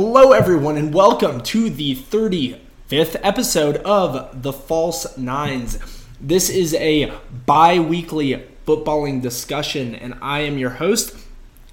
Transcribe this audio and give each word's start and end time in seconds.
Hello, 0.00 0.30
everyone, 0.30 0.76
and 0.76 0.94
welcome 0.94 1.40
to 1.40 1.68
the 1.68 1.96
35th 1.96 3.16
episode 3.20 3.78
of 3.78 4.44
The 4.44 4.52
False 4.52 5.18
Nines. 5.18 5.76
This 6.20 6.48
is 6.48 6.72
a 6.74 7.12
bi 7.46 7.80
weekly 7.80 8.46
footballing 8.64 9.20
discussion, 9.20 9.96
and 9.96 10.14
I 10.22 10.42
am 10.42 10.56
your 10.56 10.70
host, 10.70 11.16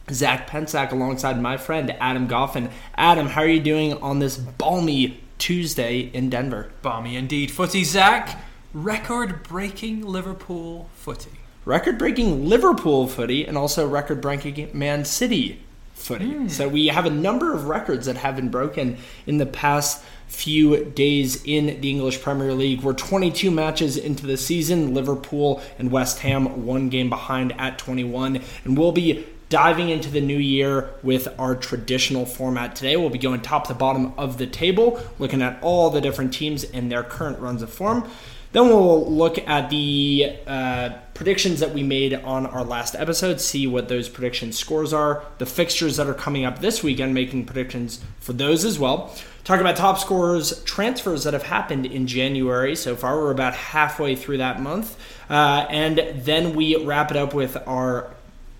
Zach 0.09 0.49
Pensack, 0.49 0.91
alongside 0.91 1.39
my 1.39 1.55
friend 1.55 1.95
Adam 1.99 2.27
Goffin. 2.27 2.71
Adam, 2.95 3.27
how 3.27 3.41
are 3.41 3.47
you 3.47 3.59
doing 3.59 3.93
on 4.01 4.17
this 4.17 4.37
balmy 4.37 5.21
Tuesday 5.37 5.99
in 6.11 6.31
Denver? 6.31 6.71
Balmy 6.81 7.17
indeed. 7.17 7.51
Footy, 7.51 7.83
Zach. 7.83 8.43
Record 8.73 9.43
breaking 9.43 10.01
Liverpool 10.01 10.89
footy. 10.95 11.29
Record 11.63 11.99
breaking 11.99 12.49
Liverpool 12.49 13.07
footy 13.07 13.45
and 13.45 13.55
also 13.55 13.87
record 13.87 14.19
breaking 14.19 14.71
Man 14.73 15.05
City 15.05 15.61
footy. 15.95 16.31
Hmm. 16.31 16.47
So 16.47 16.67
we 16.67 16.87
have 16.87 17.05
a 17.05 17.09
number 17.09 17.53
of 17.53 17.65
records 17.65 18.05
that 18.05 18.17
have 18.17 18.35
been 18.35 18.49
broken 18.49 18.97
in 19.25 19.37
the 19.37 19.45
past 19.45 20.03
few 20.27 20.85
days 20.85 21.43
in 21.45 21.81
the 21.81 21.89
English 21.89 22.21
Premier 22.21 22.53
League. 22.53 22.81
We're 22.81 22.93
22 22.93 23.49
matches 23.49 23.97
into 23.97 24.27
the 24.27 24.37
season. 24.37 24.93
Liverpool 24.93 25.61
and 25.79 25.91
West 25.91 26.19
Ham 26.19 26.65
one 26.65 26.89
game 26.89 27.09
behind 27.09 27.59
at 27.59 27.79
21, 27.79 28.41
and 28.65 28.77
we'll 28.77 28.91
be 28.91 29.25
diving 29.49 29.89
into 29.89 30.09
the 30.09 30.21
new 30.21 30.37
year 30.37 30.89
with 31.03 31.27
our 31.39 31.55
traditional 31.55 32.25
format 32.25 32.75
today. 32.75 32.97
We'll 32.97 33.09
be 33.09 33.19
going 33.19 33.41
top 33.41 33.67
to 33.67 33.73
bottom 33.73 34.13
of 34.17 34.37
the 34.37 34.47
table, 34.47 34.99
looking 35.19 35.41
at 35.41 35.61
all 35.61 35.89
the 35.89 36.01
different 36.01 36.33
teams 36.33 36.63
and 36.63 36.91
their 36.91 37.03
current 37.03 37.39
runs 37.39 37.61
of 37.61 37.69
form. 37.71 38.09
Then 38.55 38.69
we'll 38.69 39.11
look 39.11 39.37
at 39.49 39.69
the 39.69 40.33
uh, 40.47 40.91
predictions 41.13 41.59
that 41.59 41.73
we 41.73 41.83
made 41.83 42.13
on 42.13 42.45
our 42.45 42.63
last 42.63 42.95
episode, 42.95 43.41
see 43.41 43.67
what 43.67 43.89
those 43.89 44.07
prediction 44.07 44.53
scores 44.53 44.93
are, 44.93 45.25
the 45.39 45.45
fixtures 45.45 45.97
that 45.97 46.07
are 46.07 46.13
coming 46.13 46.45
up 46.45 46.59
this 46.59 46.81
weekend, 46.81 47.13
making 47.13 47.47
predictions 47.47 48.01
for 48.21 48.31
those 48.31 48.63
as 48.63 48.79
well. 48.79 49.13
Talk 49.43 49.59
about 49.59 49.75
top 49.75 49.99
scorers, 49.99 50.63
transfers 50.63 51.25
that 51.25 51.33
have 51.33 51.43
happened 51.43 51.85
in 51.85 52.07
January 52.07 52.77
so 52.77 52.95
far. 52.95 53.17
We're 53.17 53.31
about 53.31 53.55
halfway 53.55 54.15
through 54.15 54.37
that 54.37 54.61
month. 54.61 54.97
Uh, 55.29 55.65
and 55.69 55.97
then 56.23 56.55
we 56.55 56.77
wrap 56.77 57.11
it 57.11 57.17
up 57.17 57.33
with 57.33 57.57
our 57.67 58.09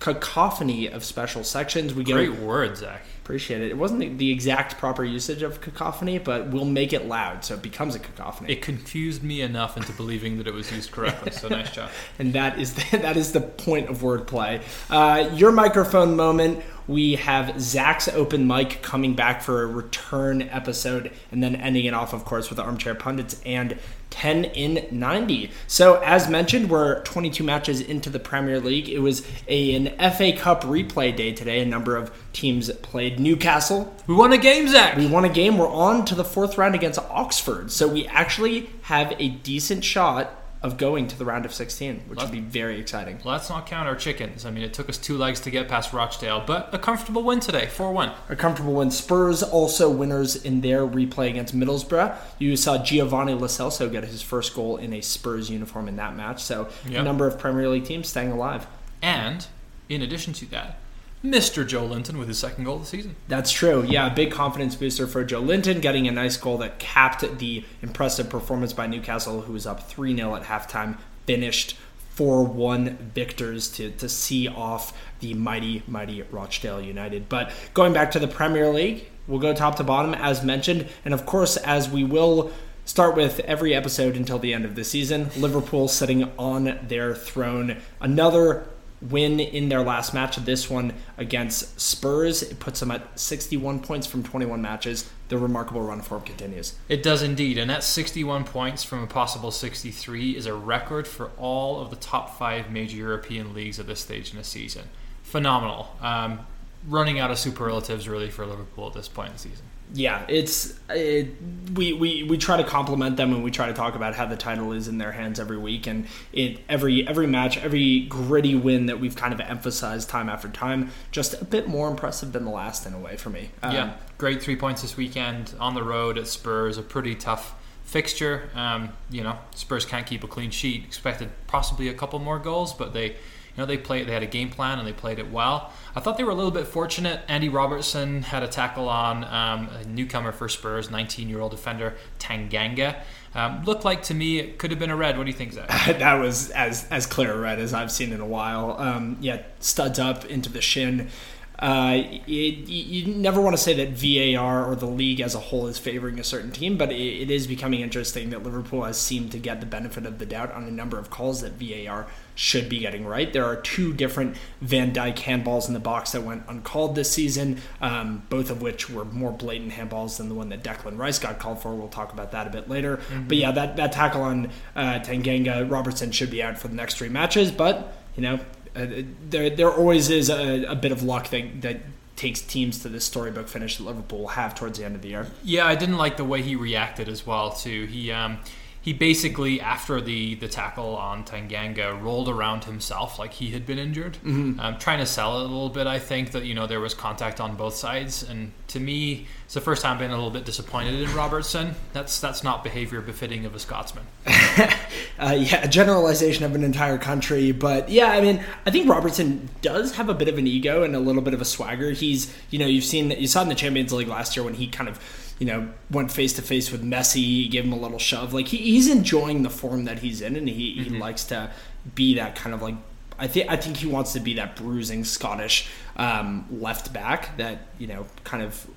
cacophony 0.02 0.88
of 0.88 1.06
special 1.06 1.46
sections. 1.46 1.94
We 1.94 2.04
go 2.04 2.16
Great 2.16 2.38
word, 2.42 2.76
Zach. 2.76 3.02
Appreciate 3.26 3.64
it. 3.64 3.72
It 3.72 3.78
wasn't 3.78 4.20
the- 4.20 4.32
exact 4.32 4.78
proper 4.78 5.04
usage 5.04 5.42
of 5.42 5.60
cacophony, 5.60 6.20
but 6.20 6.50
we'll 6.50 6.64
make 6.64 6.94
it 6.94 7.08
loud 7.08 7.44
so 7.44 7.56
it 7.56 7.64
becomes 7.64 7.96
a 7.96 8.00
cacophony. 8.00 8.54
It 8.54 8.62
confused 8.62 9.24
me 9.24 9.42
enough 9.42 9.78
into 9.78 9.92
believing 9.94 10.38
that 10.38 10.46
it 10.46 10.54
was 10.54 10.72
used 10.72 10.92
correctly, 10.92 11.32
so 11.32 11.48
nice 11.48 11.72
job. 11.72 11.90
and 12.20 12.34
that 12.34 12.60
is 12.60 12.76
the, 12.76 12.98
that 13.00 13.18
is 13.18 13.32
the 13.32 13.42
point 13.42 13.90
of 13.90 14.02
wordplay. 14.04 14.62
Uh, 14.92 15.34
your 15.34 15.52
microphone 15.52 16.16
moment. 16.16 16.64
We 16.88 17.16
have 17.16 17.60
Zach's 17.60 18.08
open 18.10 18.46
mic 18.46 18.84
coming 18.84 19.16
back 19.16 19.42
for 19.42 19.64
a 19.64 19.66
return 19.66 20.44
episode, 20.44 21.12
and 21.32 21.42
then 21.42 21.56
ending 21.56 21.86
it 21.86 21.96
off, 21.96 22.14
of 22.14 22.26
course, 22.26 22.52
with 22.52 22.58
the 22.58 22.64
armchair 22.64 22.94
pundits 22.94 23.42
and 23.44 23.80
10 24.10 24.46
in 24.46 24.88
90. 24.92 25.52
So, 25.68 25.96
as 26.02 26.30
mentioned, 26.30 26.70
we're 26.70 27.02
22 27.04 27.44
matches 27.44 27.82
into 27.82 28.10
the 28.10 28.20
Premier 28.20 28.60
League. 28.60 28.88
It 28.90 29.00
was 29.00 29.28
a, 29.48 29.76
an 29.76 30.12
FA 30.12 30.32
Cup 30.34 30.64
replay 30.64 31.16
day 31.16 31.34
today. 31.34 31.62
A 31.62 31.66
number 31.66 31.96
of 31.96 32.12
teams 32.34 32.72
played. 32.72 33.20
Newcastle 33.20 33.94
We 34.08 34.16
won 34.16 34.34
a 34.34 34.38
game, 34.38 34.68
Zach! 34.68 34.98
we 34.98 35.08
won 35.08 35.26
a 35.26 35.30
game. 35.30 35.58
We're 35.58 35.70
on 35.70 36.06
to 36.06 36.16
the 36.16 36.24
fourth 36.24 36.58
round 36.58 36.76
against 36.76 37.00
Oxford. 37.00 37.72
So 37.72 37.88
we 37.88 38.08
actually 38.08 38.70
have 38.84 39.14
a 39.20 39.30
decent 39.30 39.84
shot 39.84 40.45
of 40.66 40.78
going 40.78 41.08
to 41.08 41.16
the 41.16 41.24
round 41.24 41.46
of 41.46 41.54
16, 41.54 42.06
which 42.08 42.20
would 42.20 42.32
be 42.32 42.40
very 42.40 42.80
exciting. 42.80 43.20
Let's 43.24 43.52
not 43.52 43.68
count 43.68 43.88
our 43.88 43.96
chickens. 43.96 44.48
I 44.48 44.52
mean, 44.52 44.64
it 44.64 44.74
took 44.74 44.90
us 44.90 44.98
two 44.98 45.16
legs 45.16 45.40
to 45.42 45.52
get 45.52 45.68
past 45.68 45.94
Rochdale, 45.94 46.44
but 46.46 46.74
a 46.74 46.80
comfortable 46.80 47.22
win 47.22 47.40
today, 47.40 47.68
4 47.68 47.92
1. 47.92 48.12
A 48.30 48.36
comfortable 48.36 48.74
win. 48.74 48.90
Spurs 48.90 49.44
also 49.44 49.92
winners 49.92 50.36
in 50.36 50.62
their 50.62 50.80
replay 50.88 51.30
against 51.30 51.56
Middlesbrough. 51.56 52.18
You 52.40 52.58
saw 52.58 52.84
Giovanni 52.84 53.36
Celso 53.36 53.92
get 53.92 54.06
his 54.06 54.24
first 54.24 54.56
goal 54.56 54.78
in 54.78 54.92
a 54.92 55.02
Spurs 55.02 55.52
uniform 55.52 55.88
in 55.88 55.98
that 55.98 56.16
match. 56.16 56.42
So 56.42 56.68
a 56.86 57.04
number 57.04 57.28
of 57.28 57.38
Premier 57.38 57.70
League 57.70 57.86
teams 57.86 58.10
staying 58.10 58.32
alive. 58.32 58.66
And, 59.04 59.46
in 59.88 60.02
addition 60.02 60.34
to 60.34 60.48
that, 60.48 60.80
Mr. 61.26 61.68
Joelinton 61.68 62.18
with 62.20 62.28
his 62.28 62.38
second 62.38 62.66
goal 62.66 62.76
of 62.76 62.82
the 62.82 62.88
season. 62.88 63.16
That's 63.28 63.52
true. 63.52 63.84
Yeah, 63.84 64.12
a 64.12 64.16
big 64.16 64.32
confidence 64.32 64.76
booster 64.76 65.08
for 65.08 65.26
Joelinton, 65.26 65.82
getting 65.82 66.08
a 66.08 66.12
nice 66.12 66.38
goal 66.38 66.58
that 66.60 66.78
capped 66.78 67.40
the 67.40 67.64
impressive 67.82 68.30
performance 68.30 68.74
by 68.74 68.86
Newcastle, 68.86 69.42
who 69.42 69.54
was 69.54 69.66
up 69.66 69.90
3 69.90 70.16
0 70.16 70.36
at 70.36 70.44
halftime, 70.44 70.98
finished 71.26 71.78
4 72.12 72.44
1 72.44 73.12
victors 73.14 73.70
to, 73.72 73.90
to 73.92 74.08
see 74.08 74.48
off 74.48 74.98
the 75.20 75.34
mighty, 75.34 75.84
mighty 75.88 76.22
Rochdale 76.22 76.82
United. 76.82 77.28
But 77.28 77.52
going 77.74 77.92
back 77.92 78.12
to 78.12 78.20
the 78.20 78.28
Premier 78.28 78.70
League, 78.70 79.06
we'll 79.28 79.40
go 79.40 79.54
top 79.54 79.76
to 79.78 79.84
bottom, 79.84 80.14
as 80.14 80.44
mentioned. 80.44 80.88
And 81.04 81.14
of 81.14 81.26
course, 81.26 81.58
as 81.58 81.90
we 81.90 82.04
will 82.04 82.52
start 82.86 83.16
with 83.16 83.40
every 83.42 83.74
episode 83.74 84.16
until 84.16 84.38
the 84.38 84.54
end 84.54 84.64
of 84.64 84.76
the 84.76 84.84
season, 84.84 85.30
Liverpool 85.36 85.88
sitting 85.88 86.32
on 86.38 86.80
their 86.84 87.16
throne. 87.16 87.78
Another 88.00 88.68
win 89.02 89.40
in 89.40 89.70
their 89.70 89.82
last 89.82 90.14
match 90.14 90.38
of 90.38 90.46
this 90.46 90.70
one 90.70 90.94
against 91.18 91.80
Spurs. 91.80 92.42
It 92.42 92.60
puts 92.60 92.80
them 92.80 92.92
at 92.92 93.20
61 93.20 93.82
points 93.82 94.08
from 94.08 94.24
21 94.24 94.62
matches. 94.62 95.10
The 95.28 95.38
remarkable 95.38 95.82
run 95.82 96.02
form 96.02 96.22
continues. 96.22 96.76
It 96.88 97.04
does 97.04 97.22
indeed, 97.22 97.58
and 97.58 97.70
that 97.70 97.84
61 97.84 98.46
points 98.46 98.84
from 98.84 99.04
a 99.04 99.08
possible 99.08 99.52
63 99.52 100.38
is 100.38 100.46
a 100.46 100.54
record 100.54 101.08
for 101.08 101.32
all 101.38 101.82
of 101.82 101.90
the 101.90 101.96
top 101.96 102.38
five 102.38 102.72
major 102.72 102.98
European 102.98 103.54
leagues 103.54 103.80
at 103.80 103.88
this 103.88 104.02
stage 104.02 104.32
in 104.32 104.38
the 104.38 104.44
season. 104.44 104.90
Phenomenal. 105.24 105.96
Um, 106.02 106.46
running 106.88 107.20
out 107.20 107.32
of 107.32 107.40
superlatives 107.40 108.08
really 108.08 108.30
for 108.30 108.46
Liverpool 108.46 108.88
at 108.88 108.94
this 108.94 109.08
point 109.08 109.30
in 109.30 109.34
the 109.34 109.40
season. 109.40 109.66
Yeah, 109.94 110.26
it's 110.28 110.78
it, 110.90 111.30
we, 111.74 111.94
we 111.94 112.24
we 112.24 112.38
try 112.38 112.58
to 112.58 112.64
compliment 112.64 113.18
them 113.18 113.34
and 113.34 113.44
we 113.44 113.52
try 113.52 113.68
to 113.68 113.74
talk 113.74 113.96
about 113.96 114.16
how 114.16 114.26
the 114.26 114.36
title 114.36 114.74
is 114.74 114.88
in 114.88 114.98
their 114.98 115.12
hands 115.12 115.40
every 115.40 115.58
week 115.58 115.88
and 115.88 116.08
it 116.34 116.60
every 116.68 117.08
every 117.08 117.28
match 117.28 117.58
every 117.58 118.02
gritty 118.02 118.56
win 118.56 118.88
that 118.88 119.00
we've 119.00 119.16
kind 119.16 119.34
of 119.34 119.40
emphasized 119.40 120.10
time 120.10 120.28
after 120.28 120.50
time 120.50 120.92
just 121.12 121.40
a 121.42 121.46
bit 121.46 121.68
more 121.68 121.90
impressive 121.90 122.34
than 122.34 122.44
the 122.44 122.52
last 122.52 122.86
in 122.86 122.94
a 122.94 123.00
way 123.00 123.16
for 123.16 123.30
me. 123.30 123.52
Um, 123.64 123.74
yeah, 123.74 123.94
great 124.18 124.42
three 124.42 124.56
points 124.56 124.82
this 124.82 124.98
weekend 124.98 125.54
on 125.60 125.76
the 125.76 125.84
road 125.84 126.18
at 126.18 126.28
Spurs. 126.28 126.78
A 126.78 126.82
pretty 126.82 127.16
tough 127.16 127.56
fixture. 127.86 128.50
Um, 128.56 128.90
you 129.10 129.24
know, 129.24 129.38
Spurs 129.54 129.86
can't 129.86 130.06
keep 130.06 130.24
a 130.24 130.28
clean 130.28 130.52
sheet. 130.52 130.84
Expected 130.84 131.30
possibly 131.48 131.88
a 131.88 131.94
couple 131.94 132.20
more 132.20 132.40
goals, 132.40 132.74
but 132.74 132.94
they, 132.94 133.16
know, 133.62 133.66
they 133.66 133.78
played. 133.78 134.08
They 134.08 134.14
had 134.14 134.24
a 134.24 134.28
game 134.28 134.50
plan 134.50 134.80
and 134.80 134.88
they 134.88 134.94
played 134.94 135.20
it 135.20 135.32
well. 135.32 135.72
I 135.96 136.00
thought 136.00 136.18
they 136.18 136.24
were 136.24 136.32
a 136.32 136.36
little 136.36 136.52
bit 136.52 136.68
fortunate. 136.68 137.22
Andy 137.28 137.50
Robertson 137.50 138.22
had 138.24 138.44
a 138.44 138.48
tackle 138.48 138.90
on 138.90 139.24
um, 139.24 139.70
a 139.70 139.86
newcomer 139.86 140.32
for 140.32 140.50
Spurs, 140.50 140.90
19-year-old 140.90 141.52
defender 141.52 141.96
Tanganga. 142.20 143.02
Um, 143.34 143.64
looked 143.66 143.84
like 143.84 144.04
to 144.04 144.14
me 144.14 144.40
it 144.40 144.58
could 144.58 144.72
have 144.72 144.80
been 144.80 144.90
a 144.90 144.96
red. 144.96 145.18
What 145.18 145.26
do 145.26 145.30
you 145.30 145.38
think, 145.38 145.54
Zach? 145.54 145.68
that 146.00 146.16
was 146.16 146.52
as 146.52 146.88
as 146.90 147.06
clear 147.06 147.34
a 147.34 147.38
red 147.38 147.60
as 147.60 147.74
I've 147.74 147.92
seen 147.92 148.14
in 148.14 148.22
a 148.22 148.26
while. 148.26 148.78
Um, 148.80 149.18
yeah, 149.20 149.42
studs 149.60 150.00
up 150.00 150.26
into 150.26 150.50
the 150.50 150.62
shin. 150.62 151.10
Uh, 151.58 152.04
it, 152.28 152.68
you 152.68 153.08
never 153.16 153.40
want 153.40 153.56
to 153.56 153.62
say 153.62 153.74
that 153.74 153.92
VAR 153.92 154.66
or 154.66 154.76
the 154.76 154.86
league 154.86 155.22
as 155.22 155.36
a 155.36 155.40
whole 155.40 155.68
is 155.68 155.78
favoring 155.78 156.20
a 156.20 156.24
certain 156.24 156.52
team, 156.52 156.78
but 156.78 156.92
it, 156.92 156.96
it 156.96 157.32
is 157.32 157.48
becoming 157.48 157.80
interesting 157.80 158.30
that 158.32 158.44
Liverpool 158.44 158.84
has 158.84 159.00
seemed 159.00 159.32
to 159.32 159.40
get 159.40 159.62
the 159.62 159.66
benefit 159.66 160.06
of 160.06 160.20
the 160.20 160.26
doubt 160.26 160.52
on 160.52 160.66
a 160.66 160.72
number 160.72 161.00
of 161.00 161.10
calls 161.10 161.42
that 161.42 161.54
VAR 161.54 162.08
should 162.36 162.68
be 162.68 162.80
getting 162.80 163.06
right. 163.06 163.32
There 163.32 163.46
are 163.46 163.56
two 163.56 163.94
different 163.94 164.36
Van 164.60 164.92
Dijk 164.92 165.16
handballs 165.16 165.70
in 165.70 165.74
the 165.74 165.80
box 165.80 166.12
that 166.12 166.24
went 166.24 166.44
uncalled 166.50 166.96
this 166.96 167.10
season, 167.12 167.62
um, 167.80 168.24
both 168.30 168.50
of 168.50 168.62
which 168.62 168.90
were 168.90 169.06
more 169.06 169.32
blatant 169.32 169.72
handballs 169.72 170.18
than 170.18 170.28
the 170.28 170.36
one 170.36 170.50
that 170.50 170.62
Declan 170.62 170.98
Rice 170.98 171.20
got 171.20 171.40
called 171.40 171.62
for. 171.62 171.74
We'll 171.74 171.88
talk 171.88 172.12
about 172.12 172.34
that 172.34 172.48
a 172.48 172.50
bit 172.50 172.70
later. 172.70 173.00
But 173.28 173.38
yeah, 173.38 173.52
that, 173.52 173.78
that 173.78 173.94
tackle 173.94 174.24
on 174.24 174.52
uh, 174.76 175.00
Tanganga, 175.00 175.72
Robertson 175.72 176.12
should 176.12 176.32
be 176.32 176.44
out 176.44 176.58
for 176.58 176.68
the 176.68 176.76
next 176.76 176.96
three 176.96 177.10
matches, 177.10 177.52
but, 177.52 177.98
you 178.18 178.24
know, 178.24 178.40
uh, 178.76 178.88
there, 179.30 179.50
there 179.50 179.72
always 179.72 180.10
is 180.10 180.30
a, 180.30 180.66
a 180.66 180.76
bit 180.76 180.92
of 180.92 181.04
luck 181.04 181.30
that, 181.30 181.62
that 181.62 181.82
takes 182.16 182.42
teams 182.42 182.80
to 182.80 182.90
this 182.90 183.06
storybook 183.06 183.48
finish 183.48 183.78
that 183.78 183.84
Liverpool 183.84 184.28
have 184.30 184.56
towards 184.56 184.80
the 184.80 184.86
end 184.86 184.96
of 184.96 185.02
the 185.02 185.10
year. 185.10 185.28
Yeah, 185.44 185.68
I 185.68 185.76
didn't 185.76 185.98
like 185.98 186.18
the 186.18 186.24
way 186.24 186.42
he 186.42 186.56
reacted 186.56 187.10
as 187.10 187.26
well. 187.26 187.52
Too, 187.52 187.86
he 187.86 188.12
um, 188.12 188.40
he 188.86 188.94
basically 188.94 189.60
after 189.60 190.00
the 190.00 190.36
the 190.36 190.48
tackle 190.48 190.96
on 190.96 191.24
Tanganga 191.26 192.00
rolled 192.02 192.30
around 192.30 192.66
himself 192.66 193.18
like 193.18 193.34
he 193.34 193.50
had 193.50 193.66
been 193.66 193.80
injured, 193.80 194.14
Mm-hmm. 194.24 194.60
um, 194.60 194.78
trying 194.78 195.00
to 195.00 195.08
sell 195.08 195.40
it 195.40 195.42
a 195.42 195.48
little 195.48 195.70
bit. 195.70 195.88
I 195.88 195.98
think 196.00 196.32
that 196.34 196.46
you 196.46 196.54
know 196.54 196.68
there 196.68 196.80
was 196.80 196.94
contact 196.94 197.42
on 197.42 197.56
both 197.56 197.74
sides, 197.74 198.22
and 198.22 198.52
to 198.68 198.80
me, 198.80 199.26
it's 199.46 199.56
the 199.56 199.62
first 199.62 199.82
time 199.82 199.94
I've 199.94 200.00
been 200.00 200.12
a 200.12 200.16
little 200.16 200.30
bit 200.30 200.46
disappointed 200.46 200.94
in 201.02 201.14
Robertson. 201.16 201.74
That's 201.94 202.20
that's 202.20 202.44
not 202.44 202.64
behavior 202.64 203.02
befitting 203.02 203.46
of 203.46 203.56
a 203.56 203.60
Scotsman. 203.60 204.06
uh, 204.28 205.36
yeah, 205.38 205.64
a 205.64 205.68
generalization 205.68 206.46
of 206.46 206.54
an 206.56 206.64
entire 206.64 206.98
country. 207.00 207.52
But 207.52 207.90
yeah, 207.90 208.10
I 208.12 208.22
mean, 208.22 208.44
I 208.68 208.72
think 208.72 208.88
Robertson 208.88 209.50
does 209.62 209.96
have 209.96 210.10
a 210.10 210.14
bit 210.14 210.28
of 210.28 210.38
an 210.38 210.46
ego 210.46 210.84
and 210.84 210.96
a 210.96 211.00
little 211.00 211.22
bit 211.24 211.34
of 211.34 211.42
a 211.42 211.46
swagger. 211.46 211.90
He's, 211.92 212.34
you 212.52 212.60
know, 212.60 212.68
you've 212.68 212.84
seen 212.84 213.10
you 213.12 213.28
saw 213.28 213.42
in 213.42 213.50
the 213.50 213.56
Champions 213.56 213.92
League 213.94 214.08
last 214.08 214.36
year 214.36 214.44
when 214.44 214.54
he 214.54 214.68
kind 214.68 214.88
of, 214.90 215.00
you 215.40 215.46
know, 215.46 215.70
went 215.92 216.12
face 216.12 216.34
to 216.34 216.42
face 216.42 216.72
with 216.72 216.84
Messi, 216.84 217.50
gave 217.50 217.66
him 217.66 217.74
a 217.74 217.78
little 217.78 218.00
shove. 218.00 218.34
Like 218.34 218.48
he, 218.48 218.58
he's 218.58 218.90
enjoying 218.90 219.44
the 219.44 219.50
form 219.50 219.86
that 219.86 220.00
he's 220.00 220.22
in, 220.22 220.36
and 220.36 220.48
he, 220.48 220.72
he 220.74 220.90
likes 220.90 221.26
to 221.26 221.52
be 221.94 222.16
that 222.16 222.36
kind 222.36 222.54
of 222.54 222.62
like. 222.62 222.76
I 223.18 223.28
think 223.28 223.50
I 223.50 223.56
think 223.56 223.78
he 223.78 223.88
wants 223.88 224.14
to 224.14 224.20
be 224.20 224.34
that 224.36 224.56
bruising 224.56 225.04
Scottish 225.04 225.70
um, 225.96 226.46
left 226.52 226.94
back 226.94 227.38
that 227.38 227.68
you 227.78 227.88
know 227.88 228.08
kind 228.24 228.44
of 228.44 228.68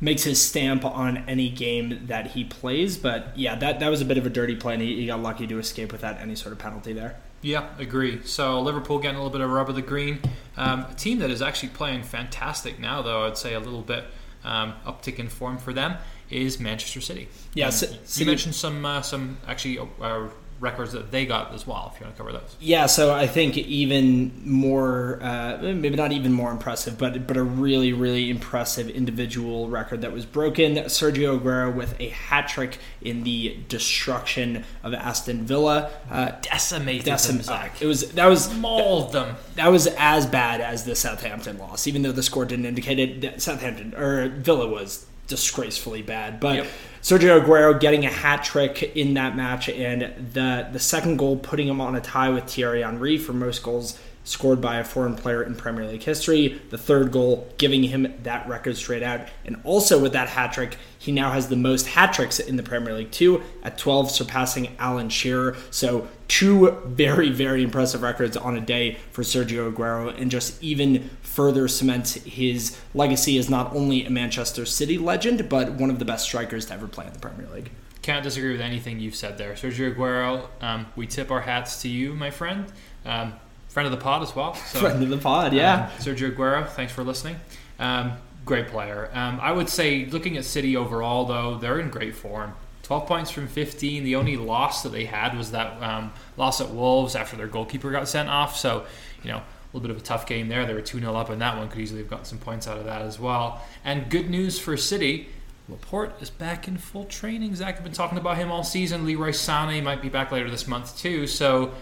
makes 0.00 0.22
his 0.22 0.40
stamp 0.40 0.84
on 0.84 1.18
any 1.28 1.50
game 1.50 2.06
that 2.06 2.28
he 2.28 2.44
plays. 2.44 2.96
But 2.96 3.36
yeah, 3.36 3.54
that, 3.56 3.80
that 3.80 3.88
was 3.88 4.00
a 4.00 4.04
bit 4.04 4.18
of 4.18 4.26
a 4.26 4.30
dirty 4.30 4.56
play, 4.56 4.74
and 4.74 4.82
he, 4.82 4.96
he 5.00 5.06
got 5.06 5.20
lucky 5.20 5.46
to 5.46 5.58
escape 5.58 5.92
without 5.92 6.18
any 6.18 6.34
sort 6.34 6.52
of 6.52 6.58
penalty 6.58 6.92
there. 6.92 7.16
Yeah, 7.42 7.68
agree. 7.78 8.22
So 8.24 8.60
Liverpool 8.60 8.98
getting 8.98 9.16
a 9.16 9.22
little 9.22 9.32
bit 9.32 9.40
of 9.40 9.50
rub 9.50 9.68
of 9.68 9.74
the 9.74 9.82
green. 9.82 10.20
Um, 10.56 10.86
a 10.90 10.94
team 10.94 11.18
that 11.20 11.30
is 11.30 11.40
actually 11.40 11.70
playing 11.70 12.02
fantastic 12.02 12.78
now, 12.78 13.02
though 13.02 13.26
I'd 13.26 13.38
say 13.38 13.54
a 13.54 13.60
little 13.60 13.82
bit 13.82 14.04
um, 14.44 14.74
uptick 14.86 15.18
in 15.18 15.28
form 15.28 15.58
for 15.58 15.72
them 15.72 15.96
is 16.30 16.60
Manchester 16.60 17.00
City. 17.00 17.28
Yeah, 17.54 17.70
Ci- 17.70 17.86
you 17.86 17.98
City- 18.04 18.30
mentioned 18.30 18.54
some 18.54 18.84
uh, 18.84 19.02
some 19.02 19.38
actually 19.46 19.78
uh, 19.78 20.28
records 20.60 20.92
that 20.92 21.10
they 21.10 21.24
got 21.26 21.52
as 21.54 21.66
well. 21.66 21.90
If 21.94 21.98
you 22.00 22.04
want 22.04 22.16
to 22.16 22.22
cover 22.22 22.32
those. 22.32 22.56
Yeah, 22.60 22.86
so 22.86 23.12
I 23.14 23.26
think 23.26 23.56
even 23.56 24.32
more, 24.44 25.18
uh, 25.22 25.58
maybe 25.60 25.90
not 25.96 26.12
even 26.12 26.32
more 26.32 26.50
impressive, 26.50 26.98
but 26.98 27.26
but 27.26 27.36
a 27.36 27.42
really 27.42 27.92
really 27.92 28.30
impressive 28.30 28.88
individual 28.90 29.68
record 29.68 30.02
that 30.02 30.12
was 30.12 30.26
broken. 30.26 30.74
Sergio 30.84 31.38
Aguero 31.40 31.74
with 31.74 31.98
a 32.00 32.08
hat 32.10 32.48
trick 32.48 32.78
in 33.00 33.24
the 33.24 33.58
destruction 33.68 34.64
of 34.82 34.92
Aston 34.94 35.44
Villa. 35.46 35.90
Uh, 36.10 36.32
Decimated 36.42 37.06
decim- 37.06 37.44
them. 37.44 37.70
It 37.80 37.86
was 37.86 38.12
that 38.12 38.26
was 38.26 38.54
Mauled 38.54 39.12
them. 39.12 39.36
that 39.56 39.68
was 39.68 39.86
as 39.98 40.26
bad 40.26 40.60
as 40.60 40.84
the 40.84 40.94
Southampton 40.94 41.58
loss, 41.58 41.86
even 41.86 42.02
though 42.02 42.12
the 42.12 42.22
score 42.22 42.44
didn't 42.44 42.66
indicate 42.66 42.98
it. 42.98 43.40
Southampton 43.40 43.94
or 43.94 44.28
Villa 44.28 44.66
was 44.66 45.06
disgracefully 45.30 46.02
bad, 46.02 46.38
but 46.40 46.56
Yep. 46.56 46.66
Sergio 47.02 47.40
Aguero 47.40 47.80
getting 47.80 48.04
a 48.04 48.10
hat 48.10 48.44
trick 48.44 48.94
in 48.94 49.14
that 49.14 49.34
match, 49.34 49.70
and 49.70 50.02
the 50.34 50.68
the 50.70 50.78
second 50.78 51.16
goal 51.16 51.36
putting 51.38 51.66
him 51.66 51.80
on 51.80 51.96
a 51.96 52.00
tie 52.00 52.28
with 52.28 52.44
Thierry 52.44 52.82
Henry 52.82 53.16
for 53.16 53.32
most 53.32 53.62
goals 53.62 53.98
scored 54.24 54.60
by 54.60 54.76
a 54.76 54.84
foreign 54.84 55.16
player 55.16 55.42
in 55.42 55.54
Premier 55.54 55.86
League 55.86 56.02
history. 56.02 56.60
The 56.70 56.78
third 56.78 57.10
goal 57.10 57.52
giving 57.58 57.82
him 57.82 58.14
that 58.22 58.48
record 58.48 58.76
straight 58.76 59.02
out, 59.02 59.28
and 59.44 59.60
also 59.64 60.00
with 60.00 60.12
that 60.12 60.28
hat 60.28 60.52
trick, 60.52 60.76
he 60.98 61.12
now 61.12 61.32
has 61.32 61.48
the 61.48 61.56
most 61.56 61.86
hat 61.86 62.12
tricks 62.12 62.38
in 62.38 62.56
the 62.56 62.62
Premier 62.62 62.94
League 62.94 63.10
too, 63.10 63.42
at 63.62 63.78
12, 63.78 64.10
surpassing 64.10 64.76
Alan 64.78 65.08
Shearer. 65.08 65.56
So 65.70 66.08
two 66.28 66.70
very 66.86 67.30
very 67.30 67.62
impressive 67.62 68.02
records 68.02 68.36
on 68.36 68.56
a 68.56 68.60
day 68.60 68.98
for 69.10 69.22
Sergio 69.22 69.72
Aguero, 69.72 70.18
and 70.20 70.30
just 70.30 70.62
even 70.62 71.10
further 71.22 71.68
cements 71.68 72.14
his 72.14 72.78
legacy 72.94 73.38
as 73.38 73.48
not 73.48 73.74
only 73.74 74.04
a 74.04 74.10
Manchester 74.10 74.66
City 74.66 74.98
legend, 74.98 75.48
but 75.48 75.72
one 75.72 75.90
of 75.90 75.98
the 75.98 76.04
best 76.04 76.24
strikers 76.24 76.66
to 76.66 76.74
ever 76.74 76.86
play 76.86 77.06
in 77.06 77.12
the 77.12 77.18
Premier 77.18 77.48
League. 77.52 77.70
Can't 78.02 78.24
disagree 78.24 78.52
with 78.52 78.62
anything 78.62 78.98
you've 78.98 79.14
said 79.14 79.36
there. 79.36 79.52
Sergio 79.52 79.94
Aguero, 79.94 80.48
um, 80.62 80.86
we 80.96 81.06
tip 81.06 81.30
our 81.30 81.42
hats 81.42 81.82
to 81.82 81.88
you, 81.88 82.14
my 82.14 82.30
friend. 82.30 82.72
Um, 83.04 83.34
friend 83.70 83.86
of 83.86 83.92
the 83.92 84.02
pod 84.02 84.22
as 84.22 84.36
well. 84.36 84.54
So, 84.54 84.80
Friend 84.80 85.02
of 85.02 85.08
the 85.08 85.16
pod, 85.16 85.54
yeah. 85.54 85.84
Um, 85.84 85.90
Sergio 85.98 86.34
Aguero, 86.34 86.68
thanks 86.68 86.92
for 86.92 87.02
listening. 87.02 87.36
Um, 87.78 88.12
great 88.44 88.68
player. 88.68 89.10
Um, 89.14 89.38
I 89.40 89.52
would 89.52 89.68
say, 89.68 90.04
looking 90.06 90.36
at 90.36 90.44
City 90.44 90.76
overall, 90.76 91.24
though, 91.24 91.56
they're 91.56 91.80
in 91.80 91.88
great 91.88 92.14
form. 92.14 92.54
12 92.82 93.06
points 93.06 93.30
from 93.30 93.46
15. 93.46 94.02
The 94.02 94.16
only 94.16 94.36
loss 94.36 94.82
that 94.82 94.90
they 94.90 95.04
had 95.04 95.38
was 95.38 95.52
that 95.52 95.80
um, 95.80 96.12
loss 96.36 96.60
at 96.60 96.70
Wolves 96.70 97.14
after 97.14 97.36
their 97.36 97.46
goalkeeper 97.46 97.90
got 97.92 98.08
sent 98.08 98.28
off. 98.28 98.56
So, 98.56 98.84
you 99.22 99.30
know, 99.30 99.36
a 99.38 99.42
little 99.72 99.86
bit 99.86 99.90
of 99.96 100.02
a 100.02 100.04
tough 100.04 100.26
game 100.26 100.48
there. 100.48 100.66
They 100.66 100.74
were 100.74 100.80
2 100.80 100.98
0 100.98 101.14
up 101.14 101.30
in 101.30 101.38
that 101.38 101.56
one. 101.56 101.68
Could 101.68 101.80
easily 101.80 102.00
have 102.00 102.10
gotten 102.10 102.24
some 102.24 102.38
points 102.38 102.66
out 102.66 102.78
of 102.78 102.86
that 102.86 103.02
as 103.02 103.20
well. 103.20 103.62
And 103.84 104.10
good 104.10 104.28
news 104.28 104.58
for 104.58 104.76
City. 104.76 105.28
Laporte 105.68 106.20
is 106.20 106.30
back 106.30 106.66
in 106.66 106.76
full 106.76 107.04
training. 107.04 107.54
Zach 107.54 107.76
I've 107.76 107.84
been 107.84 107.92
talking 107.92 108.18
about 108.18 108.36
him 108.36 108.50
all 108.50 108.64
season. 108.64 109.06
Leroy 109.06 109.30
Sané 109.30 109.80
might 109.80 110.02
be 110.02 110.08
back 110.08 110.32
later 110.32 110.50
this 110.50 110.66
month 110.66 110.98
too. 110.98 111.28
So 111.28 111.72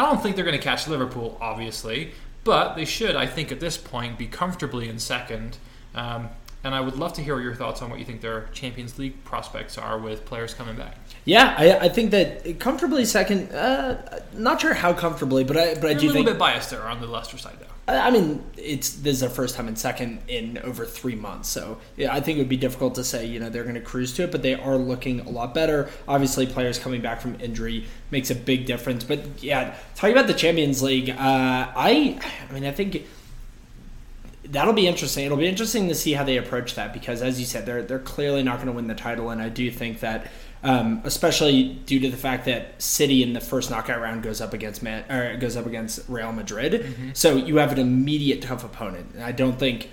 I 0.00 0.04
don't 0.04 0.22
think 0.22 0.34
they're 0.34 0.46
going 0.46 0.56
to 0.56 0.64
catch 0.64 0.88
Liverpool, 0.88 1.36
obviously, 1.42 2.12
but 2.42 2.74
they 2.74 2.86
should, 2.86 3.16
I 3.16 3.26
think, 3.26 3.52
at 3.52 3.60
this 3.60 3.76
point, 3.76 4.16
be 4.16 4.26
comfortably 4.26 4.88
in 4.88 4.98
second. 4.98 5.58
Um, 5.94 6.30
and 6.62 6.74
I 6.74 6.80
would 6.80 6.96
love 6.96 7.12
to 7.14 7.22
hear 7.22 7.40
your 7.40 7.54
thoughts 7.54 7.80
on 7.82 7.90
what 7.90 7.98
you 7.98 8.04
think 8.04 8.20
their 8.20 8.48
Champions 8.52 8.98
League 8.98 9.22
prospects 9.24 9.78
are 9.78 9.98
with 9.98 10.24
players 10.24 10.52
coming 10.54 10.76
back. 10.76 10.96
Yeah, 11.24 11.54
I, 11.56 11.78
I 11.86 11.88
think 11.88 12.10
that 12.12 12.58
comfortably 12.58 13.04
second. 13.04 13.50
Uh, 13.52 14.20
not 14.32 14.60
sure 14.60 14.74
how 14.74 14.92
comfortably, 14.92 15.44
but 15.44 15.56
I 15.56 15.74
but 15.74 15.84
I 15.86 15.88
You're 15.90 15.96
a 15.96 16.00
do 16.00 16.06
little 16.08 16.14
think. 16.14 16.26
bit 16.26 16.38
biased 16.38 16.70
there 16.70 16.82
on 16.86 17.00
the 17.00 17.06
Leicester 17.06 17.38
side, 17.38 17.56
though. 17.60 17.66
I 17.92 18.08
I 18.08 18.10
mean, 18.10 18.44
it's 18.56 18.90
this 18.94 19.14
is 19.14 19.20
their 19.20 19.30
first 19.30 19.54
time 19.56 19.68
in 19.68 19.76
second 19.76 20.20
in 20.28 20.58
over 20.58 20.84
three 20.84 21.14
months, 21.14 21.48
so 21.48 21.78
yeah, 21.96 22.12
I 22.14 22.20
think 22.20 22.36
it 22.38 22.42
would 22.42 22.48
be 22.48 22.56
difficult 22.56 22.94
to 22.96 23.04
say 23.04 23.24
you 23.26 23.40
know 23.40 23.48
they're 23.50 23.62
going 23.64 23.74
to 23.74 23.80
cruise 23.80 24.12
to 24.14 24.24
it, 24.24 24.32
but 24.32 24.42
they 24.42 24.54
are 24.54 24.76
looking 24.76 25.20
a 25.20 25.30
lot 25.30 25.54
better. 25.54 25.88
Obviously, 26.08 26.46
players 26.46 26.78
coming 26.78 27.00
back 27.00 27.20
from 27.20 27.38
injury 27.40 27.86
makes 28.10 28.30
a 28.30 28.34
big 28.34 28.66
difference. 28.66 29.04
But 29.04 29.42
yeah, 29.42 29.74
talking 29.94 30.16
about 30.16 30.26
the 30.26 30.34
Champions 30.34 30.82
League, 30.82 31.10
uh, 31.10 31.16
I 31.18 32.18
I 32.48 32.52
mean 32.52 32.64
I 32.64 32.70
think 32.72 33.04
that'll 34.50 34.74
be 34.74 34.86
interesting. 34.86 35.24
It'll 35.24 35.38
be 35.38 35.46
interesting 35.46 35.88
to 35.88 35.94
see 35.94 36.12
how 36.12 36.24
they 36.24 36.36
approach 36.36 36.74
that 36.74 36.92
because, 36.92 37.22
as 37.22 37.38
you 37.40 37.46
said, 37.46 37.66
they're 37.66 37.82
they're 37.82 37.98
clearly 37.98 38.42
not 38.42 38.56
going 38.56 38.66
to 38.66 38.72
win 38.72 38.86
the 38.86 38.94
title, 38.94 39.30
and 39.30 39.40
I 39.40 39.48
do 39.48 39.70
think 39.70 40.00
that, 40.00 40.30
um, 40.62 41.00
especially 41.04 41.74
due 41.86 42.00
to 42.00 42.10
the 42.10 42.16
fact 42.16 42.44
that 42.46 42.80
City 42.82 43.22
in 43.22 43.32
the 43.32 43.40
first 43.40 43.70
knockout 43.70 44.00
round 44.00 44.22
goes 44.22 44.40
up 44.40 44.52
against 44.52 44.82
Man, 44.82 45.10
or 45.10 45.36
goes 45.36 45.56
up 45.56 45.66
against 45.66 46.08
Real 46.08 46.32
Madrid, 46.32 47.12
so 47.14 47.36
you 47.36 47.56
have 47.56 47.72
an 47.72 47.78
immediate 47.78 48.42
tough 48.42 48.64
opponent. 48.64 49.16
I 49.20 49.32
don't 49.32 49.58
think. 49.58 49.90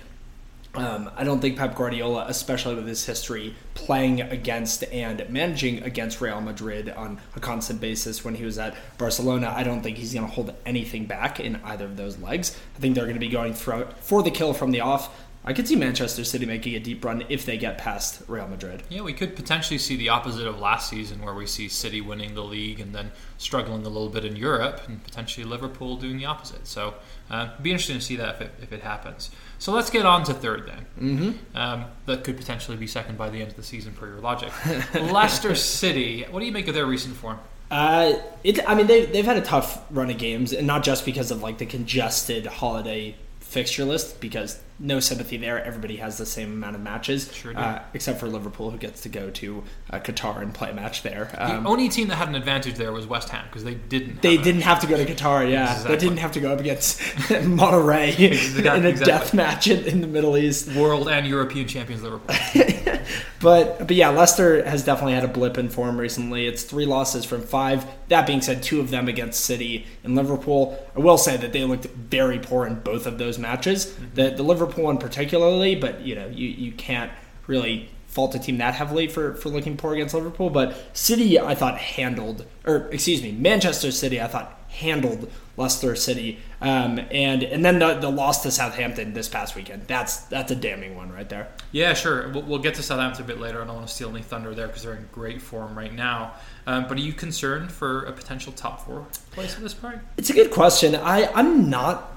Um, 0.74 1.10
I 1.16 1.24
don't 1.24 1.40
think 1.40 1.56
Pep 1.56 1.74
Guardiola, 1.74 2.26
especially 2.28 2.74
with 2.74 2.86
his 2.86 3.04
history 3.04 3.54
playing 3.74 4.20
against 4.20 4.84
and 4.84 5.28
managing 5.28 5.82
against 5.82 6.20
Real 6.20 6.40
Madrid 6.40 6.90
on 6.90 7.20
a 7.34 7.40
constant 7.40 7.80
basis 7.80 8.24
when 8.24 8.34
he 8.34 8.44
was 8.44 8.58
at 8.58 8.76
Barcelona, 8.98 9.52
I 9.56 9.64
don't 9.64 9.82
think 9.82 9.96
he's 9.96 10.14
going 10.14 10.26
to 10.26 10.32
hold 10.32 10.54
anything 10.66 11.06
back 11.06 11.40
in 11.40 11.56
either 11.64 11.86
of 11.86 11.96
those 11.96 12.18
legs. 12.18 12.56
I 12.76 12.80
think 12.80 12.94
they're 12.94 13.04
going 13.04 13.14
to 13.14 13.20
be 13.20 13.28
going 13.28 13.54
for, 13.54 14.22
the 14.22 14.30
kill 14.30 14.52
from 14.52 14.70
the 14.70 14.80
off. 14.80 15.24
I 15.44 15.54
could 15.54 15.66
see 15.66 15.76
Manchester 15.76 16.24
City 16.24 16.44
making 16.44 16.74
a 16.74 16.80
deep 16.80 17.02
run 17.02 17.24
if 17.30 17.46
they 17.46 17.56
get 17.56 17.78
past 17.78 18.22
Real 18.28 18.46
Madrid. 18.46 18.82
Yeah, 18.90 19.00
we 19.00 19.14
could 19.14 19.34
potentially 19.34 19.78
see 19.78 19.96
the 19.96 20.10
opposite 20.10 20.46
of 20.46 20.58
last 20.58 20.90
season, 20.90 21.22
where 21.22 21.32
we 21.32 21.46
see 21.46 21.68
City 21.68 22.02
winning 22.02 22.34
the 22.34 22.44
league 22.44 22.80
and 22.80 22.94
then 22.94 23.12
struggling 23.38 23.80
a 23.86 23.88
little 23.88 24.10
bit 24.10 24.26
in 24.26 24.36
Europe, 24.36 24.82
and 24.86 25.02
potentially 25.02 25.46
Liverpool 25.46 25.96
doing 25.96 26.18
the 26.18 26.26
opposite. 26.26 26.66
So, 26.66 26.94
uh, 27.30 27.56
be 27.62 27.70
interesting 27.70 27.98
to 27.98 28.04
see 28.04 28.16
that 28.16 28.34
if 28.34 28.40
it, 28.42 28.50
if 28.60 28.72
it 28.72 28.82
happens. 28.82 29.30
So 29.58 29.72
let's 29.72 29.90
get 29.90 30.06
on 30.06 30.24
to 30.24 30.34
third 30.34 30.66
then. 30.66 30.86
Mm-hmm. 31.00 31.56
Um, 31.56 31.84
that 32.06 32.24
could 32.24 32.36
potentially 32.36 32.76
be 32.76 32.86
second 32.86 33.18
by 33.18 33.28
the 33.28 33.40
end 33.40 33.50
of 33.50 33.56
the 33.56 33.62
season, 33.62 33.92
per 33.92 34.06
your 34.06 34.20
logic. 34.20 34.52
Leicester 34.94 35.54
City. 35.54 36.24
What 36.30 36.40
do 36.40 36.46
you 36.46 36.52
make 36.52 36.68
of 36.68 36.74
their 36.74 36.86
recent 36.86 37.16
form? 37.16 37.38
Uh, 37.70 38.14
it. 38.44 38.60
I 38.68 38.74
mean, 38.74 38.86
they 38.86 39.06
they've 39.06 39.24
had 39.24 39.36
a 39.36 39.42
tough 39.42 39.84
run 39.90 40.10
of 40.10 40.18
games, 40.18 40.52
and 40.52 40.66
not 40.66 40.84
just 40.84 41.04
because 41.04 41.30
of 41.30 41.42
like 41.42 41.58
the 41.58 41.66
congested 41.66 42.46
holiday 42.46 43.16
fixture 43.40 43.84
list. 43.84 44.20
Because 44.20 44.58
no 44.78 45.00
sympathy 45.00 45.36
there. 45.36 45.62
Everybody 45.64 45.96
has 45.96 46.18
the 46.18 46.26
same 46.26 46.52
amount 46.52 46.76
of 46.76 46.82
matches, 46.82 47.32
Sure 47.32 47.56
uh, 47.56 47.82
except 47.94 48.20
for 48.20 48.28
Liverpool, 48.28 48.70
who 48.70 48.78
gets 48.78 49.00
to 49.02 49.08
go 49.08 49.30
to 49.30 49.64
uh, 49.90 49.98
Qatar 49.98 50.40
and 50.40 50.54
play 50.54 50.70
a 50.70 50.74
match 50.74 51.02
there. 51.02 51.34
Um, 51.36 51.64
the 51.64 51.68
only 51.68 51.88
team 51.88 52.08
that 52.08 52.16
had 52.16 52.28
an 52.28 52.34
advantage 52.34 52.76
there 52.76 52.92
was 52.92 53.06
West 53.06 53.28
Ham 53.30 53.44
because 53.48 53.64
they 53.64 53.74
didn't. 53.74 54.22
they 54.22 54.36
didn't 54.36 54.62
have 54.62 54.80
to 54.80 54.86
go 54.86 54.96
to 54.96 55.04
Qatar, 55.04 55.50
yeah. 55.50 55.72
Exactly. 55.72 55.96
They 55.96 56.00
didn't 56.00 56.18
have 56.18 56.32
to 56.32 56.40
go 56.40 56.52
up 56.52 56.60
against 56.60 57.00
Monterrey 57.28 58.18
in 58.18 58.84
a 58.84 58.88
exactly. 58.88 59.04
death 59.04 59.34
match 59.34 59.66
in, 59.68 59.84
in 59.84 60.00
the 60.00 60.06
Middle 60.08 60.36
East. 60.36 60.68
World 60.74 61.08
and 61.08 61.26
European 61.26 61.66
champions 61.66 62.02
Liverpool. 62.02 62.36
But 63.40 63.78
but 63.78 63.92
yeah, 63.92 64.08
Leicester 64.08 64.64
has 64.64 64.84
definitely 64.84 65.14
had 65.14 65.24
a 65.24 65.28
blip 65.28 65.58
in 65.58 65.68
form 65.68 65.98
recently. 65.98 66.46
It's 66.46 66.64
three 66.64 66.86
losses 66.86 67.24
from 67.24 67.42
five. 67.42 67.86
That 68.08 68.26
being 68.26 68.40
said, 68.40 68.62
two 68.62 68.80
of 68.80 68.90
them 68.90 69.06
against 69.06 69.44
City 69.44 69.86
and 70.02 70.16
Liverpool. 70.16 70.84
I 70.96 71.00
will 71.00 71.18
say 71.18 71.36
that 71.36 71.52
they 71.52 71.64
looked 71.64 71.84
very 71.86 72.38
poor 72.38 72.66
in 72.66 72.80
both 72.80 73.06
of 73.06 73.18
those 73.18 73.38
matches. 73.38 73.94
The 74.14 74.30
the 74.30 74.42
Liverpool 74.42 74.67
one 74.76 74.98
particularly, 74.98 75.74
but 75.74 76.00
you 76.00 76.14
know 76.14 76.26
you, 76.26 76.48
you 76.48 76.72
can't 76.72 77.12
really 77.46 77.88
fault 78.08 78.34
a 78.34 78.38
team 78.38 78.58
that 78.58 78.74
heavily 78.74 79.06
for, 79.06 79.34
for 79.34 79.48
looking 79.50 79.76
poor 79.76 79.94
against 79.94 80.14
Liverpool. 80.14 80.50
But 80.50 80.76
City, 80.96 81.38
I 81.38 81.54
thought 81.54 81.78
handled, 81.78 82.46
or 82.66 82.88
excuse 82.90 83.22
me, 83.22 83.32
Manchester 83.32 83.92
City, 83.92 84.20
I 84.20 84.26
thought 84.26 84.60
handled 84.68 85.30
Leicester 85.56 85.96
City, 85.96 86.38
um, 86.60 87.00
and 87.10 87.42
and 87.42 87.64
then 87.64 87.78
the, 87.78 87.94
the 87.94 88.10
loss 88.10 88.42
to 88.42 88.50
Southampton 88.50 89.12
this 89.12 89.28
past 89.28 89.56
weekend. 89.56 89.86
That's 89.86 90.20
that's 90.26 90.50
a 90.52 90.54
damning 90.56 90.96
one 90.96 91.12
right 91.12 91.28
there. 91.28 91.48
Yeah, 91.72 91.94
sure. 91.94 92.28
We'll, 92.30 92.42
we'll 92.42 92.58
get 92.58 92.74
to 92.76 92.82
Southampton 92.82 93.24
a 93.24 93.26
bit 93.26 93.40
later. 93.40 93.60
I 93.62 93.66
don't 93.66 93.76
want 93.76 93.88
to 93.88 93.94
steal 93.94 94.10
any 94.10 94.22
thunder 94.22 94.54
there 94.54 94.68
because 94.68 94.82
they're 94.84 94.94
in 94.94 95.08
great 95.12 95.42
form 95.42 95.76
right 95.76 95.92
now. 95.92 96.34
Um, 96.66 96.86
but 96.86 96.96
are 96.96 97.00
you 97.00 97.12
concerned 97.12 97.72
for 97.72 98.04
a 98.04 98.12
potential 98.12 98.52
top 98.52 98.86
four 98.86 99.06
place 99.32 99.56
at 99.56 99.62
this 99.62 99.74
point? 99.74 100.00
It's 100.16 100.30
a 100.30 100.34
good 100.34 100.50
question. 100.50 100.94
I 100.94 101.30
I'm 101.34 101.68
not 101.68 102.16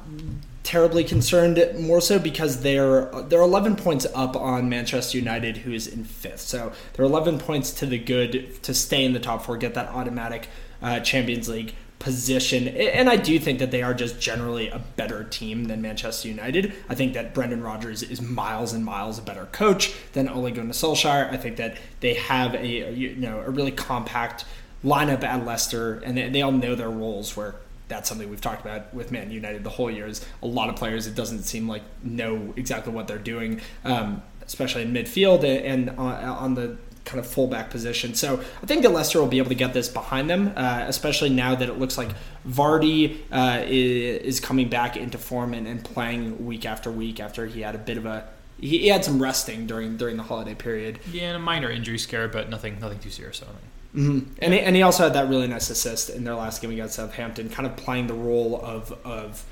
terribly 0.64 1.04
concerned. 1.04 1.60
More 1.80 2.02
so 2.02 2.20
because 2.20 2.62
they're 2.62 3.06
they're 3.24 3.42
11 3.42 3.76
points 3.76 4.06
up 4.14 4.36
on 4.36 4.70
Manchester 4.70 5.18
United, 5.18 5.58
who 5.58 5.72
is 5.72 5.88
in 5.88 6.04
fifth. 6.04 6.42
So 6.42 6.72
they're 6.94 7.06
11 7.06 7.40
points 7.40 7.72
to 7.74 7.86
the 7.86 7.98
good 7.98 8.62
to 8.64 8.74
stay 8.74 9.04
in 9.06 9.14
the 9.14 9.20
top 9.20 9.44
four, 9.44 9.58
get 9.58 9.74
that 9.74 9.90
automatic 9.90 10.48
uh, 10.82 11.00
Champions 11.00 11.50
League 11.50 11.74
position. 12.02 12.68
And 12.68 13.10
I 13.10 13.16
do 13.16 13.38
think 13.38 13.60
that 13.60 13.70
they 13.70 13.84
are 13.84 13.94
just 13.94 14.20
generally 14.20 14.70
a 14.70 14.80
better 14.80 15.24
team 15.24 15.66
than 15.66 15.82
Manchester 15.82 16.28
United. 16.28 16.74
I 16.90 16.96
think 16.96 17.14
that 17.14 17.34
Brendan 17.34 17.62
Rodgers 17.62 18.02
is 18.02 18.20
miles 18.22 18.74
and 18.74 18.84
miles 18.84 19.20
a 19.20 19.22
better 19.22 19.46
coach 19.52 19.94
than 20.14 20.28
Ole 20.28 20.50
Gunnar 20.50 20.74
Solskjaer. 20.74 21.32
I 21.32 21.38
think 21.38 21.58
that 21.58 21.78
they 22.00 22.16
have 22.16 22.56
a 22.56 22.92
you 22.94 23.16
know 23.16 23.40
a 23.40 23.50
really 23.50 23.72
compact 23.72 24.46
lineup 24.84 25.24
at 25.24 25.46
Leicester, 25.46 26.02
and 26.04 26.18
they, 26.18 26.30
they 26.30 26.42
all 26.42 26.52
know 26.52 26.76
their 26.76 26.90
roles. 26.90 27.38
Where 27.38 27.56
that's 27.92 28.10
something 28.10 28.30
we've 28.30 28.42
talked 28.42 28.62
about 28.62 28.94
with 28.94 29.12
Man 29.12 29.30
United 29.30 29.64
the 29.64 29.70
whole 29.70 29.92
year. 29.92 30.08
Is 30.08 30.26
a 30.42 30.48
lot 30.48 30.70
of 30.70 30.76
players 30.76 31.06
it 31.06 31.16
doesn't 31.16 31.44
seem 31.44 31.68
like 31.68 31.84
know 32.04 32.54
exactly 32.56 32.94
what 32.94 33.08
they're 33.08 33.20
doing. 33.20 33.62
Um, 33.84 34.24
especially 34.44 34.82
in 34.82 34.92
midfield 34.92 35.44
and 35.44 35.92
on, 35.92 36.24
on 36.24 36.56
the 36.56 36.78
kind 37.06 37.20
of 37.20 37.28
fullback 37.28 37.70
position. 37.70 38.14
So 38.14 38.40
I 38.62 38.66
think 38.66 38.84
that 38.84 38.92
Leicester 38.92 39.20
will 39.20 39.28
be 39.28 39.38
able 39.38 39.50
to 39.50 39.56
get 39.56 39.74
this 39.74 39.88
behind 39.88 40.30
them, 40.30 40.54
uh, 40.56 40.86
especially 40.88 41.30
now 41.30 41.56
that 41.56 41.70
it 41.70 41.80
looks 41.80 41.98
like 41.98 42.10
Vardy 42.48 43.20
uh, 43.32 43.64
is, 43.66 44.40
coming 44.40 44.70
back 44.70 44.98
into 44.98 45.18
form 45.18 45.54
and, 45.54 45.68
and, 45.68 45.84
playing 45.84 46.46
week 46.46 46.66
after 46.66 46.92
week 46.92 47.20
after 47.20 47.46
he 47.46 47.62
had 47.62 47.76
a 47.76 47.78
bit 47.78 47.98
of 47.98 48.06
a 48.06 48.28
he, 48.60 48.88
had 48.88 49.04
some 49.04 49.22
resting 49.22 49.66
during 49.66 49.98
during 49.98 50.18
the 50.18 50.24
holiday 50.24 50.54
period. 50.54 51.00
Yeah, 51.12 51.30
and 51.30 51.38
a 51.38 51.40
minor 51.40 51.70
injury 51.70 51.98
scare, 51.98 52.28
but 52.28 52.50
nothing 52.50 52.80
nothing 52.80 53.00
too 53.00 53.10
serious. 53.10 53.42
I 53.42 53.46
think. 53.46 53.71
Mm-hmm. 53.96 54.34
And, 54.42 54.54
he, 54.54 54.60
and 54.60 54.76
he 54.76 54.82
also 54.82 55.04
had 55.04 55.14
that 55.14 55.28
really 55.28 55.48
nice 55.48 55.70
assist 55.70 56.10
in 56.10 56.24
their 56.24 56.36
last 56.36 56.62
game 56.62 56.72
against 56.72 56.96
Southampton, 56.96 57.50
kind 57.50 57.68
of 57.68 57.76
playing 57.76 58.08
the 58.08 58.14
role 58.14 58.60
of 58.64 58.92
of 59.06 59.46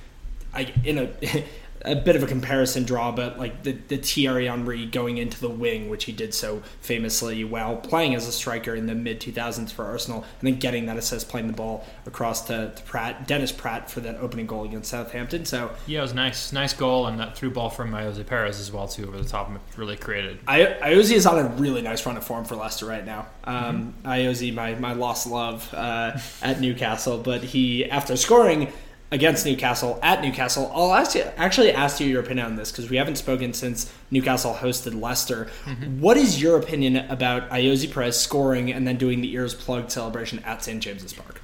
I, 0.53 0.73
in 0.83 0.97
a 0.97 1.11
a 1.83 1.95
bit 1.95 2.15
of 2.15 2.23
a 2.23 2.27
comparison 2.27 2.83
draw, 2.83 3.11
but 3.11 3.39
like 3.39 3.63
the, 3.63 3.71
the 3.71 3.97
Thierry 3.97 4.47
Henry 4.47 4.85
going 4.85 5.17
into 5.17 5.39
the 5.39 5.49
wing, 5.49 5.89
which 5.89 6.05
he 6.05 6.11
did 6.11 6.33
so 6.33 6.61
famously 6.81 7.43
while 7.43 7.77
playing 7.77 8.15
as 8.15 8.27
a 8.27 8.31
striker 8.31 8.75
in 8.75 8.85
the 8.85 8.95
mid 8.95 9.19
2000s 9.21 9.71
for 9.71 9.85
Arsenal, 9.85 10.25
and 10.39 10.47
then 10.47 10.59
getting 10.59 10.85
that 10.87 10.97
assist, 10.97 11.29
playing 11.29 11.47
the 11.47 11.53
ball 11.53 11.85
across 12.05 12.45
to, 12.47 12.73
to, 12.75 12.83
Praet, 12.83 13.27
Dennis 13.27 13.51
Praet 13.51 13.89
for 13.89 14.01
that 14.01 14.17
opening 14.17 14.45
goal 14.45 14.65
against 14.65 14.91
Southampton. 14.91 15.45
So 15.45 15.71
yeah, 15.87 15.99
it 15.99 16.01
was 16.03 16.13
nice, 16.13 16.51
nice 16.51 16.73
goal, 16.73 17.07
and 17.07 17.19
that 17.19 17.37
through 17.37 17.51
ball 17.51 17.69
from 17.69 17.91
Ayoze 17.91 18.25
Perez 18.25 18.59
as 18.59 18.71
well 18.71 18.87
too 18.87 19.07
over 19.07 19.17
the 19.17 19.27
top, 19.27 19.49
really 19.77 19.95
created. 19.95 20.39
I, 20.47 20.65
Ayoze 20.81 21.11
is 21.11 21.25
on 21.25 21.39
a 21.39 21.47
really 21.49 21.81
nice 21.81 22.05
run 22.05 22.17
of 22.17 22.23
form 22.25 22.45
for 22.45 22.55
Leicester 22.55 22.85
right 22.85 23.05
now. 23.05 23.27
Um, 23.45 23.93
mm-hmm. 24.03 24.07
Ayoze, 24.07 24.53
my 24.53 24.75
my 24.75 24.93
lost 24.93 25.27
love 25.27 25.73
uh, 25.73 26.17
at 26.41 26.59
Newcastle, 26.59 27.17
but 27.17 27.43
he 27.43 27.89
after 27.89 28.17
scoring 28.17 28.71
against 29.11 29.45
Newcastle 29.45 29.99
at 30.03 30.21
Newcastle. 30.21 30.71
I'll 30.73 30.93
ask 30.93 31.15
you, 31.15 31.23
actually 31.37 31.71
ask 31.71 31.99
you 31.99 32.07
your 32.07 32.21
opinion 32.21 32.45
on 32.45 32.55
this 32.55 32.71
because 32.71 32.89
we 32.89 32.97
haven't 32.97 33.17
spoken 33.17 33.53
since 33.53 33.91
Newcastle 34.11 34.53
hosted 34.53 34.99
Leicester. 34.99 35.47
Mm-hmm. 35.65 35.99
What 35.99 36.17
is 36.17 36.41
your 36.41 36.57
opinion 36.57 36.97
about 36.97 37.49
Ayoze 37.49 37.91
Perez 37.91 38.19
scoring 38.19 38.71
and 38.71 38.87
then 38.87 38.97
doing 38.97 39.21
the 39.21 39.33
ears 39.33 39.53
plugged 39.53 39.91
celebration 39.91 40.39
at 40.39 40.63
St 40.63 40.81
James's 40.81 41.13
Park? 41.13 41.41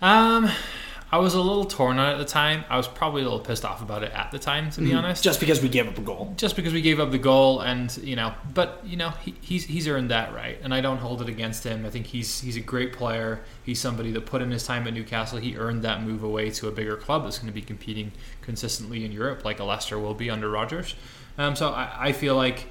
Um, 0.00 0.50
I 1.10 1.18
was 1.18 1.34
a 1.34 1.40
little 1.40 1.64
torn 1.64 1.98
on 1.98 2.10
it 2.10 2.12
at 2.12 2.18
the 2.18 2.24
time. 2.26 2.64
I 2.68 2.76
was 2.76 2.86
probably 2.86 3.22
a 3.22 3.24
little 3.24 3.40
pissed 3.40 3.64
off 3.64 3.80
about 3.80 4.02
it 4.02 4.12
at 4.12 4.30
the 4.30 4.38
time, 4.38 4.70
to 4.70 4.80
be 4.80 4.88
mm-hmm. 4.88 4.98
honest. 4.98 5.24
Just 5.24 5.40
because 5.40 5.62
we 5.62 5.70
gave 5.70 5.88
up 5.88 5.96
a 5.96 6.02
goal. 6.02 6.34
Just 6.36 6.54
because 6.54 6.74
we 6.74 6.82
gave 6.82 7.00
up 7.00 7.10
the 7.10 7.18
goal, 7.18 7.60
and 7.60 7.96
you 7.98 8.14
know, 8.14 8.34
but 8.52 8.82
you 8.84 8.96
know, 8.98 9.10
he, 9.24 9.34
he's 9.40 9.64
he's 9.64 9.88
earned 9.88 10.10
that 10.10 10.34
right, 10.34 10.58
and 10.62 10.74
I 10.74 10.82
don't 10.82 10.98
hold 10.98 11.22
it 11.22 11.28
against 11.28 11.64
him. 11.64 11.86
I 11.86 11.90
think 11.90 12.06
he's 12.06 12.40
he's 12.40 12.56
a 12.56 12.60
great 12.60 12.92
player. 12.92 13.42
He's 13.62 13.80
somebody 13.80 14.12
that 14.12 14.26
put 14.26 14.42
in 14.42 14.50
his 14.50 14.66
time 14.66 14.86
at 14.86 14.92
Newcastle. 14.92 15.38
He 15.38 15.56
earned 15.56 15.82
that 15.82 16.02
move 16.02 16.22
away 16.22 16.50
to 16.50 16.68
a 16.68 16.70
bigger 16.72 16.96
club 16.96 17.24
that's 17.24 17.38
going 17.38 17.48
to 17.48 17.54
be 17.54 17.62
competing 17.62 18.12
consistently 18.42 19.04
in 19.04 19.12
Europe, 19.12 19.44
like 19.44 19.60
a 19.60 19.64
Leicester 19.64 19.98
will 19.98 20.14
be 20.14 20.28
under 20.28 20.50
Rodgers. 20.50 20.94
Um, 21.38 21.56
so 21.56 21.70
I, 21.70 22.08
I 22.08 22.12
feel 22.12 22.36
like 22.36 22.66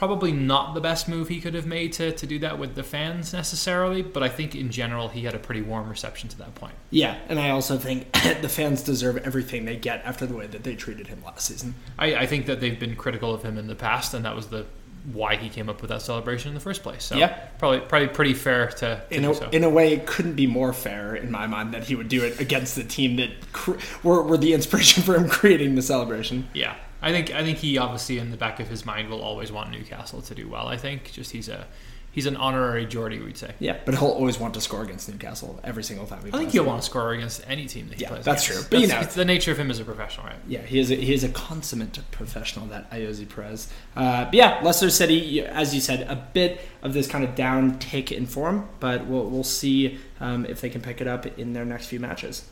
probably 0.00 0.32
not 0.32 0.72
the 0.72 0.80
best 0.80 1.08
move 1.08 1.28
he 1.28 1.42
could 1.42 1.52
have 1.52 1.66
made 1.66 1.92
to, 1.92 2.10
to 2.10 2.26
do 2.26 2.38
that 2.38 2.58
with 2.58 2.74
the 2.74 2.82
fans 2.82 3.34
necessarily, 3.34 4.00
but 4.00 4.22
I 4.22 4.30
think 4.30 4.54
in 4.54 4.70
general 4.70 5.08
he 5.08 5.24
had 5.24 5.34
a 5.34 5.38
pretty 5.38 5.60
warm 5.60 5.90
reception 5.90 6.30
to 6.30 6.38
that 6.38 6.54
point. 6.54 6.72
Yeah, 6.88 7.18
and 7.28 7.38
I 7.38 7.50
also 7.50 7.76
think 7.76 8.10
the 8.40 8.48
fans 8.48 8.82
deserve 8.82 9.18
everything 9.18 9.66
they 9.66 9.76
get 9.76 10.02
after 10.06 10.24
the 10.24 10.34
way 10.34 10.46
that 10.46 10.64
they 10.64 10.74
treated 10.74 11.08
him 11.08 11.22
last 11.22 11.48
season. 11.48 11.74
I, 11.98 12.14
I 12.14 12.26
think 12.26 12.46
that 12.46 12.60
they've 12.60 12.80
been 12.80 12.96
critical 12.96 13.34
of 13.34 13.42
him 13.42 13.58
in 13.58 13.66
the 13.66 13.74
past, 13.74 14.14
and 14.14 14.24
that 14.24 14.34
was 14.34 14.46
the 14.46 14.64
why 15.12 15.36
he 15.36 15.50
came 15.50 15.68
up 15.68 15.82
with 15.82 15.90
that 15.90 16.00
celebration 16.00 16.48
in 16.48 16.54
the 16.54 16.60
first 16.60 16.82
place. 16.82 17.04
So 17.04 17.18
yeah, 17.18 17.48
probably 17.58 17.80
probably 17.80 18.08
pretty 18.08 18.32
fair 18.32 18.68
to, 18.68 18.76
to 19.10 19.14
in 19.14 19.26
a, 19.26 19.34
so. 19.34 19.50
in 19.50 19.64
a 19.64 19.70
way 19.70 19.92
it 19.92 20.06
couldn't 20.06 20.34
be 20.34 20.46
more 20.46 20.72
fair 20.72 21.14
in 21.14 21.30
my 21.30 21.46
mind 21.46 21.74
that 21.74 21.84
he 21.84 21.94
would 21.94 22.08
do 22.08 22.24
it 22.24 22.40
against 22.40 22.74
the 22.74 22.84
team 22.84 23.16
that 23.16 23.30
cr- 23.52 23.76
were, 24.02 24.22
were 24.22 24.38
the 24.38 24.54
inspiration 24.54 25.02
for 25.04 25.14
him 25.14 25.28
creating 25.28 25.74
the 25.74 25.82
celebration. 25.82 26.48
Yeah, 26.54 26.76
I 27.02 27.12
think 27.12 27.32
I 27.32 27.42
think 27.42 27.58
he 27.58 27.78
obviously 27.78 28.18
in 28.18 28.30
the 28.30 28.36
back 28.36 28.60
of 28.60 28.68
his 28.68 28.84
mind 28.84 29.08
will 29.08 29.22
always 29.22 29.50
want 29.50 29.70
Newcastle 29.70 30.22
to 30.22 30.34
do 30.34 30.48
well. 30.48 30.68
I 30.68 30.76
think 30.76 31.12
just 31.12 31.30
he's 31.30 31.48
a 31.48 31.66
he's 32.12 32.26
an 32.26 32.36
honorary 32.36 32.86
Geordie, 32.86 33.20
we'd 33.20 33.36
say. 33.36 33.54
Yeah, 33.58 33.78
but 33.84 33.94
he'll 33.96 34.08
always 34.08 34.38
want 34.38 34.54
to 34.54 34.60
score 34.60 34.82
against 34.82 35.08
Newcastle 35.08 35.60
every 35.64 35.82
single 35.82 36.06
time. 36.06 36.22
He 36.24 36.32
I 36.32 36.38
think 36.38 36.50
he'll 36.50 36.64
want 36.64 36.82
to 36.82 36.86
score 36.86 37.12
against 37.12 37.42
any 37.48 37.66
team 37.66 37.88
that 37.88 37.96
he 37.96 38.02
yeah, 38.02 38.08
plays. 38.08 38.24
That's 38.24 38.46
against. 38.46 38.68
true. 38.68 38.70
But 38.70 38.80
that's, 38.80 38.92
you 38.92 38.98
know, 38.98 39.00
it's 39.02 39.14
the 39.14 39.24
nature 39.24 39.52
of 39.52 39.58
him 39.58 39.70
as 39.70 39.78
a 39.78 39.84
professional, 39.84 40.26
right? 40.26 40.36
Yeah, 40.46 40.62
he 40.62 40.78
is. 40.78 40.90
A, 40.90 40.96
he 40.96 41.14
is 41.14 41.24
a 41.24 41.28
consummate 41.28 41.98
professional. 42.10 42.66
That 42.66 42.90
Ayoze 42.90 43.28
Perez. 43.28 43.68
Uh, 43.96 44.24
but 44.26 44.34
yeah, 44.34 44.60
Leicester 44.62 44.90
City, 44.90 45.40
as 45.42 45.74
you 45.74 45.80
said, 45.80 46.02
a 46.02 46.16
bit 46.16 46.60
of 46.82 46.92
this 46.92 47.06
kind 47.06 47.24
of 47.24 47.34
down 47.34 47.78
tick 47.78 48.12
in 48.12 48.26
form, 48.26 48.68
but 48.80 49.06
we'll 49.06 49.28
we'll 49.28 49.44
see 49.44 49.98
um, 50.20 50.44
if 50.46 50.60
they 50.60 50.70
can 50.70 50.80
pick 50.80 51.00
it 51.00 51.06
up 51.06 51.26
in 51.38 51.52
their 51.52 51.64
next 51.64 51.86
few 51.86 52.00
matches. 52.00 52.44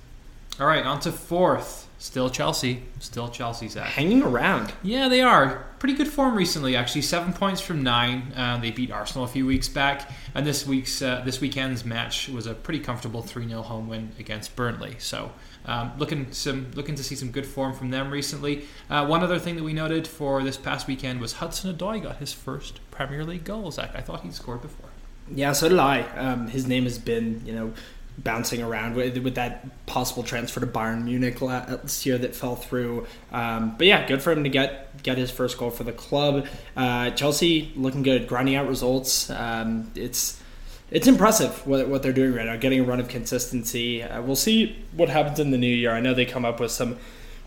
All 0.61 0.67
right, 0.67 0.85
on 0.85 1.01
to 1.01 1.13
fourth. 1.13 1.88
Still 2.01 2.31
Chelsea. 2.31 2.85
Still 3.01 3.29
Chelsea's 3.29 3.77
at. 3.77 3.87
Hanging 3.87 4.23
around. 4.23 4.73
Yeah, 4.85 5.09
they 5.09 5.21
are. 5.21 5.67
Pretty 5.81 5.95
good 5.95 6.07
form 6.07 6.37
recently, 6.37 6.77
actually. 6.77 7.03
Seven 7.03 7.33
points 7.33 7.61
from 7.61 7.83
nine. 7.83 8.33
Uh, 8.37 8.57
they 8.59 8.71
beat 8.71 8.93
Arsenal 8.93 9.25
a 9.25 9.29
few 9.29 9.45
weeks 9.45 9.69
back, 9.69 10.09
and 10.33 10.47
this 10.47 10.65
week's 10.65 11.03
uh, 11.03 11.23
this 11.25 11.41
weekend's 11.41 11.85
match 11.85 12.29
was 12.29 12.47
a 12.47 12.55
pretty 12.55 12.79
comfortable 12.79 13.21
three 13.21 13.49
0 13.49 13.63
home 13.63 13.89
win 13.89 14.13
against 14.17 14.55
Burnley. 14.55 14.95
So, 14.99 15.33
um, 15.67 15.93
looking 15.99 16.31
some 16.31 16.71
looking 16.75 16.95
to 16.95 17.03
see 17.03 17.17
some 17.17 17.33
good 17.33 17.47
form 17.47 17.75
from 17.75 17.91
them 17.91 18.13
recently. 18.13 18.67
Uh, 18.89 19.05
one 19.05 19.25
other 19.25 19.41
thing 19.41 19.57
that 19.57 19.65
we 19.65 19.73
noted 19.73 20.07
for 20.07 20.43
this 20.45 20.57
past 20.57 20.87
weekend 20.87 21.21
was 21.21 21.35
Hudson 21.35 21.75
Odoi 21.75 22.01
got 22.01 22.19
his 22.19 22.33
first 22.33 22.79
Premier 22.93 23.25
League 23.25 23.45
goal. 23.45 23.73
Zach, 23.73 23.91
I 23.97 24.03
thought 24.03 24.21
he'd 24.21 24.35
scored 24.35 24.63
before. 24.63 24.91
Yeah, 25.35 25.53
so 25.53 25.69
did 25.69 25.79
I. 25.79 26.03
Um, 26.17 26.49
his 26.49 26.67
name 26.67 26.85
has 26.85 26.99
been, 26.99 27.43
you 27.45 27.53
know, 27.53 27.73
bouncing 28.19 28.63
around 28.63 28.97
with, 28.97 29.17
with 29.19 29.37
that 29.37 29.87
possible 29.87 30.23
transfer 30.23 30.61
to 30.61 30.67
Bayern 30.67 31.05
Munich 31.05 31.41
last 31.41 32.05
year 32.05 32.19
that 32.19 32.35
fell 32.35 32.57
through. 32.57 33.07
Um, 33.33 33.77
but 33.79 33.87
yeah, 33.87 34.07
good 34.07 34.23
for 34.23 34.33
him 34.33 34.45
to 34.45 34.51
get 34.51 35.03
get 35.03 35.17
his 35.17 35.31
first 35.31 35.59
goal 35.59 35.71
for 35.71 35.85
the 35.85 35.93
club. 35.93 36.47
Uh, 36.77 37.11
Chelsea 37.11 37.73
looking 37.77 38.03
good, 38.03 38.27
grinding 38.27 38.57
out 38.57 38.69
results. 38.69 39.31
Um, 39.31 39.91
it's 39.95 40.41
it's 40.91 41.07
impressive 41.07 41.67
what, 41.67 41.89
what 41.89 42.03
they're 42.03 42.13
doing 42.13 42.35
right 42.35 42.47
now, 42.47 42.57
getting 42.57 42.81
a 42.81 42.85
run 42.85 43.01
of 43.01 43.09
consistency. 43.09 44.03
Uh, 44.03 44.23
we'll 44.23 44.37
see 44.37 44.85
what 44.93 45.09
happens 45.09 45.39
in 45.39 45.51
the 45.51 45.59
new 45.59 45.67
year. 45.75 45.93
I 45.93 46.01
know 46.01 46.15
they 46.15 46.25
come 46.25 46.45
up 46.45 46.61
with 46.61 46.71
some 46.71 46.99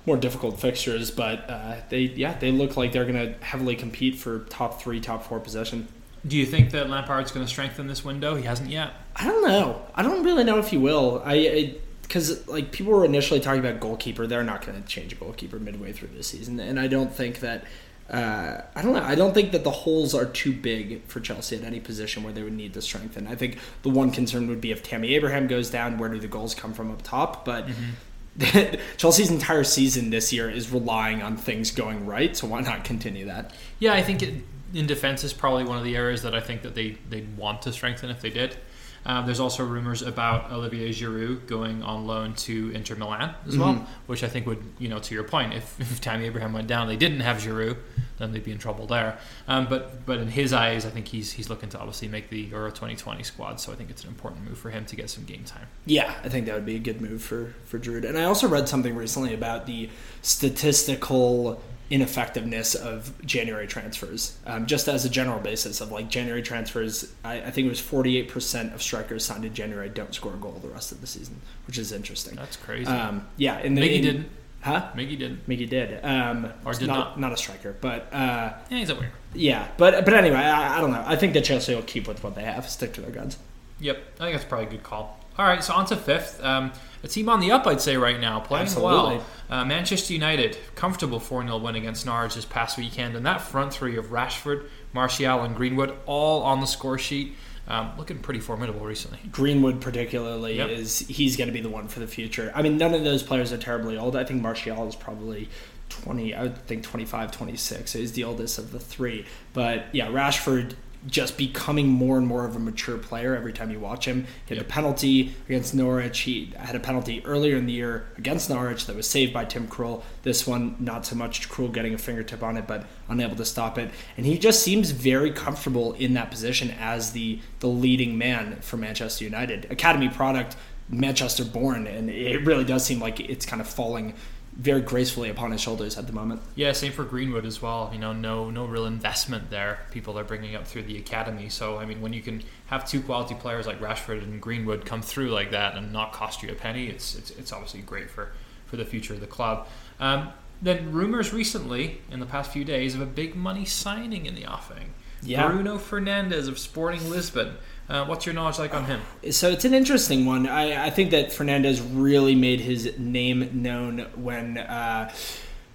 more 0.06 0.18
difficult 0.18 0.60
fixtures, 0.60 1.12
but 1.12 1.50
uh, 1.50 1.76
they 1.90 2.02
yeah 2.02 2.38
they 2.38 2.52
look 2.52 2.78
like 2.78 2.92
they're 2.92 3.06
going 3.06 3.34
to 3.34 3.46
heavily 3.46 3.76
compete 3.76 4.16
for 4.16 4.40
top 4.50 4.82
three, 4.82 5.00
top 5.00 5.24
four 5.26 5.40
position. 5.40 5.88
Do 6.26 6.38
you 6.38 6.46
think 6.46 6.72
that 6.72 6.90
Lampard's 6.90 7.32
going 7.32 7.46
to 7.46 7.50
strengthen 7.50 7.88
this 7.88 8.06
window? 8.06 8.36
He 8.36 8.44
hasn't 8.44 8.70
yet. 8.70 8.94
I 9.16 9.26
don't 9.26 9.44
know. 9.48 9.82
I 9.96 10.04
don't 10.04 10.24
really 10.24 10.44
know 10.44 10.60
if 10.60 10.70
he 10.70 10.78
will. 10.78 11.22
I 11.26 11.76
because 12.04 12.46
like 12.48 12.72
people 12.72 12.92
were 12.92 13.06
initially 13.06 13.40
talking 13.40 13.62
about 13.62 13.80
goalkeeper. 13.80 14.28
They're 14.28 14.44
not 14.44 14.66
going 14.66 14.82
to 14.82 14.88
change 14.88 15.14
a 15.14 15.16
goalkeeper 15.16 15.60
midway 15.60 15.94
through 15.94 16.10
the 16.10 16.24
season, 16.24 16.60
and 16.60 16.80
I 16.80 16.88
don't 16.88 17.14
think 17.14 17.40
that. 17.40 17.64
Uh, 18.10 18.62
I 18.76 18.82
don't 18.82 18.92
know. 18.92 19.02
I 19.02 19.16
don't 19.16 19.34
think 19.34 19.54
that 19.54 19.64
the 19.64 19.72
holes 19.72 20.14
are 20.14 20.26
too 20.26 20.52
big 20.52 21.06
for 21.06 21.22
Chelsea 21.22 21.56
at 21.56 21.64
any 21.64 21.80
position 21.80 22.24
where 22.24 22.34
they 22.34 22.44
would 22.44 22.52
need 22.52 22.74
to 22.74 22.82
strengthen. 22.82 23.26
I 23.26 23.36
think 23.36 23.58
the 23.84 23.90
one 23.90 24.12
concern 24.12 24.50
would 24.50 24.60
be 24.60 24.72
if 24.72 24.84
Tammy 24.84 25.16
Abraham 25.16 25.48
goes 25.48 25.70
down, 25.70 25.98
where 25.98 26.10
do 26.10 26.20
the 26.20 26.28
goals 26.28 26.54
come 26.54 26.74
from 26.74 26.92
up 26.92 27.04
top? 27.04 27.46
But 27.46 27.68
mm-hmm. 27.68 28.76
Chelsea's 28.98 29.32
entire 29.32 29.64
season 29.64 30.10
this 30.10 30.34
year 30.34 30.50
is 30.50 30.72
relying 30.72 31.22
on 31.22 31.38
things 31.38 31.72
going 31.72 32.06
right, 32.06 32.36
so 32.36 32.48
why 32.48 32.60
not 32.60 32.84
continue 32.84 33.28
that? 33.28 33.54
Yeah, 33.80 33.94
I 33.94 34.02
think 34.02 34.22
it, 34.22 34.44
in 34.74 34.88
defense 34.88 35.24
is 35.24 35.34
probably 35.34 35.64
one 35.64 35.78
of 35.78 35.84
the 35.84 35.96
areas 35.96 36.24
that 36.24 36.36
I 36.36 36.42
think 36.42 36.62
that 36.64 36.76
they 36.76 36.98
they'd 37.10 37.38
want 37.38 37.62
to 37.64 37.74
strengthen 37.74 38.10
if 38.10 38.22
they 38.22 38.30
did. 38.30 38.58
Um, 39.06 39.26
there's 39.26 39.40
also 39.40 39.66
rumors 39.66 40.04
about 40.04 40.52
Olivier 40.52 40.90
Giroud 40.90 41.48
going 41.48 41.82
on 41.82 42.06
loan 42.06 42.36
to 42.36 42.70
Inter 42.72 42.96
Milan 42.96 43.34
as 43.48 43.58
well, 43.58 43.74
mm-hmm. 43.74 43.86
which 44.06 44.24
I 44.24 44.28
think 44.28 44.46
would, 44.46 44.64
you 44.78 44.90
know, 44.90 45.00
to 45.00 45.16
your 45.16 45.24
point, 45.24 45.54
if, 45.54 45.80
if 45.80 46.00
Tammy 46.02 46.26
Abraham 46.26 46.54
went 46.54 46.68
down, 46.68 46.88
they 46.88 46.98
didn't 46.98 47.22
have 47.22 47.38
Giroud, 47.38 47.78
then 48.20 48.32
they'd 48.32 48.44
be 48.44 48.52
in 48.52 48.60
trouble 48.60 48.86
there. 48.86 49.18
Um, 49.48 49.68
but 49.68 50.06
but 50.06 50.20
in 50.20 50.28
his 50.28 50.54
eyes, 50.54 50.86
I 50.86 50.92
think 50.92 51.08
he's 51.08 51.32
he's 51.32 51.50
looking 51.50 51.70
to 51.70 51.80
obviously 51.80 52.10
make 52.10 52.30
the 52.30 52.42
Euro 52.42 52.70
2020 52.70 53.24
squad, 53.24 53.60
so 53.60 53.72
I 53.72 53.76
think 53.76 53.90
it's 53.90 54.04
an 54.04 54.10
important 54.10 54.48
move 54.48 54.60
for 54.60 54.70
him 54.70 54.86
to 54.86 54.96
get 54.96 55.10
some 55.10 55.24
game 55.24 55.44
time. 55.46 55.68
Yeah, 55.86 56.14
I 56.24 56.30
think 56.30 56.46
that 56.46 56.54
would 56.54 56.66
be 56.66 56.76
a 56.76 56.80
good 56.80 57.02
move 57.02 57.24
for 57.24 57.56
for 57.66 57.80
Giroud. 57.80 58.08
And 58.08 58.18
I 58.20 58.26
also 58.26 58.48
read 58.48 58.70
something 58.70 58.96
recently 58.96 59.34
about 59.34 59.66
the 59.66 59.90
statistical 60.22 61.64
ineffectiveness 61.92 62.74
of 62.74 63.14
January 63.26 63.68
transfers. 63.68 64.38
Um, 64.46 64.66
just 64.66 64.88
as 64.88 65.04
a 65.04 65.10
general 65.10 65.40
basis 65.40 65.82
of 65.82 65.92
like 65.92 66.10
January 66.10 66.42
transfers, 66.42 67.14
I, 67.24 67.42
I 67.42 67.52
think 67.52 67.66
it 67.66 67.70
was 67.70 67.82
48% 67.82 68.74
of 68.74 68.82
strikers 68.82 69.26
signed 69.26 69.44
in 69.44 69.54
January 69.54 69.90
don't 69.90 70.16
score 70.16 70.34
a 70.34 70.38
goal 70.38 70.58
the 70.62 70.70
rest 70.70 70.94
of 70.94 71.02
the 71.02 71.08
season, 71.08 71.42
which 71.68 71.78
is 71.78 71.92
interesting. 71.92 72.36
That's 72.36 72.56
crazy. 72.56 72.90
Um, 72.90 73.28
yeah, 73.36 73.58
and 73.58 73.78
Miggy 73.78 73.98
in, 73.98 74.02
didn't. 74.02 74.30
Huh? 74.62 74.90
Miggy 74.96 75.18
did. 75.20 75.46
Miggy 75.48 75.70
did. 75.70 76.04
Um, 76.04 76.52
or 76.66 76.74
did 76.74 76.88
not, 76.88 76.98
not. 76.98 77.20
Not 77.20 77.34
a 77.34 77.38
striker, 77.38 77.76
but 77.82 78.08
uh, 78.14 78.54
yeah, 78.70 78.78
he's 78.78 78.90
a 78.90 78.96
weird. 78.96 79.12
Yeah, 79.34 79.68
but 79.78 80.06
but 80.06 80.14
anyway, 80.14 80.38
I, 80.38 80.78
I 80.78 80.82
don't 80.82 80.92
know. 80.92 81.04
I 81.06 81.18
think 81.18 81.34
that 81.34 81.44
Chelsea 81.44 81.76
will 81.76 81.82
keep 81.82 82.08
with 82.08 82.24
what 82.24 82.36
they 82.36 82.44
have, 82.44 82.70
stick 82.70 82.94
to 82.94 83.02
their 83.02 83.12
guns. 83.12 83.38
Yep, 83.80 83.98
I 84.20 84.24
think 84.24 84.38
that's 84.38 84.48
probably 84.48 84.68
a 84.68 84.70
good 84.70 84.84
call. 84.84 85.20
All 85.42 85.48
right, 85.48 85.64
so 85.64 85.74
on 85.74 85.88
to 85.88 85.96
fifth. 85.96 86.40
Um, 86.44 86.72
a 87.04 87.08
team 87.08 87.28
on 87.28 87.40
the 87.40 87.52
up, 87.52 87.66
I'd 87.66 87.82
say, 87.82 87.98
right 87.98 88.20
now, 88.20 88.40
playing 88.42 88.68
Absolutely. 88.68 89.16
well. 89.18 89.26
Uh, 89.50 89.66
Manchester 89.66 90.14
United, 90.14 90.56
comfortable 90.76 91.20
4 91.20 91.42
0 91.42 91.58
win 91.58 91.74
against 91.74 92.06
Norwich 92.06 92.36
this 92.36 92.46
past 92.46 92.78
weekend. 92.78 93.16
And 93.16 93.26
that 93.26 93.42
front 93.42 93.74
three 93.74 93.98
of 93.98 94.12
Rashford, 94.12 94.68
Martial, 94.94 95.42
and 95.42 95.56
Greenwood 95.56 95.98
all 96.06 96.44
on 96.44 96.60
the 96.60 96.68
score 96.68 97.00
sheet. 97.00 97.34
Um, 97.68 97.92
looking 97.98 98.20
pretty 98.20 98.40
formidable 98.40 98.86
recently. 98.86 99.18
Greenwood, 99.32 99.82
particularly, 99.82 100.58
yep. 100.58 100.70
is 100.70 101.00
he's 101.00 101.38
going 101.38 101.48
to 101.48 101.54
be 101.54 101.62
the 101.62 101.70
one 101.70 101.88
for 101.88 102.02
the 102.02 102.08
future. 102.08 102.52
I 102.54 102.62
mean, 102.62 102.78
none 102.78 102.94
of 102.94 103.04
those 103.04 103.24
players 103.24 103.52
are 103.52 103.58
terribly 103.58 103.98
old. 103.98 104.16
I 104.16 104.24
think 104.24 104.44
Martial 104.44 104.88
is 104.88 104.96
probably 104.96 105.50
20, 105.90 106.36
I 106.36 106.44
would 106.44 106.58
think 106.68 106.84
25, 106.84 107.32
26 107.32 107.96
is 107.96 108.12
the 108.12 108.26
oldest 108.26 108.60
of 108.60 108.72
the 108.72 108.80
three. 108.80 109.26
But 109.54 109.86
yeah, 109.92 110.06
Rashford 110.10 110.76
just 111.08 111.38
becoming 111.38 111.88
more 111.88 112.18
and 112.18 112.28
more 112.28 112.46
of 112.46 112.56
a 112.56 112.60
mature 112.60 112.98
player 112.98 113.36
every 113.36 113.54
time 113.54 113.72
you 113.72 113.80
watch 113.80 114.06
him. 114.06 114.26
He 114.46 114.56
had 114.56 114.58
yep. 114.58 114.68
a 114.68 114.70
penalty 114.70 115.34
against 115.48 115.74
Norwich. 115.74 116.20
He 116.20 116.54
had 116.58 116.76
a 116.76 116.80
penalty 116.80 117.26
earlier 117.26 117.58
in 117.58 117.66
the 117.66 117.74
year 117.74 118.06
against 118.18 118.50
Norwich 118.50 118.86
that 118.86 118.96
was 118.96 119.10
saved 119.10 119.34
by 119.34 119.46
Tim 119.46 119.68
Krul. 119.68 120.04
This 120.24 120.46
one, 120.46 120.76
not 120.80 121.06
so 121.06 121.16
much 121.16 121.50
Krul 121.50 121.74
getting 121.74 121.94
a 121.94 121.98
fingertip 121.98 122.44
on 122.44 122.56
it, 122.56 122.68
but 122.68 122.86
unable 123.10 123.36
to 123.38 123.46
stop 123.46 123.78
it. 123.78 123.92
And 124.16 124.26
he 124.26 124.38
just 124.38 124.62
seems 124.62 124.92
very 124.92 125.32
comfortable 125.32 125.94
in 125.94 126.14
that 126.14 126.30
position 126.30 126.72
as 126.80 127.14
the 127.14 127.40
the 127.60 127.68
leading 127.68 128.18
man 128.18 128.58
for 128.62 128.78
Manchester 128.78 129.24
United. 129.24 129.72
Academy 129.72 130.10
product, 130.10 130.56
Manchester 130.90 131.46
born, 131.46 131.88
and 131.88 132.10
it 132.10 132.46
really 132.46 132.64
does 132.66 132.86
seem 132.86 133.00
like 133.00 133.20
it's 133.20 133.46
kind 133.46 133.62
of 133.62 133.68
falling 133.68 134.14
very 134.54 134.82
gracefully 134.82 135.30
upon 135.30 135.52
his 135.52 135.62
shoulders 135.62 135.98
at 135.98 136.08
the 136.08 136.14
moment. 136.14 136.42
Yeah, 136.56 136.74
same 136.74 136.92
for 136.92 137.04
Greenwood 137.04 137.46
as 137.46 137.62
well. 137.62 137.90
You 137.94 138.00
know, 138.00 138.14
no 138.14 138.50
no 138.50 138.66
real 138.66 138.86
investment 138.86 139.50
there. 139.50 139.80
People 139.92 140.20
are 140.20 140.24
bringing 140.24 140.56
up 140.56 140.68
through 140.68 140.84
the 140.84 140.98
academy. 140.98 141.50
So 141.50 141.78
I 141.78 141.86
mean, 141.86 142.02
when 142.02 142.14
you 142.14 142.22
can 142.22 142.44
have 142.68 142.88
two 142.88 143.02
quality 143.02 143.36
players 143.36 143.66
like 143.66 143.80
Rashford 143.80 144.24
and 144.24 144.42
Greenwood 144.42 144.86
come 144.86 145.02
through 145.02 145.30
like 145.30 145.52
that 145.52 145.76
and 145.76 145.94
not 145.94 146.12
cost 146.12 146.44
you 146.44 146.52
a 146.52 146.56
penny, 146.56 146.88
it's 146.88 147.16
it's, 147.16 147.32
it's 147.32 147.54
obviously 147.54 147.82
great 147.82 148.10
for 148.10 148.32
for 148.66 148.78
the 148.78 148.86
future 148.86 149.14
of 149.14 149.20
the 149.20 149.28
club. 149.28 149.68
Um, 150.00 150.30
then 150.62 150.92
rumors 150.92 151.34
recently 151.34 152.02
in 152.12 152.20
the 152.20 152.26
past 152.26 152.52
few 152.52 152.64
days 152.64 152.94
of 152.94 153.02
a 153.02 153.06
big 153.06 153.36
money 153.36 153.66
signing 153.66 154.26
in 154.26 154.36
the 154.36 154.46
offing. 154.46 154.94
Yeah. 155.24 155.48
Bruno 155.48 155.78
Fernandes 155.78 156.48
of 156.48 156.58
Sporting 156.60 157.10
Lisbon. 157.10 157.56
Uh, 157.92 158.06
what's 158.06 158.26
your 158.26 158.34
knowledge 158.34 158.58
like 158.58 158.74
on 158.74 158.86
him? 158.86 159.02
So 159.32 159.50
it's 159.50 159.66
an 159.66 159.74
interesting 159.74 160.26
one. 160.26 160.48
I, 160.48 160.86
I 160.86 160.90
think 160.90 161.12
that 161.12 161.28
Fernandes 161.28 161.86
really 161.92 162.36
made 162.36 162.62
his 162.62 162.98
name 162.98 163.62
known 163.62 164.08
when 164.16 164.58
uh, 164.60 165.14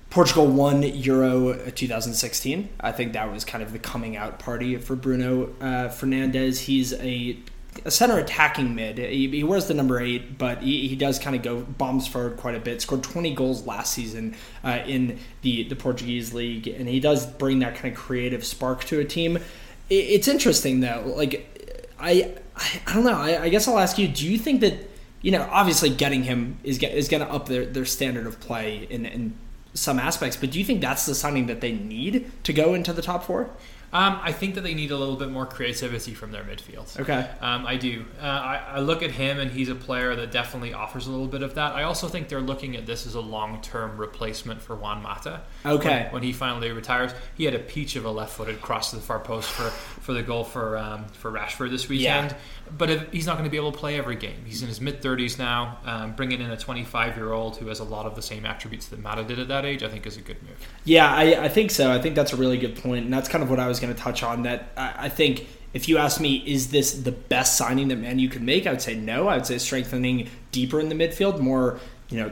Portugal 0.08 0.46
won 0.46 0.82
Euro 0.82 1.70
2016. 1.72 2.70
I 2.80 2.92
think 2.92 3.12
that 3.12 3.30
was 3.30 3.44
kind 3.44 3.62
of 3.62 3.72
the 3.72 3.78
coming 3.78 4.16
out 4.16 4.38
party 4.38 4.78
for 4.78 4.96
Bruno 4.96 5.50
uh, 5.60 5.88
Fernandes. 5.88 6.60
He's 6.60 6.94
a 6.94 7.38
a 7.84 7.90
center 7.90 8.16
attacking 8.16 8.74
mid. 8.74 8.96
He, 8.96 9.28
he, 9.28 9.44
wears 9.44 9.66
the 9.66 9.74
number 9.74 10.00
eight, 10.00 10.38
but 10.38 10.62
he, 10.62 10.88
he 10.88 10.96
does 10.96 11.18
kind 11.18 11.36
of 11.36 11.42
go 11.42 11.60
bombs 11.60 12.08
forward 12.08 12.38
quite 12.38 12.54
a 12.54 12.58
bit. 12.58 12.80
Scored 12.80 13.02
20 13.02 13.34
goals 13.34 13.66
last 13.66 13.92
season 13.92 14.34
uh, 14.64 14.78
in 14.86 15.18
the, 15.42 15.64
the 15.64 15.76
Portuguese 15.76 16.32
league, 16.32 16.66
and 16.66 16.88
he 16.88 17.00
does 17.00 17.26
bring 17.26 17.58
that 17.58 17.74
kind 17.74 17.92
of 17.92 18.00
creative 18.00 18.46
spark 18.46 18.84
to 18.84 18.98
a 18.98 19.04
team. 19.04 19.36
It, 19.36 19.94
it's 19.94 20.26
interesting 20.26 20.80
though. 20.80 21.12
Like 21.14 21.55
I, 21.98 22.34
I, 22.54 22.80
I 22.86 22.94
don't 22.94 23.04
know. 23.04 23.18
I, 23.18 23.42
I, 23.44 23.48
guess 23.48 23.66
I'll 23.68 23.78
ask 23.78 23.98
you. 23.98 24.08
Do 24.08 24.26
you 24.26 24.38
think 24.38 24.60
that 24.60 24.74
you 25.22 25.32
know, 25.32 25.48
obviously, 25.50 25.90
getting 25.90 26.22
him 26.22 26.58
is 26.62 26.82
is 26.82 27.08
going 27.08 27.24
to 27.24 27.30
up 27.30 27.48
their, 27.48 27.66
their 27.66 27.84
standard 27.84 28.26
of 28.26 28.38
play 28.38 28.86
in 28.88 29.06
in 29.06 29.36
some 29.76 29.98
aspects. 29.98 30.36
But 30.36 30.50
do 30.50 30.58
you 30.58 30.64
think 30.64 30.80
that's 30.80 31.06
the 31.06 31.14
signing 31.14 31.46
that 31.46 31.60
they 31.60 31.72
need 31.72 32.30
to 32.44 32.52
go 32.52 32.74
into 32.74 32.92
the 32.92 33.02
top 33.02 33.24
four? 33.24 33.50
Um, 33.92 34.18
I 34.20 34.32
think 34.32 34.56
that 34.56 34.62
they 34.62 34.74
need 34.74 34.90
a 34.90 34.96
little 34.96 35.16
bit 35.16 35.30
more 35.30 35.46
creativity 35.46 36.12
from 36.12 36.32
their 36.32 36.42
midfield. 36.42 36.98
Okay. 37.00 37.30
Um, 37.40 37.64
I 37.64 37.76
do. 37.76 38.04
Uh, 38.20 38.24
I, 38.24 38.62
I, 38.74 38.80
look 38.80 39.02
at 39.02 39.12
him, 39.12 39.38
and 39.38 39.50
he's 39.50 39.68
a 39.68 39.76
player 39.76 40.16
that 40.16 40.32
definitely 40.32 40.74
offers 40.74 41.06
a 41.06 41.10
little 41.10 41.28
bit 41.28 41.42
of 41.42 41.54
that. 41.54 41.74
I 41.74 41.84
also 41.84 42.08
think 42.08 42.28
they're 42.28 42.40
looking 42.40 42.76
at 42.76 42.84
this 42.84 43.06
as 43.06 43.14
a 43.14 43.20
long 43.20 43.62
term 43.62 43.96
replacement 43.96 44.60
for 44.60 44.74
Juan 44.74 45.02
Mata. 45.02 45.42
Okay. 45.64 46.02
When, 46.04 46.14
when, 46.14 46.22
he 46.24 46.32
finally 46.32 46.72
retires, 46.72 47.12
he 47.36 47.44
had 47.44 47.54
a 47.54 47.60
peach 47.60 47.94
of 47.94 48.04
a 48.04 48.10
left 48.10 48.32
footed 48.36 48.60
cross 48.60 48.90
to 48.90 48.96
the 48.96 49.02
far 49.02 49.20
post 49.20 49.48
for, 49.50 49.70
for 50.06 50.12
the 50.12 50.22
goal 50.22 50.44
for 50.44 50.78
um, 50.78 51.04
for 51.08 51.32
Rashford 51.32 51.70
this 51.70 51.88
weekend. 51.88 52.30
Yeah. 52.30 52.36
But 52.78 52.90
if, 52.90 53.12
he's 53.12 53.26
not 53.26 53.32
going 53.32 53.44
to 53.44 53.50
be 53.50 53.56
able 53.56 53.72
to 53.72 53.78
play 53.78 53.98
every 53.98 54.14
game. 54.14 54.44
He's 54.46 54.62
in 54.62 54.68
his 54.68 54.80
mid 54.80 55.02
30s 55.02 55.36
now. 55.36 55.78
Um, 55.84 56.14
bringing 56.14 56.40
in 56.40 56.48
a 56.48 56.56
25 56.56 57.16
year 57.16 57.32
old 57.32 57.56
who 57.56 57.66
has 57.66 57.80
a 57.80 57.84
lot 57.84 58.06
of 58.06 58.14
the 58.14 58.22
same 58.22 58.46
attributes 58.46 58.86
that 58.86 59.00
Mata 59.00 59.24
did 59.24 59.40
at 59.40 59.48
that 59.48 59.64
age, 59.64 59.82
I 59.82 59.88
think 59.88 60.06
is 60.06 60.16
a 60.16 60.20
good 60.20 60.40
move. 60.44 60.56
Yeah, 60.84 61.12
I, 61.12 61.44
I 61.44 61.48
think 61.48 61.72
so. 61.72 61.90
I 61.90 62.00
think 62.00 62.14
that's 62.14 62.32
a 62.32 62.36
really 62.36 62.56
good 62.56 62.76
point, 62.76 63.04
and 63.04 63.12
that's 63.12 63.28
kind 63.28 63.42
of 63.42 63.50
what 63.50 63.58
I 63.58 63.66
was 63.66 63.80
going 63.80 63.92
to 63.92 64.00
touch 64.00 64.22
on. 64.22 64.44
That 64.44 64.70
I, 64.76 64.94
I 64.96 65.08
think 65.08 65.48
if 65.74 65.88
you 65.88 65.98
ask 65.98 66.20
me, 66.20 66.36
is 66.46 66.70
this 66.70 66.94
the 66.94 67.12
best 67.12 67.58
signing 67.58 67.88
that 67.88 67.96
Man 67.96 68.20
you 68.20 68.28
could 68.28 68.42
make? 68.42 68.68
I 68.68 68.70
would 68.70 68.82
say 68.82 68.94
no. 68.94 69.26
I 69.26 69.36
would 69.36 69.46
say 69.46 69.58
strengthening 69.58 70.30
deeper 70.52 70.78
in 70.78 70.88
the 70.88 70.94
midfield, 70.94 71.40
more 71.40 71.80
you 72.10 72.18
know 72.18 72.30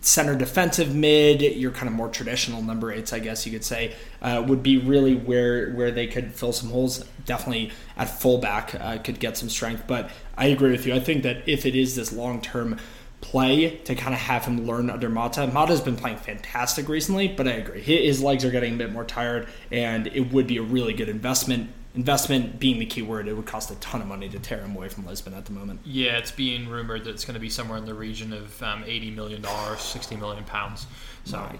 center 0.00 0.36
defensive 0.36 0.94
mid, 0.94 1.42
your 1.42 1.70
kind 1.70 1.88
of 1.88 1.94
more 1.94 2.08
traditional 2.08 2.62
number 2.62 2.92
eights, 2.92 3.12
I 3.12 3.18
guess 3.18 3.46
you 3.46 3.52
could 3.52 3.64
say, 3.64 3.94
uh, 4.22 4.44
would 4.46 4.62
be 4.62 4.78
really 4.78 5.14
where 5.14 5.72
where 5.72 5.90
they 5.90 6.06
could 6.06 6.34
fill 6.34 6.52
some 6.52 6.70
holes. 6.70 7.04
Definitely 7.24 7.72
at 7.96 8.08
fullback 8.08 8.74
uh, 8.74 8.98
could 8.98 9.18
get 9.18 9.36
some 9.36 9.48
strength, 9.48 9.84
but 9.86 10.10
I 10.36 10.46
agree 10.46 10.70
with 10.70 10.86
you. 10.86 10.94
I 10.94 11.00
think 11.00 11.22
that 11.22 11.48
if 11.48 11.66
it 11.66 11.74
is 11.74 11.96
this 11.96 12.12
long 12.12 12.40
term 12.40 12.78
play 13.24 13.78
to 13.78 13.94
kind 13.94 14.12
of 14.12 14.20
have 14.20 14.44
him 14.44 14.66
learn 14.66 14.90
under 14.90 15.08
Mata. 15.08 15.46
Mata's 15.46 15.80
been 15.80 15.96
playing 15.96 16.18
fantastic 16.18 16.90
recently, 16.90 17.26
but 17.26 17.48
I 17.48 17.52
agree 17.52 17.80
his 17.80 18.22
legs 18.22 18.44
are 18.44 18.50
getting 18.50 18.74
a 18.74 18.76
bit 18.76 18.92
more 18.92 19.04
tired, 19.04 19.48
and 19.70 20.08
it 20.08 20.32
would 20.32 20.46
be 20.46 20.58
a 20.58 20.62
really 20.62 20.92
good 20.92 21.08
investment 21.08 21.70
investment 21.94 22.58
being 22.58 22.78
the 22.78 22.86
key 22.86 23.02
word, 23.02 23.28
it 23.28 23.34
would 23.34 23.46
cost 23.46 23.70
a 23.70 23.76
ton 23.76 24.02
of 24.02 24.08
money 24.08 24.28
to 24.28 24.38
tear 24.38 24.60
him 24.60 24.74
away 24.76 24.88
from 24.88 25.06
Lisbon 25.06 25.34
at 25.34 25.44
the 25.44 25.52
moment. 25.52 25.80
Yeah, 25.84 26.18
it's 26.18 26.32
being 26.32 26.68
rumored 26.68 27.04
that 27.04 27.10
it's 27.10 27.24
going 27.24 27.34
to 27.34 27.40
be 27.40 27.50
somewhere 27.50 27.78
in 27.78 27.86
the 27.86 27.94
region 27.94 28.32
of 28.32 28.62
um, 28.62 28.84
eighty 28.86 29.10
million 29.10 29.42
dollars, 29.42 29.80
sixty 29.80 30.16
million 30.16 30.44
pounds. 30.44 30.86
So 31.24 31.38
My 31.38 31.58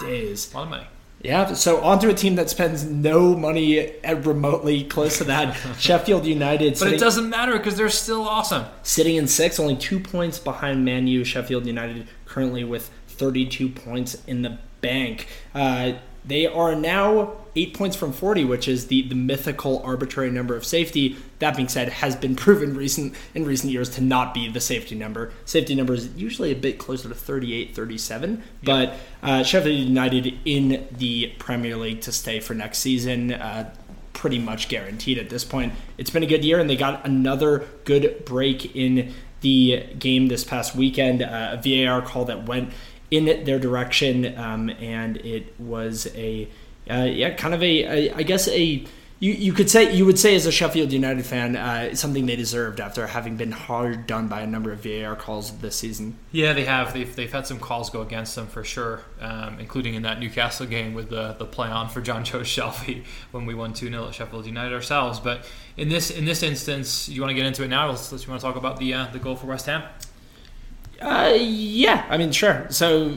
days, 0.00 0.52
a 0.52 0.56
lot 0.56 0.64
of 0.64 0.70
money. 0.70 0.86
Yeah, 1.22 1.54
so 1.54 1.80
onto 1.82 2.10
a 2.10 2.14
team 2.14 2.34
that 2.34 2.50
spends 2.50 2.84
no 2.84 3.34
money 3.34 3.94
remotely 4.04 4.84
close 4.84 5.18
to 5.18 5.24
that, 5.24 5.54
Sheffield 5.78 6.26
United. 6.26 6.74
But 6.74 6.78
sitting, 6.78 6.94
it 6.94 7.00
doesn't 7.00 7.30
matter 7.30 7.52
because 7.52 7.76
they're 7.76 7.88
still 7.88 8.28
awesome. 8.28 8.66
Sitting 8.82 9.16
in 9.16 9.26
six, 9.26 9.58
only 9.58 9.76
two 9.76 9.98
points 9.98 10.38
behind 10.38 10.84
Man 10.84 11.06
U. 11.06 11.24
Sheffield 11.24 11.66
United 11.66 12.06
currently 12.26 12.64
with 12.64 12.90
32 13.08 13.70
points 13.70 14.22
in 14.26 14.42
the 14.42 14.58
bank. 14.82 15.26
Uh, 15.54 15.94
they 16.26 16.46
are 16.46 16.74
now 16.74 17.32
eight 17.54 17.74
points 17.74 17.96
from 17.96 18.12
40, 18.12 18.44
which 18.44 18.68
is 18.68 18.88
the, 18.88 19.02
the 19.08 19.14
mythical 19.14 19.82
arbitrary 19.82 20.30
number 20.30 20.56
of 20.56 20.64
safety. 20.64 21.16
That 21.38 21.56
being 21.56 21.68
said, 21.68 21.88
has 21.88 22.16
been 22.16 22.36
proven 22.36 22.76
recent 22.76 23.14
in 23.34 23.44
recent 23.44 23.72
years 23.72 23.90
to 23.90 24.00
not 24.00 24.34
be 24.34 24.48
the 24.48 24.60
safety 24.60 24.94
number. 24.94 25.32
Safety 25.44 25.74
number 25.74 25.94
is 25.94 26.08
usually 26.14 26.52
a 26.52 26.56
bit 26.56 26.78
closer 26.78 27.08
to 27.08 27.14
38, 27.14 27.74
37. 27.74 28.42
But 28.62 28.94
uh, 29.22 29.42
Sheffield 29.42 29.76
United 29.76 30.38
in 30.44 30.86
the 30.90 31.32
Premier 31.38 31.76
League 31.76 32.02
to 32.02 32.12
stay 32.12 32.40
for 32.40 32.54
next 32.54 32.78
season. 32.78 33.32
Uh, 33.32 33.72
pretty 34.12 34.38
much 34.38 34.68
guaranteed 34.68 35.18
at 35.18 35.28
this 35.28 35.44
point. 35.44 35.74
It's 35.98 36.10
been 36.10 36.22
a 36.22 36.26
good 36.26 36.44
year, 36.44 36.58
and 36.58 36.68
they 36.68 36.76
got 36.76 37.04
another 37.06 37.66
good 37.84 38.24
break 38.24 38.74
in 38.74 39.12
the 39.42 39.86
game 39.98 40.28
this 40.28 40.42
past 40.42 40.74
weekend. 40.74 41.22
Uh, 41.22 41.58
a 41.58 41.62
VAR 41.62 42.02
call 42.02 42.24
that 42.24 42.46
went 42.46 42.72
in 43.10 43.44
their 43.44 43.58
direction, 43.58 44.36
um, 44.38 44.70
and 44.70 45.16
it 45.18 45.58
was 45.58 46.06
a 46.14 46.48
uh, 46.90 47.04
yeah, 47.04 47.34
kind 47.34 47.54
of 47.54 47.62
a, 47.62 47.84
a 47.84 48.14
I 48.14 48.22
guess 48.22 48.48
a 48.48 48.86
you, 49.18 49.32
you 49.32 49.52
could 49.54 49.70
say 49.70 49.94
you 49.94 50.04
would 50.04 50.18
say 50.18 50.34
as 50.34 50.44
a 50.44 50.52
Sheffield 50.52 50.92
United 50.92 51.24
fan 51.24 51.56
uh, 51.56 51.94
something 51.94 52.26
they 52.26 52.36
deserved 52.36 52.80
after 52.80 53.06
having 53.06 53.36
been 53.36 53.50
hard 53.50 54.06
done 54.06 54.28
by 54.28 54.42
a 54.42 54.46
number 54.46 54.72
of 54.72 54.80
VAR 54.80 55.16
calls 55.16 55.56
this 55.58 55.74
season. 55.74 56.18
Yeah, 56.32 56.52
they 56.52 56.66
have. 56.66 56.92
They've, 56.92 57.16
they've 57.16 57.32
had 57.32 57.46
some 57.46 57.58
calls 57.58 57.88
go 57.88 58.02
against 58.02 58.34
them 58.34 58.46
for 58.46 58.62
sure, 58.62 59.00
um, 59.18 59.58
including 59.58 59.94
in 59.94 60.02
that 60.02 60.20
Newcastle 60.20 60.66
game 60.66 60.92
with 60.92 61.08
the 61.08 61.34
the 61.38 61.46
play 61.46 61.68
on 61.68 61.88
for 61.88 62.02
Jonjo 62.02 62.40
Shelvey 62.42 63.04
when 63.30 63.46
we 63.46 63.54
won 63.54 63.72
two 63.72 63.88
0 63.88 64.08
at 64.08 64.14
Sheffield 64.14 64.44
United 64.44 64.74
ourselves. 64.74 65.18
But 65.18 65.46
in 65.78 65.88
this 65.88 66.10
in 66.10 66.26
this 66.26 66.42
instance, 66.42 67.08
you 67.08 67.22
want 67.22 67.30
to 67.30 67.34
get 67.34 67.46
into 67.46 67.64
it 67.64 67.68
now? 67.68 67.88
Let's, 67.88 68.12
let's 68.12 68.24
you 68.24 68.30
want 68.30 68.42
to 68.42 68.46
talk 68.46 68.56
about 68.56 68.78
the 68.78 68.92
uh, 68.92 69.06
the 69.12 69.18
goal 69.18 69.34
for 69.34 69.46
West 69.46 69.64
Ham. 69.64 69.82
Uh, 71.00 71.34
yeah, 71.38 72.06
I 72.08 72.16
mean, 72.16 72.32
sure. 72.32 72.66
So, 72.70 73.16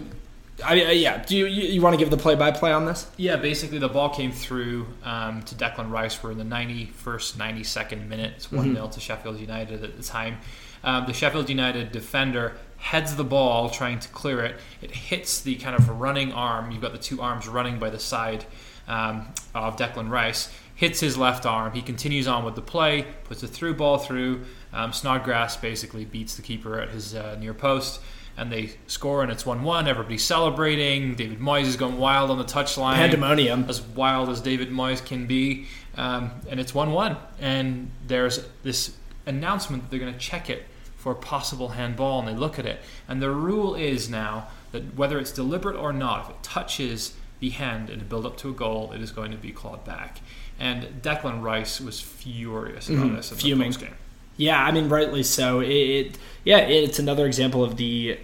I 0.63 0.75
mean, 0.75 0.87
uh, 0.87 0.91
yeah. 0.91 1.23
Do 1.23 1.37
you, 1.37 1.45
you, 1.45 1.63
you 1.63 1.81
want 1.81 1.93
to 1.93 1.97
give 1.97 2.09
the 2.09 2.17
play-by-play 2.17 2.71
on 2.71 2.85
this? 2.85 3.09
Yeah, 3.17 3.37
basically 3.37 3.79
the 3.79 3.89
ball 3.89 4.09
came 4.09 4.31
through 4.31 4.87
um, 5.03 5.41
to 5.43 5.55
Declan 5.55 5.91
Rice. 5.91 6.21
We're 6.21 6.31
in 6.31 6.37
the 6.37 6.43
91st, 6.43 7.33
92nd 7.33 8.07
minute. 8.07 8.33
It's 8.35 8.51
one 8.51 8.73
0 8.73 8.85
mm-hmm. 8.85 8.91
to 8.91 8.99
Sheffield 8.99 9.39
United 9.39 9.83
at 9.83 9.97
the 9.97 10.03
time. 10.03 10.37
Um, 10.83 11.05
the 11.05 11.13
Sheffield 11.13 11.49
United 11.49 11.91
defender 11.91 12.55
heads 12.77 13.15
the 13.15 13.23
ball, 13.23 13.69
trying 13.69 13.99
to 13.99 14.07
clear 14.09 14.43
it. 14.43 14.55
It 14.81 14.91
hits 14.91 15.41
the 15.41 15.55
kind 15.55 15.75
of 15.75 15.89
running 15.89 16.31
arm. 16.31 16.71
You've 16.71 16.81
got 16.81 16.93
the 16.93 16.97
two 16.97 17.21
arms 17.21 17.47
running 17.47 17.77
by 17.77 17.89
the 17.89 17.99
side 17.99 18.45
um, 18.87 19.27
of 19.53 19.75
Declan 19.75 20.09
Rice. 20.09 20.51
Hits 20.75 21.01
his 21.01 21.17
left 21.17 21.45
arm. 21.45 21.73
He 21.73 21.81
continues 21.81 22.27
on 22.27 22.45
with 22.45 22.55
the 22.55 22.61
play, 22.61 23.05
puts 23.25 23.43
a 23.43 23.47
through 23.47 23.75
ball 23.75 23.97
through. 23.97 24.45
Um, 24.73 24.93
Snodgrass 24.93 25.57
basically 25.57 26.05
beats 26.05 26.35
the 26.35 26.41
keeper 26.41 26.79
at 26.79 26.89
his 26.89 27.15
uh, 27.15 27.37
near 27.39 27.53
post, 27.53 28.01
and 28.37 28.51
they 28.51 28.71
score, 28.87 29.23
and 29.23 29.31
it's 29.31 29.45
1 29.45 29.63
1. 29.63 29.87
Everybody's 29.87 30.23
celebrating. 30.23 31.15
David 31.15 31.39
Moyes 31.39 31.63
is 31.63 31.75
going 31.75 31.97
wild 31.97 32.31
on 32.31 32.37
the 32.37 32.45
touchline. 32.45 32.95
Pandemonium. 32.95 33.65
As 33.67 33.81
wild 33.81 34.29
as 34.29 34.41
David 34.41 34.69
Moyes 34.69 35.03
can 35.03 35.27
be. 35.27 35.67
Um, 35.97 36.31
and 36.49 36.59
it's 36.59 36.73
1 36.73 36.91
1. 36.91 37.17
And 37.39 37.91
there's 38.07 38.45
this 38.63 38.95
announcement 39.25 39.83
that 39.83 39.91
they're 39.91 39.99
going 39.99 40.13
to 40.13 40.19
check 40.19 40.49
it 40.49 40.65
for 40.95 41.13
a 41.13 41.15
possible 41.15 41.69
handball, 41.69 42.19
and 42.19 42.27
they 42.27 42.35
look 42.35 42.59
at 42.59 42.65
it. 42.65 42.81
And 43.07 43.21
the 43.21 43.31
rule 43.31 43.75
is 43.75 44.09
now 44.09 44.47
that 44.71 44.95
whether 44.95 45.17
it's 45.17 45.31
deliberate 45.31 45.75
or 45.75 45.91
not, 45.93 46.25
if 46.25 46.29
it 46.29 46.43
touches 46.43 47.13
the 47.39 47.49
hand 47.49 47.89
and 47.89 48.07
build 48.07 48.25
up 48.25 48.37
to 48.37 48.49
a 48.49 48.53
goal, 48.53 48.91
it 48.93 49.01
is 49.01 49.11
going 49.11 49.31
to 49.31 49.37
be 49.37 49.51
clawed 49.51 49.83
back. 49.85 50.19
And 50.59 51.01
Declan 51.01 51.41
Rice 51.41 51.79
was 51.79 52.01
furious 52.01 52.89
about 52.89 53.07
mm, 53.07 53.15
this 53.15 53.31
in 53.31 53.37
fuming. 53.37 53.71
the 53.71 53.77
post 53.77 53.79
game. 53.79 53.95
Yeah, 54.39 54.63
I 54.63 54.71
mean, 54.71 54.87
rightly 54.87 55.23
so. 55.23 55.59
It, 55.59 55.67
it 55.67 56.17
yeah, 56.45 56.59
it's 56.59 56.97
another 56.97 57.25
example 57.25 57.61
of 57.61 57.75
the, 57.75 58.17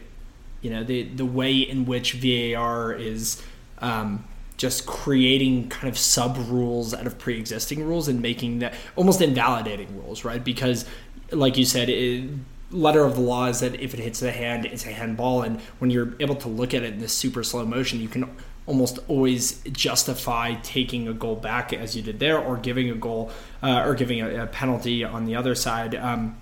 you 0.61 0.69
know, 0.69 0.81
the 0.81 1.03
the 1.03 1.25
way 1.25 1.57
in 1.57 1.85
which 1.85 2.13
VAR 2.13 2.93
is 2.93 3.43
um, 3.79 4.23
just 4.55 4.85
creating 4.85 5.67
kind 5.67 5.89
of 5.89 5.97
sub 5.97 6.37
rules 6.37 6.93
out 6.93 7.05
of 7.05 7.19
pre 7.19 7.37
existing 7.37 7.83
rules 7.83 8.07
and 8.07 8.21
making 8.21 8.59
that 8.59 8.75
almost 8.95 9.19
invalidating 9.21 9.93
rules, 10.01 10.23
right? 10.23 10.41
Because, 10.41 10.85
like 11.31 11.57
you 11.57 11.65
said, 11.65 11.89
it, 11.89 12.29
letter 12.71 13.03
of 13.03 13.15
the 13.15 13.21
law 13.21 13.47
is 13.47 13.59
that 13.59 13.77
if 13.81 13.93
it 13.93 13.99
hits 13.99 14.21
the 14.21 14.31
hand, 14.31 14.65
it's 14.65 14.85
a 14.85 14.93
handball, 14.93 15.41
and 15.41 15.59
when 15.79 15.91
you're 15.91 16.13
able 16.21 16.35
to 16.35 16.47
look 16.47 16.73
at 16.73 16.81
it 16.81 16.93
in 16.93 16.99
this 16.99 17.11
super 17.11 17.43
slow 17.43 17.65
motion, 17.65 17.99
you 17.99 18.07
can 18.07 18.33
almost 18.67 18.99
always 19.07 19.61
justify 19.71 20.55
taking 20.55 21.07
a 21.07 21.13
goal 21.13 21.35
back 21.35 21.71
as 21.73 21.95
you 21.95 22.01
did 22.01 22.19
there, 22.19 22.39
or 22.39 22.57
giving 22.57 22.89
a 22.89 22.95
goal 22.95 23.31
uh, 23.61 23.83
or 23.85 23.95
giving 23.95 24.21
a, 24.21 24.43
a, 24.43 24.47
penalty 24.47 25.03
on 25.03 25.25
the 25.25 25.35
other 25.35 25.55
side. 25.55 25.95
Um, 25.95 26.37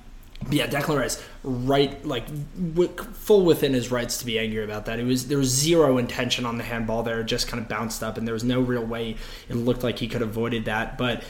yeah, 0.50 0.68
Declan 0.68 0.98
Rice, 0.98 1.24
right, 1.44 2.06
like 2.06 2.26
w- 2.28 2.94
full 3.14 3.46
within 3.46 3.74
his 3.74 3.92
rights 3.92 4.18
to 4.18 4.26
be 4.26 4.38
angry 4.40 4.64
about 4.64 4.86
that. 4.86 5.00
It 5.00 5.06
was 5.06 5.28
there 5.28 5.38
was 5.38 5.50
zero 5.50 5.98
intention 5.98 6.46
on 6.46 6.58
the 6.58 6.64
handball 6.64 7.04
there; 7.04 7.24
just 7.24 7.48
kind 7.48 7.62
of 7.62 7.70
bounced 7.70 8.04
up, 8.04 8.18
and 8.18 8.28
there 8.28 8.34
was 8.34 8.44
no 8.44 8.60
real 8.62 8.86
way 8.86 9.16
it 9.50 9.56
looked 9.56 9.84
like 9.84 10.00
he 10.00 10.08
could 10.08 10.22
have 10.22 10.30
avoided 10.30 10.66
that. 10.66 10.98
But 10.98 11.24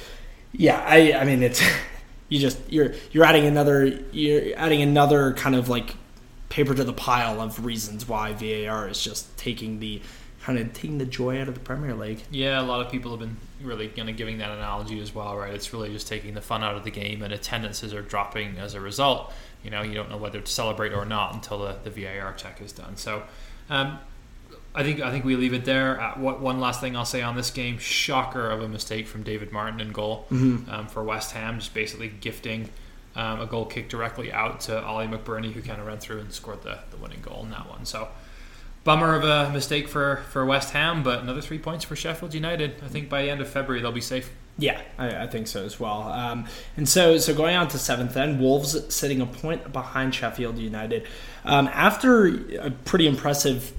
yeah, 0.51 0.83
I, 0.85 1.13
I 1.13 1.23
mean, 1.25 1.43
it's 1.43 1.61
you 2.29 2.39
just 2.39 2.59
you're 2.71 2.93
you're 3.11 3.25
adding 3.25 3.45
another 3.45 3.85
you're 4.11 4.55
adding 4.57 4.81
another 4.81 5.33
kind 5.33 5.55
of 5.55 5.69
like 5.69 5.95
paper 6.49 6.73
to 6.75 6.83
the 6.83 6.93
pile 6.93 7.41
of 7.41 7.65
reasons 7.65 8.07
why 8.07 8.33
VAR 8.33 8.87
is 8.87 9.03
just 9.03 9.35
taking 9.37 9.79
the 9.79 10.01
kind 10.43 10.59
of 10.59 10.73
taking 10.73 10.97
the 10.97 11.05
joy 11.05 11.39
out 11.39 11.47
of 11.47 11.53
the 11.53 11.59
Premier 11.61 11.95
League. 11.95 12.21
Yeah, 12.29 12.61
a 12.61 12.63
lot 12.63 12.85
of 12.85 12.91
people 12.91 13.11
have 13.11 13.19
been 13.21 13.37
really 13.61 13.87
kind 13.87 14.09
of 14.09 14.17
giving 14.17 14.39
that 14.39 14.51
analogy 14.51 14.99
as 14.99 15.15
well, 15.15 15.37
right? 15.37 15.53
It's 15.53 15.71
really 15.71 15.91
just 15.93 16.07
taking 16.07 16.33
the 16.33 16.41
fun 16.41 16.63
out 16.63 16.75
of 16.75 16.83
the 16.83 16.91
game, 16.91 17.21
and 17.21 17.33
attendances 17.33 17.93
are 17.93 18.01
dropping 18.01 18.57
as 18.57 18.73
a 18.73 18.81
result. 18.81 19.31
You 19.63 19.69
know, 19.69 19.81
you 19.81 19.93
don't 19.93 20.09
know 20.09 20.17
whether 20.17 20.41
to 20.41 20.51
celebrate 20.51 20.91
or 20.91 21.05
not 21.05 21.33
until 21.33 21.59
the, 21.59 21.77
the 21.83 21.89
VAR 21.89 22.33
check 22.33 22.61
is 22.61 22.73
done. 22.73 22.97
So, 22.97 23.23
um, 23.69 23.99
I 24.75 24.83
think 24.83 24.99
I 24.99 25.11
think 25.11 25.23
we 25.23 25.37
leave 25.37 25.53
it 25.53 25.63
there. 25.63 26.01
Uh, 26.01 26.19
what 26.19 26.41
one 26.41 26.59
last 26.59 26.81
thing 26.81 26.97
I'll 26.97 27.05
say 27.05 27.21
on 27.21 27.37
this 27.37 27.49
game: 27.49 27.77
shocker 27.77 28.49
of 28.49 28.61
a 28.61 28.67
mistake 28.67 29.07
from 29.07 29.23
David 29.23 29.53
Martin 29.53 29.79
in 29.79 29.93
goal 29.93 30.25
mm-hmm. 30.29 30.69
um, 30.69 30.87
for 30.87 31.03
West 31.03 31.31
Ham, 31.31 31.59
just 31.59 31.73
basically 31.73 32.09
gifting 32.09 32.69
um, 33.15 33.39
a 33.39 33.45
goal 33.45 33.65
kick 33.65 33.87
directly 33.87 34.33
out 34.33 34.59
to 34.61 34.85
Oli 34.85 35.07
McBurnie, 35.07 35.53
who 35.53 35.61
kind 35.61 35.79
of 35.79 35.87
ran 35.87 35.99
through 35.99 36.19
and 36.19 36.33
scored 36.33 36.63
the, 36.63 36.79
the 36.91 36.97
winning 36.97 37.21
goal 37.21 37.43
in 37.43 37.51
that 37.51 37.69
one. 37.69 37.85
So 37.85 38.09
bummer 38.83 39.15
of 39.15 39.23
a 39.23 39.51
mistake 39.51 39.87
for, 39.87 40.23
for 40.29 40.45
West 40.45 40.71
Ham, 40.71 41.03
but 41.03 41.21
another 41.21 41.41
three 41.41 41.59
points 41.59 41.85
for 41.85 41.95
Sheffield 41.95 42.33
United. 42.33 42.75
I 42.83 42.87
think 42.87 43.09
by 43.09 43.23
the 43.23 43.29
end 43.29 43.41
of 43.41 43.49
February 43.49 43.81
they'll 43.81 43.91
be 43.91 44.01
safe. 44.01 44.31
Yeah, 44.57 44.79
I, 44.97 45.23
I 45.23 45.27
think 45.27 45.47
so 45.47 45.63
as 45.63 45.79
well. 45.79 46.03
Um, 46.03 46.45
and 46.77 46.87
so, 46.87 47.17
so 47.17 47.33
going 47.33 47.55
on 47.55 47.69
to 47.69 47.79
seventh, 47.79 48.13
then 48.13 48.39
Wolves 48.39 48.93
sitting 48.93 49.21
a 49.21 49.25
point 49.25 49.71
behind 49.73 50.13
Sheffield 50.13 50.57
United 50.57 51.07
um, 51.43 51.67
after 51.73 52.27
a 52.59 52.71
pretty 52.71 53.07
impressive 53.07 53.73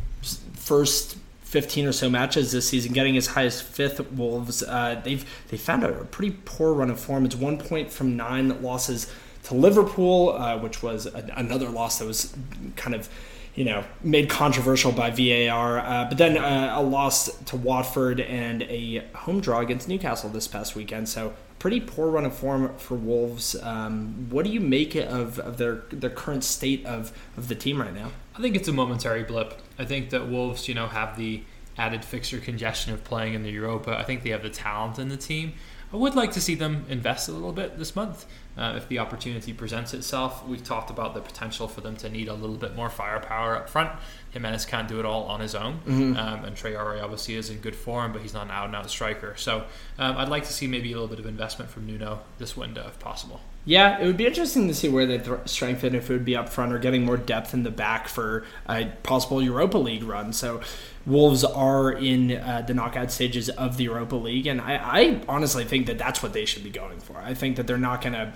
first 0.55 1.17
15 1.43 1.87
or 1.87 1.93
so 1.93 2.11
matches 2.11 2.51
this 2.51 2.69
season, 2.69 2.93
getting 2.93 3.17
as 3.17 3.29
high 3.29 3.45
as 3.45 3.61
fifth. 3.61 4.01
Wolves, 4.13 4.65
uh, 4.65 5.01
they've 5.05 5.25
they 5.49 5.57
found 5.57 5.85
a 5.85 5.93
pretty 6.07 6.37
poor 6.45 6.73
run 6.73 6.91
of 6.91 6.99
form. 6.99 7.25
It's 7.25 7.37
one 7.37 7.59
point 7.59 7.93
from 7.93 8.17
nine 8.17 8.61
losses 8.61 9.13
to 9.45 9.55
Liverpool, 9.55 10.31
uh, 10.31 10.59
which 10.59 10.83
was 10.83 11.07
a, 11.07 11.33
another 11.37 11.69
loss 11.69 12.01
that 12.01 12.07
was 12.07 12.35
kind 12.75 12.97
of 12.97 13.09
you 13.55 13.65
know, 13.65 13.85
made 14.03 14.29
controversial 14.29 14.91
by 14.91 15.11
VAR. 15.11 15.79
Uh, 15.79 16.07
but 16.09 16.19
then 16.19 16.37
uh, 16.37 16.75
a 16.77 16.83
loss 16.83 17.37
to 17.45 17.57
Watford 17.57 18.21
and 18.21 18.63
a 18.63 19.05
home 19.15 19.41
draw 19.41 19.61
against 19.61 19.89
Newcastle 19.89 20.29
this 20.31 20.49
past 20.49 20.75
weekend. 20.75 21.09
So 21.09 21.35
pretty 21.61 21.81
poor 21.81 22.09
run 22.09 22.25
of 22.27 22.35
form 22.35 22.77
for 22.77 22.95
Wolves. 22.95 23.57
Um, 23.63 24.27
what 24.29 24.45
do 24.45 24.51
you 24.51 24.61
make 24.61 24.95
of, 24.97 25.39
of 25.39 25.57
their 25.57 25.83
their 25.91 26.11
current 26.11 26.45
state 26.45 26.85
of, 26.85 27.13
of 27.37 27.49
the 27.49 27.55
team 27.55 27.81
right 27.81 27.95
now? 27.95 28.11
I 28.37 28.41
think 28.41 28.57
it's 28.57 28.69
a 28.69 28.73
momentary 28.73 29.23
blip. 29.23 29.61
I 29.79 29.85
think 29.85 30.11
that 30.11 30.29
Wolves, 30.29 30.69
you 30.69 30.75
know, 30.75 30.89
have 30.89 31.17
the 31.17 31.43
added 31.79 32.05
fixture 32.05 32.39
congestion 32.39 32.93
of 32.93 33.03
playing 33.05 33.35
in 33.35 33.43
the 33.43 33.51
Europa. 33.51 33.97
I 33.97 34.03
think 34.03 34.25
they 34.25 34.31
have 34.31 34.43
the 34.43 34.51
talent 34.51 34.99
in 34.99 35.09
the 35.09 35.17
team. 35.17 35.55
I 35.93 35.97
would 35.97 36.15
like 36.15 36.33
to 36.33 36.41
see 36.41 36.55
them 36.55 36.85
invest 36.89 37.29
a 37.29 37.33
little 37.33 37.53
bit 37.53 37.79
this 37.79 37.95
month 37.95 38.27
uh, 38.57 38.75
if 38.77 38.89
the 38.89 38.99
opportunity 38.99 39.53
presents 39.53 39.95
itself. 39.95 40.47
We've 40.47 40.63
talked 40.63 40.91
about 40.91 41.15
the 41.15 41.21
potential 41.21 41.69
for 41.69 41.81
them 41.81 41.97
to 41.97 42.09
need 42.09 42.29
a 42.29 42.35
little 42.35 42.57
bit 42.57 42.75
more 42.75 42.89
firepower 42.89 43.57
up 43.57 43.69
front. 43.69 43.91
Jimenez 44.31 44.65
can't 44.65 44.89
do 44.89 44.99
it 44.99 45.07
all 45.07 45.25
on 45.25 45.41
his 45.41 45.55
own, 45.55 45.81
mm-hmm. 45.87 46.17
um, 46.17 46.45
and 46.45 46.57
Traore 46.57 47.03
obviously 47.03 47.35
is 47.35 47.51
in 47.51 47.59
good 47.59 47.77
form, 47.77 48.13
but 48.13 48.23
he's 48.23 48.35
not 48.35 48.47
an 48.47 48.51
out 48.51 48.67
and 48.67 48.75
out 48.75 48.91
striker. 48.91 49.35
So 49.37 49.65
um, 49.99 50.17
I'd 50.17 50.29
like 50.29 50.45
to 50.45 50.53
see 50.53 50.67
maybe 50.67 50.91
a 50.93 50.95
little 50.95 51.09
bit 51.09 51.19
of 51.21 51.27
investment 51.27 51.71
from 51.71 51.87
Nuno 51.87 52.21
this 52.39 52.57
window 52.57 52.87
if 52.89 52.99
possible. 52.99 53.41
Yeah, 53.67 53.99
it 53.99 54.07
would 54.07 54.19
be 54.19 54.27
interesting 54.27 54.69
to 54.69 54.75
see 54.75 54.89
where 54.89 55.07
they 55.07 55.19
th- 55.19 55.47
strengthen 55.47 55.95
if 55.95 56.11
it 56.11 56.13
would 56.13 56.25
be 56.25 56.37
up 56.37 56.51
front 56.51 56.73
or 56.73 56.79
getting 56.79 57.05
more 57.05 57.17
depth 57.17 57.55
in 57.55 57.63
the 57.63 57.71
back 57.71 58.09
for 58.09 58.45
a 58.69 58.87
possible 59.03 59.43
Europa 59.43 59.79
League 59.79 60.03
run. 60.03 60.35
So 60.35 60.61
Wolves 61.07 61.45
are 61.45 61.93
in 61.93 62.33
uh, 62.33 62.65
the 62.67 62.75
knockout 62.75 63.13
stages 63.13 63.51
of 63.51 63.77
the 63.77 63.85
Europa 63.85 64.17
League, 64.17 64.47
and 64.47 64.61
I, 64.61 64.77
I, 64.77 65.21
honestly 65.29 65.65
think 65.65 65.87
that 65.87 65.99
that's 65.99 66.23
what 66.23 66.33
they 66.33 66.47
should 66.47 66.65
be 66.65 66.71
going 66.71 66.99
for. 66.99 67.19
I 67.19 67.35
think 67.35 67.57
that 67.57 67.67
they're 67.67 67.77
not 67.77 68.01
going 68.01 68.15
to, 68.15 68.33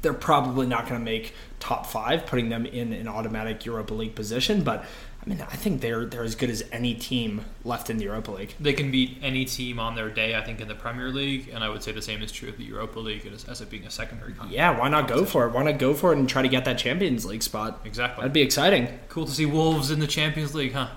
they're 0.00 0.14
probably 0.14 0.66
not 0.66 0.88
going 0.88 0.98
to 0.98 1.04
make 1.04 1.34
top 1.60 1.84
five, 1.86 2.24
putting 2.24 2.48
them 2.48 2.64
in 2.64 2.92
an 2.92 3.06
automatic 3.06 3.66
Europa 3.66 3.92
League 3.92 4.14
position. 4.14 4.62
But 4.62 4.86
I 5.24 5.28
mean, 5.28 5.40
I 5.40 5.56
think 5.56 5.80
they're 5.80 6.04
they're 6.04 6.24
as 6.24 6.34
good 6.34 6.50
as 6.50 6.62
any 6.70 6.94
team 6.94 7.46
left 7.64 7.88
in 7.88 7.96
the 7.96 8.04
Europa 8.04 8.30
League. 8.30 8.54
They 8.60 8.74
can 8.74 8.90
beat 8.90 9.18
any 9.22 9.46
team 9.46 9.78
on 9.78 9.94
their 9.94 10.10
day, 10.10 10.34
I 10.34 10.42
think, 10.42 10.60
in 10.60 10.68
the 10.68 10.74
Premier 10.74 11.08
League, 11.08 11.50
and 11.52 11.64
I 11.64 11.70
would 11.70 11.82
say 11.82 11.92
the 11.92 12.02
same 12.02 12.22
is 12.22 12.30
true 12.30 12.50
of 12.50 12.58
the 12.58 12.64
Europa 12.64 12.98
League 12.98 13.26
as, 13.26 13.44
as 13.46 13.60
it 13.60 13.70
being 13.70 13.86
a 13.86 13.90
secondary. 13.90 14.34
Yeah, 14.48 14.78
why 14.78 14.88
not 14.88 15.08
go 15.08 15.24
for 15.24 15.46
it? 15.46 15.52
Why 15.52 15.64
not 15.64 15.78
go 15.78 15.94
for 15.94 16.12
it 16.12 16.18
and 16.18 16.28
try 16.28 16.42
to 16.42 16.48
get 16.48 16.64
that 16.66 16.76
Champions 16.76 17.24
League 17.24 17.42
spot? 17.42 17.80
Exactly, 17.84 18.22
that'd 18.22 18.34
be 18.34 18.42
exciting. 18.42 18.98
Cool 19.08 19.24
to 19.24 19.32
see 19.32 19.46
Wolves 19.46 19.90
in 19.90 20.00
the 20.00 20.06
Champions 20.06 20.54
League, 20.54 20.72
huh? 20.72 20.88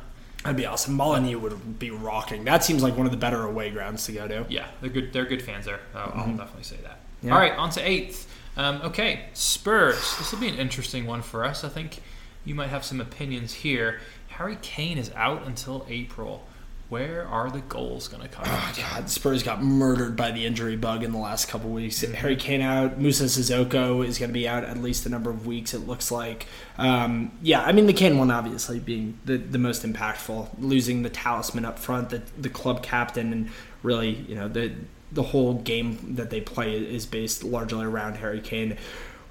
That'd 0.44 0.58
be 0.58 0.66
awesome. 0.66 0.94
Molineux 0.94 1.40
would 1.40 1.80
be 1.80 1.92
rocking. 1.92 2.46
That 2.46 2.64
seems 2.64 2.84
like 2.84 2.96
one 2.96 3.06
of 3.06 3.12
the 3.12 3.18
better 3.18 3.44
away 3.44 3.70
grounds 3.70 4.06
to 4.06 4.12
go 4.12 4.28
to. 4.28 4.46
Yeah, 4.50 4.68
they're 4.82 4.90
good. 4.90 5.12
They're 5.12 5.26
good 5.26 5.42
fans 5.42 5.66
there. 5.66 5.80
I'll, 5.94 6.08
mm-hmm. 6.08 6.20
I'll 6.20 6.38
definitely 6.38 6.64
say 6.64 6.78
that. 6.84 7.00
Yeah. 7.22 7.34
All 7.34 7.40
right, 7.40 7.54
on 7.54 7.70
to 7.72 7.82
eighth. 7.82 8.32
Um, 8.56 8.82
okay, 8.84 9.26
Spurs. 9.34 10.18
This 10.18 10.32
will 10.32 10.40
be 10.40 10.48
an 10.48 10.56
interesting 10.56 11.06
one 11.06 11.22
for 11.22 11.44
us. 11.44 11.64
I 11.64 11.70
think 11.70 12.00
you 12.46 12.56
might 12.56 12.70
have 12.70 12.84
some 12.84 13.02
opinions 13.02 13.54
here. 13.54 14.00
Harry 14.30 14.58
Kane 14.62 14.98
is 14.98 15.12
out 15.16 15.46
until 15.46 15.86
April 15.90 16.46
where 16.90 17.28
are 17.28 17.50
the 17.50 17.60
goals 17.60 18.08
going 18.08 18.24
to 18.24 18.30
come 18.30 18.46
oh, 18.48 18.72
from? 18.74 18.84
God, 18.84 19.10
Spurs 19.10 19.44
got 19.44 19.62
murdered 19.62 20.16
by 20.16 20.32
the 20.32 20.46
injury 20.46 20.78
bug 20.78 21.04
in 21.04 21.12
the 21.12 21.18
last 21.18 21.50
couple 21.50 21.70
weeks. 21.70 22.02
Mm-hmm. 22.02 22.14
Harry 22.14 22.36
Kane 22.38 22.62
out. 22.62 22.98
Moussa 22.98 23.26
Sissoko 23.26 24.06
is 24.06 24.18
going 24.18 24.30
to 24.30 24.34
be 24.34 24.48
out 24.48 24.64
at 24.64 24.78
least 24.78 25.06
a 25.06 25.10
number 25.10 25.30
of 25.30 25.46
weeks, 25.46 25.74
it 25.74 25.86
looks 25.86 26.12
like. 26.12 26.48
Um, 26.78 27.32
yeah, 27.42 27.62
I 27.62 27.74
mean, 27.74 27.88
the 27.88 27.94
Kane 27.94 28.18
one 28.18 28.32
obviously 28.32 28.80
being 28.80 29.20
the, 29.26 29.38
the 29.38 29.58
most 29.58 29.84
impactful, 29.84 30.50
losing 30.60 31.04
the 31.04 31.10
talisman 31.10 31.66
up 31.66 31.78
front, 31.78 32.10
the, 32.10 32.22
the 32.38 32.50
club 32.50 32.82
captain, 32.84 33.34
and 33.34 33.50
really, 33.84 34.12
you 34.12 34.36
know, 34.36 34.48
the, 34.48 34.72
the 35.12 35.24
whole 35.24 35.56
game 35.56 36.16
that 36.16 36.30
they 36.30 36.40
play 36.40 36.74
is 36.74 37.06
based 37.06 37.44
largely 37.44 37.86
around 37.86 38.16
Harry 38.16 38.40
Kane. 38.40 38.78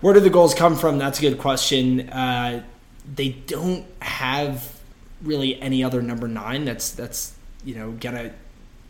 Where 0.03 0.13
do 0.13 0.21
the 0.21 0.31
goals 0.31 0.55
come 0.55 0.77
from? 0.77 0.99
That's 0.99 1.19
a 1.21 1.23
good 1.23 1.39
question. 1.39 2.11
Uh, 2.11 2.65
they 3.15 3.31
don't 3.31 3.87
have 4.03 4.79
really 5.23 5.61
any 5.63 5.83
other 5.83 6.03
number 6.03 6.29
nine 6.29 6.67
that's 6.67 6.91
that's 6.91 7.36
you 7.67 7.75
know, 7.75 7.91
gonna 7.91 8.33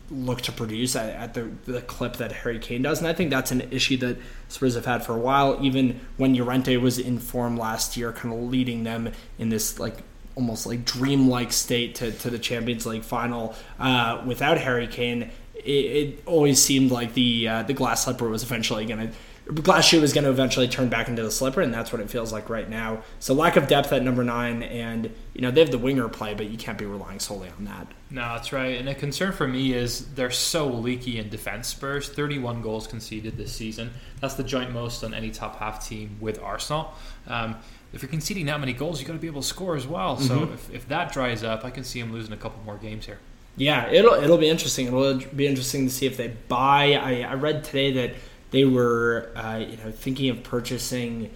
look 0.09 0.41
to 0.41 0.51
produce 0.53 0.95
at, 0.95 1.09
at, 1.09 1.33
the, 1.33 1.49
the 1.69 1.81
clip 1.81 2.17
that 2.17 2.31
Harry 2.31 2.59
Kane 2.59 2.81
does. 2.81 2.99
And 2.99 3.07
I 3.07 3.13
think 3.13 3.29
that's 3.29 3.51
an 3.51 3.61
issue 3.71 3.97
that 3.97 4.17
Spurs 4.47 4.75
have 4.75 4.85
had 4.85 5.05
for 5.05 5.13
a 5.13 5.19
while. 5.19 5.57
Even 5.61 5.99
when 6.15 6.33
Llorente 6.33 6.77
was 6.77 6.97
in 6.97 7.19
form 7.19 7.57
last 7.57 7.97
year, 7.97 8.13
kind 8.13 8.33
of 8.33 8.49
leading 8.49 8.83
them 8.85 9.11
in 9.37 9.49
this 9.49 9.79
like 9.79 9.97
almost 10.35 10.65
like 10.65 10.85
dreamlike 10.85 11.51
state 11.51 11.95
to, 11.95 12.11
to 12.11 12.29
the 12.29 12.39
Champions 12.39 12.85
League 12.85 13.03
final 13.03 13.55
uh, 13.79 14.23
without 14.25 14.57
Harry 14.57 14.87
Kane. 14.87 15.31
It, 15.55 15.69
it, 15.69 16.23
always 16.25 16.61
seemed 16.61 16.91
like 16.91 17.13
the 17.13 17.47
uh, 17.47 17.63
the 17.63 17.73
glass 17.73 18.05
slipper 18.05 18.29
was 18.29 18.43
eventually 18.43 18.85
going 18.85 19.09
to 19.09 19.17
glass 19.53 19.85
shoe 19.85 20.03
is 20.03 20.13
going 20.13 20.23
to 20.25 20.29
eventually 20.29 20.67
turn 20.67 20.89
back 20.89 21.07
into 21.07 21.23
the 21.23 21.31
slipper, 21.31 21.61
and 21.61 21.73
that's 21.73 21.91
what 21.91 22.01
it 22.01 22.09
feels 22.09 22.33
like 22.33 22.49
right 22.49 22.69
now. 22.69 23.03
So 23.19 23.33
lack 23.33 23.55
of 23.55 23.67
depth 23.67 23.93
at 23.93 24.03
number 24.03 24.23
nine, 24.23 24.63
and 24.63 25.11
you 25.33 25.41
know 25.41 25.51
they 25.51 25.61
have 25.61 25.71
the 25.71 25.77
winger 25.77 26.09
play, 26.09 26.33
but 26.33 26.49
you 26.49 26.57
can't 26.57 26.77
be 26.77 26.85
relying 26.85 27.19
solely 27.19 27.49
on 27.49 27.65
that. 27.65 27.87
No, 28.09 28.21
that's 28.21 28.51
right. 28.51 28.77
And 28.77 28.89
a 28.89 28.95
concern 28.95 29.31
for 29.31 29.47
me 29.47 29.73
is 29.73 30.13
they're 30.13 30.31
so 30.31 30.67
leaky 30.67 31.19
in 31.19 31.29
defense. 31.29 31.67
Spurs, 31.67 32.09
31 32.09 32.61
goals 32.61 32.87
conceded 32.87 33.37
this 33.37 33.53
season. 33.53 33.91
That's 34.21 34.35
the 34.35 34.43
joint 34.43 34.71
most 34.71 35.03
on 35.03 35.13
any 35.13 35.31
top 35.31 35.59
half 35.59 35.87
team 35.87 36.17
with 36.19 36.41
Arsenal. 36.41 36.93
Um, 37.27 37.55
if 37.93 38.01
you're 38.01 38.09
conceding 38.09 38.45
that 38.47 38.59
many 38.59 38.73
goals, 38.73 38.99
you've 38.99 39.07
got 39.07 39.13
to 39.13 39.19
be 39.19 39.27
able 39.27 39.41
to 39.41 39.47
score 39.47 39.75
as 39.75 39.87
well. 39.87 40.17
So 40.17 40.41
mm-hmm. 40.41 40.53
if, 40.53 40.73
if 40.73 40.87
that 40.89 41.13
dries 41.13 41.43
up, 41.43 41.63
I 41.63 41.69
can 41.69 41.83
see 41.83 42.01
them 42.01 42.11
losing 42.11 42.33
a 42.33 42.37
couple 42.37 42.61
more 42.63 42.77
games 42.77 43.05
here. 43.05 43.19
Yeah, 43.55 43.89
it'll 43.89 44.13
it'll 44.13 44.37
be 44.37 44.49
interesting. 44.49 44.87
It'll 44.87 45.15
be 45.15 45.47
interesting 45.47 45.87
to 45.87 45.91
see 45.91 46.05
if 46.05 46.15
they 46.15 46.27
buy. 46.27 46.93
I, 46.93 47.21
I 47.21 47.33
read 47.33 47.63
today 47.63 47.91
that 47.93 48.15
they 48.51 48.65
were 48.65 49.31
uh, 49.35 49.57
you 49.57 49.77
know 49.77 49.91
thinking 49.91 50.29
of 50.29 50.43
purchasing. 50.43 51.31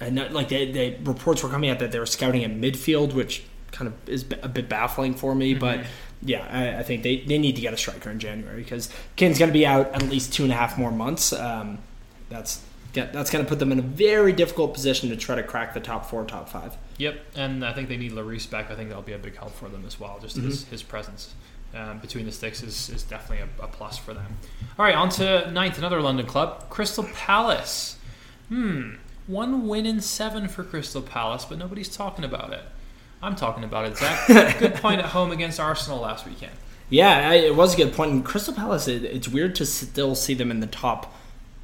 Uh, 0.00 0.10
like 0.30 0.48
the 0.48 0.96
reports 1.04 1.42
were 1.42 1.48
coming 1.48 1.70
out 1.70 1.78
that 1.78 1.90
they 1.90 1.98
were 1.98 2.06
scouting 2.06 2.44
at 2.44 2.50
midfield, 2.50 3.14
which 3.14 3.44
kind 3.72 3.88
of 3.88 4.08
is 4.08 4.24
a 4.42 4.48
bit 4.48 4.68
baffling 4.68 5.14
for 5.14 5.34
me. 5.34 5.52
Mm-hmm. 5.52 5.60
But 5.60 5.86
yeah, 6.22 6.46
I, 6.50 6.80
I, 6.80 6.82
think 6.82 7.02
they, 7.02 7.20
they 7.20 7.38
need 7.38 7.56
to 7.56 7.62
get 7.62 7.72
a 7.72 7.76
striker 7.76 8.10
in 8.10 8.18
January 8.18 8.62
because 8.62 8.90
Kane's 9.16 9.38
going 9.38 9.50
to 9.50 9.58
be 9.58 9.66
out 9.66 9.94
at 9.94 10.02
least 10.02 10.32
two 10.32 10.42
and 10.42 10.52
a 10.52 10.56
half 10.56 10.76
more 10.76 10.90
months. 10.90 11.32
Um, 11.32 11.78
that's 12.28 12.62
that's 12.92 13.30
going 13.30 13.44
to 13.44 13.48
put 13.48 13.58
them 13.58 13.72
in 13.72 13.78
a 13.78 13.82
very 13.82 14.32
difficult 14.32 14.72
position 14.72 15.10
to 15.10 15.16
try 15.16 15.34
to 15.34 15.42
crack 15.42 15.74
the 15.74 15.80
top 15.80 16.06
four, 16.06 16.24
top 16.24 16.48
five. 16.48 16.78
Yep, 16.96 17.20
and 17.34 17.62
I 17.62 17.74
think 17.74 17.90
they 17.90 17.98
need 17.98 18.12
Lloris 18.12 18.48
back. 18.48 18.70
I 18.70 18.74
think 18.74 18.88
that'll 18.88 19.02
be 19.02 19.12
a 19.12 19.18
big 19.18 19.36
help 19.36 19.52
for 19.52 19.68
them 19.68 19.84
as 19.86 20.00
well. 20.00 20.18
Just 20.18 20.36
his, 20.36 20.64
his 20.64 20.82
presence 20.82 21.34
um, 21.74 21.98
between 21.98 22.26
the 22.26 22.32
sticks 22.32 22.62
is, 22.62 22.88
is 22.90 23.02
definitely 23.02 23.46
a, 23.58 23.64
a 23.64 23.68
plus 23.68 23.98
for 23.98 24.14
them. 24.14 24.36
All 24.78 24.84
right, 24.84 24.94
on 24.94 25.08
to 25.10 25.50
ninth, 25.50 25.78
another 25.78 26.00
London 26.00 26.26
club, 26.26 26.68
Crystal 26.70 27.04
Palace. 27.14 27.98
Hmm, 28.48 28.94
one 29.26 29.66
win 29.66 29.86
in 29.86 30.00
seven 30.00 30.48
for 30.48 30.62
Crystal 30.64 31.02
Palace, 31.02 31.44
but 31.44 31.58
nobody's 31.58 31.94
talking 31.94 32.24
about 32.24 32.52
it. 32.52 32.62
I'm 33.22 33.34
talking 33.34 33.64
about 33.64 33.86
it, 33.86 33.96
Zach. 33.96 34.58
Good 34.58 34.74
point 34.74 35.00
at 35.00 35.06
home 35.06 35.32
against 35.32 35.58
Arsenal 35.58 36.00
last 36.00 36.26
weekend. 36.26 36.52
Yeah, 36.88 37.30
I, 37.30 37.34
it 37.34 37.56
was 37.56 37.74
a 37.74 37.76
good 37.76 37.92
point. 37.94 38.12
And 38.12 38.24
Crystal 38.24 38.54
Palace, 38.54 38.86
it, 38.86 39.02
it's 39.04 39.28
weird 39.28 39.56
to 39.56 39.66
still 39.66 40.14
see 40.14 40.34
them 40.34 40.50
in 40.50 40.60
the 40.60 40.68
top 40.68 41.12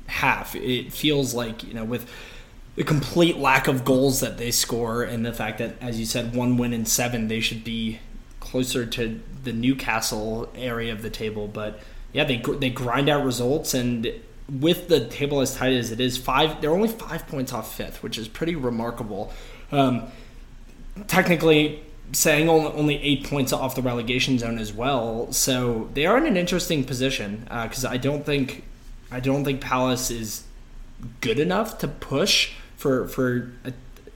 half. 0.07 0.57
It 0.57 0.93
feels 0.93 1.35
like 1.35 1.63
you 1.63 1.75
know 1.75 1.85
with 1.85 2.11
the 2.75 2.85
complete 2.85 3.37
lack 3.37 3.69
of 3.69 3.85
goals 3.85 4.21
that 4.21 4.39
they 4.39 4.51
score, 4.51 5.05
and 5.05 5.25
the 5.25 5.33
fact 5.33 5.59
that, 5.59 5.77
as 5.81 6.01
you 6.01 6.07
said, 6.07 6.35
one 6.35 6.57
win 6.57 6.73
in 6.73 6.87
seven, 6.87 7.29
they 7.29 7.41
should 7.41 7.63
be 7.63 8.01
closer 8.53 8.85
to 8.85 9.19
the 9.45 9.53
Newcastle 9.53 10.49
area 10.55 10.93
of 10.93 11.01
the 11.01 11.09
table. 11.09 11.49
But 11.49 11.81
yeah, 12.13 12.25
they 12.25 12.37
they 12.37 12.69
grind 12.69 13.09
out 13.09 13.25
results, 13.25 13.73
and 13.73 14.13
with 14.61 14.89
the 14.89 15.09
table 15.09 15.41
as 15.41 15.57
tight 15.57 15.73
as 15.73 15.91
it 15.91 16.01
is, 16.01 16.19
five 16.19 16.61
they're 16.61 16.71
only 16.71 16.89
five 16.89 17.27
points 17.27 17.53
off 17.55 17.75
fifth, 17.75 18.03
which 18.03 18.19
is 18.19 18.29
pretty 18.29 18.55
remarkable. 18.55 19.33
Um, 19.73 20.09
technically, 21.07 21.83
saying 22.13 22.51
only, 22.51 23.03
eight 23.03 23.25
points 23.25 23.55
off 23.55 23.75
the 23.75 23.81
relegation 23.81 24.39
zone 24.39 24.59
as 24.59 24.71
well, 24.71 25.33
so 25.33 25.89
they 25.95 26.05
are 26.05 26.19
in 26.19 26.27
an 26.27 26.37
interesting 26.37 26.85
position 26.85 27.45
because 27.45 27.87
uh, 27.87 27.89
I 27.89 27.97
don't 27.97 28.27
think 28.27 28.65
I 29.11 29.21
don't 29.21 29.47
think 29.47 29.63
Palace 29.63 30.11
is 30.11 30.45
good 31.23 31.39
enough 31.39 31.79
to 31.79 31.89
push 31.89 32.53
for 32.77 33.09
for 33.09 33.51
a, 33.65 33.73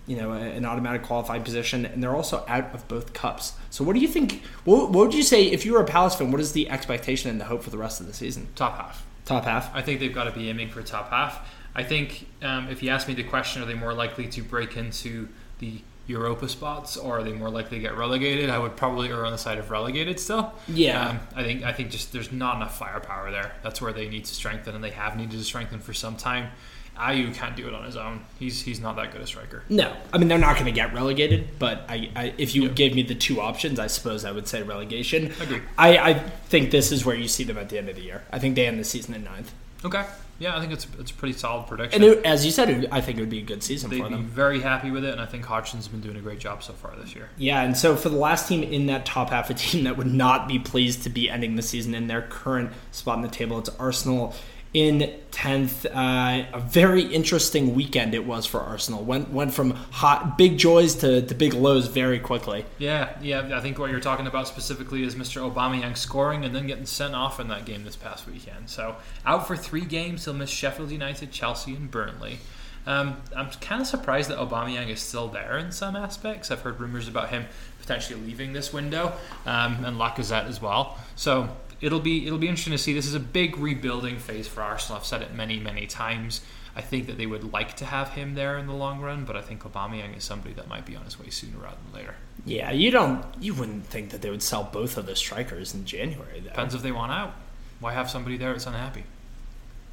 you 0.07 0.17
know 0.17 0.33
an 0.33 0.65
automatic 0.65 1.03
qualified 1.03 1.45
position, 1.45 1.85
and 1.85 2.03
they're 2.03 2.15
also 2.15 2.45
out 2.49 2.75
of 2.75 2.87
both 2.89 3.13
cups. 3.13 3.55
So, 3.71 3.85
what 3.85 3.95
do 3.95 4.01
you 4.01 4.09
think? 4.09 4.43
What, 4.65 4.91
what 4.91 5.07
would 5.07 5.15
you 5.15 5.23
say 5.23 5.47
if 5.47 5.67
you 5.67 5.73
were 5.73 5.81
a 5.81 5.87
Palace 5.87 6.15
fan? 6.15 6.31
What 6.31 6.41
is 6.41 6.53
the 6.53 6.69
expectation 6.71 7.31
and 7.31 7.41
the 7.41 7.45
hope 7.45 7.63
for 7.63 7.71
the 7.71 7.79
rest 7.79 8.01
of 8.01 8.07
the 8.07 8.15
season? 8.15 8.49
Top 8.55 8.77
half. 8.77 9.05
Top 9.25 9.45
half. 9.45 9.75
I 9.75 9.83
think 9.83 10.01
they've 10.01 10.15
got 10.15 10.25
to 10.25 10.33
be 10.33 10.49
aiming 10.49 10.71
for 10.71 10.83
top 10.83 11.11
half. 11.11 11.49
I 11.75 11.83
think 11.83 12.27
um, 12.43 12.69
if 12.69 12.83
you 12.83 12.91
ask 12.91 13.07
me 13.07 13.15
the 13.15 13.25
question, 13.25 13.63
are 13.63 13.67
they 13.67 13.75
more 13.75 13.93
likely 13.93 14.29
to 14.29 14.43
break 14.43 14.77
into 14.77 15.29
the 15.59 15.83
Europa 16.07 16.49
spots, 16.49 16.97
or 16.97 17.19
are 17.19 17.23
they 17.25 17.33
more 17.33 17.51
likely 17.51 17.79
to 17.79 17.83
get 17.83 17.97
relegated? 17.97 18.49
I 18.49 18.59
would 18.59 18.77
probably 18.77 19.09
err 19.11 19.27
on 19.27 19.33
the 19.33 19.39
side 19.39 19.59
of 19.59 19.71
relegated 19.71 20.21
still. 20.21 20.55
Yeah, 20.69 21.09
um, 21.09 21.21
I 21.35 21.43
think 21.43 21.65
I 21.65 21.73
think 21.73 21.91
just 21.91 22.13
there's 22.13 22.31
not 22.31 22.57
enough 22.57 22.79
firepower 22.79 23.31
there. 23.31 23.53
That's 23.63 23.83
where 23.83 23.93
they 23.93 24.09
need 24.09 24.25
to 24.25 24.35
strengthen, 24.35 24.75
and 24.75 24.85
they 24.85 24.91
have 24.91 25.17
needed 25.17 25.33
to 25.33 25.45
strengthen 25.45 25.81
for 25.81 25.93
some 25.93 26.17
time. 26.17 26.51
Ayew 26.97 27.35
can't 27.35 27.57
do 27.57 27.69
it 27.69 27.75
on 27.75 27.85
his 27.85 27.97
own. 27.97 28.21
He's 28.39 28.63
he's 28.63 28.81
not 28.81 28.97
that 28.97 29.13
good 29.13 29.21
a 29.21 29.27
striker. 29.27 29.63
No, 29.69 29.95
I 30.13 30.19
mean 30.19 30.29
they're 30.29 30.39
not 30.39 30.55
going 30.55 30.67
to 30.67 30.73
get 30.73 30.95
relegated. 30.95 31.59
But 31.59 31.85
I, 31.89 32.11
I 32.17 32.35
if 32.39 32.55
you 32.55 32.65
yeah. 32.65 32.69
gave 32.71 32.95
me 32.95 33.03
the 33.03 33.15
two 33.15 33.41
options, 33.41 33.79
I 33.79 33.87
suppose 33.87 34.25
I 34.25 34.33
would 34.33 34.49
say 34.49 34.63
relegation. 34.63 35.33
Agree. 35.41 35.63
I, 35.77 35.99
I 35.99 36.15
think 36.15 36.71
this 36.71 36.93
is 36.93 37.05
where 37.05 37.17
you 37.17 37.29
see 37.29 37.45
them 37.45 37.59
at 37.59 37.69
the 37.69 37.79
end 37.79 37.89
of 37.89 37.97
the 37.97 38.03
year. 38.03 38.25
I 38.33 38.39
think 38.39 38.55
they 38.55 38.67
end 38.67 38.79
the 38.79 38.85
season 38.85 39.15
in 39.15 39.25
ninth. 39.25 39.53
Okay. 39.85 40.05
Yeah, 40.39 40.55
I 40.55 40.61
think 40.61 40.73
it's 40.73 40.87
it's 40.99 41.11
a 41.11 41.15
pretty 41.15 41.33
solid 41.33 41.67
prediction. 41.67 42.03
And 42.03 42.13
it, 42.13 42.25
as 42.27 42.45
you 42.45 42.51
said, 42.51 42.89
I 42.93 43.01
think 43.01 43.17
it 43.19 43.23
would 43.23 43.31
be 43.31 43.39
a 43.39 43.43
good 43.43 43.63
season 43.63 43.89
They'd 43.89 44.03
for 44.03 44.11
them. 44.11 44.23
be 44.23 44.29
very 44.29 44.61
happy 44.61 44.91
with 44.91 45.05
it, 45.05 45.13
and 45.13 45.21
I 45.21 45.25
think 45.25 45.45
Hodgson's 45.47 45.89
been 45.89 46.03
doing 46.03 46.17
a 46.17 46.21
great 46.21 46.41
job 46.41 46.63
so 46.63 46.75
far 46.75 46.95
this 46.97 47.15
year. 47.15 47.31
Yeah, 47.39 47.63
and 47.63 47.77
so 47.77 47.97
for 47.97 48.11
the 48.11 48.19
last 48.19 48.47
team 48.47 48.63
in 48.63 48.87
that 48.87 49.07
top 49.07 49.31
half, 49.31 49.49
a 49.49 49.55
team 49.55 49.85
that 49.85 49.97
would 49.97 50.13
not 50.13 50.47
be 50.47 50.59
pleased 50.59 51.05
to 51.05 51.11
be 51.11 51.31
ending 51.31 51.57
the 51.57 51.63
season 51.63 51.95
in 51.95 52.07
their 52.07 52.23
current 52.23 52.71
spot 52.93 53.17
in 53.17 53.23
the 53.23 53.29
table, 53.29 53.59
it's 53.59 53.71
Arsenal 53.79 54.35
in 54.75 55.13
10th. 55.33 55.87
Uh, 55.87 56.47
a 56.53 56.61
very 56.61 57.03
interesting 57.03 57.75
weekend 57.75 58.15
it 58.15 58.27
was 58.27 58.47
for 58.47 58.61
Arsenal. 58.61 59.05
Went 59.05 59.31
went 59.31 59.55
from 59.55 59.71
hot 59.71 60.37
big 60.37 60.59
joys 60.59 60.95
to, 60.97 61.23
to 61.23 61.35
big 61.35 61.55
lows 61.55 61.87
very 61.87 62.19
quickly. 62.19 62.65
Yeah, 62.79 63.17
yeah. 63.21 63.57
I 63.57 63.61
think 63.61 63.79
what 63.79 63.91
you're 63.91 64.01
talking 64.01 64.27
about 64.27 64.49
specifically 64.49 65.03
is 65.03 65.15
Mr. 65.15 65.51
Aubameyang 65.51 65.97
scoring 65.97 66.45
and 66.45 66.55
then 66.55 66.67
getting 66.67 66.87
sent 66.87 67.15
off 67.15 67.41
in 67.41 67.49
that 67.49 67.65
game 67.65 67.85
this 67.85 67.97
past 67.97 68.27
weekend. 68.27 68.71
So 68.71 68.97
out 69.25 69.47
for 69.47 69.57
three 69.57 69.85
games. 69.85 70.25
He'll 70.25 70.35
miss 70.35 70.51
Sheffield 70.51 70.91
United, 70.91 71.31
Chelsea, 71.33 71.75
and 71.75 71.91
Burnley. 71.91 72.39
Um, 72.87 73.21
I'm 73.35 73.51
kind 73.61 73.81
of 73.81 73.89
surprised 73.89 74.31
that 74.31 74.39
Aubameyang 74.39 74.89
is 74.91 75.01
still 75.01 75.27
there 75.27 75.59
in 75.59 75.73
some 75.73 75.97
aspects. 75.97 76.51
I've 76.51 76.61
heard 76.61 76.79
rumors 76.79 77.09
about 77.09 77.31
him 77.31 77.47
potentially 77.81 78.21
leaving 78.21 78.53
this 78.53 78.73
window, 78.73 79.13
um, 79.45 79.85
and 79.85 79.97
Lacazette 79.97 80.47
as 80.47 80.63
well. 80.63 80.99
So 81.17 81.49
it'll 81.81 82.01
be 82.01 82.27
it'll 82.27 82.39
be 82.39 82.49
interesting 82.49 82.73
to 82.73 82.79
see. 82.79 82.93
This 82.93 83.07
is 83.07 83.15
a 83.15 83.21
big 83.21 83.59
rebuilding 83.59 84.19
phase 84.19 84.49
for 84.49 84.63
Arsenal. 84.63 84.99
I've 84.99 85.07
said 85.07 85.23
it 85.23 85.35
many 85.35 85.59
many 85.59 85.87
times. 85.87 86.41
I 86.75 86.83
think 86.83 87.07
that 87.07 87.17
they 87.17 87.25
would 87.25 87.53
like 87.55 87.75
to 87.77 87.87
have 87.87 88.11
him 88.11 88.35
there 88.35 88.59
in 88.59 88.67
the 88.67 88.75
long 88.75 89.01
run, 89.01 89.25
but 89.25 89.35
I 89.35 89.41
think 89.41 89.63
Aubameyang 89.63 90.15
is 90.15 90.25
somebody 90.25 90.53
that 90.55 90.69
might 90.69 90.85
be 90.85 90.95
on 90.95 91.05
his 91.05 91.19
way 91.19 91.31
sooner 91.31 91.57
rather 91.57 91.79
than 91.85 92.01
later. 92.01 92.17
Yeah, 92.45 92.71
you 92.71 92.91
don't 92.91 93.25
you 93.41 93.55
wouldn't 93.55 93.87
think 93.87 94.11
that 94.11 94.23
they 94.23 94.31
would 94.31 94.43
sell 94.43 94.65
both 94.65 94.97
of 94.99 95.07
the 95.07 95.17
strikers 95.17 95.75
in 95.75 95.85
January. 95.87 96.41
Though. 96.41 96.51
Depends 96.51 96.75
if 96.75 96.83
they 96.83 96.93
want 96.93 97.13
out. 97.13 97.35
Why 97.81 97.93
have 97.93 98.11
somebody 98.11 98.37
there 98.37 98.53
that's 98.53 98.67
unhappy? 98.67 99.05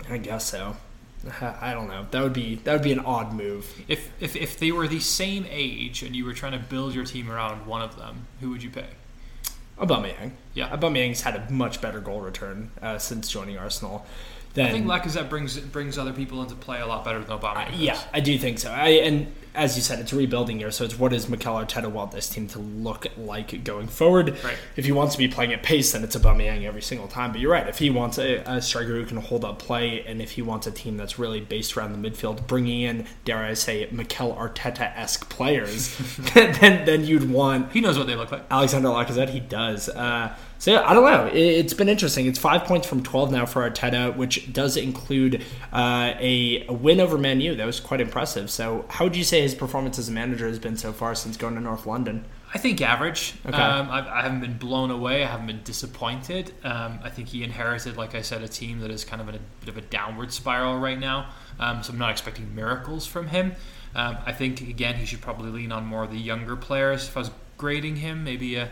I 0.09 0.17
guess 0.17 0.45
so. 0.45 0.75
I 1.41 1.73
don't 1.73 1.87
know. 1.87 2.05
That 2.11 2.21
would 2.21 2.33
be 2.33 2.55
that 2.55 2.73
would 2.73 2.81
be 2.81 2.91
an 2.91 2.99
odd 2.99 3.33
move. 3.33 3.81
If 3.87 4.11
if 4.19 4.35
if 4.35 4.59
they 4.59 4.71
were 4.71 4.87
the 4.87 4.99
same 4.99 5.45
age 5.49 6.03
and 6.03 6.15
you 6.15 6.25
were 6.25 6.33
trying 6.33 6.51
to 6.51 6.59
build 6.59 6.93
your 6.93 7.05
team 7.05 7.31
around 7.31 7.65
one 7.65 7.81
of 7.81 7.97
them, 7.97 8.27
who 8.41 8.49
would 8.49 8.61
you 8.61 8.69
pick? 8.69 8.89
Aubameyang. 9.79 10.31
Yeah, 10.53 10.69
Aubameyang's 10.69 11.21
had 11.21 11.35
a 11.35 11.51
much 11.51 11.81
better 11.81 11.99
goal 11.99 12.21
return 12.21 12.71
uh, 12.81 12.97
since 12.97 13.29
joining 13.29 13.57
Arsenal. 13.57 14.05
I 14.55 14.69
think 14.69 14.85
Lacazette 14.85 15.29
brings 15.29 15.57
brings 15.57 15.97
other 15.97 16.13
people 16.13 16.43
into 16.43 16.53
play 16.53 16.79
a 16.79 16.85
lot 16.85 17.03
better 17.03 17.19
than 17.23 17.37
Aubameyang. 17.37 17.73
Uh, 17.73 17.77
yeah, 17.77 17.99
I 18.13 18.19
do 18.19 18.37
think 18.37 18.59
so. 18.59 18.69
I 18.71 18.89
and 18.89 19.33
as 19.55 19.75
you 19.75 19.83
said, 19.83 19.99
it's 19.99 20.11
rebuilding 20.11 20.59
year, 20.59 20.71
so 20.71 20.83
it's 20.83 20.97
what 20.97 21.11
does 21.11 21.29
Mikel 21.29 21.55
Arteta 21.55 21.91
want 21.91 22.11
this 22.11 22.27
team 22.27 22.47
to 22.49 22.59
look 22.59 23.05
like 23.17 23.63
going 23.63 23.87
forward? 23.87 24.43
Right. 24.43 24.57
If 24.75 24.85
he 24.85 24.91
wants 24.91 25.13
to 25.13 25.19
be 25.19 25.27
playing 25.27 25.53
at 25.53 25.61
pace, 25.61 25.91
then 25.91 26.03
it's 26.03 26.15
Aubameyang 26.15 26.63
every 26.63 26.81
single 26.81 27.07
time. 27.07 27.31
But 27.31 27.41
you're 27.41 27.51
right. 27.51 27.67
If 27.67 27.77
he 27.77 27.89
wants 27.89 28.17
a, 28.17 28.37
a 28.45 28.61
striker 28.61 28.93
who 28.93 29.05
can 29.05 29.17
hold 29.17 29.45
up 29.45 29.59
play, 29.59 30.03
and 30.05 30.21
if 30.21 30.31
he 30.31 30.41
wants 30.41 30.65
a 30.65 30.71
team 30.71 30.97
that's 30.97 31.19
really 31.19 31.39
based 31.39 31.77
around 31.77 31.93
the 31.93 32.09
midfield, 32.09 32.47
bringing 32.47 32.81
in, 32.81 33.05
dare 33.25 33.37
I 33.37 33.53
say, 33.53 33.87
Mikel 33.91 34.33
Arteta 34.33 34.95
esque 34.97 35.29
players, 35.29 35.95
then 36.33 36.85
then 36.85 37.05
you'd 37.05 37.29
want. 37.29 37.71
He 37.71 37.81
knows 37.81 37.97
what 37.97 38.07
they 38.07 38.15
look 38.15 38.31
like. 38.31 38.45
Alexander 38.49 38.89
Lacazette, 38.89 39.29
he 39.29 39.39
does. 39.39 39.87
Uh, 39.89 40.35
so 40.63 40.71
yeah, 40.71 40.89
I 40.89 40.93
don't 40.93 41.03
know. 41.03 41.25
It, 41.25 41.63
has 41.63 41.73
been 41.73 41.89
interesting. 41.89 42.25
It's 42.25 42.39
five 42.39 42.63
points 42.63 42.87
from 42.87 43.03
twelve 43.03 43.31
now 43.31 43.45
for 43.45 43.69
Arteta, 43.69 44.15
which 44.15 44.53
does 44.53 44.77
include 44.77 45.43
uh, 45.73 46.13
a, 46.17 46.65
a, 46.67 46.73
win 46.73 47.01
over 47.01 47.17
Man 47.17 47.41
U. 47.41 47.53
That 47.55 47.65
was 47.65 47.81
quite 47.81 47.99
impressive. 47.99 48.49
So 48.49 48.85
how 48.87 49.03
would 49.03 49.15
you 49.15 49.25
say 49.25 49.42
his 49.43 49.55
performance 49.55 49.99
as 49.99 50.09
a 50.09 50.11
manager 50.11 50.47
has 50.47 50.59
been 50.59 50.77
so 50.77 50.91
far 50.91 51.15
since 51.15 51.37
going 51.37 51.55
to 51.55 51.61
North 51.61 51.85
London? 51.85 52.25
I 52.53 52.57
think 52.57 52.81
average. 52.81 53.35
Okay. 53.45 53.55
Um, 53.55 53.89
I, 53.89 54.19
I, 54.19 54.21
haven't 54.21 54.41
been 54.41 54.57
blown 54.57 54.91
away. 54.91 55.23
I 55.23 55.27
haven't 55.27 55.47
been 55.47 55.63
disappointed. 55.63 56.53
Um, 56.63 56.99
I 57.03 57.09
think 57.09 57.29
he 57.29 57.43
inherited, 57.43 57.97
like 57.97 58.15
I 58.15 58.21
said, 58.21 58.41
a 58.43 58.47
team 58.47 58.79
that 58.79 58.91
is 58.91 59.03
kind 59.03 59.21
of 59.21 59.29
in 59.29 59.35
a 59.35 59.39
bit 59.59 59.69
of 59.69 59.77
a 59.77 59.81
downward 59.81 60.31
spiral 60.31 60.79
right 60.79 60.99
now. 60.99 61.29
Um, 61.59 61.83
so 61.83 61.93
I'm 61.93 61.99
not 61.99 62.11
expecting 62.11 62.53
miracles 62.53 63.05
from 63.05 63.27
him. 63.27 63.53
Um, 63.95 64.17
I 64.25 64.33
think 64.33 64.61
again 64.61 64.95
he 64.95 65.05
should 65.05 65.21
probably 65.21 65.51
lean 65.51 65.71
on 65.71 65.85
more 65.85 66.03
of 66.03 66.11
the 66.11 66.17
younger 66.17 66.55
players. 66.55 67.07
If 67.07 67.17
I 67.17 67.21
was 67.21 67.31
grading 67.57 67.97
him, 67.97 68.23
maybe 68.23 68.55
a 68.55 68.71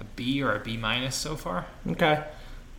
a 0.00 0.04
B 0.16 0.42
or 0.42 0.54
a 0.54 0.58
B 0.58 0.76
minus 0.76 1.14
so 1.14 1.36
far. 1.36 1.66
Okay. 1.86 2.24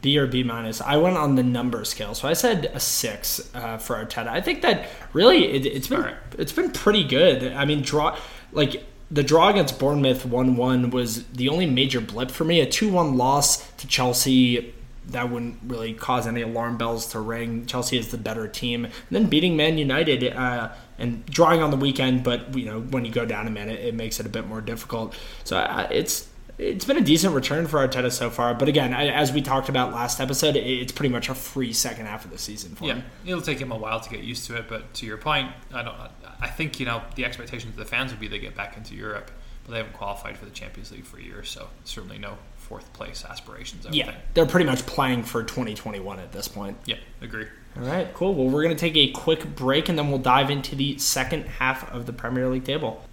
B 0.02 0.18
or 0.18 0.28
B 0.28 0.44
minus. 0.44 0.82
I 0.82 0.98
went 0.98 1.18
on 1.18 1.36
the 1.36 1.44
number 1.44 1.86
scale, 1.86 2.14
so 2.16 2.28
I 2.28 2.34
said 2.34 2.72
a 2.74 2.80
six 2.80 3.50
uh, 3.54 3.78
for 3.78 3.96
Arteta. 3.96 4.28
I 4.28 4.42
think 4.42 4.62
that 4.64 4.90
really 5.14 5.46
it, 5.46 5.74
has 5.74 5.88
been 5.88 6.02
right. 6.02 6.16
it's 6.38 6.52
been 6.52 6.72
pretty 6.72 7.04
good. 7.04 7.54
I 7.54 7.66
mean, 7.66 7.82
draw 7.82 8.18
like 8.52 8.84
the 9.10 9.24
draw 9.24 9.50
against 9.50 9.80
Bournemouth 9.80 10.26
one 10.26 10.56
one 10.56 10.90
was 10.90 11.26
the 11.28 11.50
only 11.50 11.66
major 11.66 12.02
blip 12.02 12.32
for 12.32 12.44
me. 12.44 12.62
A 12.62 12.66
two 12.66 12.92
one 12.92 13.18
loss 13.18 13.70
to 13.74 13.88
Chelsea 13.88 14.74
that 15.08 15.30
wouldn't 15.30 15.58
really 15.66 15.94
cause 15.94 16.28
any 16.28 16.42
alarm 16.42 16.78
bells 16.78 17.08
to 17.08 17.20
ring. 17.20 17.66
Chelsea 17.66 17.98
is 17.98 18.10
the 18.10 18.18
better 18.18 18.48
team. 18.48 18.86
And 18.86 18.94
then 19.10 19.26
beating 19.28 19.58
Man 19.58 19.78
United 19.78 20.24
uh, 20.32 20.70
and 20.98 21.26
drawing 21.26 21.62
on 21.62 21.72
the 21.72 21.78
weekend, 21.78 22.24
but 22.24 22.56
you 22.56 22.66
know 22.66 22.82
when 22.82 23.06
you 23.06 23.12
go 23.12 23.26
down 23.26 23.48
a 23.48 23.52
minute, 23.52 23.80
it 23.80 23.96
makes 23.96 24.20
it 24.20 24.26
a 24.26 24.30
bit 24.30 24.48
more 24.48 24.62
difficult. 24.62 25.16
So 25.44 25.58
uh, 25.58 25.88
it's 25.92 26.28
it's 26.62 26.86
been 26.86 26.98
a 26.98 27.02
decent 27.02 27.34
return 27.34 27.66
for 27.66 27.86
Arteta 27.86 28.12
so 28.12 28.30
far. 28.30 28.54
But 28.54 28.68
again, 28.68 28.94
as 28.94 29.34
we 29.34 29.42
talked 29.42 29.68
about 29.68 29.92
last 29.92 30.20
episode, 30.20 30.56
it's 30.56 30.92
pretty 30.92 31.12
much 31.12 31.28
a 31.28 31.34
free 31.34 31.74
second 31.74 32.06
half 32.06 32.24
of 32.24 32.30
the 32.30 32.38
season 32.38 32.76
for 32.76 32.86
yeah, 32.86 32.96
him. 32.96 33.04
it'll 33.26 33.42
take 33.42 33.60
him 33.60 33.72
a 33.72 33.78
while 33.78 34.00
to 34.00 34.10
get 34.10 34.22
used 34.22 34.46
to 34.46 34.56
it. 34.56 34.66
But 34.70 34.94
to 34.96 35.06
your 35.08 35.18
point, 35.18 35.52
I 35.74 35.82
don't. 35.82 35.96
I 36.40 36.48
think 36.48 36.80
you 36.80 36.86
know 36.86 37.02
the 37.16 37.26
expectations 37.26 37.72
of 37.72 37.78
the 37.78 37.86
fans 37.86 38.12
would 38.12 38.20
be 38.20 38.28
they 38.28 38.40
get 38.40 38.56
back 38.56 38.78
into 38.78 38.96
Europe, 38.96 39.32
but 39.64 39.72
they 39.72 39.78
haven't 39.78 39.94
qualified 39.94 40.38
for 40.38 40.46
the 40.46 40.52
Champions 40.52 40.92
League 40.92 41.06
for 41.06 41.20
years, 41.20 41.50
so 41.50 41.68
certainly 41.84 42.20
no 42.20 42.38
fourth 42.56 42.94
place 42.94 43.26
aspirations. 43.28 43.86
yeah, 43.90 44.06
think. 44.06 44.18
they're 44.36 44.46
pretty 44.46 44.66
much 44.66 44.86
playing 44.86 45.24
for 45.24 45.44
2021 45.44 46.20
at 46.20 46.32
this 46.32 46.48
point. 46.48 46.78
Yeah, 46.86 46.98
agree. 47.22 47.48
All 47.76 47.84
right, 47.84 48.14
cool. 48.14 48.36
Well, 48.36 48.48
we're 48.48 48.64
going 48.64 48.76
to 48.76 48.80
take 48.80 48.96
a 48.98 49.12
quick 49.12 49.56
break 49.56 49.90
and 49.90 49.98
then 49.98 50.10
we'll 50.10 50.20
dive 50.20 50.50
into 50.50 50.76
the 50.76 50.98
second 50.98 51.46
half 51.46 51.92
of 51.92 52.06
the 52.06 52.14
Premier 52.14 52.48
League 52.50 52.66
table. 52.66 53.04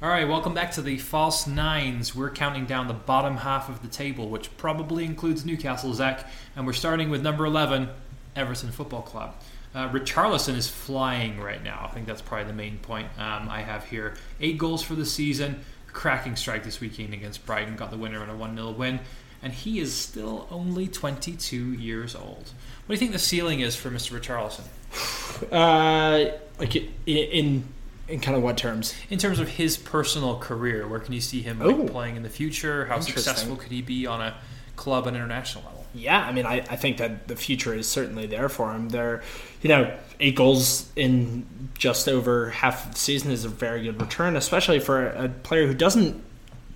All 0.00 0.08
right, 0.08 0.28
welcome 0.28 0.54
back 0.54 0.70
to 0.72 0.80
the 0.80 0.96
False 0.96 1.48
Nines. 1.48 2.14
We're 2.14 2.30
counting 2.30 2.66
down 2.66 2.86
the 2.86 2.94
bottom 2.94 3.38
half 3.38 3.68
of 3.68 3.82
the 3.82 3.88
table, 3.88 4.28
which 4.28 4.56
probably 4.56 5.04
includes 5.04 5.44
Newcastle, 5.44 5.92
Zach, 5.92 6.24
and 6.54 6.64
we're 6.68 6.72
starting 6.72 7.10
with 7.10 7.20
number 7.20 7.44
11, 7.44 7.88
Everton 8.36 8.70
Football 8.70 9.02
Club. 9.02 9.34
Uh, 9.74 9.88
Richarlison 9.88 10.54
is 10.54 10.68
flying 10.68 11.40
right 11.40 11.64
now. 11.64 11.84
I 11.84 11.92
think 11.92 12.06
that's 12.06 12.22
probably 12.22 12.46
the 12.46 12.52
main 12.52 12.78
point 12.78 13.08
um, 13.18 13.48
I 13.48 13.62
have 13.62 13.86
here. 13.86 14.14
Eight 14.40 14.56
goals 14.56 14.84
for 14.84 14.94
the 14.94 15.04
season. 15.04 15.64
Cracking 15.92 16.36
strike 16.36 16.62
this 16.62 16.80
weekend 16.80 17.12
against 17.12 17.44
Brighton. 17.44 17.74
Got 17.74 17.90
the 17.90 17.96
winner 17.96 18.22
in 18.22 18.30
a 18.30 18.36
1 18.36 18.54
0 18.54 18.70
win. 18.70 19.00
And 19.42 19.52
he 19.52 19.80
is 19.80 19.92
still 19.92 20.46
only 20.52 20.86
22 20.86 21.72
years 21.72 22.14
old. 22.14 22.52
What 22.86 22.86
do 22.86 22.94
you 22.94 22.98
think 22.98 23.10
the 23.10 23.18
ceiling 23.18 23.60
is 23.60 23.74
for 23.74 23.90
Mr. 23.90 24.20
Richarlison? 24.20 24.62
Uh, 25.52 26.32
like 26.58 26.74
in 27.06 27.62
in 28.08 28.20
kind 28.20 28.36
of 28.36 28.42
what 28.42 28.56
terms? 28.56 28.94
In 29.10 29.18
terms 29.18 29.38
of 29.38 29.48
his 29.48 29.76
personal 29.76 30.38
career, 30.38 30.86
where 30.88 31.00
can 31.00 31.12
you 31.12 31.20
see 31.20 31.42
him 31.42 31.58
like, 31.58 31.90
playing 31.90 32.16
in 32.16 32.22
the 32.22 32.30
future? 32.30 32.86
How 32.86 33.00
successful 33.00 33.56
could 33.56 33.70
he 33.70 33.82
be 33.82 34.06
on 34.06 34.20
a 34.20 34.34
club 34.76 35.06
and 35.06 35.16
international 35.16 35.64
level? 35.64 35.86
Yeah, 35.94 36.20
I 36.20 36.32
mean, 36.32 36.46
I, 36.46 36.56
I 36.56 36.76
think 36.76 36.98
that 36.98 37.28
the 37.28 37.36
future 37.36 37.74
is 37.74 37.88
certainly 37.88 38.26
there 38.26 38.48
for 38.48 38.72
him. 38.72 38.90
There, 38.90 39.22
you 39.62 39.68
know, 39.68 39.96
eight 40.20 40.36
goals 40.36 40.90
in 40.96 41.46
just 41.76 42.08
over 42.08 42.50
half 42.50 42.92
the 42.92 42.98
season 42.98 43.30
is 43.30 43.44
a 43.44 43.48
very 43.48 43.82
good 43.82 44.00
return, 44.00 44.36
especially 44.36 44.80
for 44.80 45.06
a 45.06 45.28
player 45.28 45.66
who 45.66 45.74
doesn't 45.74 46.22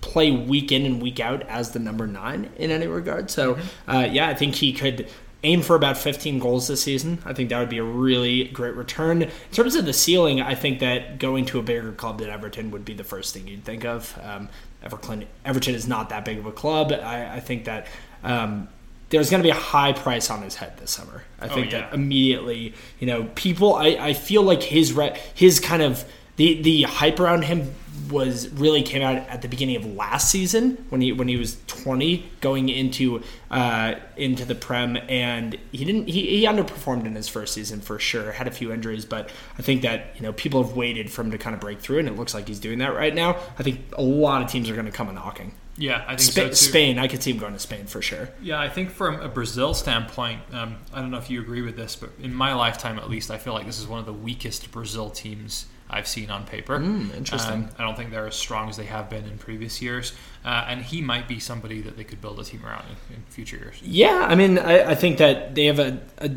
play 0.01 0.31
week 0.31 0.71
in 0.71 0.85
and 0.85 1.01
week 1.01 1.19
out 1.19 1.43
as 1.43 1.71
the 1.71 1.79
number 1.79 2.05
nine 2.05 2.49
in 2.57 2.71
any 2.71 2.87
regard. 2.87 3.31
So, 3.31 3.57
uh, 3.87 4.07
yeah, 4.11 4.27
I 4.27 4.33
think 4.33 4.55
he 4.55 4.73
could 4.73 5.07
aim 5.43 5.61
for 5.61 5.75
about 5.75 5.97
15 5.97 6.39
goals 6.39 6.67
this 6.67 6.81
season. 6.81 7.19
I 7.25 7.33
think 7.33 7.49
that 7.49 7.59
would 7.59 7.69
be 7.69 7.77
a 7.77 7.83
really 7.83 8.45
great 8.45 8.75
return. 8.75 9.23
In 9.23 9.31
terms 9.51 9.75
of 9.75 9.85
the 9.85 9.93
ceiling, 9.93 10.41
I 10.41 10.55
think 10.55 10.79
that 10.79 11.19
going 11.19 11.45
to 11.47 11.59
a 11.59 11.61
bigger 11.61 11.91
club 11.91 12.19
than 12.19 12.29
Everton 12.29 12.71
would 12.71 12.85
be 12.85 12.93
the 12.93 13.03
first 13.03 13.33
thing 13.33 13.47
you'd 13.47 13.65
think 13.65 13.83
of. 13.83 14.17
Um, 14.23 14.49
Everton, 14.81 15.25
Everton 15.45 15.75
is 15.75 15.87
not 15.87 16.09
that 16.09 16.25
big 16.25 16.37
of 16.37 16.45
a 16.45 16.51
club. 16.51 16.91
I, 16.91 17.35
I 17.35 17.39
think 17.39 17.65
that. 17.65 17.87
Um, 18.23 18.69
there's 19.09 19.29
going 19.29 19.43
to 19.43 19.45
be 19.45 19.51
a 19.51 19.53
high 19.53 19.93
price 19.93 20.31
on 20.31 20.41
his 20.41 20.55
head 20.55 20.75
this 20.77 20.89
summer. 20.89 21.23
I 21.39 21.47
think 21.47 21.71
yeah. 21.71 21.81
that 21.81 21.93
immediately, 21.93 22.73
you 22.99 23.05
know, 23.05 23.25
people. 23.35 23.75
I, 23.75 23.89
I 23.89 24.13
feel 24.13 24.41
like 24.41 24.63
his 24.63 24.91
re, 24.91 25.15
his 25.35 25.59
kind 25.59 25.83
of 25.83 26.03
the 26.37 26.59
the 26.63 26.83
hype 26.83 27.19
around 27.19 27.43
him 27.43 27.75
was 28.13 28.47
really 28.49 28.81
came 28.83 29.01
out 29.01 29.17
at 29.27 29.41
the 29.41 29.47
beginning 29.47 29.75
of 29.75 29.85
last 29.85 30.31
season 30.31 30.85
when 30.89 31.01
he 31.01 31.11
when 31.11 31.27
he 31.27 31.35
was 31.35 31.57
20 31.67 32.29
going 32.39 32.69
into 32.69 33.21
uh, 33.51 33.95
into 34.15 34.45
the 34.45 34.55
prem 34.55 34.97
and 35.09 35.57
he 35.71 35.83
didn't 35.83 36.07
he, 36.07 36.37
he 36.37 36.45
underperformed 36.45 37.05
in 37.05 37.15
his 37.15 37.27
first 37.27 37.53
season 37.53 37.81
for 37.81 37.99
sure 37.99 38.31
had 38.31 38.47
a 38.47 38.51
few 38.51 38.71
injuries 38.71 39.03
but 39.03 39.29
I 39.57 39.61
think 39.61 39.81
that 39.81 40.15
you 40.15 40.21
know 40.21 40.31
people 40.33 40.63
have 40.63 40.77
waited 40.77 41.11
for 41.11 41.21
him 41.21 41.31
to 41.31 41.37
kind 41.37 41.53
of 41.53 41.59
break 41.59 41.81
through 41.81 41.99
and 41.99 42.07
it 42.07 42.15
looks 42.15 42.33
like 42.33 42.47
he's 42.47 42.59
doing 42.59 42.79
that 42.79 42.95
right 42.95 43.13
now. 43.13 43.37
I 43.59 43.63
think 43.63 43.81
a 43.93 44.01
lot 44.01 44.41
of 44.41 44.49
teams 44.49 44.69
are 44.69 44.73
going 44.73 44.85
to 44.85 44.91
come 44.91 45.09
a 45.09 45.13
knocking. 45.13 45.53
Yeah, 45.75 46.03
I 46.05 46.15
think 46.15 46.21
Spa- 46.21 46.41
so 46.41 46.49
too. 46.49 46.55
Spain 46.55 46.99
I 46.99 47.07
could 47.07 47.23
see 47.23 47.31
him 47.31 47.39
going 47.39 47.53
to 47.53 47.59
Spain 47.59 47.87
for 47.87 48.01
sure. 48.01 48.29
Yeah, 48.41 48.59
I 48.59 48.69
think 48.69 48.91
from 48.91 49.19
a 49.19 49.27
Brazil 49.27 49.73
standpoint, 49.73 50.41
um, 50.53 50.77
I 50.93 51.01
don't 51.01 51.09
know 51.09 51.17
if 51.17 51.29
you 51.29 51.41
agree 51.41 51.61
with 51.61 51.75
this, 51.75 51.95
but 51.95 52.11
in 52.21 52.33
my 52.33 52.53
lifetime 52.53 52.99
at 52.99 53.09
least, 53.09 53.31
I 53.31 53.37
feel 53.37 53.53
like 53.53 53.65
this 53.65 53.79
is 53.79 53.87
one 53.87 53.99
of 53.99 54.05
the 54.05 54.13
weakest 54.13 54.71
Brazil 54.71 55.09
teams 55.09 55.65
I've 55.89 56.07
seen 56.07 56.29
on 56.29 56.45
paper. 56.45 56.79
Mm, 56.79 57.15
interesting. 57.15 57.53
Um, 57.53 57.69
I 57.77 57.83
don't 57.83 57.95
think 57.95 58.11
they're 58.11 58.27
as 58.27 58.35
strong 58.35 58.69
as 58.69 58.77
they 58.77 58.85
have 58.85 59.09
been 59.09 59.25
in 59.25 59.37
previous 59.37 59.81
years, 59.81 60.13
uh, 60.43 60.65
and 60.67 60.81
he 60.81 61.01
might 61.01 61.27
be 61.27 61.39
somebody 61.39 61.81
that 61.81 61.97
they 61.97 62.03
could 62.03 62.21
build 62.21 62.39
a 62.39 62.43
team 62.43 62.65
around 62.65 62.85
in, 63.09 63.17
in 63.17 63.23
future 63.29 63.57
years. 63.57 63.81
Yeah, 63.83 64.25
I 64.27 64.35
mean, 64.35 64.57
I, 64.57 64.91
I 64.91 64.95
think 64.95 65.17
that 65.17 65.55
they 65.55 65.65
have 65.65 65.79
a. 65.79 65.99
a 66.19 66.31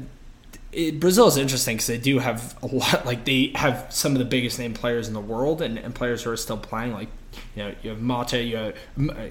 it, 0.72 1.00
Brazil 1.00 1.26
is 1.26 1.38
interesting 1.38 1.76
because 1.76 1.86
they 1.86 1.96
do 1.96 2.18
have 2.18 2.54
a 2.62 2.66
lot. 2.74 3.06
Like 3.06 3.24
they 3.24 3.52
have 3.54 3.86
some 3.90 4.12
of 4.12 4.18
the 4.18 4.24
biggest 4.24 4.58
name 4.58 4.74
players 4.74 5.08
in 5.08 5.14
the 5.14 5.20
world, 5.20 5.62
and, 5.62 5.78
and 5.78 5.94
players 5.94 6.22
who 6.22 6.30
are 6.30 6.36
still 6.36 6.58
playing. 6.58 6.92
Like 6.92 7.08
you 7.54 7.62
know, 7.62 7.74
you 7.82 7.90
have 7.90 8.00
Mata, 8.00 8.42
you 8.42 8.56
have 8.56 8.76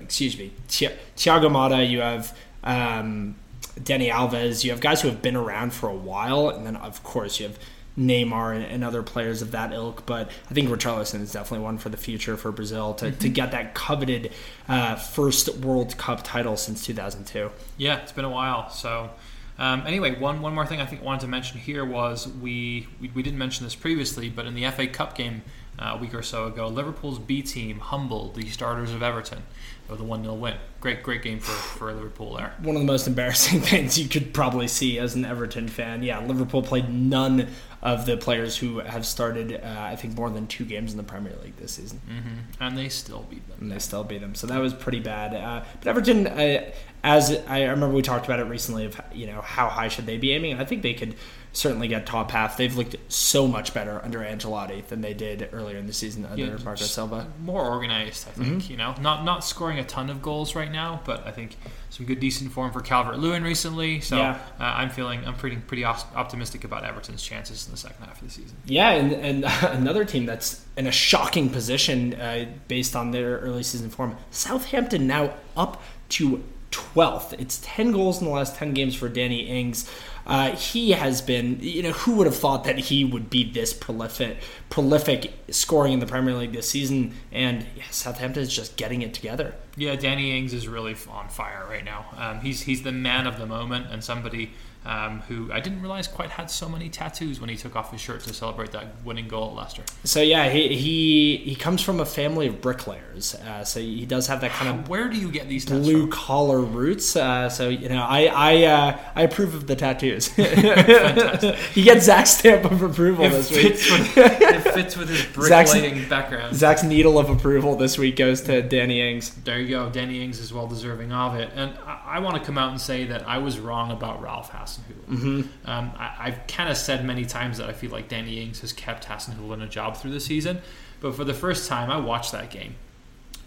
excuse 0.01 0.37
me, 0.37 0.53
Thi- 0.67 0.95
Thiago 1.15 1.51
Mata, 1.51 1.83
you 1.83 2.01
have 2.01 2.35
um, 2.63 3.35
Dani 3.79 4.09
Alves, 4.11 4.63
you 4.63 4.71
have 4.71 4.79
guys 4.79 5.01
who 5.01 5.09
have 5.09 5.21
been 5.21 5.35
around 5.35 5.73
for 5.73 5.89
a 5.89 5.95
while, 5.95 6.49
and 6.49 6.65
then 6.65 6.75
of 6.75 7.03
course 7.03 7.39
you 7.39 7.47
have 7.47 7.59
Neymar 7.97 8.55
and, 8.55 8.65
and 8.65 8.83
other 8.83 9.03
players 9.03 9.41
of 9.41 9.51
that 9.51 9.71
ilk. 9.71 10.05
But 10.05 10.29
I 10.49 10.53
think 10.53 10.69
Richarlison 10.69 11.21
is 11.21 11.31
definitely 11.31 11.63
one 11.63 11.77
for 11.77 11.89
the 11.89 11.97
future 11.97 12.37
for 12.37 12.51
Brazil 12.51 12.93
to, 12.95 13.11
to 13.11 13.29
get 13.29 13.51
that 13.51 13.73
coveted 13.73 14.31
uh, 14.67 14.95
first 14.95 15.55
World 15.57 15.97
Cup 15.97 16.23
title 16.23 16.57
since 16.57 16.85
2002. 16.85 17.51
Yeah, 17.77 17.97
it's 17.97 18.11
been 18.11 18.25
a 18.25 18.29
while. 18.29 18.69
So, 18.69 19.11
um, 19.57 19.83
anyway, 19.87 20.19
one 20.19 20.41
one 20.41 20.53
more 20.53 20.65
thing 20.65 20.81
I 20.81 20.85
think 20.85 21.01
I 21.01 21.05
wanted 21.05 21.21
to 21.21 21.27
mention 21.27 21.59
here 21.59 21.85
was 21.85 22.27
we, 22.27 22.87
we 22.99 23.09
we 23.13 23.23
didn't 23.23 23.39
mention 23.39 23.65
this 23.65 23.75
previously, 23.75 24.29
but 24.29 24.45
in 24.45 24.55
the 24.55 24.69
FA 24.71 24.87
Cup 24.87 25.15
game 25.15 25.43
uh, 25.79 25.93
a 25.95 25.97
week 25.97 26.13
or 26.13 26.21
so 26.21 26.47
ago, 26.47 26.67
Liverpool's 26.67 27.19
B 27.19 27.41
team 27.41 27.79
humbled 27.79 28.35
the 28.35 28.49
starters 28.49 28.91
of 28.91 29.01
Everton 29.03 29.43
with 29.89 29.99
a 29.99 30.03
one 30.03 30.23
0 30.23 30.35
win. 30.35 30.55
Great 30.81 31.03
great 31.03 31.21
game 31.21 31.39
for 31.39 31.51
for 31.51 31.93
Liverpool 31.93 32.35
there. 32.35 32.53
one 32.59 32.75
of 32.75 32.81
the 32.81 32.87
most 32.87 33.07
embarrassing 33.07 33.59
things 33.61 33.97
you 33.97 34.07
could 34.07 34.33
probably 34.33 34.67
see 34.67 34.99
as 34.99 35.15
an 35.15 35.25
Everton 35.25 35.67
fan. 35.67 36.03
Yeah, 36.03 36.19
Liverpool 36.19 36.61
played 36.61 36.89
none 36.89 37.47
of 37.85 38.05
the 38.07 38.17
players 38.17 38.57
who 38.57 38.79
have 38.79 39.05
started, 39.05 39.53
uh, 39.63 39.75
I 39.91 39.95
think, 39.95 40.15
more 40.17 40.29
than 40.31 40.47
two 40.47 40.65
games 40.65 40.91
in 40.91 40.97
the 40.97 41.03
Premier 41.03 41.35
League 41.43 41.55
this 41.57 41.73
season, 41.73 42.01
hmm 42.07 42.39
And 42.63 42.75
they 42.77 42.89
still 42.89 43.25
beat 43.29 43.47
them. 43.47 43.57
and 43.61 43.71
they 43.71 43.77
still 43.79 44.03
beat 44.03 44.21
them. 44.21 44.33
So 44.33 44.47
that 44.47 44.57
was 44.59 44.73
pretty 44.73 44.99
bad. 44.99 45.33
Uh, 45.35 45.63
but 45.79 45.87
Everton, 45.87 46.25
uh, 46.27 46.71
as 47.03 47.31
I 47.47 47.61
remember, 47.65 47.89
we 47.95 48.01
talked 48.01 48.25
about 48.25 48.39
it 48.39 48.45
recently 48.45 48.85
of 48.85 48.99
you 49.13 49.27
know 49.27 49.39
how 49.41 49.69
high 49.69 49.87
should 49.87 50.07
they 50.07 50.17
be 50.17 50.31
aiming. 50.31 50.59
I 50.59 50.65
think 50.65 50.81
they 50.81 50.95
could 50.95 51.13
certainly 51.55 51.87
get 51.87 52.05
top 52.05 52.31
half. 52.31 52.57
They've 52.57 52.75
looked 52.75 52.95
so 53.07 53.47
much 53.47 53.73
better 53.73 54.01
under 54.03 54.19
Ancelotti 54.19 54.85
than 54.87 55.01
they 55.01 55.13
did 55.13 55.49
earlier 55.53 55.77
in 55.77 55.87
the 55.87 55.93
season 55.93 56.25
under 56.25 56.43
Yeah, 56.45 56.57
Marco 56.63 56.83
Silva. 56.83 57.27
More 57.41 57.65
organized, 57.65 58.27
I 58.27 58.31
think. 58.31 58.69
You 58.69 58.77
know, 58.77 58.93
not 58.99 59.23
not 59.23 59.43
scoring 59.43 59.79
a 59.79 59.83
ton 59.83 60.09
of 60.09 60.21
goals 60.21 60.53
right 60.55 60.71
now, 60.71 61.01
but 61.05 61.25
I 61.25 61.31
think 61.31 61.55
some 61.89 62.05
good 62.05 62.19
decent 62.19 62.51
form 62.51 62.73
for 62.73 62.81
Calvert 62.81 63.17
Lewin 63.19 63.41
recently. 63.43 64.01
So 64.01 64.17
Yeah. 64.17 64.37
uh, 64.59 64.63
I'm 64.63 64.89
feeling 64.89 65.25
I'm 65.25 65.35
pretty 65.35 65.55
pretty 65.55 65.85
op- 65.85 66.13
optimistic 66.15 66.63
about 66.65 66.83
Everton's 66.83 67.23
chances 67.23 67.65
in 67.65 67.71
the 67.71 67.77
second 67.77 68.05
half 68.05 68.21
of 68.21 68.27
the 68.27 68.33
season. 68.33 68.57
Yeah, 68.65 68.89
and, 68.91 69.13
and 69.13 69.45
another 69.77 70.03
team 70.03 70.25
that's 70.25 70.65
in 70.75 70.87
a 70.87 70.91
shocking 70.91 71.49
position 71.49 72.15
uh, 72.15 72.45
based 72.67 72.95
on 72.97 73.11
their 73.11 73.37
early 73.39 73.63
season 73.63 73.89
form. 73.89 74.17
Southampton 74.31 75.07
now 75.07 75.33
up 75.55 75.81
to 76.09 76.43
12th. 76.71 77.33
It's 77.39 77.61
10 77.63 77.93
goals 77.93 78.19
in 78.19 78.25
the 78.27 78.33
last 78.33 78.55
10 78.57 78.73
games 78.73 78.95
for 78.95 79.07
Danny 79.07 79.41
Ings. 79.47 79.89
Uh, 80.25 80.55
he 80.55 80.91
has 80.91 81.21
been, 81.21 81.59
you 81.61 81.83
know, 81.83 81.91
who 81.91 82.15
would 82.15 82.25
have 82.25 82.35
thought 82.35 82.63
that 82.63 82.79
he 82.79 83.05
would 83.05 83.29
be 83.29 83.49
this 83.49 83.73
prolific, 83.73 84.37
prolific 84.69 85.33
scoring 85.49 85.93
in 85.93 85.99
the 85.99 86.05
Premier 86.05 86.33
League 86.33 86.53
this 86.53 86.69
season? 86.69 87.13
And 87.31 87.65
yeah, 87.75 87.83
Southampton 87.91 88.41
is 88.41 88.53
just 88.53 88.75
getting 88.75 89.01
it 89.01 89.13
together. 89.13 89.53
Yeah, 89.77 89.95
Danny 89.95 90.37
Ings 90.37 90.53
is 90.53 90.67
really 90.67 90.95
on 91.09 91.29
fire 91.29 91.65
right 91.69 91.83
now. 91.83 92.05
Um, 92.17 92.39
he's 92.39 92.61
he's 92.61 92.81
the 92.81 92.91
man 92.91 93.27
of 93.27 93.37
the 93.37 93.45
moment 93.45 93.87
and 93.91 94.03
somebody 94.03 94.53
um, 94.85 95.21
who 95.21 95.51
I 95.51 95.59
didn't 95.59 95.81
realize 95.81 96.07
quite 96.07 96.29
had 96.29 96.49
so 96.51 96.69
many 96.69 96.89
tattoos 96.89 97.39
when 97.39 97.49
he 97.49 97.57
took 97.57 97.75
off 97.75 97.91
his 97.91 98.01
shirt 98.01 98.21
to 98.21 98.33
celebrate 98.33 98.71
that 98.71 99.03
winning 99.03 99.27
goal 99.27 99.49
at 99.49 99.55
Leicester. 99.55 99.83
So 100.03 100.21
yeah, 100.21 100.49
he 100.49 100.75
he, 100.75 101.37
he 101.37 101.55
comes 101.55 101.81
from 101.81 101.99
a 101.99 102.05
family 102.05 102.47
of 102.47 102.61
bricklayers, 102.61 103.35
uh, 103.35 103.63
so 103.63 103.79
he 103.79 104.05
does 104.05 104.27
have 104.27 104.41
that 104.41 104.51
kind 104.51 104.79
of 104.79 104.89
Where 104.89 105.09
do 105.09 105.17
you 105.17 105.31
get 105.31 105.49
these 105.49 105.65
blue 105.65 106.07
collar 106.07 106.61
roots. 106.61 107.15
Uh, 107.15 107.49
so 107.49 107.69
you 107.69 107.89
know, 107.89 108.03
I 108.03 108.25
I 108.25 108.63
uh, 108.63 108.99
I 109.15 109.21
approve 109.23 109.55
of 109.55 109.67
the 109.67 109.75
tattoos. 109.75 110.27
he 111.73 111.83
gets 111.83 112.05
Zach's 112.05 112.31
stamp 112.31 112.65
of 112.65 112.81
approval 112.81 113.25
It 113.25 113.29
this 113.29 113.51
week. 113.51 113.75
fits, 113.75 113.91
with, 113.91 114.17
it 114.17 114.73
fits 114.73 114.97
with 114.97 115.09
his 115.09 115.23
bricklaying 115.33 116.07
background. 116.09 116.55
Zach's 116.55 116.83
needle 116.83 117.17
of 117.17 117.29
approval 117.29 117.75
this 117.75 117.97
week 117.97 118.15
goes 118.15 118.41
to 118.41 118.61
Danny 118.61 119.01
Ings. 119.01 119.31
There 119.43 119.59
you 119.59 119.69
go. 119.69 119.89
Danny 119.89 120.23
Ings 120.23 120.39
is 120.39 120.53
well 120.53 120.67
deserving 120.67 121.11
of 121.11 121.35
it. 121.35 121.49
And 121.55 121.77
I, 121.85 122.01
I 122.05 122.19
want 122.19 122.35
to 122.37 122.43
come 122.43 122.57
out 122.57 122.71
and 122.71 122.79
say 122.79 123.05
that 123.05 123.27
I 123.27 123.37
was 123.37 123.59
wrong 123.59 123.91
about 123.91 124.21
Ralph 124.21 124.49
Hasenhuttl. 124.77 125.17
Mm-hmm. 125.17 125.69
Um, 125.69 125.91
I, 125.97 126.15
I've 126.19 126.47
kind 126.47 126.69
of 126.69 126.77
said 126.77 127.05
many 127.05 127.25
times 127.25 127.57
that 127.57 127.69
I 127.69 127.73
feel 127.73 127.91
like 127.91 128.09
Danny 128.09 128.41
Ings 128.41 128.61
has 128.61 128.73
kept 128.73 129.05
Hasenhuttl 129.05 129.53
in 129.53 129.61
a 129.61 129.67
job 129.67 129.97
through 129.97 130.11
the 130.11 130.19
season. 130.19 130.59
But 130.99 131.15
for 131.15 131.23
the 131.23 131.33
first 131.33 131.69
time, 131.69 131.89
I 131.89 131.97
watched 131.97 132.31
that 132.31 132.49
game. 132.49 132.75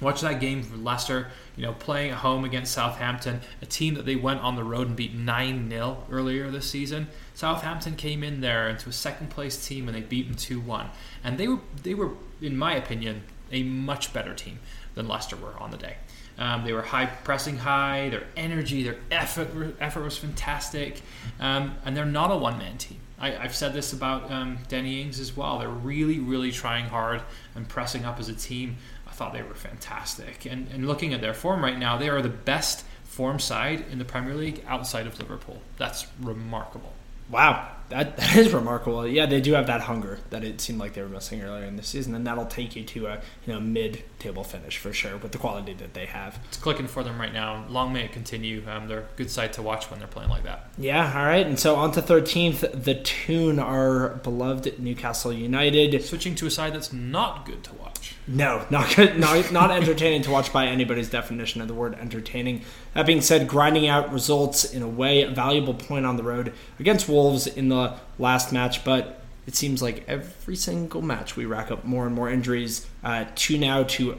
Watched 0.01 0.23
that 0.23 0.41
game 0.41 0.63
for 0.63 0.77
Leicester, 0.77 1.29
you 1.57 1.65
know, 1.65 1.73
playing 1.73 2.13
at 2.13 2.19
home 2.19 2.45
against 2.45 2.73
Southampton, 2.73 3.41
a 3.61 3.67
team 3.67 3.95
that 3.95 4.07
they 4.07 4.15
went 4.15 4.41
on 4.41 4.55
the 4.55 4.63
road 4.63 4.87
and 4.87 4.95
beat 4.95 5.13
9 5.13 5.69
0 5.69 6.05
earlier 6.09 6.51
this 6.51 6.71
season. 6.71 7.09
Southampton 7.35 7.97
came 7.97 8.23
in 8.23 8.41
there 8.41 8.69
into 8.69 8.89
a 8.89 8.93
second 8.93 9.31
place 9.31 9.67
team 9.67 9.89
and 9.89 9.97
they 9.97 10.03
beat 10.03 10.29
them 10.29 10.37
2 10.37 10.61
1. 10.61 10.91
And 11.25 11.37
they 11.37 11.49
were, 11.49 11.59
they 11.83 11.95
were, 11.95 12.13
in 12.41 12.57
my 12.57 12.77
opinion, 12.77 13.25
a 13.51 13.65
much 13.65 14.13
better 14.13 14.35
team 14.35 14.61
than 14.95 15.09
Leicester 15.09 15.37
were 15.37 15.59
on 15.59 15.73
the 15.73 15.77
day. 15.77 15.97
Um, 16.39 16.65
they 16.65 16.73
were 16.73 16.83
high 16.83 17.07
pressing 17.07 17.57
high, 17.59 18.11
their 18.11 18.25
energy, 18.37 18.85
their 18.85 18.99
effort, 19.11 19.77
effort 19.81 20.03
was 20.03 20.17
fantastic, 20.17 21.03
um, 21.41 21.75
and 21.85 21.97
they're 21.97 22.05
not 22.05 22.31
a 22.31 22.37
one 22.37 22.59
man 22.59 22.79
team. 22.79 23.01
I, 23.21 23.37
I've 23.37 23.55
said 23.55 23.73
this 23.73 23.93
about 23.93 24.31
um, 24.31 24.59
Danny 24.69 25.03
Ings 25.03 25.19
as 25.19 25.37
well. 25.37 25.59
They're 25.59 25.69
really, 25.69 26.21
really 26.21 26.53
trying 26.53 26.87
hard 26.87 27.23
and 27.55 27.69
pressing 27.69 28.05
up 28.05 28.21
as 28.21 28.29
a 28.29 28.35
team. 28.35 28.77
I 29.07 29.11
thought 29.11 29.33
they 29.33 29.43
were 29.43 29.55
fantastic. 29.55 30.47
And, 30.47 30.69
and 30.73 30.87
looking 30.87 31.13
at 31.15 31.21
their 31.21 31.35
form 31.35 31.63
right 31.63 31.79
now, 31.79 31.97
they 31.97 32.09
are 32.09 32.23
the 32.23 32.29
best 32.29 32.85
form 33.05 33.41
side 33.41 33.85
in 33.91 33.99
the 33.99 34.05
Premier 34.05 34.35
League 34.35 34.65
outside 34.69 35.07
of 35.09 35.19
Liverpool. 35.19 35.61
That's 35.77 36.07
remarkable. 36.21 36.93
Wow. 37.29 37.73
That, 37.91 38.17
that 38.19 38.37
is 38.37 38.53
remarkable. 38.53 39.07
Yeah, 39.07 39.27
they 39.27 39.41
do 39.41 39.53
have 39.55 39.67
that 39.67 39.83
hunger 39.83 40.19
that 40.31 40.45
it 40.45 40.61
seemed 40.61 40.79
like 40.79 40.95
they 40.95 41.03
were 41.03 41.09
missing 41.09 41.43
earlier 41.43 41.65
in 41.65 41.77
the 41.77 41.83
season, 41.83 42.15
and 42.15 42.27
that'll 42.27 42.47
take 42.47 42.77
you 42.77 42.85
to 42.85 43.07
a 43.07 43.15
you 43.47 43.53
know 43.53 43.61
mid-table 43.61 44.45
finish 44.45 44.79
for 44.79 44.93
sure 44.93 45.17
with 45.17 45.33
the 45.33 45.39
quality 45.39 45.75
that 45.75 45.95
they 45.95 46.07
have. 46.07 46.39
It's 46.49 46.59
clicking 46.59 46.87
for 46.87 47.03
them 47.03 47.21
right 47.21 47.33
now. 47.33 47.67
Long 47.69 47.93
may 47.93 48.05
it 48.05 48.13
continue. 48.13 48.63
Um, 48.69 48.89
they're 48.89 49.01
a 49.01 49.09
good 49.17 49.31
side 49.31 49.53
to 49.55 49.63
watch 49.63 49.91
when 49.91 49.99
they're 49.99 50.09
playing 50.09 50.31
like 50.31 50.45
that. 50.45 50.71
Yeah, 50.79 51.13
all 51.19 51.27
right. 51.27 51.47
And 51.47 51.59
so 51.59 51.77
on 51.77 51.93
to 51.93 52.03
13th, 52.03 52.85
the 52.85 52.95
tune 52.95 53.59
our 53.59 54.11
beloved 54.17 54.79
Newcastle 54.79 55.33
United. 55.33 56.03
Switching 56.03 56.35
to 56.37 56.47
a 56.47 56.51
side 56.51 56.75
that's 56.75 56.93
not 56.93 57.45
good 57.45 57.65
to 57.65 57.75
watch. 57.75 57.88
No, 58.29 58.67
not 58.69 58.95
good, 58.95 59.19
not, 59.19 59.51
not 59.53 59.71
entertaining 59.71 60.21
to 60.23 60.31
watch 60.31 60.53
by 60.53 60.67
anybody's 60.67 61.09
definition 61.09 61.63
of 61.63 61.69
the 61.69 61.73
word 61.73 61.95
entertaining. 61.95 62.63
That 62.93 63.07
being 63.07 63.23
said, 63.23 63.49
grinding 63.49 63.89
out 63.89 64.13
results 64.13 64.65
in 64.65 64.83
a 64.83 64.89
way, 64.89 65.23
a 65.23 65.31
valuable 65.31 65.73
point 65.73 66.05
on 66.05 66.19
the 66.19 66.23
road 66.23 66.53
against 66.79 67.09
Wolves 67.09 67.47
in 67.47 67.71
the 67.71 67.95
last 68.19 68.53
match, 68.53 68.85
but 68.85 69.23
it 69.47 69.57
seems 69.57 69.81
like 69.81 70.05
every 70.07 70.57
single 70.57 71.01
match 71.01 71.37
we 71.37 71.47
rack 71.47 71.71
up 71.71 71.87
more 71.87 72.05
and 72.05 72.15
more 72.15 72.29
injuries. 72.29 72.87
Uh, 73.03 73.25
two 73.35 73.57
now 73.57 73.85
to 73.85 74.19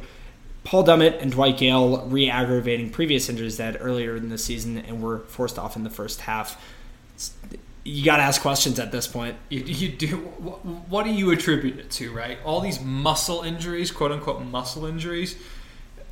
Paul 0.64 0.84
Dummett 0.84 1.22
and 1.22 1.32
Dwight 1.32 1.58
Gayle 1.58 2.08
re 2.08 2.32
aggravating 2.32 2.90
previous 2.90 3.30
injuries 3.30 3.58
they 3.58 3.66
had 3.66 3.78
earlier 3.80 4.16
in 4.16 4.30
the 4.30 4.40
season 4.40 4.80
and 4.80 5.04
were 5.04 5.20
forced 5.20 5.60
off 5.60 5.76
in 5.76 5.84
the 5.84 5.90
first 5.92 6.22
half. 6.22 6.60
It's, 7.14 7.34
you 7.84 8.04
got 8.06 8.18
to 8.18 8.24
ask 8.24 8.42
questions 8.42 8.80
at 8.80 8.92
this 8.92 9.08
point. 9.08 9.36
You, 9.50 9.60
you 9.62 9.90
do. 9.90 10.18
What, 10.18 10.66
what 10.66 11.04
do 11.06 11.12
you 11.12 11.32
attribute 11.32 11.80
it 11.80 11.90
to? 11.92 12.12
Right, 12.12 12.38
all 12.44 12.62
these 12.62 12.80
muscle 12.82 13.42
injuries, 13.44 13.92
quote 13.92 14.12
unquote 14.12 14.42
muscle 14.44 14.86
injuries. 14.86 15.36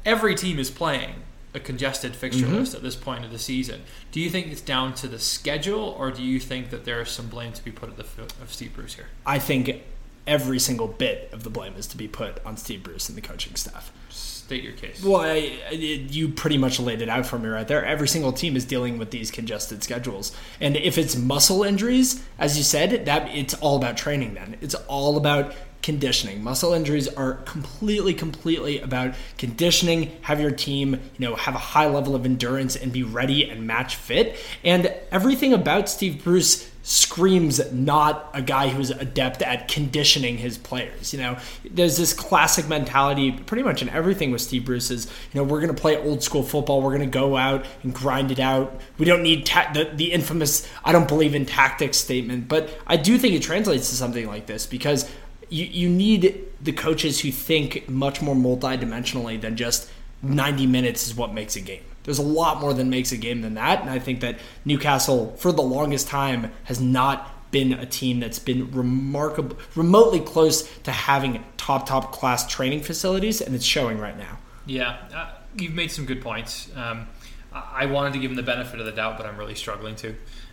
Every 0.06 0.36
team 0.36 0.58
is 0.60 0.72
playing 0.72 1.16
a 1.54 1.60
congested 1.60 2.16
fixture 2.16 2.46
Mhm. 2.46 2.60
list 2.60 2.76
at 2.76 2.82
this 2.84 2.96
point 2.96 3.26
of 3.26 3.32
the 3.32 3.40
season. 3.40 3.82
Do 4.12 4.20
you 4.20 4.30
think 4.30 4.48
it's 4.48 4.62
down 4.62 4.94
to 4.96 5.08
the 5.08 5.20
schedule, 5.20 5.96
or 5.98 6.12
do 6.12 6.22
you 6.24 6.40
think 6.40 6.70
that 6.70 6.86
there 6.86 7.02
is 7.02 7.10
some 7.10 7.28
blame 7.28 7.52
to 7.54 7.64
be 7.64 7.72
put 7.72 7.90
at 7.90 7.98
the 7.98 8.04
foot 8.04 8.32
of 8.42 8.54
Steve 8.54 8.74
Bruce 8.76 8.94
here? 8.96 9.08
I 9.26 9.40
think 9.40 9.82
every 10.26 10.60
single 10.60 10.88
bit 10.88 11.30
of 11.32 11.44
the 11.44 11.50
blame 11.50 11.74
is 11.78 11.88
to 11.88 11.98
be 11.98 12.08
put 12.08 12.46
on 12.46 12.58
Steve 12.58 12.84
Bruce 12.84 13.08
and 13.10 13.18
the 13.18 13.22
coaching 13.22 13.56
staff. 13.56 13.92
State 14.48 14.64
your 14.64 14.72
case. 14.72 15.04
Well, 15.04 15.20
I, 15.20 15.60
I- 15.70 15.74
you 15.74 16.30
pretty 16.30 16.58
much 16.58 16.80
laid 16.80 17.02
it 17.02 17.10
out 17.10 17.26
for 17.26 17.38
me 17.38 17.50
right 17.50 17.68
there. 17.68 17.84
Every 17.84 18.08
single 18.08 18.32
team 18.32 18.56
is 18.56 18.64
dealing 18.64 18.98
with 18.98 19.12
these 19.12 19.30
congested 19.30 19.84
schedules, 19.84 20.32
and 20.62 20.78
if 20.78 20.98
it's 20.98 21.18
muscle 21.18 21.64
injuries, 21.64 22.24
as 22.40 22.58
you 22.58 22.64
said, 22.64 23.08
that 23.08 23.28
it's 23.36 23.54
all 23.56 23.76
about 23.76 23.98
training. 23.98 24.36
Then 24.36 24.56
it's 24.62 24.74
all 24.74 25.18
about 25.18 25.54
conditioning. 25.88 26.44
Muscle 26.44 26.74
injuries 26.74 27.08
are 27.08 27.36
completely, 27.46 28.14
completely 28.14 28.82
about 28.82 29.16
conditioning. 29.38 30.12
Have 30.24 30.42
your 30.42 30.52
team, 30.52 30.96
you 31.18 31.26
know, 31.26 31.36
have 31.38 31.56
a 31.56 31.60
high 31.60 31.88
level 31.88 32.14
of 32.14 32.26
endurance 32.26 32.76
and 32.76 32.92
be 32.92 33.04
ready 33.04 33.50
and 33.50 33.66
match 33.66 33.96
fit. 33.96 34.36
And 34.66 34.94
everything 35.14 35.54
about 35.54 35.88
Steve 35.88 36.26
Bruce 36.26 36.70
screams 36.84 37.70
not 37.74 38.30
a 38.34 38.42
guy 38.42 38.70
who's 38.70 38.92
adept 38.92 39.42
at 39.42 39.68
conditioning 39.68 40.38
his 40.38 40.58
players. 40.58 41.14
You 41.14 41.20
know, 41.20 41.38
there's 41.70 41.98
this 41.98 42.14
classic 42.14 42.68
mentality 42.68 43.32
pretty 43.32 43.64
much 43.64 43.82
in 43.82 43.90
everything 43.90 44.32
with 44.32 44.42
Steve 44.42 44.66
Bruce 44.66 44.90
is, 44.90 45.06
you 45.06 45.40
know, 45.40 45.44
we're 45.44 45.60
going 45.60 45.74
to 45.74 45.82
play 45.82 45.98
old 45.98 46.24
school 46.24 46.44
football. 46.44 46.82
We're 46.82 46.96
going 46.96 47.10
to 47.10 47.18
go 47.18 47.36
out 47.36 47.66
and 47.84 47.94
grind 47.94 48.32
it 48.32 48.40
out. 48.40 48.80
We 48.98 49.06
don't 49.06 49.22
need 49.22 49.46
ta- 49.46 49.72
the, 49.74 49.86
the 49.94 50.14
infamous 50.14 50.68
I 50.84 50.92
don't 50.92 51.08
believe 51.08 51.36
in 51.36 51.46
tactics 51.46 51.98
statement, 51.98 52.48
but 52.48 52.78
I 52.88 52.96
do 52.96 53.18
think 53.18 53.36
it 53.36 53.42
translates 53.42 53.90
to 53.90 53.96
something 53.96 54.26
like 54.26 54.46
this 54.46 54.66
because 54.66 55.10
you, 55.50 55.66
you 55.66 55.90
need 55.90 56.44
the 56.62 56.72
coaches 56.72 57.22
who 57.22 57.32
think 57.32 57.88
much 57.90 58.22
more 58.22 58.36
multidimensionally 58.36 59.40
than 59.40 59.56
just 59.56 59.90
90 60.22 60.68
minutes 60.68 61.08
is 61.08 61.16
what 61.16 61.34
makes 61.34 61.56
a 61.56 61.62
game. 61.62 61.84
There's 62.04 62.20
a 62.20 62.24
lot 62.24 62.62
more 62.62 62.74
than 62.74 62.90
makes 62.90 63.12
a 63.12 63.18
game 63.18 63.42
than 63.42 63.56
that. 63.56 63.82
And 63.82 63.90
I 63.90 64.00
think 64.00 64.22
that 64.22 64.40
Newcastle, 64.66 65.36
for 65.38 65.52
the 65.52 65.62
longest 65.62 66.08
time, 66.08 66.52
has 66.64 66.80
not 66.80 67.52
been 67.52 67.74
a 67.74 67.86
team 67.86 68.20
that's 68.20 68.40
been 68.40 68.72
remarkable, 68.72 69.58
remotely 69.76 70.20
close 70.20 70.70
to 70.80 70.92
having 70.92 71.44
top, 71.58 71.86
top 71.86 72.12
class 72.14 72.48
training 72.48 72.82
facilities. 72.82 73.42
And 73.42 73.54
it's 73.56 73.66
showing 73.66 74.00
right 74.00 74.18
now. 74.18 74.38
Yeah, 74.66 74.98
uh, 75.14 75.32
you've 75.58 75.74
made 75.74 75.92
some 75.92 76.06
good 76.06 76.22
points. 76.22 76.70
Um, 76.76 77.08
I 77.54 77.86
wanted 77.88 78.14
to 78.14 78.20
give 78.20 78.32
him 78.32 78.38
the 78.38 78.44
benefit 78.44 78.80
of 78.80 78.86
the 78.86 78.92
doubt, 78.92 79.18
but 79.18 79.26
I'm 79.26 79.38
really 79.38 79.56
struggling 79.56 79.96
to. 79.98 80.10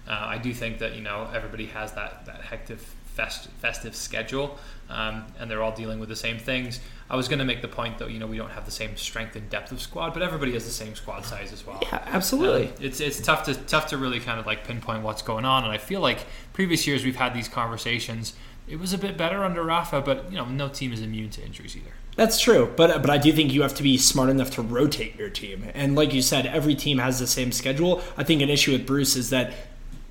Uh, 0.07 0.11
I 0.11 0.39
do 0.39 0.53
think 0.55 0.79
that 0.79 0.95
you 0.95 1.03
know 1.03 1.29
everybody 1.33 1.67
has 1.67 1.93
that 1.93 2.27
that 2.27 2.41
hectic 2.43 2.79
fest, 2.79 3.49
festive 3.61 3.97
schedule, 3.97 4.59
um, 4.89 5.25
and 5.39 5.51
they're 5.51 5.63
all 5.63 5.75
dealing 5.75 5.99
with 5.99 6.09
the 6.09 6.17
same 6.17 6.39
things. 6.39 6.81
I 7.09 7.17
was 7.17 7.29
going 7.29 7.39
to 7.39 7.45
make 7.45 7.63
the 7.63 7.69
point 7.69 7.99
though, 7.99 8.07
you 8.07 8.19
know, 8.19 8.27
we 8.27 8.37
don't 8.37 8.51
have 8.51 8.65
the 8.65 8.71
same 8.71 8.97
strength 8.97 9.37
and 9.37 9.49
depth 9.51 9.73
of 9.73 9.81
squad, 9.81 10.15
but 10.15 10.23
everybody 10.23 10.53
has 10.53 10.65
the 10.65 10.71
same 10.71 10.95
squad 10.95 11.25
size 11.25 11.53
as 11.53 11.67
well. 11.67 11.79
Yeah, 11.83 12.03
absolutely. 12.07 12.69
Um, 12.69 12.75
it's 12.81 13.01
it's 13.01 13.21
tough 13.21 13.45
to 13.45 13.55
tough 13.55 13.89
to 13.89 13.99
really 13.99 14.21
kind 14.21 14.41
of 14.41 14.47
like 14.47 14.65
pinpoint 14.65 15.03
what's 15.03 15.23
going 15.23 15.45
on, 15.45 15.65
and 15.65 15.73
I 15.73 15.79
feel 15.79 16.01
like 16.01 16.27
previous 16.53 16.87
years 16.87 17.05
we've 17.05 17.17
had 17.17 17.35
these 17.35 17.49
conversations. 17.49 18.35
It 18.67 18.81
was 18.81 18.95
a 18.95 18.99
bit 18.99 19.19
better 19.19 19.45
under 19.45 19.63
Rafa, 19.63 20.01
but 20.01 20.31
you 20.31 20.39
know, 20.39 20.47
no 20.47 20.69
team 20.69 20.93
is 20.93 21.03
immune 21.03 21.29
to 21.31 21.45
injuries 21.45 21.77
either. 21.77 21.93
That's 22.17 22.41
true, 22.41 22.73
but 22.77 23.03
but 23.03 23.11
I 23.11 23.19
do 23.19 23.33
think 23.33 23.53
you 23.53 23.63
have 23.63 23.75
to 23.75 23.83
be 23.83 23.99
smart 23.99 24.31
enough 24.31 24.51
to 24.53 24.63
rotate 24.63 25.19
your 25.19 25.29
team. 25.29 25.71
And 25.75 25.95
like 25.95 26.15
you 26.15 26.23
said, 26.23 26.47
every 26.47 26.75
team 26.75 26.99
has 26.99 27.19
the 27.19 27.27
same 27.27 27.53
schedule. 27.53 28.03
I 28.17 28.25
think 28.25 28.41
an 28.41 28.49
issue 28.49 28.73
with 28.73 28.87
Bruce 28.87 29.17
is 29.17 29.31
that 29.31 29.53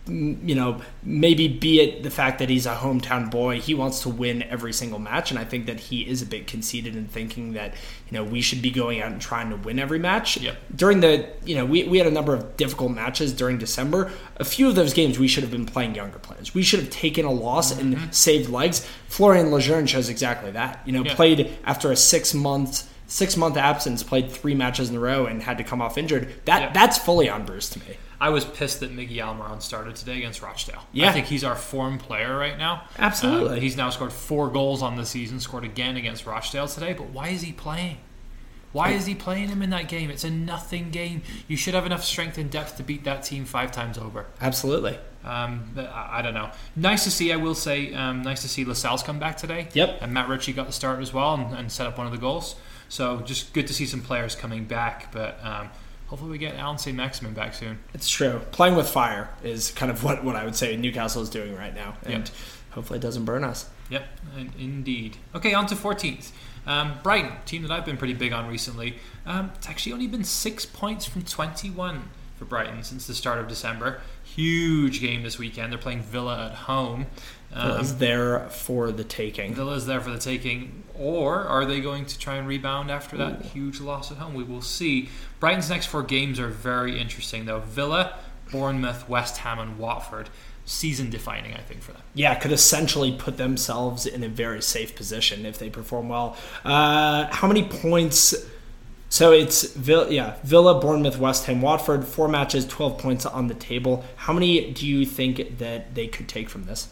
you 0.05 0.53
know 0.53 0.81
maybe 1.01 1.47
be 1.47 1.79
it 1.79 2.03
the 2.03 2.09
fact 2.09 2.39
that 2.39 2.49
he's 2.49 2.65
a 2.65 2.75
hometown 2.75 3.31
boy, 3.31 3.61
he 3.61 3.73
wants 3.73 4.01
to 4.01 4.09
win 4.09 4.43
every 4.43 4.73
single 4.73 4.99
match, 4.99 5.31
and 5.31 5.39
I 5.39 5.45
think 5.45 5.65
that 5.67 5.79
he 5.79 6.01
is 6.01 6.21
a 6.21 6.25
bit 6.25 6.45
conceited 6.45 6.95
in 6.95 7.07
thinking 7.07 7.53
that 7.53 7.73
you 8.09 8.17
know 8.17 8.23
we 8.23 8.41
should 8.41 8.61
be 8.61 8.69
going 8.69 9.01
out 9.01 9.13
and 9.13 9.21
trying 9.21 9.49
to 9.49 9.55
win 9.55 9.79
every 9.79 9.99
match. 9.99 10.37
Yep. 10.37 10.57
During 10.75 10.99
the 10.99 11.29
you 11.45 11.55
know 11.55 11.65
we 11.65 11.83
we 11.85 11.97
had 11.97 12.07
a 12.07 12.11
number 12.11 12.33
of 12.33 12.57
difficult 12.57 12.91
matches 12.91 13.31
during 13.31 13.57
December. 13.57 14.11
A 14.37 14.45
few 14.45 14.67
of 14.67 14.75
those 14.75 14.93
games 14.93 15.17
we 15.17 15.27
should 15.27 15.43
have 15.43 15.51
been 15.51 15.65
playing 15.65 15.95
younger 15.95 16.19
players. 16.19 16.53
We 16.53 16.63
should 16.63 16.81
have 16.81 16.89
taken 16.89 17.23
a 17.25 17.31
loss 17.31 17.71
and 17.77 17.95
mm-hmm. 17.95 18.11
saved 18.11 18.49
legs. 18.49 18.85
Florian 19.07 19.51
Lejeune 19.51 19.85
shows 19.85 20.09
exactly 20.09 20.51
that. 20.51 20.81
You 20.85 20.91
know, 20.91 21.03
Yeah. 21.03 21.15
played 21.15 21.57
after 21.63 21.91
a 21.91 21.95
six 21.95 22.33
month 22.33 22.89
six 23.07 23.37
month 23.37 23.57
absence, 23.57 24.01
played 24.03 24.31
three 24.31 24.55
matches 24.55 24.89
in 24.89 24.95
a 24.95 24.99
row, 24.99 25.27
and 25.27 25.43
had 25.43 25.57
to 25.59 25.63
come 25.63 25.81
off 25.81 25.97
injured. 25.97 26.33
That 26.45 26.61
Yeah. 26.61 26.71
that's 26.73 26.97
fully 26.97 27.29
on 27.29 27.45
Bruce 27.45 27.69
to 27.69 27.79
me. 27.79 27.97
I 28.23 28.29
was 28.29 28.45
pissed 28.45 28.79
that 28.79 28.95
Miggy 28.95 29.17
Almiron 29.17 29.61
started 29.61 29.97
today 29.97 30.17
against 30.19 30.41
Rochdale. 30.41 30.81
Yeah. 30.93 31.09
I 31.09 31.11
think 31.11 31.25
he's 31.25 31.43
our 31.43 31.57
form 31.57 31.97
player 31.97 32.37
right 32.37 32.57
now. 32.57 32.83
Absolutely. 32.97 33.57
Um, 33.57 33.61
he's 33.61 33.75
now 33.75 33.89
scored 33.89 34.13
four 34.13 34.49
goals 34.49 34.81
on 34.81 34.95
the 34.95 35.05
season, 35.05 35.41
scored 35.41 35.65
again 35.65 35.97
against 35.97 36.25
Rochdale 36.25 36.69
today, 36.69 36.93
but 36.93 37.09
why 37.09 37.27
is 37.27 37.41
he 37.41 37.51
playing? 37.51 37.97
Why 38.71 38.91
is 38.91 39.07
he 39.07 39.13
playing 39.13 39.49
him 39.49 39.61
in 39.61 39.71
that 39.71 39.89
game? 39.89 40.09
It's 40.09 40.23
a 40.23 40.29
nothing 40.29 40.89
game. 40.89 41.21
You 41.49 41.57
should 41.57 41.73
have 41.73 41.85
enough 41.85 42.01
strength 42.01 42.37
and 42.37 42.49
depth 42.49 42.77
to 42.77 42.83
beat 42.83 43.03
that 43.03 43.23
team 43.25 43.43
five 43.43 43.73
times 43.73 43.97
over. 43.97 44.27
Absolutely. 44.39 44.97
Um, 45.25 45.71
but 45.75 45.89
I, 45.89 46.19
I 46.19 46.21
don't 46.21 46.33
know. 46.33 46.49
Nice 46.77 47.03
to 47.03 47.11
see, 47.11 47.33
I 47.33 47.35
will 47.35 47.55
say, 47.55 47.93
um, 47.93 48.21
nice 48.21 48.41
to 48.43 48.47
see 48.47 48.63
Lascelles 48.63 49.03
come 49.03 49.19
back 49.19 49.35
today. 49.35 49.67
Yep. 49.73 49.97
And 50.01 50.13
Matt 50.13 50.29
Ritchie 50.29 50.53
got 50.53 50.67
the 50.67 50.71
start 50.71 51.01
as 51.01 51.13
well 51.13 51.33
and, 51.33 51.53
and 51.53 51.69
set 51.69 51.87
up 51.87 51.97
one 51.97 52.07
of 52.07 52.13
the 52.13 52.19
goals. 52.19 52.55
So 52.87 53.19
just 53.19 53.51
good 53.51 53.67
to 53.67 53.73
see 53.73 53.85
some 53.85 54.01
players 54.01 54.33
coming 54.33 54.63
back. 54.63 55.11
But 55.11 55.43
um, 55.43 55.71
hopefully 56.13 56.29
we 56.29 56.37
get 56.37 56.53
Allan 56.57 56.77
Saint-Maximin 56.77 57.33
back 57.33 57.55
soon. 57.55 57.79
It's 57.95 58.07
true. 58.07 58.39
Playing 58.51 58.75
with 58.75 58.87
fire 58.87 59.29
is 59.43 59.71
kind 59.71 59.89
of 59.91 60.03
what, 60.03 60.23
what 60.23 60.35
I 60.35 60.45
would 60.45 60.55
say 60.55 60.75
Newcastle 60.77 61.23
is 61.23 61.29
doing 61.31 61.55
right 61.57 61.73
now. 61.73 61.95
And 62.03 62.13
Yep. 62.13 62.27
hopefully 62.69 62.99
it 62.99 63.01
doesn't 63.01 63.25
burn 63.25 63.43
us. 63.43 63.67
Yep, 63.89 64.03
in- 64.37 64.53
indeed. 64.59 65.17
Okay, 65.33 65.55
on 65.55 65.65
to 65.65 65.75
14th. 65.75 66.31
Um, 66.67 66.99
Brighton, 67.01 67.31
team 67.47 67.63
that 67.63 67.71
I've 67.71 67.83
been 67.83 67.97
pretty 67.97 68.13
big 68.13 68.31
on 68.31 68.47
recently. 68.47 68.99
Um, 69.25 69.53
it's 69.55 69.67
actually 69.67 69.93
only 69.93 70.05
been 70.05 70.23
six 70.23 70.67
points 70.67 71.03
from 71.07 71.23
21 71.23 72.09
for 72.37 72.45
Brighton 72.45 72.83
since 72.83 73.07
the 73.07 73.15
start 73.15 73.39
of 73.39 73.47
December. 73.47 73.99
Huge 74.35 74.99
game 75.01 75.23
this 75.23 75.37
weekend. 75.37 75.71
They're 75.71 75.79
playing 75.79 76.01
Villa 76.01 76.47
at 76.47 76.55
home. 76.55 77.07
Um, 77.53 77.81
is 77.81 77.97
there 77.97 78.47
for 78.49 78.91
the 78.91 79.03
taking. 79.03 79.53
Villa's 79.53 79.85
there 79.85 80.01
for 80.01 80.09
the 80.09 80.17
taking, 80.17 80.83
or 80.95 81.41
are 81.41 81.65
they 81.65 81.81
going 81.81 82.05
to 82.07 82.17
try 82.17 82.35
and 82.35 82.47
rebound 82.47 82.89
after 82.89 83.15
that 83.17 83.41
Ooh. 83.41 83.47
huge 83.49 83.79
loss 83.79 84.11
at 84.11 84.17
home? 84.17 84.33
We 84.33 84.43
will 84.43 84.61
see. 84.61 85.09
Brighton's 85.39 85.69
next 85.69 85.85
four 85.85 86.01
games 86.01 86.39
are 86.39 86.47
very 86.47 86.99
interesting, 86.99 87.45
though. 87.45 87.59
Villa, 87.59 88.17
Bournemouth, 88.51 89.07
West 89.07 89.37
Ham, 89.39 89.59
and 89.59 89.77
Watford. 89.77 90.29
Season 90.65 91.09
defining, 91.09 91.53
I 91.53 91.59
think, 91.59 91.81
for 91.81 91.91
them. 91.91 92.01
Yeah, 92.13 92.33
could 92.35 92.53
essentially 92.53 93.11
put 93.11 93.37
themselves 93.37 94.05
in 94.05 94.23
a 94.23 94.29
very 94.29 94.61
safe 94.61 94.95
position 94.95 95.45
if 95.45 95.59
they 95.59 95.69
perform 95.69 96.07
well. 96.07 96.37
Uh, 96.63 97.27
how 97.31 97.47
many 97.47 97.63
points? 97.63 98.33
So 99.13 99.31
it's 99.31 99.71
Villa, 99.73 100.09
yeah, 100.09 100.37
Villa, 100.43 100.79
Bournemouth, 100.81 101.19
West 101.19 101.45
Ham, 101.45 101.61
Watford. 101.61 102.03
Four 102.03 102.27
matches, 102.27 102.65
twelve 102.65 102.97
points 102.97 103.27
on 103.27 103.45
the 103.45 103.53
table. 103.53 104.03
How 104.15 104.33
many 104.33 104.71
do 104.71 104.87
you 104.87 105.05
think 105.05 105.59
that 105.59 105.93
they 105.93 106.07
could 106.07 106.27
take 106.27 106.49
from 106.49 106.63
this? 106.63 106.87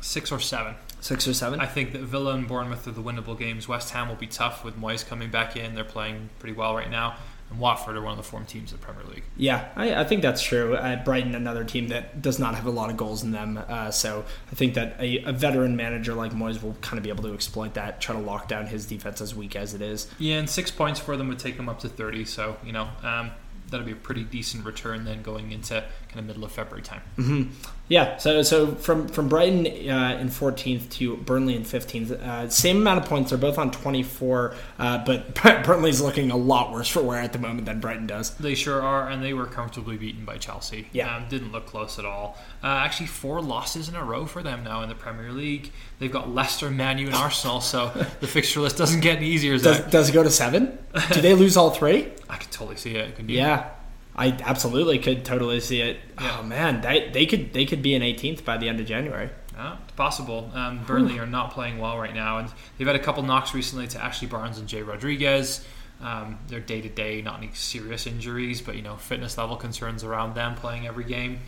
Six 0.00 0.32
or 0.32 0.40
seven. 0.40 0.76
Six 1.02 1.28
or 1.28 1.34
seven? 1.34 1.60
I 1.60 1.66
think 1.66 1.92
that 1.92 2.00
Villa 2.00 2.32
and 2.32 2.48
Bournemouth 2.48 2.88
are 2.88 2.92
the 2.92 3.02
winnable 3.02 3.38
games. 3.38 3.68
West 3.68 3.90
Ham 3.90 4.08
will 4.08 4.16
be 4.16 4.26
tough 4.26 4.64
with 4.64 4.80
Moyes 4.80 5.06
coming 5.06 5.30
back 5.30 5.56
in. 5.56 5.74
They're 5.74 5.84
playing 5.84 6.30
pretty 6.38 6.56
well 6.56 6.74
right 6.74 6.90
now. 6.90 7.16
And 7.50 7.58
Watford 7.58 7.96
are 7.96 8.02
one 8.02 8.12
of 8.12 8.16
the 8.18 8.22
form 8.22 8.44
teams 8.44 8.72
of 8.72 8.80
the 8.80 8.86
Premier 8.86 9.04
League. 9.04 9.24
Yeah, 9.36 9.68
I, 9.74 9.94
I 9.94 10.04
think 10.04 10.22
that's 10.22 10.42
true. 10.42 10.74
Uh, 10.76 11.02
Brighton, 11.02 11.34
another 11.34 11.64
team 11.64 11.88
that 11.88 12.20
does 12.20 12.38
not 12.38 12.54
have 12.54 12.66
a 12.66 12.70
lot 12.70 12.90
of 12.90 12.96
goals 12.96 13.22
in 13.22 13.30
them. 13.30 13.62
Uh, 13.68 13.90
so 13.90 14.24
I 14.52 14.54
think 14.54 14.74
that 14.74 14.96
a, 15.00 15.18
a 15.24 15.32
veteran 15.32 15.76
manager 15.76 16.14
like 16.14 16.32
Moyes 16.32 16.62
will 16.62 16.76
kind 16.80 16.98
of 16.98 17.04
be 17.04 17.08
able 17.08 17.24
to 17.24 17.34
exploit 17.34 17.74
that, 17.74 18.00
try 18.00 18.14
to 18.14 18.20
lock 18.20 18.48
down 18.48 18.66
his 18.66 18.86
defense 18.86 19.20
as 19.20 19.34
weak 19.34 19.56
as 19.56 19.74
it 19.74 19.80
is. 19.80 20.08
Yeah, 20.18 20.36
and 20.36 20.48
six 20.48 20.70
points 20.70 21.00
for 21.00 21.16
them 21.16 21.28
would 21.28 21.38
take 21.38 21.56
them 21.56 21.68
up 21.68 21.80
to 21.80 21.88
30. 21.88 22.24
So, 22.26 22.56
you 22.64 22.72
know, 22.72 22.88
um, 23.02 23.30
that'll 23.70 23.86
be 23.86 23.92
a 23.92 23.96
pretty 23.96 24.24
decent 24.24 24.64
return 24.64 25.04
then 25.04 25.22
going 25.22 25.52
into 25.52 25.84
of 26.18 26.26
middle 26.26 26.44
of 26.44 26.52
February 26.52 26.82
time. 26.82 27.02
Mm-hmm. 27.16 27.50
Yeah, 27.88 28.18
so 28.18 28.42
so 28.42 28.74
from 28.74 29.08
from 29.08 29.28
Brighton 29.28 29.66
uh, 29.66 30.18
in 30.20 30.28
14th 30.28 30.90
to 30.90 31.16
Burnley 31.16 31.56
in 31.56 31.62
15th, 31.62 32.10
uh, 32.10 32.48
same 32.50 32.78
amount 32.78 33.02
of 33.02 33.08
points. 33.08 33.30
They're 33.30 33.38
both 33.38 33.56
on 33.56 33.70
24, 33.70 34.54
uh, 34.78 35.04
but 35.06 35.34
Burnley's 35.64 36.00
looking 36.02 36.30
a 36.30 36.36
lot 36.36 36.70
worse 36.70 36.88
for 36.88 37.02
wear 37.02 37.20
at 37.20 37.32
the 37.32 37.38
moment 37.38 37.64
than 37.64 37.80
Brighton 37.80 38.06
does. 38.06 38.34
They 38.34 38.54
sure 38.54 38.82
are, 38.82 39.08
and 39.08 39.24
they 39.24 39.32
were 39.32 39.46
comfortably 39.46 39.96
beaten 39.96 40.26
by 40.26 40.36
Chelsea. 40.36 40.88
Yeah, 40.92 41.16
um, 41.16 41.28
didn't 41.30 41.50
look 41.50 41.66
close 41.66 41.98
at 41.98 42.04
all. 42.04 42.36
Uh, 42.62 42.66
actually, 42.66 43.06
four 43.06 43.40
losses 43.40 43.88
in 43.88 43.94
a 43.94 44.04
row 44.04 44.26
for 44.26 44.42
them 44.42 44.64
now 44.64 44.82
in 44.82 44.90
the 44.90 44.94
Premier 44.94 45.32
League. 45.32 45.72
They've 45.98 46.12
got 46.12 46.34
Leicester, 46.34 46.70
Man 46.70 46.98
U, 46.98 47.06
and 47.06 47.14
Arsenal, 47.14 47.62
so 47.62 47.88
the 48.20 48.26
fixture 48.26 48.60
list 48.60 48.76
doesn't 48.76 49.00
get 49.00 49.16
any 49.16 49.28
easier. 49.28 49.56
Does, 49.56 49.80
does, 49.90 50.10
it 50.10 50.12
go 50.12 50.22
to 50.22 50.30
seven? 50.30 50.78
Do 51.12 51.22
they 51.22 51.32
lose 51.32 51.56
all 51.56 51.70
three? 51.70 52.12
I 52.28 52.36
could 52.36 52.50
totally 52.50 52.76
see 52.76 52.96
it. 52.96 53.18
Yeah, 53.26 53.70
I 54.18 54.36
absolutely 54.44 54.98
could 54.98 55.24
totally 55.24 55.60
see 55.60 55.80
it. 55.80 55.98
Yeah. 56.20 56.38
Oh 56.40 56.42
man, 56.42 56.80
they, 56.80 57.08
they 57.10 57.24
could 57.24 57.52
they 57.52 57.64
could 57.64 57.82
be 57.82 57.94
an 57.94 58.02
18th 58.02 58.44
by 58.44 58.56
the 58.58 58.68
end 58.68 58.80
of 58.80 58.86
January. 58.86 59.30
Yeah, 59.54 59.76
it's 59.84 59.92
possible. 59.92 60.50
Um, 60.54 60.84
Burnley 60.84 61.18
are 61.18 61.26
not 61.26 61.52
playing 61.52 61.78
well 61.78 61.98
right 61.98 62.14
now, 62.14 62.38
and 62.38 62.52
they've 62.76 62.86
had 62.86 62.96
a 62.96 63.00
couple 63.00 63.22
knocks 63.22 63.54
recently 63.54 63.86
to 63.88 64.02
Ashley 64.02 64.26
Barnes 64.26 64.58
and 64.58 64.68
Jay 64.68 64.82
Rodriguez. 64.82 65.64
Um, 66.00 66.38
they're 66.48 66.60
day 66.60 66.80
to 66.80 66.88
day, 66.88 67.22
not 67.22 67.38
any 67.38 67.50
serious 67.54 68.06
injuries, 68.06 68.60
but 68.60 68.76
you 68.76 68.82
know, 68.82 68.96
fitness 68.96 69.38
level 69.38 69.56
concerns 69.56 70.02
around 70.04 70.34
them 70.34 70.56
playing 70.56 70.86
every 70.86 71.04
game. 71.04 71.40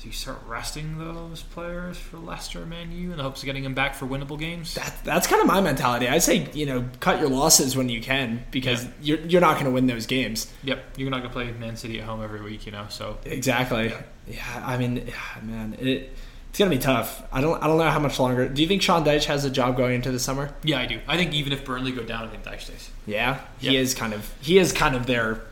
Do 0.00 0.08
you 0.08 0.14
start 0.14 0.38
resting 0.46 0.96
those 0.96 1.42
players 1.42 1.98
for 1.98 2.16
Leicester, 2.16 2.64
Man 2.64 2.90
U, 2.90 3.10
in 3.10 3.18
the 3.18 3.22
hopes 3.22 3.42
of 3.42 3.46
getting 3.46 3.62
them 3.62 3.74
back 3.74 3.94
for 3.94 4.06
winnable 4.06 4.38
games? 4.38 4.74
That, 4.74 4.94
that's 5.04 5.26
kind 5.26 5.42
of 5.42 5.46
my 5.46 5.60
mentality. 5.60 6.08
I 6.08 6.18
say, 6.18 6.48
you 6.54 6.64
know, 6.64 6.88
cut 7.00 7.20
your 7.20 7.28
losses 7.28 7.76
when 7.76 7.90
you 7.90 8.00
can 8.00 8.42
because 8.50 8.84
yeah. 8.84 8.90
you're, 9.02 9.18
you're 9.26 9.40
not 9.42 9.54
going 9.54 9.66
to 9.66 9.70
win 9.72 9.86
those 9.86 10.06
games. 10.06 10.50
Yep, 10.62 10.96
you're 10.96 11.10
not 11.10 11.18
going 11.18 11.28
to 11.28 11.34
play 11.34 11.52
Man 11.52 11.76
City 11.76 12.00
at 12.00 12.06
home 12.06 12.22
every 12.22 12.40
week, 12.40 12.64
you 12.64 12.72
know. 12.72 12.86
So 12.88 13.18
exactly. 13.26 13.88
Yeah, 13.88 14.02
yeah 14.26 14.64
I 14.64 14.78
mean, 14.78 15.06
yeah, 15.06 15.42
man, 15.42 15.76
it 15.78 16.16
it's 16.50 16.58
gonna 16.58 16.70
be 16.70 16.78
tough. 16.78 17.22
I 17.32 17.40
don't 17.40 17.62
I 17.62 17.68
don't 17.68 17.78
know 17.78 17.88
how 17.88 18.00
much 18.00 18.18
longer. 18.18 18.48
Do 18.48 18.60
you 18.60 18.66
think 18.66 18.82
Sean 18.82 19.04
Dyche 19.04 19.26
has 19.26 19.44
a 19.44 19.50
job 19.50 19.76
going 19.76 19.94
into 19.94 20.10
the 20.10 20.18
summer? 20.18 20.52
Yeah, 20.64 20.80
I 20.80 20.86
do. 20.86 20.98
I 21.06 21.16
think 21.16 21.32
even 21.32 21.52
if 21.52 21.64
Burnley 21.64 21.92
go 21.92 22.02
down, 22.02 22.24
I 22.24 22.28
think 22.28 22.42
Dyche 22.42 22.62
stays. 22.62 22.90
Yeah, 23.06 23.40
he 23.58 23.76
is 23.76 23.94
kind 23.94 24.12
of 24.12 24.32
he 24.40 24.58
is 24.58 24.72
kind 24.72 24.96
of 24.96 25.06
their 25.06 25.42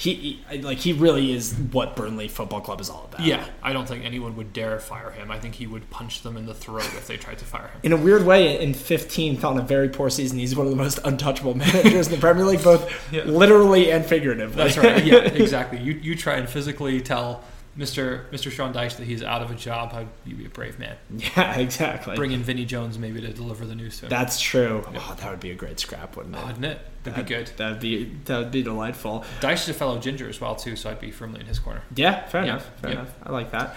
he 0.00 0.40
like 0.62 0.78
he 0.78 0.94
really 0.94 1.30
is 1.30 1.52
what 1.72 1.94
Burnley 1.94 2.26
Football 2.26 2.62
Club 2.62 2.80
is 2.80 2.88
all 2.88 3.06
about. 3.12 3.26
Yeah, 3.26 3.44
I 3.62 3.74
don't 3.74 3.86
think 3.86 4.02
anyone 4.02 4.34
would 4.36 4.54
dare 4.54 4.78
fire 4.78 5.10
him. 5.10 5.30
I 5.30 5.38
think 5.38 5.56
he 5.56 5.66
would 5.66 5.90
punch 5.90 6.22
them 6.22 6.38
in 6.38 6.46
the 6.46 6.54
throat 6.54 6.86
if 6.94 7.06
they 7.06 7.18
tried 7.18 7.38
to 7.40 7.44
fire 7.44 7.68
him. 7.68 7.80
In 7.82 7.92
a 7.92 7.98
weird 7.98 8.24
way, 8.24 8.58
in 8.62 8.72
15th 8.72 9.44
on 9.44 9.58
a 9.58 9.62
very 9.62 9.90
poor 9.90 10.08
season, 10.08 10.38
he's 10.38 10.56
one 10.56 10.66
of 10.66 10.70
the 10.70 10.76
most 10.76 11.00
untouchable 11.04 11.54
managers 11.56 12.06
in 12.06 12.14
the 12.14 12.18
Premier 12.18 12.46
League, 12.46 12.64
both 12.64 12.90
yeah. 13.12 13.24
literally 13.24 13.92
and 13.92 14.06
figuratively. 14.06 14.56
That's 14.56 14.78
right. 14.78 15.04
Yeah, 15.04 15.16
exactly. 15.18 15.78
You 15.80 15.92
you 15.92 16.16
try 16.16 16.36
and 16.36 16.48
physically 16.48 17.02
tell 17.02 17.44
Mr. 17.78 18.28
Mr. 18.30 18.50
Sean 18.50 18.72
Dyche 18.72 18.96
that 18.96 19.04
he's 19.04 19.22
out 19.22 19.42
of 19.42 19.50
a 19.50 19.54
job, 19.54 19.92
how 19.92 20.04
you 20.26 20.34
be 20.34 20.46
a 20.46 20.48
brave 20.48 20.78
man. 20.78 20.96
Yeah, 21.10 21.58
exactly. 21.58 22.16
Bring 22.16 22.32
in 22.32 22.42
Vinnie 22.42 22.64
Jones 22.64 22.98
maybe 22.98 23.20
to 23.20 23.32
deliver 23.32 23.64
the 23.64 23.74
news 23.74 23.98
to 23.98 24.06
him. 24.06 24.10
That's 24.10 24.40
true. 24.40 24.84
Yeah. 24.92 25.00
Oh, 25.00 25.16
that 25.20 25.30
would 25.30 25.40
be 25.40 25.50
a 25.52 25.54
great 25.54 25.78
scrap, 25.78 26.16
wouldn't 26.16 26.34
it? 26.34 26.40
Oh, 26.42 26.46
wouldn't 26.46 26.64
it? 26.64 26.80
That'd 27.04 27.26
be 27.26 27.34
good. 27.34 27.50
That'd 27.56 27.80
be 27.80 28.12
that 28.24 28.38
would 28.38 28.50
be 28.50 28.62
delightful. 28.62 29.24
Dyche 29.40 29.54
is 29.54 29.68
a 29.68 29.74
fellow 29.74 29.98
ginger 29.98 30.28
as 30.28 30.40
well 30.40 30.56
too, 30.56 30.76
so 30.76 30.90
I'd 30.90 31.00
be 31.00 31.10
firmly 31.10 31.40
in 31.40 31.46
his 31.46 31.58
corner. 31.58 31.82
Yeah, 31.94 32.26
fair 32.26 32.44
yeah. 32.44 32.50
enough. 32.50 32.70
Fair 32.80 32.90
enough. 32.90 33.14
I 33.22 33.30
like 33.32 33.52
that. 33.52 33.76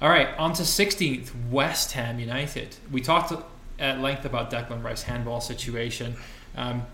All 0.00 0.10
right, 0.10 0.28
on 0.36 0.52
to 0.54 0.62
16th, 0.62 1.30
West 1.50 1.92
Ham 1.92 2.18
United. 2.18 2.76
We 2.90 3.00
talked 3.00 3.32
at 3.78 4.00
length 4.00 4.24
about 4.24 4.50
Declan 4.50 4.82
Rice 4.82 5.02
handball 5.02 5.40
situation. 5.40 6.16
Um, 6.56 6.86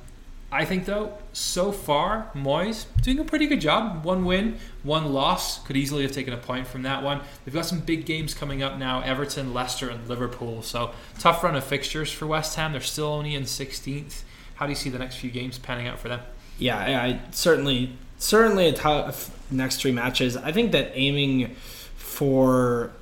I 0.54 0.66
think 0.66 0.84
though, 0.84 1.14
so 1.32 1.72
far, 1.72 2.30
Moyes 2.34 2.84
doing 3.00 3.18
a 3.18 3.24
pretty 3.24 3.46
good 3.46 3.62
job. 3.62 4.04
One 4.04 4.26
win, 4.26 4.58
one 4.82 5.14
loss. 5.14 5.64
Could 5.64 5.78
easily 5.78 6.02
have 6.02 6.12
taken 6.12 6.34
a 6.34 6.36
point 6.36 6.66
from 6.66 6.82
that 6.82 7.02
one. 7.02 7.22
They've 7.44 7.54
got 7.54 7.64
some 7.64 7.80
big 7.80 8.04
games 8.04 8.34
coming 8.34 8.62
up 8.62 8.76
now: 8.76 9.00
Everton, 9.00 9.54
Leicester, 9.54 9.88
and 9.88 10.06
Liverpool. 10.06 10.60
So 10.60 10.90
tough 11.18 11.42
run 11.42 11.56
of 11.56 11.64
fixtures 11.64 12.12
for 12.12 12.26
West 12.26 12.54
Ham. 12.56 12.72
They're 12.72 12.82
still 12.82 13.06
only 13.06 13.34
in 13.34 13.44
16th. 13.44 14.24
How 14.56 14.66
do 14.66 14.72
you 14.72 14.76
see 14.76 14.90
the 14.90 14.98
next 14.98 15.16
few 15.16 15.30
games 15.30 15.58
panning 15.58 15.88
out 15.88 15.98
for 15.98 16.08
them? 16.08 16.20
Yeah, 16.58 16.76
I 16.76 17.20
certainly, 17.30 17.96
certainly 18.18 18.68
a 18.68 18.72
tough 18.74 19.34
next 19.50 19.80
three 19.80 19.92
matches. 19.92 20.36
I 20.36 20.52
think 20.52 20.72
that 20.72 20.92
aiming 20.92 21.54
for, 21.96 22.92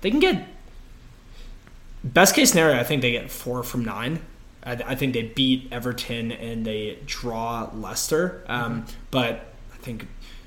they 0.00 0.10
can 0.10 0.18
get 0.18 0.48
best 2.02 2.34
case 2.34 2.50
scenario. 2.50 2.80
I 2.80 2.84
think 2.84 3.00
they 3.00 3.12
get 3.12 3.30
four 3.30 3.62
from 3.62 3.84
nine 3.84 4.20
I, 4.64 4.72
I, 4.72 4.94
think 4.94 5.14
they 5.14 5.22
beat 5.22 5.68
Everton 5.72 6.32
and 6.32 6.64
they 6.64 6.98
draw 7.06 7.70
Leicester. 7.74 8.44
Um, 8.46 8.82
mm-hmm. 8.82 8.96
But 9.10 9.54
I 9.72 9.76
think 9.78 10.06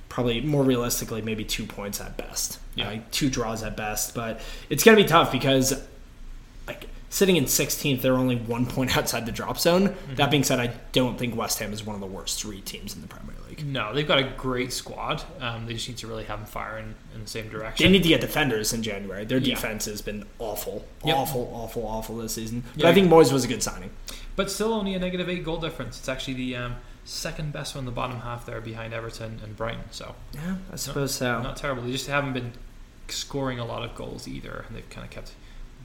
probably 0.09 0.41
more 0.41 0.63
realistically, 0.63 1.21
maybe 1.21 1.43
two 1.43 1.65
points 1.65 1.99
at 1.99 2.17
best. 2.17 2.59
Yeah. 2.75 2.87
Like 2.87 3.11
two 3.11 3.29
draws 3.29 3.63
at 3.63 3.75
best. 3.75 4.15
But 4.15 4.39
it's 4.69 4.83
going 4.83 4.97
to 4.97 5.03
be 5.03 5.07
tough 5.07 5.31
because 5.31 5.81
like 6.67 6.87
sitting 7.09 7.35
in 7.35 7.45
16th, 7.45 8.01
they're 8.01 8.13
only 8.13 8.35
one 8.35 8.65
point 8.65 8.95
outside 8.97 9.25
the 9.25 9.31
drop 9.31 9.57
zone. 9.57 9.89
Mm-hmm. 9.89 10.15
That 10.15 10.31
being 10.31 10.43
said, 10.43 10.59
I 10.59 10.73
don't 10.91 11.17
think 11.17 11.35
West 11.35 11.59
Ham 11.59 11.73
is 11.73 11.85
one 11.85 11.95
of 11.95 12.01
the 12.01 12.07
worst 12.07 12.41
three 12.41 12.61
teams 12.61 12.95
in 12.95 13.01
the 13.01 13.07
Premier 13.07 13.35
League. 13.47 13.65
No, 13.65 13.93
they've 13.93 14.07
got 14.07 14.19
a 14.19 14.33
great 14.37 14.73
squad. 14.73 15.23
Um, 15.39 15.65
they 15.65 15.73
just 15.73 15.87
need 15.87 15.97
to 15.99 16.07
really 16.07 16.25
have 16.25 16.39
them 16.39 16.47
fire 16.47 16.77
in, 16.77 16.95
in, 17.13 17.21
the 17.21 17.27
same 17.27 17.49
direction. 17.49 17.85
They 17.85 17.91
need 17.91 18.03
to 18.03 18.09
get 18.09 18.21
defenders 18.21 18.73
in 18.73 18.83
January. 18.83 19.25
Their 19.25 19.37
yeah. 19.37 19.55
defense 19.55 19.85
has 19.85 20.01
been 20.01 20.25
awful, 20.39 20.85
yep. 21.03 21.17
awful, 21.17 21.49
awful, 21.53 21.85
awful 21.87 22.17
this 22.17 22.33
season. 22.33 22.63
But 22.75 22.83
yeah. 22.83 22.89
I 22.89 22.93
think 22.93 23.09
Moyes 23.09 23.31
was 23.31 23.45
a 23.45 23.47
good 23.47 23.63
signing. 23.63 23.91
But 24.35 24.51
still 24.51 24.73
only 24.73 24.93
a 24.93 24.99
negative 24.99 25.29
eight 25.29 25.45
goal 25.45 25.57
difference. 25.57 25.99
It's 25.99 26.09
actually 26.09 26.33
the 26.33 26.55
um, 26.57 26.75
second 27.05 27.53
best 27.53 27.75
one 27.75 27.83
in 27.83 27.85
the 27.85 27.91
bottom 27.91 28.19
half 28.19 28.45
there 28.45 28.59
behind 28.59 28.93
Everton 28.93 29.39
and 29.43 29.55
Brighton. 29.55 29.83
So 29.91 30.15
yeah, 30.33 30.57
I 30.71 30.75
suppose 30.75 31.19
not, 31.21 31.37
so. 31.37 31.43
Not 31.43 31.57
terrible. 31.57 31.83
They 31.83 31.91
just 31.91 32.07
haven't 32.07 32.33
been 32.33 32.51
scoring 33.07 33.59
a 33.59 33.65
lot 33.65 33.83
of 33.83 33.95
goals 33.95 34.27
either, 34.27 34.65
and 34.67 34.75
they've 34.75 34.89
kind 34.89 35.05
of 35.05 35.11
kept 35.11 35.33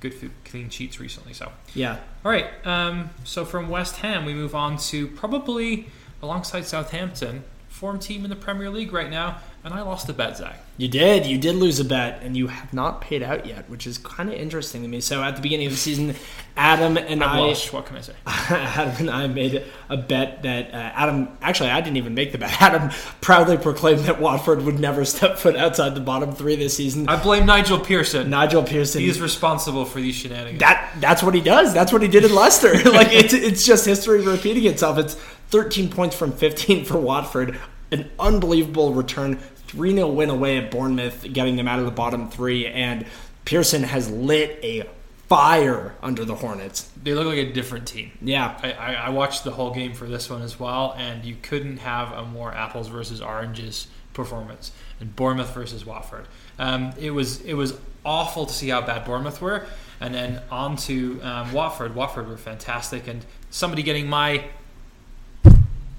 good 0.01 0.15
food 0.15 0.33
clean 0.45 0.71
sheets 0.71 0.99
recently. 0.99 1.33
So 1.33 1.53
yeah. 1.75 1.99
All 2.25 2.33
right. 2.33 2.47
Um, 2.65 3.11
so 3.25 3.45
from 3.45 3.69
West 3.69 3.97
Ham, 3.99 4.25
we 4.25 4.35
move 4.35 4.55
on 4.55 4.77
to 4.79 5.07
probably 5.09 5.87
alongside 6.23 6.67
Southampton, 6.67 7.45
form 7.69 7.99
team 7.99 8.25
in 8.25 8.31
the 8.31 8.37
Premier 8.37 8.71
League 8.71 8.93
right 8.93 9.11
now, 9.11 9.39
and 9.63 9.75
I 9.75 9.83
lost 9.83 10.09
a 10.09 10.15
bet, 10.15 10.39
Zach. 10.39 10.59
You 10.79 10.89
did. 10.89 11.27
You 11.27 11.37
did 11.37 11.55
lose 11.57 11.79
a 11.81 11.85
bet, 11.85 12.23
and 12.23 12.35
you 12.35 12.47
have 12.47 12.73
not 12.73 13.03
paid 13.03 13.23
out 13.23 13.45
yet, 13.45 13.69
which 13.69 13.87
is 13.87 13.99
kind 13.99 14.31
of 14.31 14.35
interesting 14.35 14.81
to 14.81 14.89
me. 14.89 15.03
So 15.03 15.23
at 15.23 15.37
the 15.37 15.43
beginning 15.43 15.67
of 15.67 15.73
the 15.73 15.79
season, 15.79 16.15
Adam 16.57 16.97
and 16.97 17.23
I, 17.23 17.39
I 17.39 17.55
what 17.71 17.85
can 17.85 17.99
I 17.99 18.01
say? 18.01 18.15
Adam 18.27 18.95
and 18.99 19.11
I 19.11 19.27
made 19.27 19.63
a 19.91 19.99
bet 19.99 20.43
that 20.45 20.73
uh, 20.73 20.77
Adam. 20.77 21.29
Actually, 21.43 21.71
I 21.71 21.83
didn't 21.83 21.99
even 21.99 22.15
make 22.15 22.33
the 22.33 22.39
bet. 22.39 22.51
Adam 22.63 22.91
proudly 23.21 23.59
proclaimed 23.59 24.01
that 24.07 24.19
Watford 24.19 24.63
would 24.63 24.81
never 24.81 25.05
step 25.05 25.37
foot 25.37 25.57
outside 25.57 25.95
the 25.95 26.01
bottom 26.01 26.33
three 26.33 26.57
this 26.57 26.75
season. 26.75 27.07
I 27.07 27.23
blame 27.23 27.45
Nigel 27.45 27.79
Pearson. 27.79 28.31
Nigel 28.31 28.63
Pearson. 28.63 29.03
He's 29.03 29.21
responsible 29.21 29.85
for 29.85 30.01
these 30.01 30.15
shenanigans. 30.15 30.61
That 30.61 30.91
that's 31.01 31.23
what 31.23 31.35
he 31.35 31.43
does. 31.43 31.75
That's 31.75 31.93
what 31.93 32.01
he 32.01 32.09
did 32.09 32.25
in 32.25 32.35
Leicester. 32.35 32.73
like 32.91 33.13
it's 33.13 33.35
it's 33.35 33.67
just 33.67 33.85
history 33.85 34.23
repeating 34.23 34.65
itself. 34.65 34.97
It's 34.97 35.17
13 35.51 35.91
points 35.91 36.17
from 36.17 36.33
15 36.33 36.87
for 36.87 36.97
Watford. 36.97 37.59
An 37.93 38.11
unbelievable 38.19 38.95
return 38.95 39.37
3 39.71 39.95
0 39.95 40.09
win 40.09 40.31
away 40.31 40.59
at 40.59 40.71
Bournemouth, 40.71 41.27
getting 41.33 41.57
them 41.57 41.69
out 41.69 41.79
of 41.79 41.85
the 41.85 41.91
bottom 41.91 42.29
three. 42.29 42.67
And 42.67 43.07
Pearson 43.45 43.83
has 43.85 44.11
lit 44.11 44.59
a 44.63 44.89
fire 45.31 45.95
under 46.03 46.25
the 46.25 46.35
Hornets. 46.35 46.91
They 47.01 47.15
look 47.15 47.27
like 47.27 47.39
a 47.39 47.53
different 47.53 47.87
team. 47.87 48.11
Yeah. 48.21 48.59
I, 48.61 48.73
I, 48.73 48.93
I, 48.95 49.09
watched 49.11 49.45
the 49.45 49.53
whole 49.53 49.73
game 49.73 49.93
for 49.93 50.07
this 50.07 50.29
one 50.29 50.43
as 50.43 50.59
well, 50.59 50.93
and 50.99 51.25
you 51.25 51.37
couldn't 51.41 51.77
have 51.77 52.11
a 52.11 52.25
more 52.25 52.53
apples 52.53 52.89
versus 52.89 53.21
oranges 53.21 53.87
performance. 54.13 54.73
And 54.99 55.15
Bournemouth 55.15 55.55
versus 55.55 55.87
Watford. 55.87 56.27
Um, 56.59 56.93
it 56.99 57.13
was 57.13 57.43
it 57.43 57.55
was 57.55 57.79
awful 58.05 58.47
to 58.47 58.53
see 58.53 58.71
how 58.71 58.81
bad 58.81 59.05
Bournemouth 59.05 59.41
were, 59.41 59.67
and 60.01 60.13
then 60.13 60.43
on 60.51 60.77
to 60.79 61.21
um, 61.23 61.53
Watford. 61.53 61.95
Watford 61.95 62.29
were 62.29 62.37
fantastic, 62.37 63.07
and 63.07 63.25
somebody 63.51 63.85
getting 63.85 64.09
my 64.09 64.47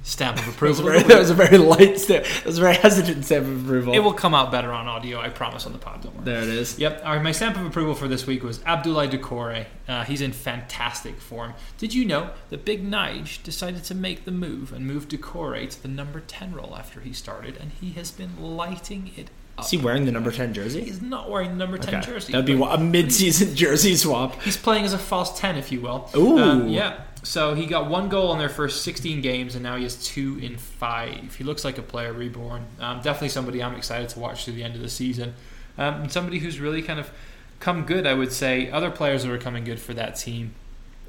stamp 0.04 0.38
of 0.40 0.48
approval. 0.56 0.86
that, 0.86 0.94
was 0.94 1.02
very, 1.02 1.10
that 1.10 1.20
was 1.20 1.30
a 1.30 1.34
very 1.34 1.58
light 1.58 2.00
stamp. 2.00 2.26
That 2.26 2.46
was 2.46 2.58
a 2.58 2.62
very 2.62 2.76
hesitant 2.76 3.26
stamp 3.26 3.46
of 3.46 3.66
approval. 3.66 3.94
It 3.94 4.00
will 4.00 4.14
come 4.14 4.34
out 4.34 4.52
better 4.52 4.72
on 4.72 4.88
audio, 4.88 5.20
I 5.20 5.30
promise, 5.30 5.66
on 5.66 5.74
the 5.74 5.78
pod. 5.78 6.02
Don't 6.02 6.16
worry. 6.16 6.26
There 6.26 6.42
it 6.42 6.50
is. 6.50 6.80
Yep. 6.80 7.02
All 7.06 7.14
right, 7.14 7.24
my 7.24 7.32
stamp 7.32 7.58
of 7.58 7.66
approval 7.66 7.96
for 7.96 8.08
this 8.08 8.26
week 8.26 8.44
was 8.44 8.60
Abdoulaye 8.60 9.12
Doucouré. 9.12 9.68
Uh, 9.88 10.04
he's 10.04 10.22
in 10.22 10.32
fantastic 10.32 11.20
form. 11.20 11.54
Did 11.78 11.94
you 11.94 12.06
know 12.06 12.32
that 12.50 12.66
Big 12.66 12.90
Nige 12.90 13.42
decided 13.44 13.84
to 13.86 13.96
make 13.96 14.26
the 14.26 14.32
move 14.32 14.74
and 14.74 14.86
move 14.86 15.08
Doucouré 15.08 15.70
to 15.70 15.82
the 15.82 15.88
number 15.88 16.20
10 16.20 16.54
role 16.54 16.76
after 16.78 17.02
he 17.02 17.14
started, 17.14 17.58
and 17.58 17.72
he 17.80 17.92
has 17.92 18.12
been 18.12 18.42
lighting 18.42 19.12
it 19.16 19.30
up. 19.58 19.66
Is 19.66 19.72
he 19.72 19.78
wearing 19.78 20.06
the 20.06 20.12
number 20.12 20.32
10 20.32 20.54
jersey? 20.54 20.84
He's 20.84 21.02
not 21.02 21.30
wearing 21.30 21.52
the 21.52 21.58
number 21.58 21.78
10 21.78 21.96
okay. 21.96 22.06
jersey. 22.06 22.32
That'd 22.32 22.46
be 22.46 22.62
a 22.62 22.78
mid 22.78 23.12
season 23.12 23.56
jersey 23.56 23.96
swap. 23.96 24.42
He's 24.42 24.58
playing 24.58 24.86
as 24.86 24.94
a 24.94 24.98
false 24.98 25.40
10, 25.40 25.58
if 25.58 25.72
you 25.72 25.82
will. 25.82 26.10
Ooh. 26.16 26.40
Um, 26.40 26.68
yeah. 26.68 27.02
So 27.24 27.54
he 27.54 27.66
got 27.66 27.90
one 27.90 28.10
goal 28.10 28.34
in 28.34 28.40
their 28.40 28.50
first 28.50 28.84
16 28.84 29.22
games, 29.22 29.56
and 29.56 29.64
now 29.64 29.76
he 29.76 29.84
has 29.84 29.96
two 30.04 30.40
in 30.40 30.58
five. 30.58 31.36
He 31.36 31.44
looks 31.44 31.64
like 31.64 31.78
a 31.78 31.84
player 31.84 32.14
reborn. 32.14 32.66
Um, 32.80 32.98
definitely 33.02 33.30
somebody 33.30 33.62
I'm 33.62 33.76
excited 33.76 34.10
to 34.10 34.20
watch 34.20 34.46
through 34.46 34.56
the 34.56 34.64
end 34.64 34.76
of 34.76 34.82
the 34.82 34.90
season. 34.90 35.36
Um, 35.78 36.02
and 36.02 36.12
somebody 36.12 36.40
who's 36.40 36.60
really 36.60 36.82
kind 36.82 37.00
of 37.00 37.12
come 37.60 37.86
good, 37.86 38.08
I 38.08 38.14
would 38.14 38.34
say. 38.34 38.70
Other 38.72 38.90
players 38.90 39.24
that 39.24 39.32
are 39.32 39.38
coming 39.38 39.64
good 39.64 39.80
for 39.80 39.94
that 39.94 40.16
team. 40.16 40.56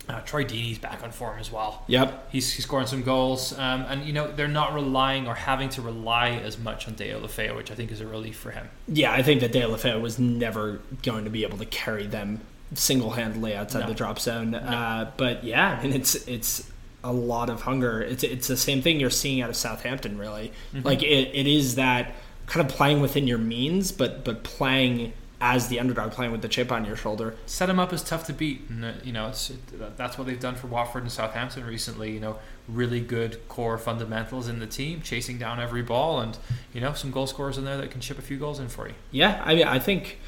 Uh, 0.08 0.20
Troy 0.20 0.44
Deeney's 0.44 0.78
back 0.78 1.02
on 1.02 1.12
form 1.12 1.38
as 1.38 1.50
well. 1.50 1.84
Yep. 1.86 2.30
He's, 2.32 2.52
he's 2.52 2.64
scoring 2.64 2.88
some 2.88 3.02
goals, 3.02 3.56
um, 3.56 3.82
and 3.88 4.04
you 4.04 4.12
know 4.12 4.30
they're 4.30 4.48
not 4.48 4.74
relying 4.74 5.28
or 5.28 5.34
having 5.34 5.68
to 5.70 5.82
rely 5.82 6.30
as 6.30 6.58
much 6.58 6.88
on 6.88 6.94
Deulofeu, 6.94 7.54
which 7.56 7.70
I 7.70 7.76
think 7.76 7.92
is 7.92 8.00
a 8.00 8.06
relief 8.06 8.36
for 8.36 8.50
him. 8.50 8.68
Yeah, 8.88 9.12
I 9.12 9.22
think 9.22 9.40
that 9.42 9.52
Deulofeu 9.52 10.00
was 10.00 10.18
never 10.18 10.80
going 11.02 11.22
to 11.22 11.30
be 11.30 11.44
able 11.44 11.58
to 11.58 11.66
carry 11.66 12.06
them 12.06 12.40
single-handedly 12.75 13.55
outside 13.55 13.81
No. 13.81 13.87
the 13.89 13.95
drop 13.95 14.18
zone. 14.18 14.55
Uh, 14.55 15.11
but 15.16 15.45
yeah, 15.45 15.79
I 15.79 15.83
mean 15.83 15.93
it's 15.93 16.14
it's 16.29 16.70
a 17.05 17.12
lot 17.12 17.51
of 17.51 17.62
hunger. 17.62 18.01
It's 18.01 18.23
it's 18.23 18.49
the 18.49 18.57
same 18.57 18.83
thing 18.83 19.01
you're 19.01 19.11
seeing 19.11 19.41
out 19.43 19.51
of 19.51 19.57
Southampton. 19.57 20.18
Really, 20.18 20.53
like 20.83 21.03
it, 21.03 21.31
it 21.35 21.47
is 21.47 21.75
that 21.77 22.14
kind 22.47 22.64
of 22.68 22.75
playing 22.75 23.01
within 23.01 23.27
your 23.27 23.39
means, 23.39 23.93
but 23.93 24.25
but 24.25 24.43
playing 24.45 25.12
as 25.45 25.66
the 25.66 25.81
underdog, 25.81 26.12
playing 26.12 26.31
with 26.31 26.41
the 26.41 26.49
chip 26.49 26.70
on 26.70 26.85
your 26.85 26.95
shoulder. 26.95 27.35
set 27.47 27.66
them 27.66 27.81
up 27.81 27.93
as 27.93 28.01
tough 28.05 28.25
to 28.27 28.33
beat, 28.33 28.62
and 28.68 28.85
uh, 28.85 28.93
you 29.03 29.12
know 29.12 29.27
it's 29.27 29.51
it, 29.51 29.97
that's 29.97 30.16
what 30.16 30.29
they've 30.29 30.39
done 30.39 30.55
for 30.55 30.68
Watford 30.68 31.03
and 31.03 31.11
Southampton 31.11 31.64
recently. 31.66 32.12
You 32.12 32.20
know, 32.20 32.39
really 32.68 33.01
good 33.01 33.49
core 33.49 33.77
fundamentals 33.77 34.47
in 34.49 34.61
the 34.61 34.68
team, 34.68 35.01
chasing 35.03 35.39
down 35.39 35.59
every 35.59 35.83
ball, 35.83 36.20
and 36.20 36.39
you 36.73 36.81
know 36.81 36.93
some 36.93 37.11
goal 37.11 37.27
scorers 37.27 37.59
in 37.59 37.64
there 37.64 37.77
that 37.77 37.91
can 37.91 38.01
chip 38.01 38.18
a 38.20 38.23
few 38.23 38.39
goals 38.39 38.61
in 38.61 38.68
for 38.68 38.87
you. 38.87 38.95
Yeah, 39.11 39.43
I 39.45 39.57
mean, 39.57 39.66
I 39.66 39.81
think, 39.81 40.20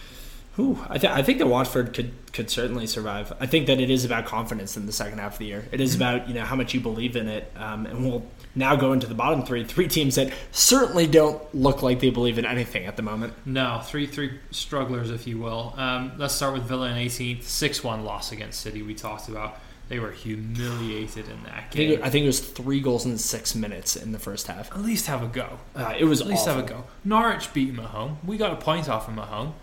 whew, 0.57 0.79
I, 0.89 0.99
th- 0.99 1.13
I 1.13 1.23
think 1.23 1.39
that 1.39 1.47
Watford 1.47 1.93
could 1.95 2.13
could 2.33 2.51
certainly 2.51 2.87
survive. 2.87 3.33
I 3.41 3.47
think 3.47 3.67
that 3.69 3.81
it 3.81 3.91
is 3.91 4.05
about 4.05 4.27
confidence 4.27 4.77
in 4.77 4.87
the 4.87 4.93
second 4.93 5.19
half 5.19 5.35
of 5.35 5.39
the 5.39 5.47
year. 5.47 5.65
It 5.73 5.81
is 5.81 5.95
about 5.95 6.29
you 6.29 6.35
know 6.35 6.45
how 6.45 6.57
much 6.57 6.75
you 6.75 6.81
believe 6.81 7.17
in 7.17 7.29
it, 7.29 7.51
um, 7.57 7.87
and 7.87 8.05
we'll 8.05 8.25
now 8.57 8.75
go 8.77 8.93
into 8.93 9.07
the 9.07 9.15
bottom 9.15 9.43
three, 9.45 9.65
three 9.65 9.89
teams 9.89 10.15
that 10.17 10.33
certainly 10.53 11.07
don't 11.07 11.43
look 11.55 11.83
like 11.83 12.01
they 12.01 12.11
believe 12.11 12.39
in 12.39 12.45
anything 12.45 12.85
at 12.87 12.97
the 12.97 13.03
moment. 13.03 13.33
No, 13.45 13.81
three 13.85 14.07
three 14.07 14.39
strugglers, 14.51 15.11
if 15.11 15.27
you 15.27 15.39
will. 15.39 15.75
Um, 15.77 16.13
let's 16.19 16.35
start 16.35 16.55
with 16.55 16.63
Villa 16.65 16.89
in 16.91 16.97
18th, 16.97 17.43
six 17.45 17.83
one 17.85 18.05
loss 18.05 18.33
against 18.33 18.61
City. 18.61 18.83
We 18.83 18.95
talked 18.95 19.29
about 19.29 19.59
they 19.89 19.99
were 19.99 20.13
humiliated 20.13 21.29
in 21.29 21.43
that 21.45 21.53
I 21.53 21.75
game. 21.75 21.91
think, 21.91 22.03
I 22.07 22.11
think 22.11 22.23
it 22.25 22.27
was 22.29 22.41
three 22.41 22.81
goals 22.81 23.05
in 23.07 23.19
six 23.19 23.55
minutes 23.55 23.97
in 23.97 24.13
the 24.13 24.19
first 24.19 24.47
half. 24.47 24.71
At 24.73 24.81
least 24.83 25.07
have 25.07 25.23
a 25.23 25.27
go. 25.27 25.59
Uh, 25.77 25.93
it 25.99 26.05
was 26.05 26.21
At 26.21 26.27
least 26.27 26.49
awful. 26.49 26.55
have 26.63 26.65
a 26.65 26.69
go. 26.69 26.85
Norwich 27.05 27.53
beat 27.53 27.67
them 27.75 27.81
at 27.85 27.91
home. 27.91 28.19
We 28.25 28.37
got 28.37 28.53
a 28.53 28.57
point 28.57 28.89
off 28.89 29.07
them 29.07 29.19
at 29.19 29.27
home. 29.29 29.37
Come 29.39 29.49
on, 29.49 29.55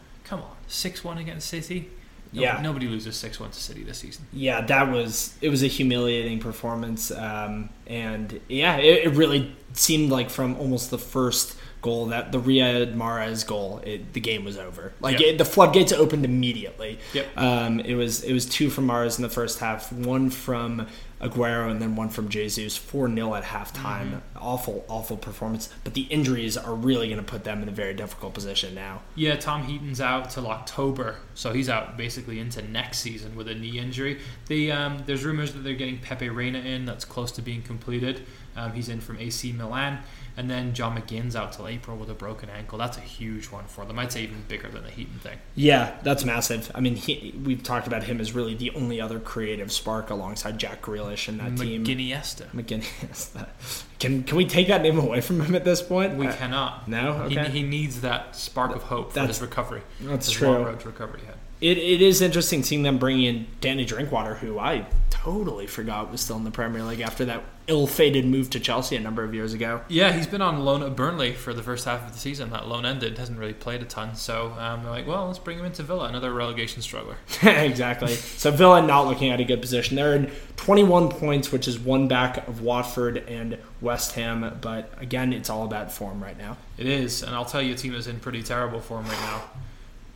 six 0.71 1.03
one 1.03 1.17
against 1.17 1.47
City. 1.47 1.89
No- 2.33 2.41
Yeah. 2.43 2.61
nobody 2.61 2.87
loses 2.87 3.17
six 3.17 3.39
one 3.39 3.51
to 3.51 3.59
City 3.59 3.83
this 3.83 3.97
season. 3.99 4.25
Yeah, 4.31 4.61
that 4.61 4.89
was 4.91 5.35
it 5.41 5.49
was 5.49 5.63
a 5.63 5.67
humiliating 5.67 6.39
performance, 6.39 7.11
um, 7.11 7.69
and 7.87 8.39
yeah, 8.47 8.77
it, 8.77 9.05
it 9.07 9.15
really 9.15 9.53
seemed 9.73 10.11
like 10.11 10.29
from 10.29 10.55
almost 10.57 10.91
the 10.91 10.97
first 10.97 11.55
goal 11.81 12.05
that 12.07 12.31
the 12.31 12.39
Riyad 12.39 12.95
Mahrez 12.95 13.45
goal, 13.45 13.81
it, 13.83 14.13
the 14.13 14.19
game 14.19 14.45
was 14.45 14.55
over. 14.57 14.93
Like 15.01 15.19
Yep. 15.19 15.29
it, 15.29 15.37
the 15.39 15.45
floodgates 15.45 15.91
opened 15.91 16.23
immediately. 16.25 16.99
Yep. 17.13 17.27
Um, 17.37 17.79
it 17.81 17.95
was 17.95 18.23
it 18.23 18.33
was 18.33 18.45
two 18.45 18.69
from 18.69 18.87
Mahrez 18.87 19.17
in 19.17 19.23
the 19.23 19.29
first 19.29 19.59
half, 19.59 19.91
one 19.91 20.29
from 20.29 20.87
Aguero, 21.21 21.69
and 21.69 21.81
then 21.81 21.95
one 21.95 22.09
from 22.09 22.29
Jesus. 22.29 22.75
Four 22.75 23.13
0 23.13 23.35
at 23.35 23.43
halftime. 23.43 24.11
Mm-hmm. 24.11 24.37
Awful, 24.37 24.85
awful 24.87 25.17
performance. 25.17 25.69
But 25.83 25.93
the 25.93 26.01
injuries 26.03 26.57
are 26.57 26.73
really 26.73 27.07
going 27.07 27.23
to 27.23 27.25
put 27.25 27.43
them 27.43 27.61
in 27.61 27.69
a 27.69 27.71
very 27.71 27.93
difficult 27.93 28.33
position 28.33 28.73
now. 28.73 29.01
Yeah, 29.15 29.35
Tom 29.35 29.63
Heaton's 29.63 30.01
out 30.01 30.31
till 30.31 30.47
October, 30.47 31.17
so 31.35 31.53
he's 31.53 31.69
out 31.69 31.97
basically 31.97 32.39
into 32.39 32.61
next 32.63 32.99
season 32.99 33.35
with 33.35 33.47
a 33.47 33.55
knee 33.55 33.77
injury. 33.77 34.19
The 34.47 34.71
um, 34.71 35.03
there's 35.05 35.23
rumors 35.23 35.53
that 35.53 35.59
they're 35.59 35.73
getting 35.73 35.99
Pepe 35.99 36.29
Reina 36.29 36.59
in. 36.59 36.85
That's 36.85 37.05
close 37.05 37.31
to 37.33 37.41
being 37.41 37.61
completed. 37.61 38.25
Um, 38.55 38.73
he's 38.73 38.89
in 38.89 38.99
from 38.99 39.17
AC 39.17 39.53
Milan, 39.53 39.99
and 40.37 40.49
then 40.49 40.73
John 40.73 40.97
McGinn's 40.99 41.35
out 41.35 41.53
till 41.53 41.67
April 41.67 41.97
with 41.97 42.09
a 42.09 42.13
broken 42.13 42.49
ankle. 42.49 42.77
That's 42.77 42.97
a 42.97 43.01
huge 43.01 43.45
one 43.49 43.65
for 43.65 43.85
them. 43.85 43.99
I'd 43.99 44.11
say 44.11 44.23
even 44.23 44.43
bigger 44.47 44.69
than 44.69 44.83
the 44.83 44.89
Heaton 44.89 45.19
thing. 45.19 45.37
Yeah, 45.55 45.95
that's 46.03 46.23
massive. 46.25 46.71
I 46.73 46.79
mean, 46.81 46.95
he, 46.95 47.33
we've 47.43 47.61
talked 47.63 47.87
about 47.87 48.03
him 48.03 48.19
as 48.21 48.33
really 48.33 48.55
the 48.55 48.71
only 48.71 48.99
other 49.01 49.19
creative 49.19 49.71
spark 49.71 50.09
alongside 50.09 50.57
Jack 50.57 50.81
Grealish 50.81 51.27
in 51.27 51.37
that 51.39 51.57
team. 51.57 51.83
McGinniesta. 51.85 52.47
McGinnis. 52.51 53.83
Can 53.99 54.23
can 54.23 54.37
we 54.37 54.45
take 54.45 54.67
that 54.67 54.81
name 54.81 54.97
away 54.97 55.21
from 55.21 55.41
him 55.41 55.53
at 55.55 55.63
this 55.63 55.81
point? 55.81 56.15
We 56.17 56.27
Uh, 56.27 56.35
cannot. 56.35 56.87
No? 56.87 57.27
He, 57.27 57.37
Okay. 57.37 57.49
he 57.51 57.63
needs 57.63 58.01
that 58.01 58.35
spark 58.35 58.75
of 58.75 58.83
hope 58.83 59.09
for 59.09 59.15
That's- 59.15 59.37
his 59.37 59.41
recovery. 59.41 59.81
That's 60.01 60.25
his 60.27 60.35
true. 60.35 60.49
long 60.49 60.63
road 60.63 60.79
to 60.79 60.87
recovery 60.87 61.21
ahead. 61.23 61.35
It, 61.61 61.77
it 61.77 62.01
is 62.01 62.21
interesting 62.23 62.63
seeing 62.63 62.81
them 62.81 62.97
bring 62.97 63.21
in 63.21 63.45
Danny 63.59 63.85
Drinkwater, 63.85 64.33
who 64.33 64.57
I 64.57 64.87
totally 65.11 65.67
forgot 65.67 66.11
was 66.11 66.19
still 66.21 66.37
in 66.37 66.43
the 66.43 66.49
Premier 66.49 66.81
League 66.83 67.01
after 67.01 67.25
that 67.25 67.43
ill-fated 67.71 68.25
move 68.25 68.49
to 68.49 68.59
Chelsea 68.59 68.97
a 68.97 68.99
number 68.99 69.23
of 69.23 69.33
years 69.33 69.53
ago. 69.53 69.81
Yeah, 69.87 70.11
he's 70.11 70.27
been 70.27 70.41
on 70.41 70.59
loan 70.65 70.83
at 70.83 70.93
Burnley 70.93 71.33
for 71.33 71.53
the 71.53 71.63
first 71.63 71.85
half 71.85 72.05
of 72.05 72.11
the 72.11 72.19
season. 72.19 72.49
That 72.49 72.67
loan 72.67 72.85
ended, 72.85 73.17
hasn't 73.17 73.39
really 73.39 73.53
played 73.53 73.81
a 73.81 73.85
ton. 73.85 74.15
So 74.15 74.53
um, 74.59 74.83
they're 74.83 74.91
like, 74.91 75.07
well, 75.07 75.27
let's 75.27 75.39
bring 75.39 75.57
him 75.57 75.65
into 75.65 75.81
Villa, 75.81 76.09
another 76.09 76.33
relegation 76.33 76.81
struggler. 76.81 77.15
exactly. 77.41 78.13
So 78.13 78.51
Villa 78.51 78.81
not 78.81 79.07
looking 79.07 79.29
at 79.29 79.39
a 79.39 79.45
good 79.45 79.61
position. 79.61 79.95
They're 79.95 80.15
in 80.15 80.29
21 80.57 81.09
points, 81.09 81.51
which 81.51 81.67
is 81.67 81.79
one 81.79 82.09
back 82.09 82.45
of 82.47 82.61
Watford 82.61 83.17
and 83.17 83.57
West 83.79 84.15
Ham. 84.15 84.59
But 84.59 84.91
again, 84.97 85.31
it's 85.31 85.49
all 85.49 85.63
about 85.63 85.93
form 85.93 86.21
right 86.21 86.37
now. 86.37 86.57
It 86.77 86.87
is, 86.87 87.23
and 87.23 87.33
I'll 87.33 87.45
tell 87.45 87.61
you, 87.61 87.73
a 87.73 87.77
team 87.77 87.95
is 87.95 88.07
in 88.07 88.19
pretty 88.19 88.43
terrible 88.43 88.81
form 88.81 89.05
right 89.05 89.19
now. 89.21 89.43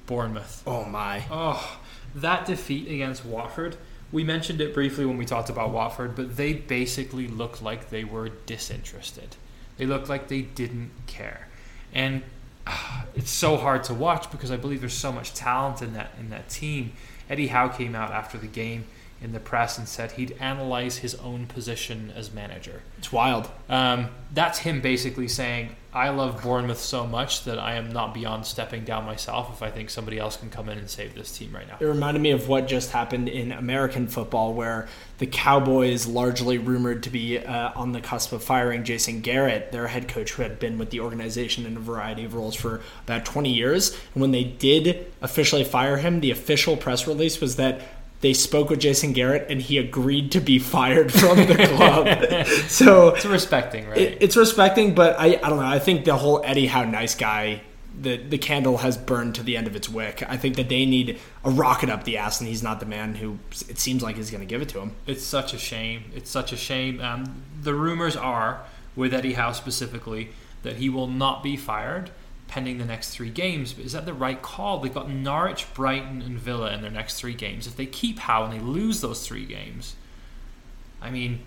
Bournemouth. 0.07 0.61
Oh 0.67 0.83
my. 0.85 1.23
Oh, 1.31 1.79
that 2.15 2.45
defeat 2.45 2.91
against 2.91 3.25
Watford. 3.25 3.77
We 4.11 4.23
mentioned 4.23 4.61
it 4.61 4.73
briefly 4.73 5.05
when 5.05 5.17
we 5.17 5.25
talked 5.25 5.49
about 5.49 5.71
Watford, 5.71 6.15
but 6.15 6.37
they 6.37 6.53
basically 6.53 7.27
looked 7.27 7.61
like 7.61 7.89
they 7.89 8.03
were 8.03 8.29
disinterested. 8.29 9.35
They 9.77 9.85
looked 9.85 10.09
like 10.09 10.27
they 10.27 10.41
didn't 10.41 10.91
care, 11.07 11.47
and 11.93 12.23
ah, 12.65 13.05
it's 13.15 13.31
so 13.31 13.57
hard 13.57 13.83
to 13.85 13.93
watch 13.93 14.31
because 14.31 14.51
I 14.51 14.57
believe 14.57 14.79
there's 14.79 14.93
so 14.93 15.11
much 15.11 15.33
talent 15.33 15.81
in 15.81 15.93
that 15.93 16.11
in 16.19 16.29
that 16.29 16.49
team. 16.49 16.93
Eddie 17.29 17.47
Howe 17.47 17.69
came 17.69 17.95
out 17.95 18.11
after 18.11 18.37
the 18.37 18.47
game 18.47 18.85
in 19.21 19.33
the 19.33 19.39
press 19.39 19.77
and 19.77 19.87
said 19.87 20.13
he'd 20.13 20.35
analyze 20.39 20.97
his 20.97 21.15
own 21.15 21.47
position 21.47 22.11
as 22.15 22.31
manager. 22.31 22.81
It's 22.97 23.11
wild. 23.11 23.49
Um, 23.67 24.09
that's 24.33 24.59
him 24.59 24.81
basically 24.81 25.27
saying, 25.27 25.75
I 25.95 26.09
love 26.09 26.43
Bournemouth 26.43 26.79
so 26.79 27.07
much 27.07 27.45
that 27.45 27.57
I 27.57 27.75
am 27.75 27.93
not 27.93 28.13
beyond 28.13 28.45
stepping 28.45 28.83
down 28.83 29.05
myself 29.05 29.49
if 29.53 29.63
I 29.63 29.71
think 29.71 29.89
somebody 29.89 30.19
else 30.19 30.35
can 30.35 30.49
come 30.49 30.67
in 30.67 30.77
and 30.77 30.89
save 30.89 31.15
this 31.15 31.35
team 31.35 31.55
right 31.55 31.65
now. 31.65 31.77
It 31.79 31.85
reminded 31.85 32.21
me 32.21 32.31
of 32.31 32.49
what 32.49 32.67
just 32.67 32.91
happened 32.91 33.29
in 33.29 33.53
American 33.53 34.07
football, 34.07 34.53
where 34.53 34.89
the 35.19 35.25
Cowboys, 35.25 36.05
largely 36.05 36.57
rumored 36.57 37.03
to 37.03 37.09
be 37.09 37.39
uh, 37.39 37.71
on 37.77 37.93
the 37.93 38.01
cusp 38.01 38.33
of 38.33 38.43
firing 38.43 38.83
Jason 38.83 39.21
Garrett, 39.21 39.71
their 39.71 39.87
head 39.87 40.09
coach, 40.09 40.33
who 40.33 40.43
had 40.43 40.59
been 40.59 40.77
with 40.77 40.89
the 40.89 40.99
organization 40.99 41.65
in 41.65 41.77
a 41.77 41.79
variety 41.79 42.25
of 42.25 42.33
roles 42.33 42.55
for 42.55 42.81
about 43.05 43.23
20 43.23 43.53
years. 43.53 43.97
And 44.13 44.21
when 44.21 44.31
they 44.31 44.43
did 44.43 45.13
officially 45.21 45.63
fire 45.63 45.95
him, 45.95 46.19
the 46.19 46.31
official 46.31 46.75
press 46.75 47.07
release 47.07 47.39
was 47.39 47.55
that 47.55 47.94
they 48.21 48.33
spoke 48.33 48.69
with 48.69 48.79
Jason 48.79 49.13
Garrett 49.13 49.47
and 49.49 49.61
he 49.61 49.77
agreed 49.77 50.31
to 50.31 50.39
be 50.41 50.59
fired 50.75 51.11
from 51.11 51.37
the 51.37 51.55
club. 51.75 52.47
so 52.67 53.09
It's 53.09 53.25
respecting, 53.25 53.87
right? 53.87 53.97
it, 53.97 54.17
it's 54.21 54.35
respecting, 54.37 54.95
but 54.95 55.19
I, 55.19 55.39
I 55.43 55.49
don't 55.49 55.59
know. 55.59 55.65
I 55.65 55.79
think 55.79 56.05
the 56.05 56.15
whole 56.15 56.41
Eddie 56.43 56.67
Howe 56.67 56.85
nice 56.85 57.15
guy, 57.15 57.61
the 57.99 58.17
the 58.17 58.37
candle 58.37 58.77
has 58.77 58.97
burned 58.97 59.35
to 59.35 59.43
the 59.43 59.55
end 59.55 59.67
of 59.67 59.75
its 59.75 59.87
wick. 59.87 60.21
I 60.27 60.35
think 60.37 60.55
that 60.57 60.67
they 60.69 60.85
need 60.85 61.19
a 61.45 61.49
rocket 61.49 61.89
up 61.89 62.03
the 62.03 62.17
ass, 62.17 62.41
and 62.41 62.49
he's 62.49 62.61
not 62.63 62.79
the 62.81 62.85
man 62.85 63.15
who 63.15 63.39
it 63.69 63.79
seems 63.79 64.03
like 64.03 64.17
is 64.17 64.31
going 64.31 64.41
to 64.41 64.47
give 64.47 64.61
it 64.61 64.69
to 64.69 64.79
him. 64.79 64.91
It's 65.07 65.23
such 65.23 65.53
a 65.53 65.57
shame. 65.57 66.11
It's 66.13 66.29
such 66.29 66.51
a 66.51 66.57
shame. 66.57 66.99
Um, 66.99 67.43
the 67.61 67.73
rumors 67.73 68.17
are, 68.17 68.63
with 68.97 69.13
Eddie 69.13 69.33
Howe 69.33 69.53
specifically, 69.53 70.29
that 70.63 70.75
he 70.75 70.89
will 70.89 71.07
not 71.07 71.41
be 71.41 71.55
fired 71.55 72.11
pending 72.47 72.77
the 72.77 72.85
next 72.85 73.09
three 73.09 73.29
games. 73.29 73.73
But 73.73 73.85
is 73.85 73.93
that 73.93 74.05
the 74.05 74.13
right 74.13 74.41
call? 74.41 74.79
They've 74.79 74.93
got 74.93 75.09
Norwich, 75.09 75.65
Brighton, 75.73 76.21
and 76.21 76.39
Villa 76.39 76.71
in 76.73 76.81
their 76.81 76.91
next 76.91 77.19
three 77.19 77.33
games. 77.33 77.67
If 77.67 77.75
they 77.75 77.85
keep 77.85 78.19
Howe 78.19 78.43
and 78.43 78.53
they 78.53 78.59
lose 78.59 79.01
those 79.01 79.25
three 79.25 79.45
games, 79.45 79.95
I 81.01 81.09
mean, 81.09 81.39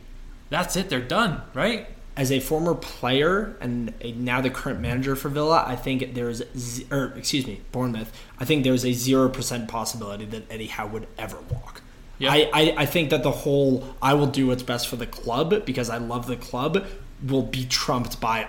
that's 0.51 0.77
it. 0.77 0.89
They're 0.89 1.01
done, 1.01 1.43
right? 1.55 1.89
As 2.17 2.33
a 2.33 2.41
former 2.41 2.75
player 2.75 3.57
and 3.61 3.95
a, 4.01 4.11
now 4.13 4.41
the 4.41 4.51
current 4.51 4.81
manager 4.81 5.15
for 5.15 5.29
Villa, 5.29 5.65
I 5.67 5.77
think 5.77 6.15
there's, 6.15 6.43
z- 6.57 6.87
or 6.91 7.15
excuse 7.17 7.47
me, 7.47 7.61
Bournemouth. 7.71 8.13
I 8.41 8.45
think 8.45 8.65
there's 8.65 8.85
a 8.85 8.93
zero 8.93 9.29
percent 9.29 9.69
possibility 9.69 10.25
that 10.27 10.51
Eddie 10.51 10.67
Howe 10.67 10.89
would 10.89 11.07
ever 11.17 11.39
walk. 11.49 11.83
Yeah. 12.19 12.33
I, 12.33 12.51
I, 12.53 12.75
I 12.79 12.87
think 12.87 13.11
that 13.11 13.23
the 13.23 13.31
whole 13.31 13.95
I 14.03 14.15
will 14.15 14.27
do 14.27 14.49
what's 14.49 14.65
best 14.65 14.89
for 14.89 14.97
the 14.97 15.07
club 15.07 15.65
because 15.65 15.89
I 15.89 15.99
love 15.99 16.27
the 16.27 16.37
club 16.37 16.85
will 17.25 17.43
be 17.43 17.65
trumped 17.65 18.21
by 18.21 18.49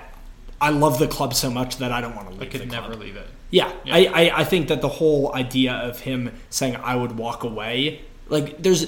I 0.62 0.70
love 0.72 1.00
the 1.00 1.08
club 1.08 1.34
so 1.34 1.50
much 1.50 1.78
that 1.78 1.92
I 1.92 2.02
don't 2.02 2.16
want 2.16 2.30
to 2.30 2.36
I 2.36 2.40
leave 2.40 2.50
could 2.52 2.62
the 2.62 2.66
never 2.66 2.96
leave 2.96 3.16
it. 3.16 3.28
Yeah, 3.52 3.72
Yeah. 3.86 3.96
I, 3.96 4.00
I, 4.14 4.40
I 4.42 4.44
think 4.44 4.68
that 4.68 4.82
the 4.82 4.90
whole 4.90 5.34
idea 5.34 5.74
of 5.74 6.00
him 6.02 6.32
saying 6.50 6.76
I 6.76 6.96
would 6.96 7.18
walk 7.18 7.44
away, 7.44 8.02
like 8.28 8.62
there's 8.62 8.88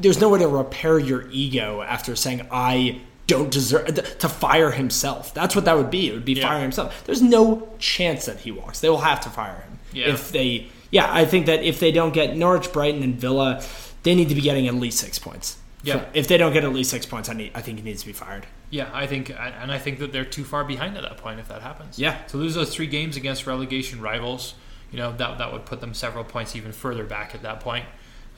there's 0.00 0.20
no 0.20 0.28
way 0.28 0.38
to 0.40 0.48
repair 0.48 0.98
your 0.98 1.28
ego 1.30 1.82
after 1.82 2.14
saying 2.14 2.46
I 2.52 3.00
don't 3.26 3.50
deserve 3.50 3.86
to 4.18 4.28
fire 4.28 4.70
himself. 4.70 5.34
That's 5.34 5.56
what 5.56 5.64
that 5.64 5.76
would 5.76 5.90
be. 5.90 6.08
It 6.08 6.12
would 6.12 6.24
be 6.24 6.34
Yeah. 6.34 6.46
firing 6.46 6.62
himself. 6.62 7.02
There's 7.06 7.22
no 7.22 7.68
chance 7.80 8.26
that 8.26 8.40
he 8.40 8.52
walks. 8.52 8.78
They 8.80 8.88
will 8.88 8.98
have 8.98 9.20
to 9.22 9.30
fire 9.30 9.64
him 9.68 9.78
Yeah. 9.92 10.08
if 10.12 10.30
they. 10.30 10.68
Yeah, 10.92 11.08
I 11.12 11.24
think 11.24 11.46
that 11.46 11.64
if 11.64 11.80
they 11.80 11.90
don't 11.90 12.14
get 12.14 12.36
Norwich, 12.36 12.72
Brighton, 12.72 13.02
and 13.02 13.16
Villa, 13.16 13.60
they 14.04 14.14
need 14.14 14.28
to 14.28 14.36
be 14.36 14.40
getting 14.40 14.68
at 14.68 14.74
least 14.76 14.98
six 14.98 15.18
points. 15.18 15.56
Yeah. 15.86 16.04
If 16.14 16.28
they 16.28 16.36
don't 16.36 16.52
get 16.52 16.64
at 16.64 16.72
least 16.72 16.90
six 16.90 17.06
points, 17.06 17.28
I 17.28 17.32
need. 17.34 17.52
I 17.54 17.62
think 17.62 17.78
he 17.78 17.84
needs 17.84 18.00
to 18.00 18.06
be 18.06 18.12
fired. 18.12 18.46
Yeah, 18.70 18.90
I 18.92 19.06
think, 19.06 19.30
and 19.30 19.70
I 19.70 19.78
think 19.78 20.00
that 20.00 20.12
they're 20.12 20.24
too 20.24 20.44
far 20.44 20.64
behind 20.64 20.96
at 20.96 21.02
that 21.04 21.16
point 21.18 21.38
if 21.40 21.48
that 21.48 21.62
happens. 21.62 21.98
Yeah. 21.98 22.16
to 22.28 22.36
lose 22.36 22.54
those 22.54 22.74
three 22.74 22.88
games 22.88 23.16
against 23.16 23.46
relegation 23.46 24.00
rivals, 24.00 24.54
you 24.90 24.98
know 24.98 25.12
that 25.16 25.38
that 25.38 25.52
would 25.52 25.64
put 25.66 25.80
them 25.80 25.94
several 25.94 26.24
points 26.24 26.56
even 26.56 26.72
further 26.72 27.04
back 27.04 27.34
at 27.34 27.42
that 27.42 27.60
point. 27.60 27.84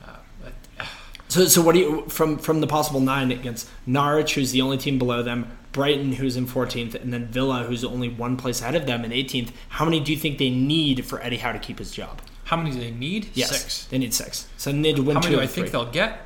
Uh, 0.05 0.17
but, 0.43 0.87
So, 1.27 1.45
so 1.45 1.61
what 1.61 1.73
do 1.73 1.79
you 1.79 2.05
from 2.09 2.37
from 2.37 2.61
the 2.61 2.67
possible 2.67 2.99
nine 2.99 3.31
against 3.31 3.69
Norwich, 3.85 4.35
who's 4.35 4.51
the 4.51 4.61
only 4.61 4.77
team 4.77 4.97
below 4.97 5.21
them, 5.23 5.57
Brighton, 5.71 6.13
who's 6.13 6.35
in 6.35 6.47
14th, 6.47 6.95
and 6.95 7.13
then 7.13 7.27
Villa, 7.27 7.63
who's 7.63 7.83
only 7.83 8.09
one 8.09 8.35
place 8.35 8.61
ahead 8.61 8.75
of 8.75 8.85
them 8.87 9.05
in 9.05 9.11
18th. 9.11 9.51
How 9.69 9.85
many 9.85 9.99
do 9.99 10.11
you 10.11 10.17
think 10.17 10.37
they 10.39 10.49
need 10.49 11.05
for 11.05 11.21
Eddie 11.21 11.37
Howe 11.37 11.51
to 11.51 11.59
keep 11.59 11.77
his 11.79 11.91
job? 11.91 12.21
How 12.45 12.57
many 12.57 12.71
do 12.71 12.79
they 12.79 12.89
need? 12.91 13.29
Yes, 13.35 13.49
Six. 13.51 13.85
They 13.85 13.99
need 13.99 14.11
six. 14.13 14.47
So 14.57 14.71
they 14.71 14.77
need 14.79 14.95
to 14.95 15.03
win 15.03 15.17
How 15.17 15.21
two 15.21 15.27
many 15.29 15.37
do 15.37 15.43
I 15.43 15.45
the 15.45 15.51
think 15.53 15.69
they'll 15.71 15.91
get? 15.91 16.19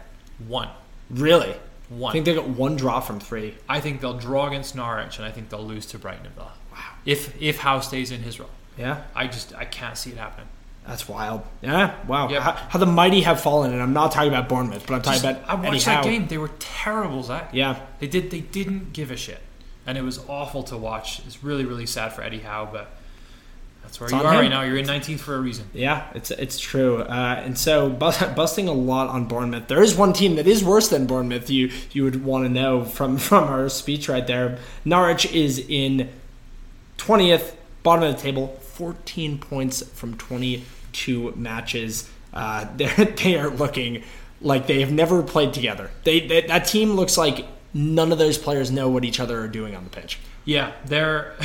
One. 0.48 0.70
Really? 1.14 1.56
One. 1.90 2.10
I 2.10 2.14
think 2.14 2.26
they 2.26 2.34
got 2.34 2.48
one 2.48 2.76
draw 2.76 3.00
from 3.00 3.20
three. 3.20 3.56
I 3.70 3.80
think 3.80 4.02
they'll 4.02 4.18
draw 4.18 4.48
against 4.48 4.76
Norwich, 4.76 5.18
and 5.18 5.26
I 5.26 5.32
think 5.32 5.50
they'll 5.50 5.64
lose 5.64 5.86
to 5.88 6.00
Brighton 6.00 6.26
and 6.26 6.36
Villa. 6.36 6.54
Wow. 6.72 6.80
If 7.06 7.40
if 7.42 7.60
Howe 7.60 7.82
stays 7.82 8.10
in 8.12 8.22
his 8.22 8.40
role, 8.40 8.50
Yeah, 8.78 9.04
I 9.16 9.28
just 9.28 9.54
I 9.56 9.66
can't 9.66 9.98
see 9.98 10.10
it 10.12 10.18
happening. 10.18 10.48
that's 10.88 11.08
wild. 11.08 11.44
Yeah, 11.62 11.94
wow. 12.08 12.30
Yep. 12.30 12.42
How, 12.42 12.52
how 12.54 12.80
the 12.80 12.86
mighty 12.88 13.22
have 13.22 13.40
fallen, 13.42 13.74
and 13.74 13.82
I'm 13.82 13.94
not 13.94 14.12
talking 14.12 14.30
about 14.30 14.50
Bournemouth, 14.50 14.86
but 14.88 14.96
I'm 14.96 15.02
talking 15.02 15.22
Just- 15.22 15.40
about 15.44 15.50
I 15.50 15.60
Eddie 15.60 15.68
watched 15.76 15.86
that 15.86 16.04
game; 16.04 16.28
they 16.28 16.38
were 16.40 16.52
terrible, 16.60 17.22
Zach. 17.24 17.50
Yeah, 17.54 17.80
They 18.00 18.08
did. 18.08 18.32
They 18.32 18.42
didn't 18.42 18.94
give 18.94 19.12
a 19.12 19.16
shit, 19.18 19.42
and 19.86 19.98
it 19.98 20.02
was 20.04 20.20
awful 20.28 20.64
to 20.64 20.78
watch. 20.78 21.20
It's 21.28 21.44
really, 21.44 21.66
really 21.66 21.86
sad 21.86 22.14
for 22.14 22.22
Eddie 22.24 22.40
Howe, 22.40 22.68
but 22.72 22.90
that's 23.94 24.12
where 24.12 24.20
It's 24.20 24.24
you 24.24 24.28
are 24.28 24.34
him. 24.34 24.40
right 24.42 24.50
now. 24.50 24.62
You're 24.64 24.78
in 24.78 24.86
19th 24.86 25.20
for 25.20 25.36
a 25.36 25.40
reason. 25.40 25.68
Yeah, 25.74 26.08
it's 26.16 26.32
it's 26.32 26.60
true, 26.60 27.00
uh, 27.00 27.42
and 27.46 27.58
so 27.58 27.90
bust, 27.90 28.36
busting 28.36 28.68
a 28.68 28.74
lot 28.74 29.10
on 29.10 29.26
Bournemouth. 29.26 29.68
There 29.68 29.84
is 29.84 29.96
one 29.96 30.14
team 30.14 30.36
that 30.38 30.48
is 30.48 30.64
worse 30.64 30.88
than 30.88 31.06
Bournemouth. 31.06 31.50
You 31.50 31.72
you 31.92 32.04
would 32.04 32.24
want 32.24 32.46
to 32.46 32.50
know 32.50 32.84
from 32.86 33.18
from 33.30 33.44
our 33.46 33.70
speech 33.70 34.10
right 34.10 34.26
there. 34.26 34.58
Norwich 34.84 35.32
is 35.32 35.60
in 35.60 36.10
twentieth, 36.98 37.56
bottom 37.84 38.04
of 38.06 38.16
the 38.16 38.22
table, 38.22 38.60
fourteen 38.62 39.38
points 39.38 39.84
from 39.92 40.18
twenty 40.18 40.64
two 40.92 41.34
matches. 41.36 42.10
Uh, 42.34 42.66
they 42.76 42.88
they 42.88 43.38
are 43.38 43.50
looking 43.50 44.04
like 44.42 44.68
they 44.68 44.80
have 44.80 44.92
never 44.92 45.22
played 45.24 45.54
together. 45.54 45.92
They, 46.04 46.20
they 46.26 46.42
that 46.48 46.66
team 46.66 46.94
looks 46.94 47.18
like 47.18 47.46
none 47.74 48.12
of 48.12 48.18
those 48.18 48.38
players 48.38 48.72
know 48.72 48.90
what 48.90 49.06
each 49.06 49.20
other 49.20 49.40
are 49.40 49.48
doing 49.48 49.76
on 49.76 49.84
the 49.84 49.90
pitch. 49.90 50.20
Yeah, 50.46 50.74
they're 50.86 51.36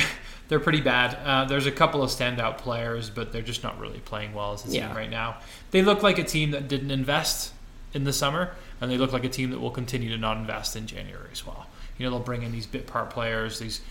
they're 0.49 0.59
pretty 0.59 0.81
bad. 0.81 1.17
Uh, 1.23 1.45
there's 1.45 1.65
a 1.65 1.71
couple 1.71 2.03
of 2.03 2.09
standout 2.09 2.57
players, 2.57 3.09
but 3.09 3.31
they're 3.31 3.41
just 3.41 3.63
not 3.63 3.79
really 3.79 3.99
playing 3.99 4.33
well 4.33 4.53
as 4.53 4.63
a 4.65 4.67
team 4.67 4.75
Yeah. 4.75 4.95
right 4.95 5.09
now. 5.09 5.37
They 5.71 5.81
look 5.81 6.03
like 6.03 6.17
a 6.19 6.23
team 6.23 6.51
that 6.51 6.67
didn't 6.67 6.91
invest 6.91 7.53
in 7.93 8.03
the 8.03 8.13
summer, 8.13 8.51
and 8.81 8.91
they 8.91 8.97
look 8.97 9.13
like 9.13 9.23
a 9.23 9.29
team 9.29 9.51
that 9.51 9.59
will 9.59 9.71
continue 9.71 10.09
to 10.09 10.17
not 10.17 10.37
invest 10.37 10.75
in 10.75 10.85
January 10.87 11.29
as 11.31 11.45
well. 11.45 11.67
You 11.97 12.05
know, 12.05 12.11
they'll 12.11 12.19
bring 12.25 12.43
in 12.43 12.51
these 12.51 12.65
bit 12.67 12.85
part 12.87 13.09
players, 13.09 13.59
these 13.59 13.81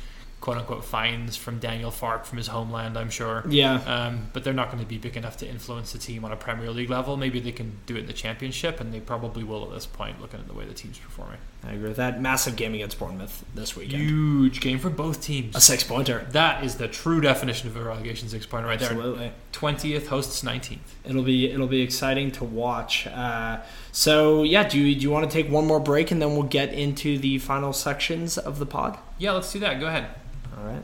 quote 0.40 0.56
unquote 0.56 0.84
finds 0.84 1.36
from 1.36 1.58
Daniel 1.58 1.90
Farke 1.90 2.24
from 2.24 2.38
his 2.38 2.46
homeland, 2.46 2.96
I'm 2.96 3.10
sure. 3.10 3.44
Yeah, 3.48 3.74
Um, 3.82 4.28
but 4.32 4.44
they're 4.44 4.52
not 4.54 4.70
going 4.70 4.78
to 4.82 4.88
be 4.88 4.96
big 4.96 5.16
enough 5.16 5.36
to 5.38 5.48
influence 5.48 5.92
the 5.92 5.98
team 5.98 6.24
on 6.24 6.30
a 6.30 6.36
Premier 6.36 6.70
League 6.70 6.90
level. 6.90 7.16
Maybe 7.16 7.40
they 7.40 7.50
can 7.50 7.78
do 7.86 7.96
it 7.96 8.00
in 8.00 8.06
the 8.06 8.12
Championship, 8.12 8.80
and 8.80 8.94
they 8.94 9.00
probably 9.00 9.42
will 9.42 9.64
at 9.64 9.72
this 9.72 9.84
point, 9.86 10.20
looking 10.20 10.38
at 10.38 10.46
the 10.46 10.54
way 10.54 10.64
the 10.64 10.74
team's 10.74 10.98
performing. 10.98 11.38
I 11.66 11.72
agree 11.72 11.88
with 11.88 11.96
that. 11.96 12.20
Massive 12.20 12.56
game 12.56 12.72
against 12.74 12.98
Bournemouth 12.98 13.44
this 13.54 13.76
weekend. 13.76 14.02
Huge 14.02 14.60
game 14.60 14.78
for 14.78 14.90
both 14.90 15.20
teams. 15.20 15.56
a 15.56 15.60
six 15.60 15.82
pointer. 15.82 16.26
That 16.30 16.64
is 16.64 16.76
the 16.76 16.88
true 16.88 17.20
definition 17.20 17.68
of 17.68 17.76
a 17.76 17.82
relegation 17.82 18.28
six 18.28 18.46
pointer 18.46 18.68
right 18.68 18.78
there. 18.78 18.90
Absolutely. 18.90 19.32
Twentieth 19.52 20.08
hosts 20.08 20.42
nineteenth. 20.42 20.94
It'll 21.04 21.24
be 21.24 21.50
it'll 21.50 21.66
be 21.66 21.82
exciting 21.82 22.30
to 22.32 22.44
watch. 22.44 23.06
Uh, 23.08 23.60
so 23.92 24.44
yeah, 24.44 24.66
do 24.68 24.78
you, 24.78 24.94
do 24.94 25.00
you 25.00 25.10
want 25.10 25.28
to 25.28 25.42
take 25.42 25.50
one 25.50 25.66
more 25.66 25.80
break 25.80 26.10
and 26.10 26.22
then 26.22 26.32
we'll 26.34 26.44
get 26.44 26.72
into 26.72 27.18
the 27.18 27.38
final 27.38 27.72
sections 27.72 28.38
of 28.38 28.58
the 28.60 28.66
pod? 28.66 28.96
Yeah, 29.18 29.32
let's 29.32 29.52
do 29.52 29.58
that. 29.58 29.80
Go 29.80 29.86
ahead. 29.88 30.06
All 30.56 30.64
right. 30.64 30.82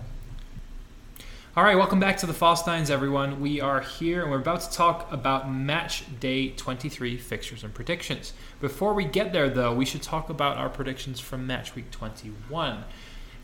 All 1.56 1.62
right, 1.62 1.76
welcome 1.76 2.00
back 2.00 2.16
to 2.16 2.26
the 2.26 2.32
Fallsteins, 2.32 2.90
everyone. 2.90 3.40
We 3.40 3.60
are 3.60 3.78
here 3.78 4.22
and 4.22 4.30
we're 4.32 4.40
about 4.40 4.62
to 4.62 4.72
talk 4.72 5.06
about 5.12 5.48
match 5.48 6.02
day 6.18 6.48
23 6.48 7.16
fixtures 7.16 7.62
and 7.62 7.72
predictions. 7.72 8.32
Before 8.60 8.92
we 8.92 9.04
get 9.04 9.32
there, 9.32 9.48
though, 9.48 9.72
we 9.72 9.84
should 9.84 10.02
talk 10.02 10.28
about 10.28 10.56
our 10.56 10.68
predictions 10.68 11.20
from 11.20 11.46
match 11.46 11.76
week 11.76 11.92
21. 11.92 12.78
It 12.78 12.84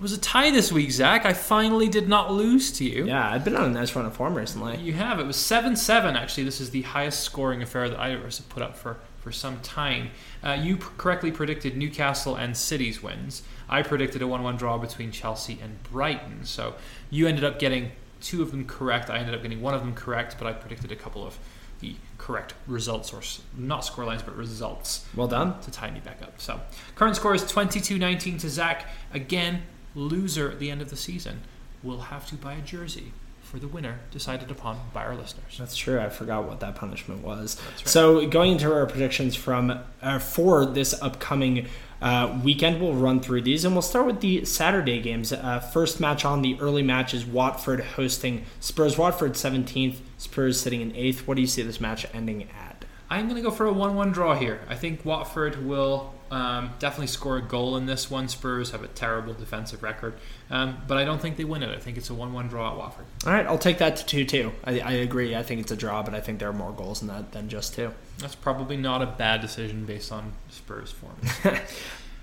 was 0.01 0.13
a 0.13 0.19
tie 0.19 0.51
this 0.51 0.73
week, 0.73 0.91
Zach. 0.91 1.25
I 1.25 1.35
finally 1.35 1.87
did 1.87 2.09
not 2.09 2.33
lose 2.33 2.73
to 2.79 2.85
you. 2.85 3.07
Yeah, 3.07 3.31
I've 3.31 3.45
been 3.45 3.55
on 3.55 3.67
a 3.67 3.73
nice 3.73 3.95
run 3.95 4.07
of 4.07 4.17
form 4.17 4.35
recently. 4.35 4.79
You 4.79 4.95
have. 4.95 5.21
It 5.21 5.27
was 5.27 5.37
7 5.37 5.77
7, 5.77 6.17
actually. 6.17 6.43
This 6.43 6.61
is 6.61 6.71
the 6.71 6.83
highest 6.83 7.21
scoring 7.21 7.63
affair 7.63 7.89
that 7.89 8.01
either 8.01 8.17
of 8.17 8.25
us 8.25 8.39
have 8.39 8.49
put 8.49 8.65
up 8.65 8.77
for, 8.77 8.97
for 9.21 9.31
some 9.31 9.61
time. 9.61 10.11
Uh, 10.43 10.59
you 10.61 10.79
p- 10.79 10.87
correctly 10.99 11.31
predicted 11.31 11.77
Newcastle 11.77 12.35
and 12.35 12.57
City's 12.57 13.05
wins. 13.05 13.45
I 13.69 13.83
predicted 13.83 14.21
a 14.21 14.27
1 14.27 14.43
1 14.43 14.57
draw 14.57 14.79
between 14.79 15.13
Chelsea 15.13 15.61
and 15.63 15.81
Brighton. 15.85 16.45
So 16.45 16.75
you 17.09 17.29
ended 17.29 17.45
up 17.45 17.61
getting 17.61 17.93
two 18.21 18.43
of 18.43 18.51
them 18.51 18.65
correct. 18.67 19.11
I 19.11 19.19
ended 19.19 19.35
up 19.35 19.43
getting 19.43 19.61
one 19.61 19.75
of 19.75 19.81
them 19.81 19.95
correct, 19.95 20.37
but 20.39 20.47
I 20.47 20.53
predicted 20.53 20.93
a 20.93 20.97
couple 20.97 21.27
of 21.27 21.39
the 21.81 21.95
correct 22.19 22.53
results, 22.67 23.13
or 23.13 23.23
not 23.57 23.85
score 23.87 24.05
lines, 24.05 24.23
but 24.23 24.37
results 24.37 25.07
Well 25.17 25.29
done. 25.29 25.59
to 25.63 25.71
tie 25.71 25.91
me 25.91 26.01
back 26.01 26.21
up. 26.23 26.41
So 26.41 26.61
current 26.95 27.17
score 27.17 27.35
is 27.35 27.47
22 27.47 27.99
19 27.99 28.39
to 28.39 28.51
Zach. 28.51 28.87
Again, 29.15 29.63
loser 29.95 30.51
at 30.51 30.59
the 30.59 30.71
end 30.71 30.83
of 30.83 30.91
the 30.91 30.97
season 30.97 31.41
will 31.83 32.01
have 32.01 32.27
to 32.29 32.35
buy 32.37 32.53
a 32.55 32.61
jersey 32.61 33.13
for 33.43 33.59
the 33.59 33.67
winner 33.67 33.99
decided 34.13 34.51
upon 34.51 34.79
by 34.93 35.05
our 35.05 35.17
listeners. 35.17 35.57
That's 35.59 35.75
true. 35.75 35.99
I 35.99 36.09
forgot 36.11 36.45
what 36.45 36.61
that 36.61 36.77
punishment 36.77 37.25
was. 37.25 37.61
Right. 37.79 37.89
So 37.89 38.27
going 38.29 38.53
into 38.53 38.73
our 38.73 38.87
predictions 38.87 39.35
from 39.35 39.81
uh, 40.03 40.19
for 40.21 40.67
this 40.67 40.95
upcoming 41.03 41.67
uh, 42.01 42.41
weekend, 42.43 42.81
we'll 42.81 42.95
run 42.95 43.21
through 43.21 43.43
these, 43.43 43.65
and 43.65 43.75
we'll 43.75 43.83
start 43.83 44.07
with 44.07 44.21
the 44.21 44.45
Saturday 44.45 45.01
games. 45.01 45.33
Uh, 45.33 45.61
first 45.61 46.01
match 46.01 46.25
on 46.25 46.43
the 46.43 46.59
early 46.61 46.83
match 46.83 47.13
is 47.13 47.27
Watford 47.27 47.81
hosting 47.81 48.45
Spurs. 48.59 48.97
Watford 48.97 49.33
17th, 49.33 49.99
Spurs 50.17 50.61
sitting 50.61 50.81
in 50.81 50.95
eighth. 50.97 51.27
What 51.27 51.35
do 51.35 51.41
you 51.41 51.47
see 51.47 51.63
this 51.63 51.81
match 51.81 52.07
ending 52.15 52.45
at? 52.45 52.85
I'm 53.11 53.29
going 53.29 53.37
to 53.37 53.43
go 53.43 53.51
for 53.51 53.67
a 53.67 53.73
1 53.73 53.95
1 53.97 54.13
draw 54.13 54.35
here. 54.35 54.61
I 54.69 54.77
think 54.77 55.05
Watford 55.05 55.67
will 55.67 56.15
um, 56.31 56.71
definitely 56.79 57.09
score 57.09 57.39
a 57.39 57.43
goal 57.43 57.77
in 57.77 57.87
this 57.87 58.11
one. 58.11 58.29
Spurs 58.29 58.71
have 58.71 58.85
a 58.85 58.89
terrible 58.89 59.35
defensive 59.35 59.83
record, 59.83 60.15
um, 60.49 60.79
but 60.87 60.97
I 60.97 61.05
don't 61.05 61.21
think 61.21 61.37
they 61.37 61.45
win 61.45 61.63
it. 61.63 61.71
I 61.77 61.81
think 61.81 61.97
it's 61.97 62.11
a 62.11 62.15
1 62.15 62.33
1 62.33 62.49
draw 62.49 62.73
at 62.73 62.79
Watford. 62.79 63.07
All 63.27 63.33
right, 63.33 63.47
I'll 63.47 63.59
take 63.59 63.79
that 63.79 63.97
to 63.97 64.07
two 64.07 64.25
two. 64.25 64.53
I, 64.65 64.81
I 64.81 64.93
agree. 64.93 65.35
I 65.35 65.43
think 65.43 65.61
it's 65.61 65.73
a 65.73 65.77
draw, 65.77 66.03
but 66.03 66.15
I 66.15 66.21
think 66.21 66.39
there 66.39 66.49
are 66.49 66.53
more 66.53 66.73
goals 66.73 67.03
in 67.03 67.09
that 67.09 67.33
than 67.33 67.49
just 67.49 67.75
two. 67.75 67.93
That's 68.19 68.35
probably 68.35 68.77
not 68.77 69.03
a 69.03 69.07
bad 69.07 69.41
decision 69.41 69.85
based 69.87 70.13
on 70.13 70.33
Spurs' 70.51 70.93
form. 70.93 71.17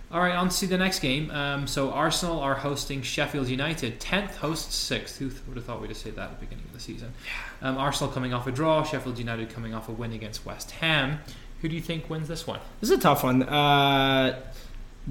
All 0.09 0.21
right, 0.21 0.35
on 0.35 0.47
to 0.47 0.67
the 0.67 0.77
next 0.77 0.99
game. 0.99 1.29
Um, 1.31 1.67
so 1.67 1.91
Arsenal 1.91 2.39
are 2.39 2.55
hosting 2.55 3.01
Sheffield 3.01 3.49
United. 3.49 3.99
Tenth 3.99 4.37
hosts 4.37 4.73
sixth. 4.73 5.17
Who 5.17 5.29
would 5.47 5.57
have 5.57 5.65
thought 5.65 5.81
we'd 5.81 5.89
have 5.89 5.97
said 5.97 6.15
that 6.15 6.31
at 6.31 6.39
the 6.39 6.45
beginning 6.45 6.63
of 6.63 6.71
the 6.73 6.79
season? 6.79 7.13
Um, 7.61 7.77
Arsenal 7.77 8.09
coming 8.13 8.33
off 8.33 8.47
a 8.47 8.51
draw. 8.51 8.85
Sheffield 8.85 9.19
United 9.19 9.49
coming 9.49 9.73
off 9.73 9.89
a 9.89 9.91
win 9.91 10.13
against 10.13 10.45
West 10.45 10.71
Ham. 10.71 11.19
Who 11.61 11.69
do 11.69 11.75
you 11.75 11.81
think 11.81 12.09
wins 12.09 12.27
this 12.27 12.45
one? 12.45 12.59
This 12.81 12.89
is 12.91 12.97
a 12.97 13.01
tough 13.01 13.23
one. 13.23 13.43
Uh, 13.43 14.39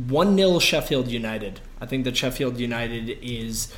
one 0.08 0.36
0 0.36 0.58
Sheffield 0.58 1.08
United. 1.08 1.60
I 1.80 1.86
think 1.86 2.04
that 2.04 2.16
Sheffield 2.16 2.58
United 2.58 3.18
is 3.22 3.72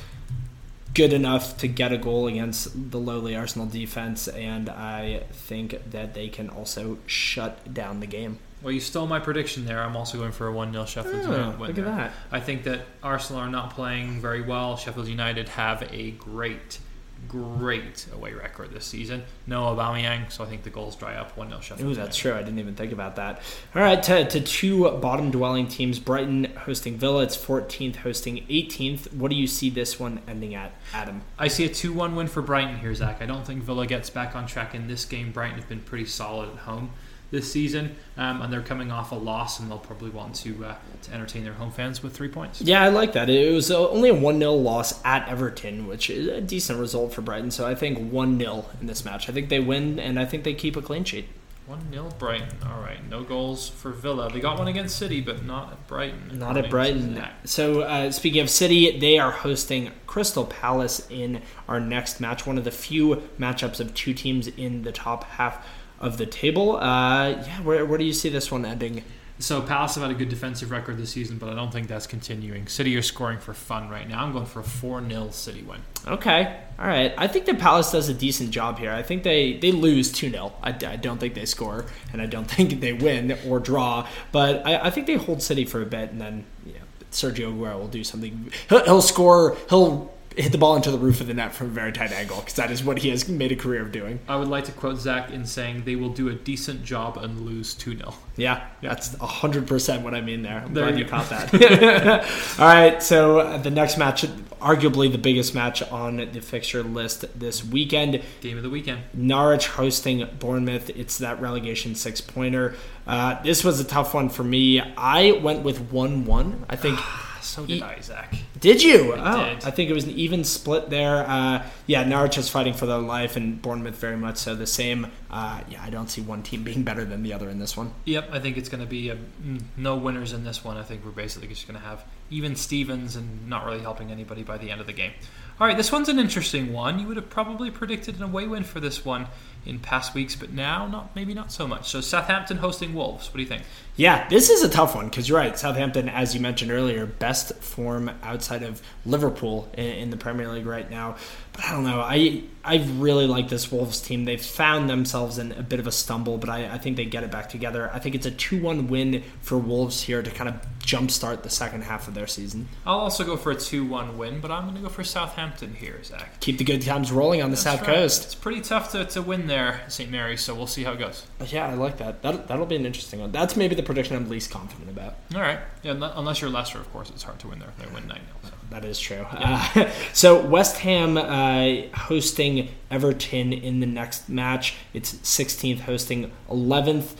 good 0.93 1.13
enough 1.13 1.57
to 1.57 1.67
get 1.67 1.91
a 1.91 1.97
goal 1.97 2.27
against 2.27 2.91
the 2.91 2.99
lowly 2.99 3.35
Arsenal 3.35 3.67
defense, 3.67 4.27
and 4.27 4.69
I 4.69 5.23
think 5.31 5.91
that 5.91 6.13
they 6.13 6.27
can 6.29 6.49
also 6.49 6.97
shut 7.05 7.73
down 7.73 7.99
the 8.01 8.07
game. 8.07 8.39
Well, 8.61 8.73
you 8.73 8.81
stole 8.81 9.07
my 9.07 9.19
prediction 9.19 9.65
there. 9.65 9.81
I'm 9.81 9.95
also 9.95 10.17
going 10.17 10.33
for 10.33 10.47
a 10.47 10.51
1 10.51 10.73
0 10.73 10.85
Sheffield 10.85 11.15
Oh, 11.15 11.31
United 11.31 11.59
win. 11.59 11.59
look 11.59 11.69
at 11.69 11.75
there. 11.75 11.85
that. 11.85 12.11
I 12.31 12.39
think 12.41 12.63
that 12.63 12.81
Arsenal 13.01 13.41
are 13.41 13.49
not 13.49 13.73
playing 13.73 14.19
very 14.19 14.41
well. 14.41 14.75
Sheffield 14.75 15.07
United 15.07 15.47
have 15.49 15.87
a 15.93 16.11
great, 16.11 16.79
great 17.27 18.07
away 18.13 18.33
record 18.33 18.71
this 18.71 18.85
season. 18.85 19.23
No 19.45 19.63
Aubameyang, 19.63 20.31
so 20.31 20.43
I 20.43 20.47
think 20.47 20.63
the 20.63 20.69
goals 20.69 20.95
dry 20.95 21.15
up 21.15 21.37
1 21.37 21.49
0 21.49 21.61
Sheffield 21.61 21.91
Ooh, 21.91 21.95
that's 21.95 22.17
true. 22.17 22.33
I 22.33 22.39
didn't 22.39 22.59
even 22.59 22.75
think 22.75 22.91
about 22.91 23.15
that. 23.17 23.41
All 23.75 23.81
right, 23.81 24.01
to, 24.03 24.27
to 24.27 24.41
two 24.41 24.89
bottom 24.97 25.31
dwelling 25.31 25.67
teams 25.67 25.99
Brighton 25.99 26.45
hosting 26.65 26.97
Villa. 26.97 27.23
It's 27.23 27.37
14th 27.37 27.97
hosting 27.97 28.45
18th. 28.47 29.13
What 29.13 29.29
do 29.29 29.35
you 29.35 29.47
see 29.47 29.69
this 29.69 29.99
one 29.99 30.21
ending 30.27 30.55
at, 30.55 30.73
Adam? 30.93 31.21
I 31.37 31.47
see 31.47 31.65
a 31.65 31.69
2 31.69 31.93
1 31.93 32.15
win 32.15 32.27
for 32.27 32.41
Brighton 32.41 32.79
here, 32.79 32.93
Zach. 32.93 33.21
I 33.21 33.25
don't 33.25 33.45
think 33.45 33.63
Villa 33.63 33.85
gets 33.85 34.09
back 34.09 34.35
on 34.35 34.47
track 34.47 34.73
in 34.73 34.87
this 34.87 35.05
game. 35.05 35.31
Brighton 35.31 35.57
have 35.57 35.69
been 35.69 35.81
pretty 35.81 36.05
solid 36.05 36.49
at 36.49 36.57
home 36.59 36.91
this 37.31 37.51
season, 37.51 37.95
um, 38.17 38.41
and 38.41 38.51
they're 38.51 38.61
coming 38.61 38.91
off 38.91 39.11
a 39.11 39.15
loss, 39.15 39.59
and 39.59 39.69
they'll 39.69 39.77
probably 39.77 40.09
want 40.09 40.35
to, 40.35 40.65
uh, 40.65 40.75
to 41.03 41.13
entertain 41.13 41.43
their 41.43 41.53
home 41.53 41.71
fans 41.71 42.01
with 42.01 42.15
three 42.15 42.27
points. 42.27 42.61
Yeah, 42.61 42.81
I 42.81 42.89
like 42.89 43.13
that. 43.13 43.29
It 43.29 43.53
was 43.53 43.69
uh, 43.69 43.89
only 43.89 44.09
a 44.09 44.13
1 44.13 44.39
0 44.39 44.53
loss 44.53 45.03
at 45.05 45.27
Everton, 45.27 45.87
which 45.87 46.09
is 46.09 46.27
a 46.27 46.41
decent 46.41 46.79
result 46.79 47.13
for 47.13 47.21
Brighton. 47.21 47.51
So 47.51 47.67
I 47.67 47.75
think 47.75 48.11
1 48.11 48.39
0 48.39 48.65
in 48.81 48.87
this 48.87 49.05
match. 49.05 49.29
I 49.29 49.31
think 49.31 49.49
they 49.49 49.59
win, 49.59 49.99
and 49.99 50.19
I 50.19 50.25
think 50.25 50.43
they 50.43 50.53
keep 50.53 50.75
a 50.75 50.81
clean 50.81 51.03
sheet. 51.03 51.27
1 51.69 51.91
0 51.91 52.09
Brighton. 52.17 52.49
All 52.65 52.81
right. 52.81 52.97
No 53.07 53.23
goals 53.23 53.69
for 53.69 53.91
Villa. 53.91 54.31
They 54.31 54.39
got 54.39 54.57
one 54.57 54.67
against 54.67 54.97
City, 54.97 55.21
but 55.21 55.45
not 55.45 55.71
at 55.71 55.87
Brighton. 55.87 56.39
Not 56.39 56.57
at 56.57 56.71
Brighton. 56.71 57.23
So, 57.45 57.81
uh, 57.81 58.09
speaking 58.09 58.41
of 58.41 58.49
City, 58.49 58.97
they 58.97 59.19
are 59.19 59.29
hosting 59.29 59.91
Crystal 60.07 60.45
Palace 60.45 61.05
in 61.11 61.43
our 61.67 61.79
next 61.79 62.19
match. 62.19 62.47
One 62.47 62.57
of 62.57 62.63
the 62.63 62.71
few 62.71 63.21
matchups 63.39 63.79
of 63.79 63.93
two 63.93 64.15
teams 64.15 64.47
in 64.47 64.81
the 64.81 64.91
top 64.91 65.25
half 65.25 65.63
of 65.99 66.17
the 66.17 66.25
table. 66.25 66.77
Uh, 66.77 67.29
yeah, 67.29 67.61
where, 67.61 67.85
where 67.85 67.97
do 67.97 68.05
you 68.05 68.13
see 68.13 68.29
this 68.29 68.51
one 68.51 68.65
ending? 68.65 69.03
So 69.41 69.61
Palace 69.61 69.95
have 69.95 70.01
had 70.01 70.11
a 70.11 70.15
good 70.15 70.27
defensive 70.27 70.69
record 70.69 70.97
this 70.97 71.11
season, 71.11 71.37
but 71.37 71.47
I 71.47 71.55
don't 71.55 71.71
think 71.71 71.87
that's 71.87 72.07
continuing. 72.07 72.67
City 72.67 72.97
are 72.97 73.01
scoring 73.01 73.39
for 73.39 73.53
fun 73.53 73.87
right 73.87 74.07
now. 74.07 74.21
I'm 74.21 74.33
going 74.33 74.45
for 74.45 74.59
a 74.59 74.63
4 74.63 75.07
0 75.07 75.29
City 75.29 75.61
win. 75.61 75.79
Okay. 76.05 76.59
All 76.77 76.85
right. 76.85 77.13
I 77.17 77.27
think 77.27 77.45
that 77.45 77.57
Palace 77.57 77.89
does 77.93 78.09
a 78.09 78.13
decent 78.13 78.51
job 78.51 78.79
here. 78.79 78.91
I 78.91 79.01
think 79.01 79.23
they, 79.23 79.53
they 79.53 79.71
lose 79.71 80.11
2 80.11 80.29
0. 80.29 80.51
I, 80.61 80.71
I 80.71 80.97
don't 80.97 81.19
think 81.19 81.35
they 81.35 81.45
score, 81.45 81.85
and 82.11 82.21
I 82.21 82.25
don't 82.25 82.45
think 82.51 82.81
they 82.81 82.91
win 82.91 83.37
or 83.47 83.59
draw. 83.59 84.09
But 84.33 84.67
I, 84.67 84.87
I 84.87 84.89
think 84.89 85.07
they 85.07 85.15
hold 85.15 85.41
City 85.41 85.63
for 85.63 85.81
a 85.81 85.85
bit, 85.85 86.11
and 86.11 86.19
then 86.19 86.45
yeah, 86.65 86.79
Sergio 87.11 87.53
Aguero 87.53 87.79
will 87.79 87.87
do 87.87 88.03
something. 88.03 88.51
He'll, 88.67 88.83
he'll 88.83 89.01
score. 89.01 89.55
He'll 89.69 90.13
hit 90.35 90.51
the 90.51 90.57
ball 90.57 90.75
into 90.75 90.91
the 90.91 90.97
roof 90.97 91.21
of 91.21 91.27
the 91.27 91.33
net 91.33 91.53
from 91.53 91.67
a 91.67 91.69
very 91.71 91.91
tight 91.91 92.11
angle 92.11 92.37
because 92.37 92.53
that 92.53 92.71
is 92.71 92.83
what 92.83 92.99
he 92.99 93.09
has 93.09 93.27
made 93.27 93.51
a 93.51 93.55
career 93.55 93.81
of 93.81 93.91
doing. 93.91 94.19
I 94.27 94.35
would 94.35 94.47
like 94.47 94.65
to 94.65 94.71
quote 94.71 94.97
Zach 94.97 95.31
in 95.31 95.45
saying 95.45 95.83
they 95.85 95.95
will 95.95 96.09
do 96.09 96.29
a 96.29 96.33
decent 96.33 96.83
job 96.83 97.17
and 97.17 97.41
lose 97.41 97.73
2 97.73 97.97
0. 97.97 98.13
Yeah, 98.35 98.65
that's 98.81 99.09
100% 99.15 100.01
what 100.01 100.13
I 100.13 100.21
mean 100.21 100.43
there. 100.43 100.61
I'm 100.65 100.73
There 100.73 100.85
glad 100.85 100.99
you 100.99 101.05
caught 101.05 101.29
that. 101.29 102.23
All 102.59 102.65
right, 102.65 103.01
so 103.03 103.39
uh, 103.39 103.57
the 103.57 103.71
next 103.71 103.97
match, 103.97 104.23
arguably 104.61 105.11
the 105.11 105.17
biggest 105.17 105.53
match 105.53 105.81
on 105.83 106.17
the 106.17 106.41
fixture 106.41 106.83
list 106.83 107.25
this 107.37 107.65
weekend 107.65 108.21
Game 108.41 108.57
of 108.57 108.63
the 108.63 108.69
weekend. 108.69 109.03
Norwich 109.13 109.67
hosting 109.67 110.27
Bournemouth. 110.39 110.89
It's 110.91 111.17
that 111.17 111.41
relegation 111.41 111.95
six 111.95 112.21
pointer. 112.21 112.75
Uh, 113.05 113.41
this 113.43 113.63
was 113.63 113.79
a 113.79 113.83
tough 113.83 114.13
one 114.13 114.29
for 114.29 114.43
me. 114.43 114.79
I 114.79 115.31
went 115.31 115.63
with 115.63 115.91
1 115.91 116.25
1. 116.25 116.65
I 116.69 116.75
think. 116.75 116.99
So 117.41 117.65
did 117.65 117.79
did 117.79 117.83
I, 117.83 118.01
Zach. 118.01 118.35
Did 118.59 118.83
you? 118.83 119.13
I 119.13 119.33
oh, 119.33 119.55
did. 119.55 119.65
I 119.65 119.71
think 119.71 119.89
it 119.89 119.93
was 119.93 120.03
an 120.03 120.11
even 120.11 120.43
split 120.43 120.89
there. 120.89 121.27
Uh, 121.27 121.65
yeah, 121.87 122.03
Norwich 122.03 122.37
is 122.37 122.49
fighting 122.49 122.73
for 122.73 122.85
their 122.85 122.97
life, 122.97 123.35
and 123.35 123.61
Bournemouth 123.61 123.95
very 123.95 124.17
much 124.17 124.37
so 124.37 124.55
the 124.55 124.67
same. 124.67 125.07
Uh, 125.29 125.61
yeah, 125.69 125.81
I 125.83 125.89
don't 125.89 126.09
see 126.09 126.21
one 126.21 126.43
team 126.43 126.63
being 126.63 126.83
better 126.83 127.05
than 127.05 127.23
the 127.23 127.33
other 127.33 127.49
in 127.49 127.59
this 127.59 127.77
one. 127.77 127.93
Yep, 128.05 128.29
I 128.31 128.39
think 128.39 128.57
it's 128.57 128.69
going 128.69 128.83
to 128.83 128.89
be 128.89 129.09
a, 129.09 129.15
mm, 129.15 129.61
no 129.77 129.95
winners 129.95 130.33
in 130.33 130.43
this 130.43 130.63
one. 130.63 130.77
I 130.77 130.83
think 130.83 131.05
we're 131.05 131.11
basically 131.11 131.47
just 131.47 131.67
going 131.67 131.79
to 131.79 131.85
have 131.85 132.03
even 132.29 132.55
Stevens 132.55 133.15
and 133.15 133.47
not 133.47 133.65
really 133.65 133.81
helping 133.81 134.11
anybody 134.11 134.43
by 134.43 134.57
the 134.57 134.69
end 134.71 134.81
of 134.81 134.87
the 134.87 134.93
game. 134.93 135.11
All 135.59 135.67
right, 135.67 135.75
this 135.75 135.91
one's 135.91 136.07
an 136.07 136.19
interesting 136.19 136.71
one. 136.71 136.99
You 136.99 137.07
would 137.07 137.17
have 137.17 137.29
probably 137.29 137.69
predicted 137.69 138.15
an 138.15 138.23
away 138.23 138.47
win 138.47 138.63
for 138.63 138.79
this 138.79 139.03
one 139.03 139.27
in 139.65 139.79
past 139.79 140.13
weeks, 140.13 140.33
but 140.33 140.53
now 140.53 140.87
not 140.87 141.13
maybe 141.15 141.33
not 141.33 141.51
so 141.51 141.67
much. 141.67 141.89
So 141.89 141.99
Southampton 141.99 142.57
hosting 142.57 142.93
Wolves. 142.93 143.27
What 143.27 143.35
do 143.35 143.41
you 143.41 143.47
think? 143.47 143.63
Yeah, 143.99 144.29
this 144.29 144.49
is 144.49 144.63
a 144.63 144.69
tough 144.69 144.95
one 144.95 145.09
because 145.09 145.27
you're 145.27 145.37
right. 145.37 145.59
Southampton, 145.59 146.07
as 146.07 146.33
you 146.33 146.39
mentioned 146.39 146.71
earlier, 146.71 147.05
best 147.05 147.53
form 147.55 148.09
outside 148.23 148.63
of 148.63 148.81
Liverpool 149.05 149.69
in, 149.73 149.83
in 149.87 150.09
the 150.09 150.15
Premier 150.15 150.47
League 150.47 150.65
right 150.65 150.89
now. 150.89 151.17
I 151.63 151.71
don't 151.71 151.83
know. 151.83 151.99
I 151.99 152.43
I 152.63 152.77
really 152.97 153.25
like 153.25 153.49
this 153.49 153.71
Wolves 153.71 154.01
team. 154.01 154.25
They've 154.25 154.43
found 154.43 154.89
themselves 154.89 155.37
in 155.37 155.53
a 155.53 155.63
bit 155.63 155.79
of 155.79 155.87
a 155.87 155.91
stumble, 155.91 156.37
but 156.37 156.49
I, 156.49 156.73
I 156.73 156.77
think 156.77 156.97
they 156.97 157.05
get 157.05 157.23
it 157.23 157.31
back 157.31 157.49
together. 157.49 157.89
I 157.93 157.99
think 157.99 158.15
it's 158.15 158.25
a 158.25 158.31
2 158.31 158.61
1 158.61 158.87
win 158.87 159.23
for 159.41 159.57
Wolves 159.57 160.01
here 160.01 160.21
to 160.21 160.29
kind 160.29 160.49
of 160.49 160.55
jumpstart 160.79 161.43
the 161.43 161.49
second 161.49 161.83
half 161.83 162.07
of 162.07 162.13
their 162.13 162.27
season. 162.27 162.67
I'll 162.85 162.99
also 162.99 163.23
go 163.23 163.37
for 163.37 163.51
a 163.51 163.55
2 163.55 163.85
1 163.85 164.17
win, 164.17 164.39
but 164.39 164.51
I'm 164.51 164.63
going 164.63 164.75
to 164.75 164.81
go 164.81 164.89
for 164.89 165.03
Southampton 165.03 165.73
here, 165.73 166.03
Zach. 166.03 166.39
Keep 166.41 166.57
the 166.57 166.63
good 166.63 166.81
times 166.81 167.11
rolling 167.11 167.41
on 167.41 167.49
the 167.49 167.55
That's 167.55 167.63
South 167.63 167.81
right. 167.81 167.95
Coast. 167.95 168.25
It's 168.25 168.35
pretty 168.35 168.61
tough 168.61 168.91
to, 168.91 169.05
to 169.05 169.21
win 169.21 169.47
there, 169.47 169.81
St. 169.87 170.11
Mary's, 170.11 170.41
so 170.41 170.53
we'll 170.53 170.67
see 170.67 170.83
how 170.83 170.93
it 170.93 170.99
goes. 170.99 171.25
Uh, 171.39 171.45
yeah, 171.49 171.67
I 171.67 171.75
like 171.75 171.97
that. 171.97 172.21
That'll, 172.21 172.41
that'll 172.41 172.65
be 172.65 172.75
an 172.75 172.85
interesting 172.85 173.19
one. 173.19 173.31
That's 173.31 173.55
maybe 173.55 173.73
the 173.75 173.83
prediction 173.83 174.15
I'm 174.15 174.29
least 174.29 174.51
confident 174.51 174.89
about. 174.89 175.15
All 175.33 175.41
right. 175.41 175.59
Yeah, 175.83 175.93
unless 176.15 176.41
you're 176.41 176.49
Leicester, 176.49 176.79
of 176.79 176.91
course, 176.91 177.09
it's 177.09 177.23
hard 177.23 177.39
to 177.39 177.47
win 177.47 177.59
there. 177.59 177.73
They 177.79 177.85
win 177.85 178.07
9 178.07 178.17
0. 178.17 178.19
So. 178.43 178.58
That 178.69 178.85
is 178.85 178.99
true. 178.99 179.25
Uh, 179.29 179.89
so 180.13 180.45
West 180.45 180.77
Ham 180.79 181.17
uh, 181.17 181.87
hosting 181.95 182.69
Everton 182.91 183.51
in 183.53 183.79
the 183.79 183.87
next 183.87 184.29
match. 184.29 184.75
It's 184.93 185.13
16th 185.15 185.81
hosting 185.81 186.31
11th. 186.49 187.15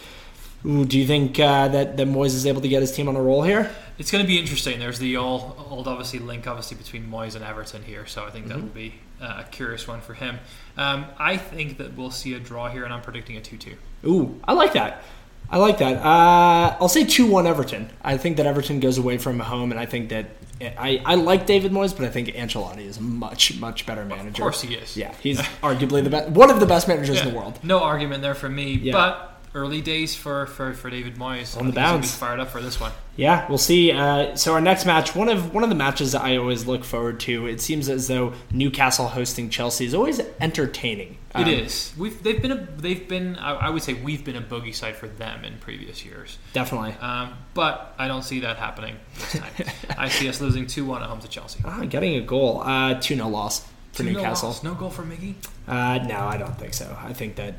Ooh, 0.65 0.85
do 0.85 0.99
you 0.99 1.07
think 1.07 1.39
uh, 1.39 1.69
that 1.69 1.95
that 1.95 2.07
Moyes 2.07 2.35
is 2.35 2.45
able 2.45 2.61
to 2.61 2.67
get 2.67 2.81
his 2.81 2.91
team 2.91 3.07
on 3.07 3.15
a 3.15 3.21
roll 3.21 3.43
here? 3.43 3.71
It's 3.97 4.11
going 4.11 4.23
to 4.23 4.27
be 4.27 4.37
interesting. 4.37 4.79
There's 4.79 4.99
the 4.99 5.17
old, 5.17 5.55
old 5.69 5.87
obviously 5.87 6.19
link 6.19 6.47
obviously 6.47 6.77
between 6.77 7.09
Moyes 7.09 7.35
and 7.35 7.43
Everton 7.43 7.83
here, 7.83 8.05
so 8.05 8.25
I 8.25 8.29
think 8.29 8.47
that 8.47 8.57
will 8.57 8.67
be 8.67 8.95
uh, 9.21 9.43
a 9.45 9.49
curious 9.49 9.87
one 9.87 10.01
for 10.01 10.13
him. 10.13 10.39
Um, 10.77 11.05
I 11.17 11.37
think 11.37 11.77
that 11.77 11.95
we'll 11.95 12.11
see 12.11 12.33
a 12.33 12.39
draw 12.39 12.69
here, 12.69 12.83
and 12.83 12.93
I'm 12.93 13.01
predicting 13.01 13.37
a 13.37 13.41
2-2. 13.41 13.75
Ooh, 14.05 14.39
I 14.43 14.53
like 14.53 14.73
that. 14.73 15.03
I 15.51 15.57
like 15.57 15.79
that. 15.79 15.97
Uh, 15.97 16.77
I'll 16.79 16.89
say 16.89 17.05
2 17.05 17.25
1 17.27 17.47
Everton. 17.47 17.89
I 18.03 18.17
think 18.17 18.37
that 18.37 18.45
Everton 18.45 18.79
goes 18.79 18.97
away 18.97 19.17
from 19.17 19.39
home, 19.39 19.71
and 19.71 19.79
I 19.79 19.85
think 19.85 20.09
that 20.09 20.27
I, 20.61 21.01
I 21.05 21.15
like 21.15 21.45
David 21.45 21.71
Moyes, 21.71 21.95
but 21.95 22.05
I 22.05 22.09
think 22.09 22.27
Ancelotti 22.29 22.85
is 22.85 22.97
a 22.97 23.01
much, 23.01 23.57
much 23.59 23.85
better 23.85 24.05
manager. 24.05 24.29
Of 24.43 24.51
course 24.51 24.61
he 24.61 24.75
is. 24.75 24.95
Yeah, 24.97 25.13
he's 25.21 25.39
arguably 25.63 26.03
the 26.03 26.09
best, 26.09 26.29
one 26.29 26.51
of 26.51 26.59
the 26.59 26.65
best 26.65 26.87
managers 26.87 27.21
in 27.21 27.29
the 27.29 27.35
world. 27.35 27.59
No 27.63 27.79
argument 27.81 28.21
there 28.21 28.35
for 28.35 28.49
me, 28.49 28.73
Yeah. 28.73 28.93
but 28.93 29.38
early 29.55 29.81
days 29.81 30.15
for, 30.15 30.45
for, 30.45 30.73
for 30.73 30.89
David 30.89 31.15
Moyes. 31.15 31.57
On 31.57 31.65
the 31.67 31.71
think 31.71 31.75
he's 31.75 31.75
gonna 31.75 31.97
bounce. 31.97 32.15
fired 32.15 32.39
up 32.39 32.49
for 32.49 32.61
this 32.61 32.79
one. 32.79 32.91
Yeah, 33.15 33.47
we'll 33.49 33.57
see. 33.57 33.91
Uh, 33.91 34.35
so 34.35 34.53
our 34.53 34.61
next 34.61 34.85
match, 34.85 35.15
one 35.15 35.27
of 35.27 35.53
one 35.53 35.63
of 35.63 35.69
the 35.69 35.75
matches 35.75 36.13
that 36.13 36.21
I 36.21 36.37
always 36.37 36.65
look 36.67 36.83
forward 36.85 37.19
to. 37.21 37.47
It 37.47 37.59
seems 37.59 37.89
as 37.89 38.07
though 38.07 38.33
Newcastle 38.51 39.07
hosting 39.09 39.49
Chelsea 39.49 39.85
is 39.85 39.93
always 39.93 40.21
entertaining. 40.39 41.17
It 41.35 41.41
Um, 41.41 41.47
is. 41.49 41.93
We've 41.97 42.21
they've 42.23 42.41
been 42.41 42.51
a 42.53 42.67
they've 42.77 43.07
been 43.07 43.35
I, 43.35 43.53
I 43.55 43.69
would 43.69 43.83
say 43.83 43.93
we've 43.93 44.23
been 44.23 44.35
a 44.37 44.41
bogey 44.41 44.71
side 44.71 44.95
for 44.95 45.07
them 45.07 45.43
in 45.43 45.57
previous 45.57 46.05
years. 46.05 46.37
definitely. 46.53 46.93
Um, 47.01 47.33
but 47.53 47.93
I 47.97 48.07
don't 48.07 48.23
see 48.23 48.39
that 48.41 48.57
happening 48.57 48.95
this 49.15 49.33
time. 49.39 49.51
I 49.97 50.07
see 50.09 50.29
us 50.29 50.39
losing 50.41 50.65
two 50.65 50.85
one 50.85 51.01
at 51.03 51.09
home 51.09 51.19
to 51.19 51.27
Chelsea. 51.27 51.59
Ah, 51.65 51.83
getting 51.85 52.15
a 52.15 52.21
goal, 52.21 52.61
uh, 52.61 52.95
two 53.01 53.15
0 53.15 53.27
loss 53.27 53.65
for 53.91 54.03
2-0 54.03 54.13
Newcastle. 54.13 54.49
loss. 54.49 54.63
No 54.63 54.73
goal 54.75 54.89
for 54.91 55.03
Miggy. 55.03 55.33
Uh, 55.67 55.97
no, 56.07 56.19
I 56.19 56.37
don't 56.37 56.57
think 56.57 56.73
so. 56.73 56.97
I 57.03 57.11
think 57.13 57.35
that 57.35 57.55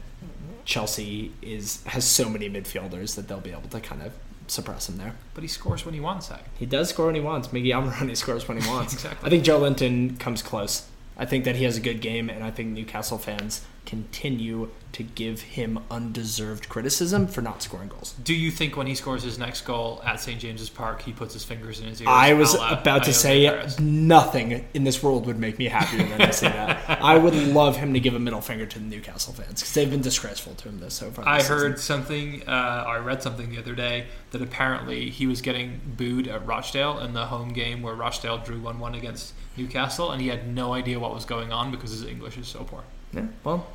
Chelsea 0.64 1.32
is 1.42 1.82
has 1.84 2.04
so 2.04 2.28
many 2.28 2.48
midfielders 2.48 3.16
that 3.16 3.28
they'll 3.28 3.40
be 3.40 3.50
able 3.52 3.68
to 3.70 3.80
kind 3.80 4.02
of 4.02 4.12
suppress 4.46 4.88
him 4.88 4.98
there. 4.98 5.14
But 5.34 5.42
he 5.42 5.48
scores 5.48 5.84
when 5.84 5.94
he 5.94 6.00
wants, 6.00 6.28
Zach. 6.28 6.44
He 6.58 6.66
does 6.66 6.88
score 6.90 7.06
when 7.06 7.14
he 7.14 7.20
wants. 7.20 7.48
Miggy 7.48 7.68
Almiron 7.68 8.14
scores 8.16 8.48
when 8.48 8.60
he 8.60 8.68
wants. 8.70 8.92
Exactly. 8.92 9.26
I 9.26 9.30
think 9.30 9.44
Joelinton 9.44 10.18
comes 10.18 10.42
close. 10.42 10.86
I 11.16 11.26
think 11.26 11.44
that 11.44 11.56
he 11.56 11.64
has 11.64 11.76
a 11.76 11.80
good 11.80 12.00
game, 12.00 12.30
and 12.30 12.42
I 12.42 12.50
think 12.50 12.70
Newcastle 12.70 13.18
fans 13.18 13.64
continue 13.90 14.70
to 14.92 15.02
give 15.02 15.40
him 15.40 15.80
undeserved 15.90 16.68
criticism 16.68 17.26
for 17.26 17.42
not 17.42 17.60
scoring 17.60 17.88
goals. 17.88 18.14
Do 18.22 18.32
you 18.32 18.52
think 18.52 18.76
when 18.76 18.86
he 18.86 18.94
scores 18.94 19.24
his 19.24 19.36
next 19.36 19.62
goal 19.62 20.00
at 20.04 20.20
St 20.20 20.38
James's 20.38 20.70
Park, 20.70 21.02
he 21.02 21.12
puts 21.12 21.34
his 21.34 21.42
fingers 21.42 21.80
in 21.80 21.86
his 21.86 22.00
ears? 22.00 22.08
I 22.08 22.34
was 22.34 22.54
about 22.54 23.04
to 23.04 23.12
say 23.12 23.66
nothing 23.80 24.64
in 24.74 24.84
this 24.84 25.02
world 25.02 25.26
would 25.26 25.40
make 25.40 25.58
me 25.58 25.66
happier 25.66 26.06
than 26.06 26.20
to 26.20 26.32
say 26.32 26.48
that. 26.48 26.88
I 27.02 27.18
would 27.18 27.34
love 27.34 27.76
him 27.76 27.94
to 27.94 28.00
give 28.00 28.14
a 28.14 28.20
middle 28.20 28.40
finger 28.40 28.64
to 28.64 28.78
the 28.78 28.84
Newcastle 28.84 29.34
fans 29.34 29.60
because 29.60 29.74
they've 29.74 29.90
been 29.90 30.02
disgraceful 30.02 30.54
to 30.54 30.68
him 30.68 30.78
this 30.78 30.94
so 30.94 31.10
far. 31.10 31.26
I 31.26 31.38
this 31.38 31.48
season. 31.48 31.58
heard 31.58 31.80
something. 31.80 32.48
Uh, 32.48 32.84
I 32.86 32.98
read 32.98 33.24
something 33.24 33.50
the 33.50 33.58
other 33.58 33.74
day 33.74 34.06
that 34.30 34.40
apparently 34.40 35.10
he 35.10 35.26
was 35.26 35.40
getting 35.40 35.80
booed 35.96 36.28
at 36.28 36.46
Rochdale 36.46 37.00
in 37.00 37.12
the 37.12 37.26
home 37.26 37.52
game 37.52 37.82
where 37.82 37.94
Rochdale 37.94 38.38
drew 38.38 38.60
one-one 38.60 38.94
against 38.94 39.34
Newcastle, 39.56 40.12
and 40.12 40.22
he 40.22 40.28
had 40.28 40.46
no 40.46 40.74
idea 40.74 41.00
what 41.00 41.12
was 41.12 41.24
going 41.24 41.52
on 41.52 41.72
because 41.72 41.90
his 41.90 42.04
English 42.04 42.38
is 42.38 42.46
so 42.46 42.62
poor. 42.62 42.84
Yeah, 43.12 43.26
well, 43.42 43.66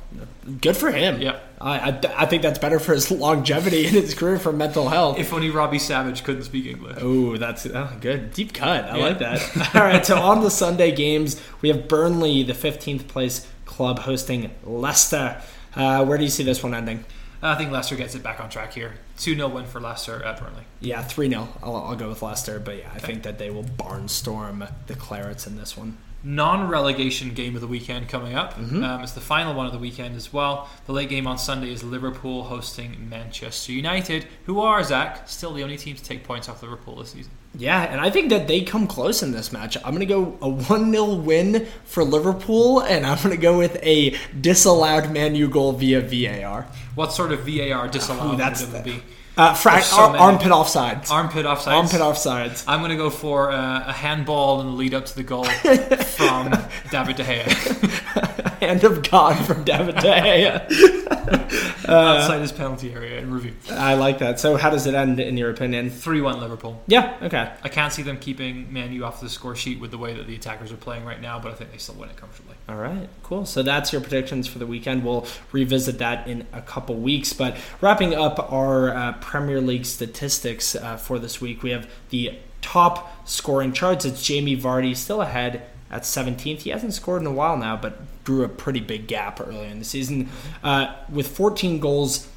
good 0.62 0.76
for 0.76 0.90
him. 0.90 1.20
Yeah. 1.20 1.38
I, 1.60 1.90
I, 1.90 2.00
I 2.16 2.26
think 2.26 2.42
that's 2.42 2.58
better 2.58 2.78
for 2.78 2.94
his 2.94 3.10
longevity 3.10 3.86
in 3.86 3.92
his 3.92 4.14
career 4.14 4.38
for 4.38 4.52
mental 4.52 4.88
health. 4.88 5.18
If 5.18 5.32
only 5.32 5.50
Robbie 5.50 5.78
Savage 5.78 6.24
couldn't 6.24 6.44
speak 6.44 6.66
English. 6.66 6.98
Oh, 7.00 7.36
that's 7.36 7.66
oh, 7.66 7.90
good. 8.00 8.32
Deep 8.32 8.54
cut. 8.54 8.84
I 8.86 8.96
Yeah. 8.96 9.04
like 9.04 9.18
that. 9.18 9.74
All 9.74 9.82
right, 9.82 10.04
so 10.06 10.18
on 10.18 10.40
the 10.42 10.50
Sunday 10.50 10.90
games, 10.94 11.40
we 11.60 11.68
have 11.68 11.86
Burnley, 11.86 12.42
the 12.44 12.54
15th 12.54 13.08
place 13.08 13.46
club, 13.66 14.00
hosting 14.00 14.50
Leicester. 14.64 15.40
Uh, 15.74 16.04
where 16.06 16.16
do 16.16 16.24
you 16.24 16.30
see 16.30 16.42
this 16.42 16.62
one 16.62 16.72
ending? 16.74 17.04
I 17.42 17.54
think 17.56 17.70
Leicester 17.70 17.96
gets 17.96 18.14
it 18.14 18.22
back 18.22 18.40
on 18.40 18.48
track 18.48 18.72
here. 18.72 18.94
2 19.18 19.34
0 19.34 19.48
win 19.48 19.66
for 19.66 19.80
Leicester 19.80 20.22
at 20.24 20.40
Burnley. 20.40 20.64
Yeah, 20.80 21.02
3 21.02 21.28
0. 21.28 21.48
I'll, 21.62 21.76
I'll 21.76 21.96
go 21.96 22.08
with 22.08 22.22
Leicester, 22.22 22.58
but 22.58 22.78
yeah, 22.78 22.90
I 22.94 22.98
think 22.98 23.22
that 23.24 23.38
they 23.38 23.50
will 23.50 23.64
barnstorm 23.64 24.70
the 24.86 24.94
Clarets 24.94 25.46
in 25.46 25.56
this 25.56 25.76
one. 25.76 25.98
Non 26.26 26.68
relegation 26.68 27.32
game 27.32 27.54
of 27.54 27.60
the 27.60 27.68
weekend 27.68 28.08
coming 28.08 28.34
up. 28.34 28.54
Mm-hmm. 28.54 28.82
Um, 28.82 29.02
it's 29.02 29.12
the 29.12 29.20
final 29.20 29.54
one 29.54 29.64
of 29.64 29.72
the 29.72 29.78
weekend 29.78 30.16
as 30.16 30.32
well. 30.32 30.68
The 30.86 30.92
late 30.92 31.08
game 31.08 31.26
on 31.26 31.38
Sunday 31.38 31.72
is 31.72 31.84
Liverpool 31.84 32.42
hosting 32.42 33.08
Manchester 33.08 33.72
United, 33.72 34.26
who 34.44 34.60
are, 34.60 34.82
Zach, 34.82 35.28
still 35.28 35.54
the 35.54 35.62
only 35.62 35.76
team 35.76 35.94
to 35.94 36.02
take 36.02 36.24
points 36.24 36.48
off 36.48 36.62
Liverpool 36.62 36.96
this 36.96 37.12
season. 37.12 37.30
Yeah, 37.54 37.82
and 37.84 38.00
I 38.00 38.10
think 38.10 38.30
that 38.30 38.48
they 38.48 38.62
come 38.62 38.86
close 38.88 39.22
in 39.22 39.30
this 39.30 39.52
match. 39.52 39.76
I'm 39.78 39.94
going 39.94 40.00
to 40.00 40.06
go 40.06 40.36
a 40.42 40.48
1 40.48 40.90
0 40.90 41.14
win 41.14 41.66
for 41.84 42.02
Liverpool, 42.02 42.80
and 42.80 43.06
I'm 43.06 43.16
going 43.18 43.30
to 43.30 43.40
go 43.40 43.56
with 43.56 43.78
a 43.82 44.16
disallowed 44.38 45.12
Man 45.12 45.36
U 45.36 45.48
goal 45.48 45.72
via 45.72 46.00
VAR. 46.00 46.66
What 46.96 47.12
sort 47.12 47.30
of 47.30 47.46
VAR 47.46 47.88
disallowed 47.88 48.38
that's 48.38 48.66
would 48.66 48.74
it 48.74 48.84
the- 48.84 48.90
be? 48.96 49.02
Uh, 49.36 49.52
fra- 49.54 49.82
so 49.82 49.96
ar- 49.96 50.16
armpit 50.16 50.48
offsides. 50.50 51.10
Armpit 51.10 51.44
offsides. 51.44 51.66
Armpit 51.72 52.00
offsides. 52.00 52.64
I'm 52.66 52.78
going 52.80 52.90
to 52.90 52.96
go 52.96 53.10
for 53.10 53.50
uh, 53.52 53.84
a 53.88 53.92
handball 53.92 54.60
in 54.62 54.66
the 54.68 54.72
lead 54.72 54.94
up 54.94 55.04
to 55.06 55.14
the 55.14 55.22
goal 55.22 55.44
from 56.16 56.50
David 56.90 57.16
De 57.16 57.24
Gea. 57.24 58.22
hand 58.60 58.84
of 58.84 59.08
God 59.08 59.34
from 59.46 59.64
David 59.64 59.96
De 59.96 60.02
Gea. 60.02 61.66
outside 61.88 62.40
his 62.40 62.52
penalty 62.52 62.92
area 62.92 63.18
in 63.18 63.32
review. 63.32 63.54
I 63.70 63.94
like 63.94 64.18
that. 64.18 64.40
So, 64.40 64.56
how 64.56 64.70
does 64.70 64.86
it 64.86 64.94
end 64.94 65.20
in 65.20 65.36
your 65.36 65.50
opinion? 65.50 65.90
Three 65.90 66.20
one 66.20 66.40
Liverpool. 66.40 66.82
Yeah. 66.86 67.16
Okay. 67.22 67.52
I 67.62 67.68
can't 67.68 67.92
see 67.92 68.02
them 68.02 68.18
keeping 68.18 68.72
Man 68.72 68.92
U 68.92 69.04
off 69.04 69.20
the 69.20 69.28
score 69.28 69.56
sheet 69.56 69.80
with 69.80 69.90
the 69.90 69.98
way 69.98 70.14
that 70.14 70.26
the 70.26 70.34
attackers 70.34 70.72
are 70.72 70.76
playing 70.76 71.04
right 71.04 71.20
now, 71.20 71.38
but 71.38 71.52
I 71.52 71.54
think 71.54 71.72
they 71.72 71.78
still 71.78 71.96
win 71.96 72.10
it 72.10 72.16
comfortably. 72.16 72.56
All 72.68 72.76
right, 72.76 73.08
cool. 73.22 73.46
So 73.46 73.62
that's 73.62 73.92
your 73.92 74.00
predictions 74.00 74.46
for 74.46 74.58
the 74.58 74.66
weekend. 74.66 75.04
We'll 75.04 75.26
revisit 75.52 75.98
that 75.98 76.26
in 76.26 76.46
a 76.52 76.62
couple 76.62 76.96
weeks. 76.96 77.32
But 77.32 77.56
wrapping 77.80 78.14
up 78.14 78.52
our 78.52 78.94
uh, 78.94 79.12
Premier 79.20 79.60
League 79.60 79.86
statistics 79.86 80.74
uh, 80.74 80.96
for 80.96 81.18
this 81.18 81.40
week, 81.40 81.62
we 81.62 81.70
have 81.70 81.88
the 82.10 82.38
top 82.62 83.28
scoring 83.28 83.72
charts. 83.72 84.04
It's 84.04 84.22
Jamie 84.22 84.56
Vardy 84.56 84.96
still 84.96 85.22
ahead 85.22 85.62
at 85.90 86.02
17th. 86.02 86.60
He 86.60 86.70
hasn't 86.70 86.94
scored 86.94 87.22
in 87.22 87.26
a 87.26 87.32
while 87.32 87.56
now, 87.56 87.76
but 87.76 88.00
drew 88.26 88.44
a 88.44 88.48
pretty 88.48 88.80
big 88.80 89.06
gap 89.06 89.40
earlier 89.40 89.68
in 89.68 89.78
the 89.78 89.84
season 89.84 90.28
uh, 90.62 90.94
with 91.10 91.28
14 91.28 91.80
goals. 91.80 92.28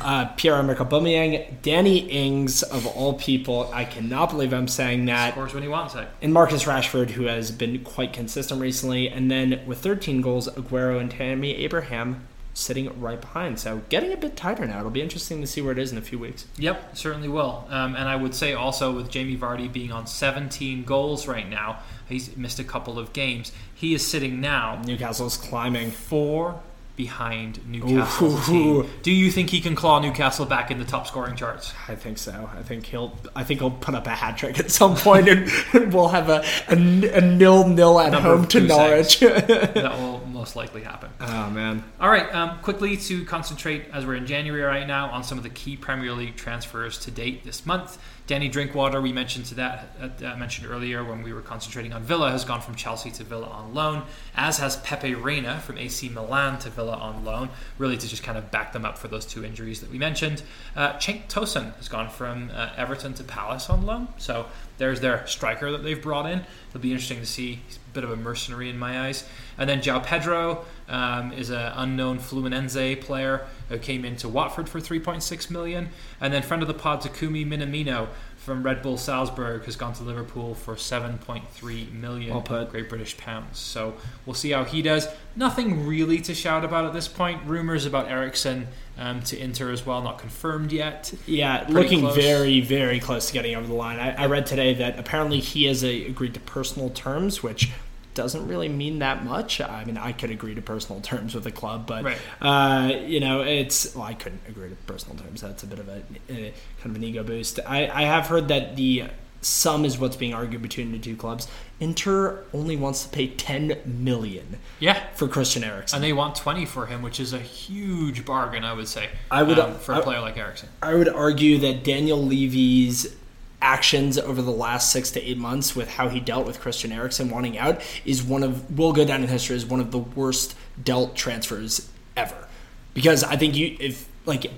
Uh, 0.00 0.26
Pierre-Emerick 0.36 0.78
Aubameyang, 0.78 1.60
Danny 1.60 1.98
Ings 1.98 2.62
of 2.62 2.86
all 2.86 3.14
people. 3.14 3.68
I 3.74 3.84
cannot 3.84 4.30
believe 4.30 4.52
I'm 4.52 4.68
saying 4.68 5.06
that 5.06 5.32
Scores 5.32 5.52
when 5.52 5.64
he 5.64 5.68
wants 5.68 5.96
it. 5.96 6.06
and 6.22 6.32
Marcus 6.32 6.62
Rashford, 6.64 7.10
who 7.10 7.24
has 7.24 7.50
been 7.50 7.82
quite 7.82 8.12
consistent 8.12 8.60
recently, 8.60 9.08
and 9.08 9.28
then 9.28 9.60
with 9.66 9.78
13 9.80 10.20
goals, 10.20 10.48
Aguero 10.50 11.00
and 11.00 11.10
Tammy 11.10 11.56
Abraham 11.56 12.28
sitting 12.54 13.00
right 13.00 13.20
behind. 13.20 13.58
So 13.58 13.82
getting 13.88 14.12
a 14.12 14.16
bit 14.16 14.36
tighter 14.36 14.66
now. 14.66 14.78
It'll 14.78 14.90
be 14.90 15.02
interesting 15.02 15.40
to 15.40 15.46
see 15.46 15.60
where 15.60 15.72
it 15.72 15.78
is 15.78 15.92
in 15.92 15.98
a 15.98 16.02
few 16.02 16.18
weeks. 16.18 16.46
Yep, 16.58 16.96
certainly 16.96 17.28
will. 17.28 17.66
Um, 17.68 17.94
and 17.94 18.08
I 18.08 18.16
would 18.16 18.34
say 18.34 18.52
also 18.52 18.92
with 18.94 19.10
Jamie 19.10 19.36
Vardy 19.36 19.72
being 19.72 19.92
on 19.92 20.06
17 20.06 20.84
goals 20.84 21.26
right 21.28 21.48
now, 21.48 21.80
he's 22.08 22.36
missed 22.36 22.58
a 22.58 22.64
couple 22.64 22.98
of 22.98 23.12
games. 23.12 23.52
He 23.78 23.94
is 23.94 24.04
sitting 24.04 24.40
now 24.40 24.82
Newcastle's 24.84 25.36
climbing. 25.36 25.92
four 25.92 26.60
behind 26.96 27.64
Newcastle. 27.70 28.84
Do 29.04 29.12
you 29.12 29.30
think 29.30 29.50
he 29.50 29.60
can 29.60 29.76
claw 29.76 30.00
Newcastle 30.00 30.44
back 30.44 30.72
in 30.72 30.80
the 30.80 30.84
top 30.84 31.06
scoring 31.06 31.36
charts? 31.36 31.72
I 31.86 31.94
think 31.94 32.18
so. 32.18 32.50
I 32.52 32.64
think 32.64 32.86
he'll. 32.86 33.16
I 33.36 33.44
think 33.44 33.60
he'll 33.60 33.70
put 33.70 33.94
up 33.94 34.08
a 34.08 34.10
hat 34.10 34.36
trick 34.36 34.58
at 34.58 34.72
some 34.72 34.96
point, 34.96 35.28
and 35.28 35.94
we'll 35.94 36.08
have 36.08 36.28
a 36.28 36.44
a, 36.68 36.74
a 36.74 37.20
nil 37.20 37.68
nil 37.68 38.00
at 38.00 38.10
Number 38.10 38.36
home 38.36 38.48
to 38.48 38.60
Norwich. 38.60 39.20
that 39.20 39.96
will 40.00 40.26
most 40.26 40.56
likely 40.56 40.82
happen. 40.82 41.10
oh 41.20 41.48
man. 41.50 41.84
All 42.00 42.10
right, 42.10 42.34
um, 42.34 42.58
quickly 42.62 42.96
to 42.96 43.24
concentrate 43.26 43.84
as 43.92 44.04
we're 44.04 44.16
in 44.16 44.26
January 44.26 44.62
right 44.64 44.88
now 44.88 45.08
on 45.10 45.22
some 45.22 45.38
of 45.38 45.44
the 45.44 45.50
key 45.50 45.76
Premier 45.76 46.12
League 46.12 46.34
transfers 46.34 46.98
to 46.98 47.12
date 47.12 47.44
this 47.44 47.64
month. 47.64 47.96
Danny 48.28 48.50
Drinkwater, 48.50 49.00
we 49.00 49.10
mentioned 49.10 49.46
to 49.46 49.54
that 49.54 49.88
uh, 49.98 50.36
mentioned 50.36 50.70
earlier 50.70 51.02
when 51.02 51.22
we 51.22 51.32
were 51.32 51.40
concentrating 51.40 51.94
on 51.94 52.02
Villa, 52.02 52.30
has 52.30 52.44
gone 52.44 52.60
from 52.60 52.74
Chelsea 52.74 53.10
to 53.10 53.24
Villa 53.24 53.46
on 53.46 53.72
loan, 53.72 54.02
as 54.36 54.58
has 54.58 54.76
Pepe 54.76 55.14
Reina 55.14 55.60
from 55.60 55.78
AC 55.78 56.10
Milan 56.10 56.58
to 56.58 56.68
Villa 56.68 56.94
on 56.94 57.24
loan, 57.24 57.48
really 57.78 57.96
to 57.96 58.06
just 58.06 58.22
kind 58.22 58.36
of 58.36 58.50
back 58.50 58.74
them 58.74 58.84
up 58.84 58.98
for 58.98 59.08
those 59.08 59.24
two 59.24 59.42
injuries 59.46 59.80
that 59.80 59.90
we 59.90 59.96
mentioned. 59.96 60.42
Uh, 60.76 60.92
Cenk 60.98 61.32
has 61.76 61.88
gone 61.88 62.10
from 62.10 62.50
uh, 62.52 62.68
Everton 62.76 63.14
to 63.14 63.24
Palace 63.24 63.70
on 63.70 63.86
loan, 63.86 64.08
so 64.18 64.44
there's 64.78 65.00
their 65.00 65.26
striker 65.26 65.70
that 65.72 65.82
they've 65.82 66.00
brought 66.00 66.26
in. 66.26 66.44
It'll 66.68 66.80
be 66.80 66.92
interesting 66.92 67.18
to 67.20 67.26
see. 67.26 67.60
He's 67.66 67.76
a 67.76 67.94
bit 67.94 68.04
of 68.04 68.10
a 68.10 68.16
mercenary 68.16 68.70
in 68.70 68.78
my 68.78 69.06
eyes. 69.06 69.28
And 69.58 69.68
then 69.68 69.80
João 69.80 70.02
Pedro 70.02 70.64
um, 70.88 71.32
is 71.32 71.50
an 71.50 71.72
unknown 71.74 72.20
Fluminense 72.20 73.00
player 73.00 73.46
who 73.68 73.78
came 73.78 74.04
into 74.04 74.28
Watford 74.28 74.68
for 74.68 74.80
3.6 74.80 75.50
million. 75.50 75.90
And 76.20 76.32
then 76.32 76.42
friend 76.42 76.62
of 76.62 76.68
the 76.68 76.74
pod 76.74 77.02
Takumi 77.02 77.46
Minamino 77.46 78.08
from 78.48 78.62
Red 78.62 78.80
Bull 78.80 78.96
Salzburg 78.96 79.64
has 79.64 79.76
gone 79.76 79.92
to 79.92 80.02
Liverpool 80.02 80.54
for 80.54 80.74
7.3 80.74 81.92
million. 81.92 82.32
Great 82.70 82.88
British 82.88 83.14
pounds. 83.18 83.58
So 83.58 83.92
we'll 84.24 84.32
see 84.32 84.52
how 84.52 84.64
he 84.64 84.80
does. 84.80 85.06
Nothing 85.36 85.86
really 85.86 86.18
to 86.22 86.34
shout 86.34 86.64
about 86.64 86.86
at 86.86 86.94
this 86.94 87.08
point. 87.08 87.44
Rumors 87.44 87.84
about 87.84 88.08
Eriksen 88.08 88.68
um, 88.96 89.20
to 89.24 89.38
Inter 89.38 89.70
as 89.70 89.84
well, 89.84 90.00
not 90.00 90.18
confirmed 90.18 90.72
yet. 90.72 91.12
Yeah, 91.26 91.64
Pretty 91.64 91.74
looking 91.74 92.00
close. 92.00 92.16
very, 92.16 92.62
very 92.62 93.00
close 93.00 93.26
to 93.26 93.34
getting 93.34 93.54
over 93.54 93.66
the 93.66 93.74
line. 93.74 94.00
I, 94.00 94.22
I 94.22 94.26
read 94.26 94.46
today 94.46 94.72
that 94.72 94.98
apparently 94.98 95.40
he 95.40 95.64
has 95.64 95.84
a, 95.84 96.06
agreed 96.06 96.32
to 96.32 96.40
personal 96.40 96.88
terms, 96.88 97.42
which 97.42 97.70
doesn't 98.18 98.46
really 98.48 98.68
mean 98.68 98.98
that 98.98 99.24
much. 99.24 99.60
I 99.60 99.84
mean, 99.84 99.96
I 99.96 100.12
could 100.12 100.30
agree 100.30 100.54
to 100.56 100.60
personal 100.60 101.00
terms 101.10 101.34
with 101.34 101.46
a 101.46 101.50
club, 101.52 101.86
but 101.86 102.04
Right. 102.04 102.18
uh, 102.42 102.92
you 103.06 103.20
know, 103.20 103.40
it's 103.42 103.94
well, 103.94 104.04
I 104.04 104.14
couldn't 104.14 104.42
agree 104.48 104.68
to 104.68 104.74
personal 104.86 105.16
terms. 105.16 105.40
That's 105.40 105.62
a 105.62 105.66
bit 105.66 105.78
of 105.78 105.88
a, 105.88 106.02
a 106.28 106.52
kind 106.82 106.86
of 106.90 106.96
an 106.96 107.04
ego 107.04 107.22
boost. 107.22 107.60
I, 107.66 107.88
I 107.88 108.02
have 108.02 108.26
heard 108.26 108.48
that 108.48 108.76
the 108.76 109.04
sum 109.40 109.84
is 109.84 109.96
what's 110.00 110.16
being 110.16 110.34
argued 110.34 110.60
between 110.62 110.90
the 110.90 110.98
two 110.98 111.14
clubs. 111.16 111.46
Inter 111.78 112.42
only 112.52 112.76
wants 112.76 113.04
to 113.04 113.08
pay 113.08 113.28
ten 113.28 113.78
million 113.86 114.58
Yeah. 114.80 115.00
for 115.14 115.28
Christian 115.28 115.62
Eriksen. 115.62 115.96
And 115.98 116.04
they 116.04 116.12
want 116.12 116.34
20 116.34 116.66
for 116.66 116.86
him, 116.86 117.02
which 117.02 117.20
is 117.20 117.32
a 117.32 117.38
huge 117.38 118.24
bargain, 118.26 118.64
I 118.64 118.72
would 118.72 118.88
say. 118.88 119.08
I 119.30 119.44
would- 119.44 119.60
um, 119.60 119.74
for 119.78 119.94
a 119.94 120.02
player 120.02 120.20
like 120.20 120.36
Eriksen. 120.36 120.68
I 120.82 120.94
would 120.94 121.08
argue 121.08 121.58
that 121.58 121.84
Daniel 121.84 122.20
Levy's 122.20 123.14
actions 123.60 124.18
over 124.18 124.40
the 124.40 124.52
last 124.52 124.92
six 124.92 125.10
to 125.12 125.22
eight 125.22 125.38
months 125.38 125.74
with 125.74 125.90
how 125.90 126.08
he 126.08 126.20
dealt 126.20 126.46
with 126.46 126.60
Christian 126.60 126.92
Eriksen 126.92 127.30
wanting 127.30 127.58
out 127.58 127.82
is 128.04 128.22
one 128.22 128.42
of 128.42 128.76
will 128.76 128.92
go 128.92 129.04
down 129.04 129.22
in 129.22 129.28
history 129.28 129.56
as 129.56 129.66
one 129.66 129.80
of 129.80 129.90
the 129.90 129.98
worst 129.98 130.54
dealt 130.82 131.16
transfers 131.16 131.88
ever. 132.16 132.46
Because 132.94 133.24
I 133.24 133.36
think 133.36 133.56
you 133.56 133.76
if 133.80 134.08
like 134.26 134.50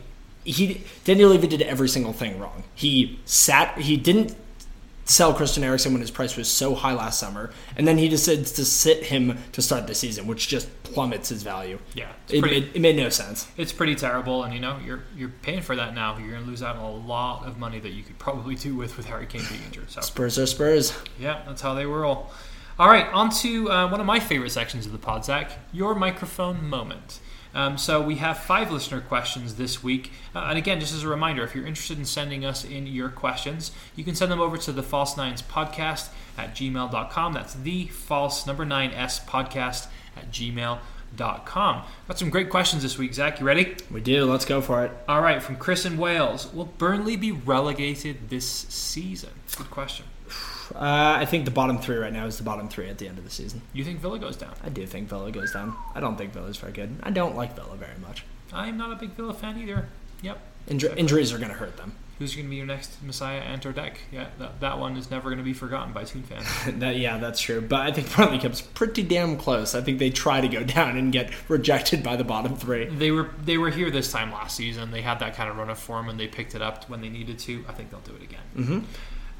he 0.44 0.84
Daniel 1.04 1.30
Levy 1.30 1.46
did 1.46 1.62
every 1.62 1.88
single 1.88 2.12
thing 2.12 2.38
wrong. 2.38 2.64
He 2.74 3.18
sat 3.24 3.78
he 3.78 3.96
didn't 3.96 4.36
sell 5.10 5.34
Christian 5.34 5.64
Eriksen 5.64 5.92
when 5.92 6.00
his 6.00 6.10
price 6.10 6.36
was 6.36 6.48
so 6.48 6.74
high 6.74 6.92
last 6.92 7.18
summer, 7.18 7.50
and 7.76 7.86
then 7.86 7.98
he 7.98 8.08
decides 8.08 8.52
to 8.52 8.64
sit 8.64 9.04
him 9.04 9.38
to 9.52 9.60
start 9.60 9.86
the 9.86 9.94
season, 9.94 10.26
which 10.26 10.46
just 10.46 10.68
plummets 10.84 11.28
his 11.28 11.42
value. 11.42 11.78
Yeah. 11.94 12.12
It, 12.28 12.40
pretty, 12.40 12.56
it, 12.58 12.76
it 12.76 12.80
made 12.80 12.96
no 12.96 13.08
sense. 13.08 13.48
it's 13.56 13.72
pretty 13.72 13.96
terrible, 13.96 14.44
and 14.44 14.54
you 14.54 14.60
know, 14.60 14.78
you're 14.84 15.02
you're 15.16 15.32
paying 15.42 15.62
for 15.62 15.74
that 15.76 15.94
now. 15.94 16.16
You're 16.18 16.30
going 16.30 16.44
to 16.44 16.48
lose 16.48 16.62
out 16.62 16.76
on 16.76 16.84
a 16.84 16.90
lot 16.90 17.44
of 17.46 17.58
money 17.58 17.80
that 17.80 17.90
you 17.90 18.02
could 18.04 18.18
probably 18.18 18.54
do 18.54 18.76
with 18.76 18.96
with 18.96 19.06
Harry 19.06 19.26
Kane 19.26 19.42
being 19.48 19.62
injured. 19.64 19.90
So, 19.90 20.00
Spurs 20.00 20.38
are 20.38 20.46
Spurs. 20.46 20.92
yeah, 21.18 21.42
that's 21.46 21.60
how 21.60 21.74
they 21.74 21.86
roll. 21.86 22.30
All 22.78 22.88
right, 22.88 23.06
on 23.12 23.30
to 23.30 23.70
uh, 23.70 23.90
one 23.90 24.00
of 24.00 24.06
my 24.06 24.20
favorite 24.20 24.50
sections 24.52 24.86
of 24.86 24.92
the 24.92 24.98
pod, 24.98 25.24
Zach, 25.24 25.52
your 25.72 25.94
microphone 25.94 26.66
moment. 26.66 27.20
Um, 27.54 27.78
so 27.78 28.00
we 28.00 28.16
have 28.16 28.38
five 28.38 28.70
listener 28.70 29.00
questions 29.00 29.56
this 29.56 29.82
week. 29.82 30.12
Uh, 30.34 30.40
and 30.48 30.58
again, 30.58 30.80
just 30.80 30.94
as 30.94 31.02
a 31.02 31.08
reminder, 31.08 31.42
if 31.42 31.54
you're 31.54 31.66
interested 31.66 31.98
in 31.98 32.04
sending 32.04 32.44
us 32.44 32.64
in 32.64 32.86
your 32.86 33.08
questions, 33.08 33.72
you 33.96 34.04
can 34.04 34.14
send 34.14 34.30
them 34.30 34.40
over 34.40 34.56
to 34.58 34.72
the 34.72 34.82
False 34.82 35.16
Nines 35.16 35.42
podcast 35.42 36.10
at 36.38 36.54
gmail.com. 36.54 37.32
That's 37.32 37.54
the 37.54 37.86
false 37.86 38.46
number 38.46 38.64
nine 38.64 38.92
S 38.92 39.20
podcast 39.24 39.88
at 40.16 40.30
gmail.com. 40.30 41.82
Got 42.08 42.18
some 42.18 42.30
great 42.30 42.50
questions 42.50 42.82
this 42.82 42.98
week, 42.98 43.14
Zach. 43.14 43.40
You 43.40 43.46
ready? 43.46 43.76
We 43.90 44.00
do. 44.00 44.24
Let's 44.24 44.44
go 44.44 44.60
for 44.60 44.84
it. 44.84 44.92
All 45.08 45.20
right, 45.20 45.42
from 45.42 45.56
Chris 45.56 45.84
in 45.84 45.98
Wales. 45.98 46.52
Will 46.52 46.66
Burnley 46.66 47.16
be 47.16 47.32
relegated 47.32 48.30
this 48.30 48.46
season? 48.48 49.30
Good 49.56 49.70
question. 49.70 50.06
Uh, 50.74 51.16
I 51.20 51.24
think 51.26 51.44
the 51.44 51.50
bottom 51.50 51.78
three 51.78 51.96
right 51.96 52.12
now 52.12 52.26
is 52.26 52.36
the 52.38 52.44
bottom 52.44 52.68
three 52.68 52.88
at 52.88 52.98
the 52.98 53.08
end 53.08 53.18
of 53.18 53.24
the 53.24 53.30
season. 53.30 53.62
You 53.72 53.84
think 53.84 54.00
Villa 54.00 54.18
goes 54.18 54.36
down? 54.36 54.54
I 54.62 54.68
do 54.68 54.86
think 54.86 55.08
Villa 55.08 55.30
goes 55.30 55.52
down. 55.52 55.74
I 55.94 56.00
don't 56.00 56.16
think 56.16 56.32
Villa's 56.32 56.56
very 56.56 56.72
good. 56.72 56.96
I 57.02 57.10
don't 57.10 57.36
like 57.36 57.54
Villa 57.56 57.76
very 57.76 57.98
much. 58.00 58.24
I'm 58.52 58.76
not 58.76 58.92
a 58.92 58.96
big 58.96 59.10
Villa 59.10 59.34
fan 59.34 59.58
either. 59.58 59.88
Yep. 60.22 60.38
Inju- 60.68 60.96
injuries 60.96 61.32
are 61.32 61.38
going 61.38 61.50
to 61.50 61.56
hurt 61.56 61.76
them. 61.76 61.92
Who's 62.18 62.34
going 62.34 62.44
to 62.44 62.50
be 62.50 62.56
your 62.56 62.66
next 62.66 63.02
Messiah 63.02 63.40
enter 63.40 63.72
deck? 63.72 63.98
Yeah, 64.12 64.26
that, 64.38 64.60
that 64.60 64.78
one 64.78 64.94
is 64.98 65.10
never 65.10 65.30
going 65.30 65.38
to 65.38 65.44
be 65.44 65.54
forgotten 65.54 65.94
by 65.94 66.04
Toon 66.04 66.22
fans. 66.22 66.46
that, 66.80 66.96
yeah, 66.96 67.16
that's 67.16 67.40
true. 67.40 67.62
But 67.62 67.80
I 67.80 67.92
think 67.92 68.14
Burnley 68.14 68.38
comes 68.38 68.60
pretty 68.60 69.02
damn 69.02 69.38
close. 69.38 69.74
I 69.74 69.80
think 69.80 69.98
they 69.98 70.10
try 70.10 70.42
to 70.42 70.48
go 70.48 70.62
down 70.76 70.98
and 70.98 71.10
get 71.12 71.30
rejected 71.48 72.02
by 72.02 72.16
the 72.16 72.24
bottom 72.24 72.56
three. 72.56 72.84
they 72.84 73.10
were 73.10 73.30
they 73.42 73.56
were 73.56 73.70
here 73.70 73.90
this 73.90 74.12
time 74.12 74.30
last 74.32 74.54
season. 74.54 74.90
They 74.90 75.00
had 75.00 75.18
that 75.20 75.34
kind 75.34 75.48
of 75.48 75.56
run 75.56 75.70
of 75.70 75.78
form 75.78 76.10
and 76.10 76.20
they 76.20 76.26
picked 76.26 76.54
it 76.54 76.60
up 76.60 76.90
when 76.90 77.00
they 77.00 77.08
needed 77.08 77.38
to. 77.38 77.64
I 77.66 77.72
think 77.72 77.90
they'll 77.90 78.00
do 78.00 78.14
it 78.14 78.22
again. 78.22 78.42
Mm-hmm. 78.54 78.80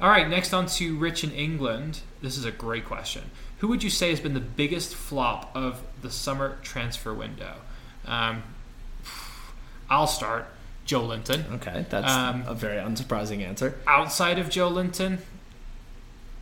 All 0.01 0.09
right, 0.09 0.27
next 0.27 0.51
on 0.53 0.65
to 0.65 0.97
Rich 0.97 1.23
in 1.23 1.31
England. 1.31 1.99
This 2.21 2.37
is 2.37 2.43
a 2.45 2.51
great 2.51 2.85
question. 2.85 3.23
Who 3.59 3.67
would 3.67 3.83
you 3.83 3.91
say 3.91 4.09
has 4.09 4.19
been 4.19 4.33
the 4.33 4.39
biggest 4.39 4.95
flop 4.95 5.51
of 5.55 5.81
the 6.01 6.09
summer 6.09 6.57
transfer 6.63 7.13
window? 7.13 7.57
Um, 8.05 8.41
I'll 9.89 10.07
start. 10.07 10.47
Joelinton. 10.87 11.49
Okay, 11.53 11.85
that's 11.89 12.11
Um, 12.11 12.43
a 12.47 12.55
very 12.55 12.77
unsurprising 12.77 13.45
answer. 13.47 13.77
Outside 13.85 14.39
of 14.39 14.47
Joelinton, 14.49 15.19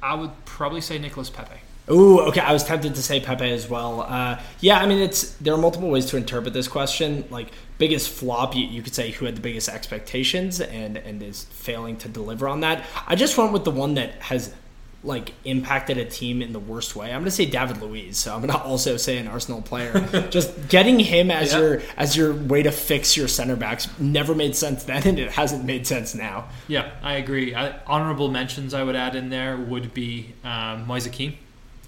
I 0.01 0.14
would 0.16 0.45
probably 0.45 0.80
say 0.82 0.97
Nicolas 0.97 1.30
Pepe. 1.30 1.60
Ooh, 1.92 2.20
okay. 2.22 2.42
I 2.42 2.54
was 2.54 2.64
tempted 2.64 2.96
to 2.96 3.02
say 3.04 3.20
Pepe 3.20 3.50
as 3.52 3.68
well. 3.70 4.02
Uh, 4.02 4.40
yeah, 4.60 4.80
I 4.80 4.86
mean, 4.86 5.00
it's 5.00 5.32
there 5.36 5.54
are 5.54 5.58
multiple 5.58 5.90
ways 5.90 6.06
to 6.08 6.18
interpret 6.18 6.54
this 6.54 6.68
question. 6.68 7.26
Like 7.30 7.52
biggest 7.78 8.10
flop, 8.10 8.56
you, 8.56 8.66
you 8.66 8.82
could 8.82 8.94
say 8.94 9.12
who 9.12 9.26
had 9.26 9.36
the 9.36 9.42
biggest 9.42 9.70
expectations 9.70 10.62
and 10.62 10.98
and 10.98 11.24
is 11.24 11.46
failing 11.46 11.98
to 11.98 12.10
deliver 12.10 12.48
on 12.48 12.60
that. 12.62 12.86
I 13.08 13.16
just 13.16 13.38
went 13.38 13.54
with 13.54 13.64
the 13.64 13.72
one 13.72 13.96
that 13.96 14.14
has 14.22 14.54
like 15.02 15.32
impacted 15.46 15.98
a 15.98 16.04
team 16.04 16.42
in 16.42 16.52
the 16.52 16.60
worst 16.60 16.94
way. 16.96 17.12
I'm 17.12 17.22
gonna 17.22 17.32
say 17.32 17.46
David 17.46 17.82
Luiz. 17.82 18.18
So 18.18 18.36
I'm 18.36 18.42
gonna 18.42 18.58
also 18.64 18.98
say 18.98 19.18
an 19.18 19.28
Arsenal 19.28 19.62
player. 19.62 20.28
just 20.30 20.68
getting 20.68 21.00
him 21.00 21.32
as 21.32 21.54
Yeah. 21.54 21.60
your 21.60 21.82
as 21.98 22.16
your 22.18 22.34
way 22.36 22.62
to 22.64 22.72
fix 22.72 23.16
your 23.18 23.28
center 23.30 23.56
backs 23.56 23.88
never 24.00 24.36
made 24.36 24.56
sense 24.56 24.84
then, 24.84 25.08
and 25.08 25.18
it 25.18 25.32
hasn't 25.32 25.64
made 25.66 25.88
sense 25.88 26.14
now. 26.14 26.50
Yeah, 26.68 26.92
I 27.02 27.14
agree. 27.14 27.56
I, 27.56 27.80
honorable 27.88 28.28
mentions 28.30 28.74
I 28.74 28.84
would 28.84 28.96
add 28.98 29.16
in 29.16 29.30
there 29.30 29.58
would 29.58 29.94
be 29.94 30.34
um, 30.44 30.86
Moise 30.86 31.08
Kean. 31.08 31.38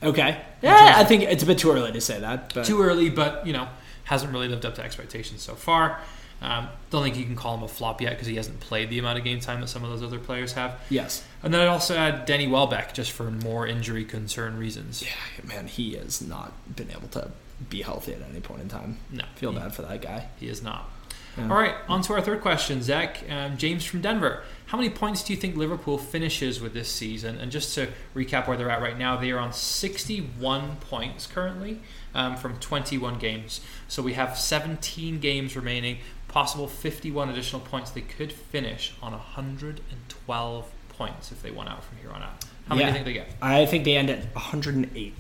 Okay. 0.04 0.42
Yeah, 0.62 0.94
I 0.98 1.04
think 1.04 1.24
it's 1.24 1.44
a 1.44 1.46
bit 1.46 1.58
too 1.58 1.72
early 1.72 1.92
to 1.92 2.02
say 2.02 2.20
that. 2.20 2.54
But 2.54 2.66
Too 2.66 2.82
early, 2.82 3.10
but 3.10 3.46
you 3.46 3.54
know 3.54 3.68
hasn't 4.04 4.34
really 4.34 4.48
lived 4.50 4.66
up 4.66 4.76
to 4.76 4.84
expectations 4.84 5.42
so 5.42 5.56
far. 5.56 6.02
Um, 6.42 6.68
don't 6.90 7.04
think 7.04 7.18
you 7.18 7.24
can 7.24 7.36
call 7.36 7.56
him 7.56 7.64
a 7.64 7.68
flop 7.68 8.02
yet 8.02 8.10
because 8.12 8.28
he 8.28 8.36
hasn't 8.36 8.60
played 8.60 8.90
the 8.90 8.98
amount 8.98 9.20
of 9.20 9.24
game 9.24 9.40
time 9.40 9.62
that 9.62 9.68
some 9.68 9.84
of 9.84 9.92
those 9.92 10.02
other 10.04 10.20
players 10.20 10.54
have. 10.54 10.80
yes. 10.90 11.24
And 11.44 11.54
then 11.54 11.62
I'd 11.62 11.68
also 11.68 11.96
add 11.96 12.26
Danny 12.26 12.48
Welbeck 12.48 12.94
just 12.94 13.12
for 13.12 13.30
more 13.30 13.68
injury 13.68 14.04
concern 14.04 14.58
reasons. 14.58 15.04
Yeah, 15.04 15.46
man, 15.46 15.68
he 15.68 15.94
has 15.94 16.22
not 16.22 16.52
been 16.76 16.90
able 16.90 17.08
to 17.10 17.32
be 17.70 17.84
healthy 17.84 18.14
at 18.14 18.22
any 18.30 18.42
point 18.42 18.62
in 18.62 18.70
time. 18.70 18.98
No, 19.12 19.24
Feel 19.36 19.52
he, 19.52 19.60
bad 19.60 19.74
for 19.76 19.84
that 19.84 20.02
guy. 20.02 20.30
He 20.40 20.48
is 20.48 20.64
not. 20.64 20.90
Yeah. 21.38 21.50
All 21.50 21.56
right, 21.56 21.76
on 21.88 22.02
to 22.04 22.14
our 22.14 22.22
third 22.22 22.42
question, 22.42 22.82
Zach. 22.82 23.24
Um, 23.30 23.58
James 23.58 23.86
from 23.86 24.02
Denver. 24.02 24.44
How 24.66 24.78
many 24.78 24.90
points 24.90 25.24
do 25.24 25.34
you 25.34 25.40
think 25.40 25.56
Liverpool 25.56 25.98
finishes 25.98 26.62
with 26.62 26.74
this 26.74 26.90
season? 26.90 27.38
And 27.38 27.52
just 27.52 27.74
to 27.76 27.90
recap 28.16 28.48
where 28.48 28.58
they're 28.58 28.70
at 28.70 28.82
right 28.82 28.98
now, 28.98 29.18
they 29.18 29.32
are 29.32 29.40
on 29.40 29.54
61 29.54 30.78
points 30.78 31.28
currently 31.28 31.82
um, 32.14 32.36
from 32.38 32.58
21 32.60 33.20
games. 33.20 33.62
So 33.88 34.02
we 34.02 34.14
have 34.14 34.38
17 34.38 35.20
games 35.20 35.56
remaining, 35.56 35.98
possible 36.28 36.68
51 36.68 37.30
additional 37.30 37.62
points. 37.62 37.92
They 37.92 38.02
could 38.02 38.32
finish 38.32 38.94
on 39.02 39.12
112 39.12 40.72
points 40.90 41.32
if 41.32 41.42
they 41.42 41.52
won 41.52 41.68
out 41.68 41.84
from 41.84 41.98
here 41.98 42.12
on 42.12 42.22
out. 42.24 42.46
How 42.68 42.76
many 42.76 42.86
do 42.86 42.88
you 42.88 42.94
think 42.94 43.06
they 43.06 43.14
get? 43.14 43.28
I 43.42 43.66
think 43.66 43.84
they 43.84 43.98
end 43.98 44.10
at 44.10 44.34
108. 44.36 45.14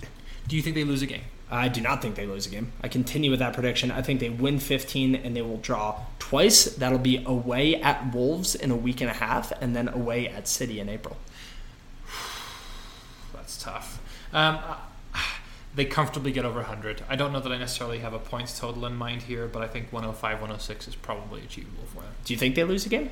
Do 0.47 0.55
you 0.55 0.61
think 0.61 0.75
they 0.75 0.83
lose 0.83 1.01
a 1.01 1.05
game? 1.05 1.23
I 1.51 1.67
do 1.67 1.81
not 1.81 2.01
think 2.01 2.15
they 2.15 2.25
lose 2.25 2.47
a 2.47 2.49
game. 2.49 2.71
I 2.81 2.87
continue 2.87 3.29
with 3.29 3.39
that 3.39 3.53
prediction. 3.53 3.91
I 3.91 4.01
think 4.01 4.21
they 4.21 4.29
win 4.29 4.57
15 4.57 5.15
and 5.15 5.35
they 5.35 5.41
will 5.41 5.57
draw 5.57 5.99
twice. 6.17 6.63
That'll 6.63 6.97
be 6.97 7.21
away 7.25 7.75
at 7.75 8.13
Wolves 8.13 8.55
in 8.55 8.71
a 8.71 8.75
week 8.75 9.01
and 9.01 9.09
a 9.09 9.13
half, 9.13 9.51
and 9.61 9.75
then 9.75 9.89
away 9.89 10.29
at 10.29 10.47
City 10.47 10.79
in 10.79 10.87
April. 10.87 11.17
That's 13.33 13.61
tough. 13.61 14.01
Um, 14.31 14.59
they 15.75 15.83
comfortably 15.83 16.31
get 16.31 16.45
over 16.45 16.59
100. 16.59 17.03
I 17.09 17.17
don't 17.17 17.33
know 17.33 17.41
that 17.41 17.51
I 17.51 17.57
necessarily 17.57 17.99
have 17.99 18.13
a 18.13 18.19
points 18.19 18.57
total 18.57 18.85
in 18.85 18.95
mind 18.95 19.23
here, 19.23 19.47
but 19.47 19.61
I 19.61 19.67
think 19.67 19.91
105, 19.91 20.35
106 20.35 20.87
is 20.87 20.95
probably 20.95 21.41
achievable 21.41 21.83
for 21.93 22.01
them. 22.01 22.13
Do 22.23 22.33
you 22.33 22.39
think 22.39 22.55
they 22.55 22.63
lose 22.63 22.85
a 22.85 22.89
game? 22.89 23.09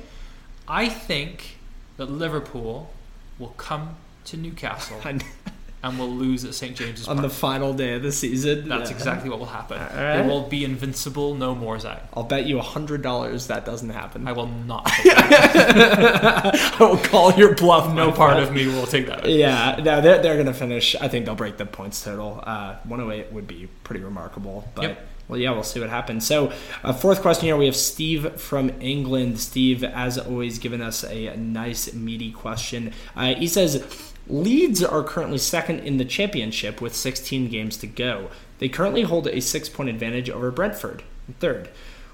I 0.66 0.88
think 0.88 1.58
that 1.98 2.10
Liverpool 2.10 2.90
will 3.38 3.54
come 3.58 3.96
to 4.24 4.38
Newcastle 4.38 4.98
and 5.82 5.98
will 5.98 6.10
lose 6.10 6.44
at 6.44 6.52
St 6.54 6.76
James's 6.76 7.08
On 7.08 7.16
Park. 7.16 7.28
the 7.28 7.34
final 7.34 7.72
day 7.72 7.94
of 7.94 8.02
the 8.02 8.12
season. 8.12 8.68
That's 8.68 8.90
Yeah. 8.90 8.96
exactly 8.96 9.30
what 9.30 9.38
will 9.38 9.46
happen. 9.46 9.80
All 9.80 9.86
They 10.22 10.28
will 10.28 10.42
be 10.48 10.64
invincible 10.64 11.34
no 11.34 11.54
more, 11.54 11.78
Zach. 11.78 12.02
I'll 12.14 12.22
bet 12.22 12.44
you 12.46 12.58
$100 12.58 13.46
that 13.46 13.64
doesn't 13.64 13.88
happen. 13.90 14.28
I 14.28 14.32
will 14.32 14.46
not. 14.66 14.86
I 15.04 16.76
will 16.80 16.96
call 16.98 17.32
your 17.34 17.54
bluff. 17.54 17.92
no 17.94 18.12
part 18.12 18.32
friend. 18.34 18.46
of 18.48 18.54
me 18.54 18.66
will 18.66 18.86
take 18.86 19.06
that. 19.06 19.28
Yeah, 19.28 19.76
no, 19.82 20.00
they're, 20.00 20.20
they're 20.22 20.34
going 20.34 20.46
to 20.46 20.54
finish. 20.54 20.94
I 20.96 21.08
think 21.08 21.24
they'll 21.26 21.34
break 21.34 21.56
the 21.56 21.66
points 21.66 22.02
total. 22.04 22.42
Uh, 22.46 22.76
108 22.84 23.32
would 23.32 23.46
be 23.46 23.68
pretty 23.84 24.02
remarkable. 24.02 24.68
But, 24.74 24.82
Yep. 24.82 25.06
well, 25.28 25.38
yeah, 25.40 25.50
we'll 25.52 25.62
see 25.62 25.80
what 25.80 25.90
happens. 25.90 26.26
So, 26.26 26.52
uh, 26.84 26.92
fourth 26.92 27.22
question 27.22 27.46
here 27.46 27.56
we 27.56 27.66
have 27.66 27.76
Steve 27.76 28.40
from 28.40 28.70
England. 28.80 29.38
Steve, 29.40 29.82
as 29.84 30.18
always, 30.18 30.58
giving 30.58 30.80
us 30.82 31.04
a 31.04 31.34
nice, 31.36 31.92
meaty 31.94 32.32
question. 32.32 32.92
Uh, 33.16 33.34
he 33.34 33.46
says 33.46 33.82
Leeds 34.30 34.82
are 34.82 35.02
currently 35.02 35.38
second 35.38 35.80
in 35.80 35.96
the 35.96 36.04
championship 36.04 36.80
with 36.80 36.94
16 36.94 37.48
games 37.48 37.76
to 37.76 37.86
go. 37.88 38.30
They 38.60 38.68
currently 38.68 39.02
hold 39.02 39.26
a 39.26 39.40
six 39.40 39.68
point 39.68 39.88
advantage 39.88 40.30
over 40.30 40.52
Brentford, 40.52 41.02
third. 41.40 41.68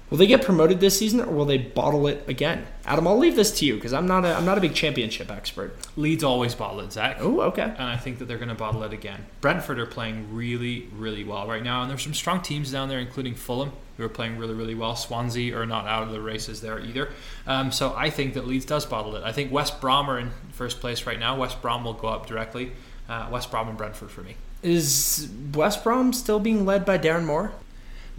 Will 0.09 0.17
they 0.17 0.27
get 0.27 0.41
promoted 0.41 0.79
this 0.79 0.97
season, 0.97 1.19
or 1.19 1.27
will 1.27 1.45
they 1.45 1.57
bottle 1.57 2.07
it 2.07 2.23
again? 2.29 2.65
Adam, 2.85 3.07
I'll 3.07 3.17
leave 3.17 3.35
this 3.35 3.51
to 3.59 3.65
you 3.65 3.75
because 3.75 3.91
I'm 3.91 4.07
not 4.07 4.23
a 4.23 4.33
I'm 4.35 4.45
not 4.45 4.57
a 4.57 4.61
big 4.61 4.73
championship 4.73 5.29
expert. 5.29 5.75
Leeds 5.97 6.23
always 6.23 6.55
bottle 6.55 6.79
it, 6.79 6.93
Zach. 6.93 7.17
Oh, 7.19 7.41
okay. 7.41 7.63
and 7.63 7.83
I 7.83 7.97
think 7.97 8.19
that 8.19 8.25
they're 8.25 8.37
going 8.37 8.47
to 8.47 8.55
bottle 8.55 8.83
it 8.83 8.93
again. 8.93 9.25
Brentford 9.41 9.79
are 9.79 9.85
playing 9.85 10.33
really, 10.33 10.87
really 10.95 11.25
well 11.25 11.45
right 11.45 11.63
now, 11.63 11.81
and 11.81 11.91
there's 11.91 12.03
some 12.03 12.13
strong 12.13 12.41
teams 12.41 12.71
down 12.71 12.87
there, 12.87 12.99
including 12.99 13.35
Fulham, 13.35 13.73
who 13.97 14.03
are 14.05 14.09
playing 14.09 14.37
really, 14.37 14.53
really 14.53 14.75
well. 14.75 14.95
Swansea 14.95 15.57
are 15.57 15.65
not 15.65 15.87
out 15.87 16.03
of 16.03 16.11
the 16.11 16.21
races 16.21 16.61
there 16.61 16.79
either. 16.79 17.09
Um, 17.45 17.73
so 17.73 17.93
I 17.97 18.09
think 18.09 18.33
that 18.35 18.47
Leeds 18.47 18.65
does 18.65 18.85
bottle 18.85 19.15
it. 19.17 19.23
I 19.25 19.33
think 19.33 19.51
West 19.51 19.81
Brom 19.81 20.09
are 20.09 20.17
in 20.19 20.31
first 20.53 20.79
place 20.79 21.05
right 21.05 21.19
now. 21.19 21.37
West 21.37 21.61
Brom 21.61 21.83
will 21.83 21.93
go 21.93 22.07
up 22.07 22.27
directly. 22.27 22.71
Uh, 23.09 23.27
West 23.29 23.51
Brom 23.51 23.67
and 23.67 23.77
Brentford 23.77 24.11
for 24.11 24.21
me. 24.21 24.35
Is 24.63 25.29
West 25.53 25.83
Brom 25.83 26.13
still 26.13 26.39
being 26.39 26.65
led 26.65 26.85
by 26.85 26.97
Darren 26.97 27.25
Moore? 27.25 27.51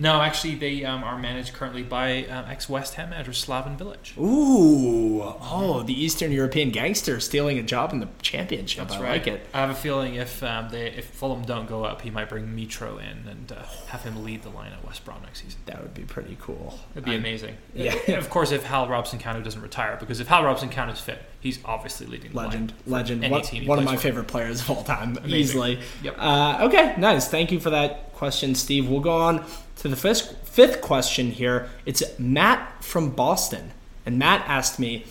No, 0.00 0.20
actually, 0.20 0.54
they 0.54 0.84
um, 0.84 1.02
are 1.02 1.18
managed 1.18 1.54
currently 1.54 1.82
by 1.82 2.24
uh, 2.24 2.46
ex 2.48 2.68
West 2.68 2.94
Ham 2.94 3.10
manager 3.10 3.32
Slaven 3.32 3.76
Bilić. 3.76 4.16
Ooh, 4.16 5.22
oh, 5.22 5.82
the 5.82 5.92
Eastern 5.92 6.30
European 6.30 6.70
gangster 6.70 7.18
stealing 7.18 7.58
a 7.58 7.64
job 7.64 7.92
in 7.92 7.98
the 7.98 8.08
championship. 8.22 8.88
That's 8.88 9.00
I 9.00 9.02
right. 9.02 9.10
like 9.10 9.26
it. 9.26 9.46
I 9.52 9.60
have 9.60 9.70
a 9.70 9.74
feeling 9.74 10.14
if 10.14 10.40
um, 10.44 10.68
they 10.70 10.86
if 10.86 11.06
Fulham 11.06 11.44
don't 11.44 11.68
go 11.68 11.84
up, 11.84 12.02
he 12.02 12.10
might 12.10 12.28
bring 12.28 12.46
Mitro 12.46 12.98
in 12.98 13.28
and 13.28 13.50
uh, 13.50 13.62
have 13.88 14.02
him 14.02 14.24
lead 14.24 14.42
the 14.42 14.50
line 14.50 14.72
at 14.72 14.84
West 14.86 15.04
Brom 15.04 15.20
next 15.22 15.42
season. 15.42 15.60
That 15.66 15.82
would 15.82 15.94
be 15.94 16.04
pretty 16.04 16.36
cool. 16.40 16.78
It'd 16.92 17.04
be 17.04 17.16
amazing. 17.16 17.56
yeah. 17.74 17.94
of 18.12 18.30
course, 18.30 18.52
if 18.52 18.62
Hal 18.62 18.88
Robson-Kanu 18.88 19.42
doesn't 19.42 19.60
retire, 19.62 19.96
because 19.98 20.20
if 20.20 20.28
Hal 20.28 20.44
Robson-Kanu 20.44 20.92
is 20.92 21.00
fit, 21.00 21.20
he's 21.40 21.58
obviously 21.64 22.06
leading 22.06 22.30
the 22.30 22.36
Legend, 22.36 22.72
legend. 22.86 23.22
One, 23.22 23.42
one 23.66 23.78
of 23.80 23.84
my 23.84 23.96
for. 23.96 24.02
favorite 24.02 24.28
players 24.28 24.60
of 24.60 24.70
all 24.70 24.84
time, 24.84 25.16
Amazing. 25.16 25.30
easily. 25.34 25.80
Yep. 26.02 26.14
Uh, 26.18 26.58
okay, 26.62 26.94
nice. 26.98 27.28
Thank 27.28 27.50
you 27.50 27.58
for 27.58 27.70
that 27.70 28.12
question, 28.14 28.54
Steve. 28.54 28.88
We'll 28.88 29.00
go 29.00 29.16
on 29.16 29.44
to 29.78 29.88
the 29.88 29.96
fifth, 29.96 30.48
fifth 30.48 30.80
question 30.80 31.30
here. 31.32 31.68
It's 31.86 32.02
Matt 32.18 32.82
from 32.84 33.10
Boston. 33.10 33.70
And 34.04 34.18
Matt 34.18 34.46
asked 34.48 34.78
me, 34.78 35.06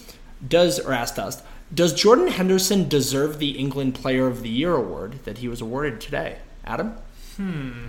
does, 0.48 0.80
or 0.80 0.94
asked 0.94 1.18
us, 1.20 1.42
does 1.74 1.94
Jordan 1.94 2.28
Henderson 2.30 2.88
deserve 2.88 3.40
the 3.40 3.52
England 3.52 3.96
Player 3.96 4.28
of 4.28 4.42
the 4.42 4.50
Year 4.50 4.76
award 4.76 5.24
that 5.26 5.40
he 5.40 5.48
was 5.48 5.62
awarded 5.62 6.00
today? 6.00 6.38
Adam? 6.66 6.94
Hmm. 7.38 7.88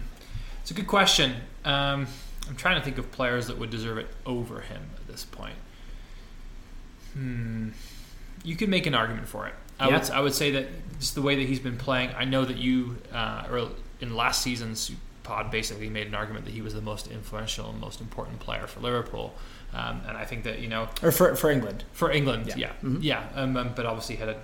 It's 0.62 0.70
a 0.70 0.74
good 0.74 0.86
question. 0.86 1.34
Um, 1.64 2.06
I'm 2.48 2.56
trying 2.56 2.78
to 2.78 2.84
think 2.84 2.98
of 2.98 3.10
players 3.12 3.46
that 3.46 3.58
would 3.58 3.70
deserve 3.70 3.98
it 3.98 4.08
over 4.26 4.60
him 4.60 4.82
at 4.96 5.06
this 5.06 5.24
point. 5.24 5.54
Hmm. 7.14 7.70
You 8.44 8.56
could 8.56 8.68
make 8.68 8.86
an 8.86 8.94
argument 8.94 9.28
for 9.28 9.46
it. 9.46 9.54
I 9.80 9.88
Yeah. 9.88 9.98
would 9.98 10.10
I 10.10 10.20
would 10.20 10.34
say 10.34 10.50
that 10.52 10.68
just 10.98 11.14
the 11.14 11.22
way 11.22 11.36
that 11.36 11.46
he's 11.46 11.60
been 11.60 11.76
playing. 11.76 12.10
I 12.16 12.24
know 12.24 12.44
that 12.44 12.56
you 12.56 12.98
uh, 13.12 13.46
or 13.50 13.68
in 14.00 14.14
last 14.14 14.42
season's 14.42 14.90
pod 15.28 15.50
basically 15.50 15.90
made 15.90 16.06
an 16.06 16.14
argument 16.14 16.46
that 16.46 16.52
he 16.54 16.62
was 16.62 16.72
the 16.74 16.80
most 16.80 17.06
influential 17.06 17.68
and 17.70 17.78
most 17.80 18.00
important 18.00 18.40
player 18.40 18.66
for 18.66 18.80
Liverpool. 18.80 19.34
Um, 19.74 20.00
and 20.08 20.16
I 20.16 20.24
think 20.24 20.44
that 20.44 20.60
you 20.60 20.68
know 20.68 20.88
Or 21.02 21.12
for, 21.12 21.36
for 21.36 21.50
England? 21.50 21.84
for 21.92 22.10
England, 22.10 22.46
Yeah. 22.46 22.54
yeah, 22.56 22.72
Mhm. 22.82 22.98
yeah, 23.02 23.28
um, 23.34 23.56
um, 23.56 23.72
but 23.76 23.84
obviously 23.84 24.16
had, 24.16 24.28
had 24.28 24.38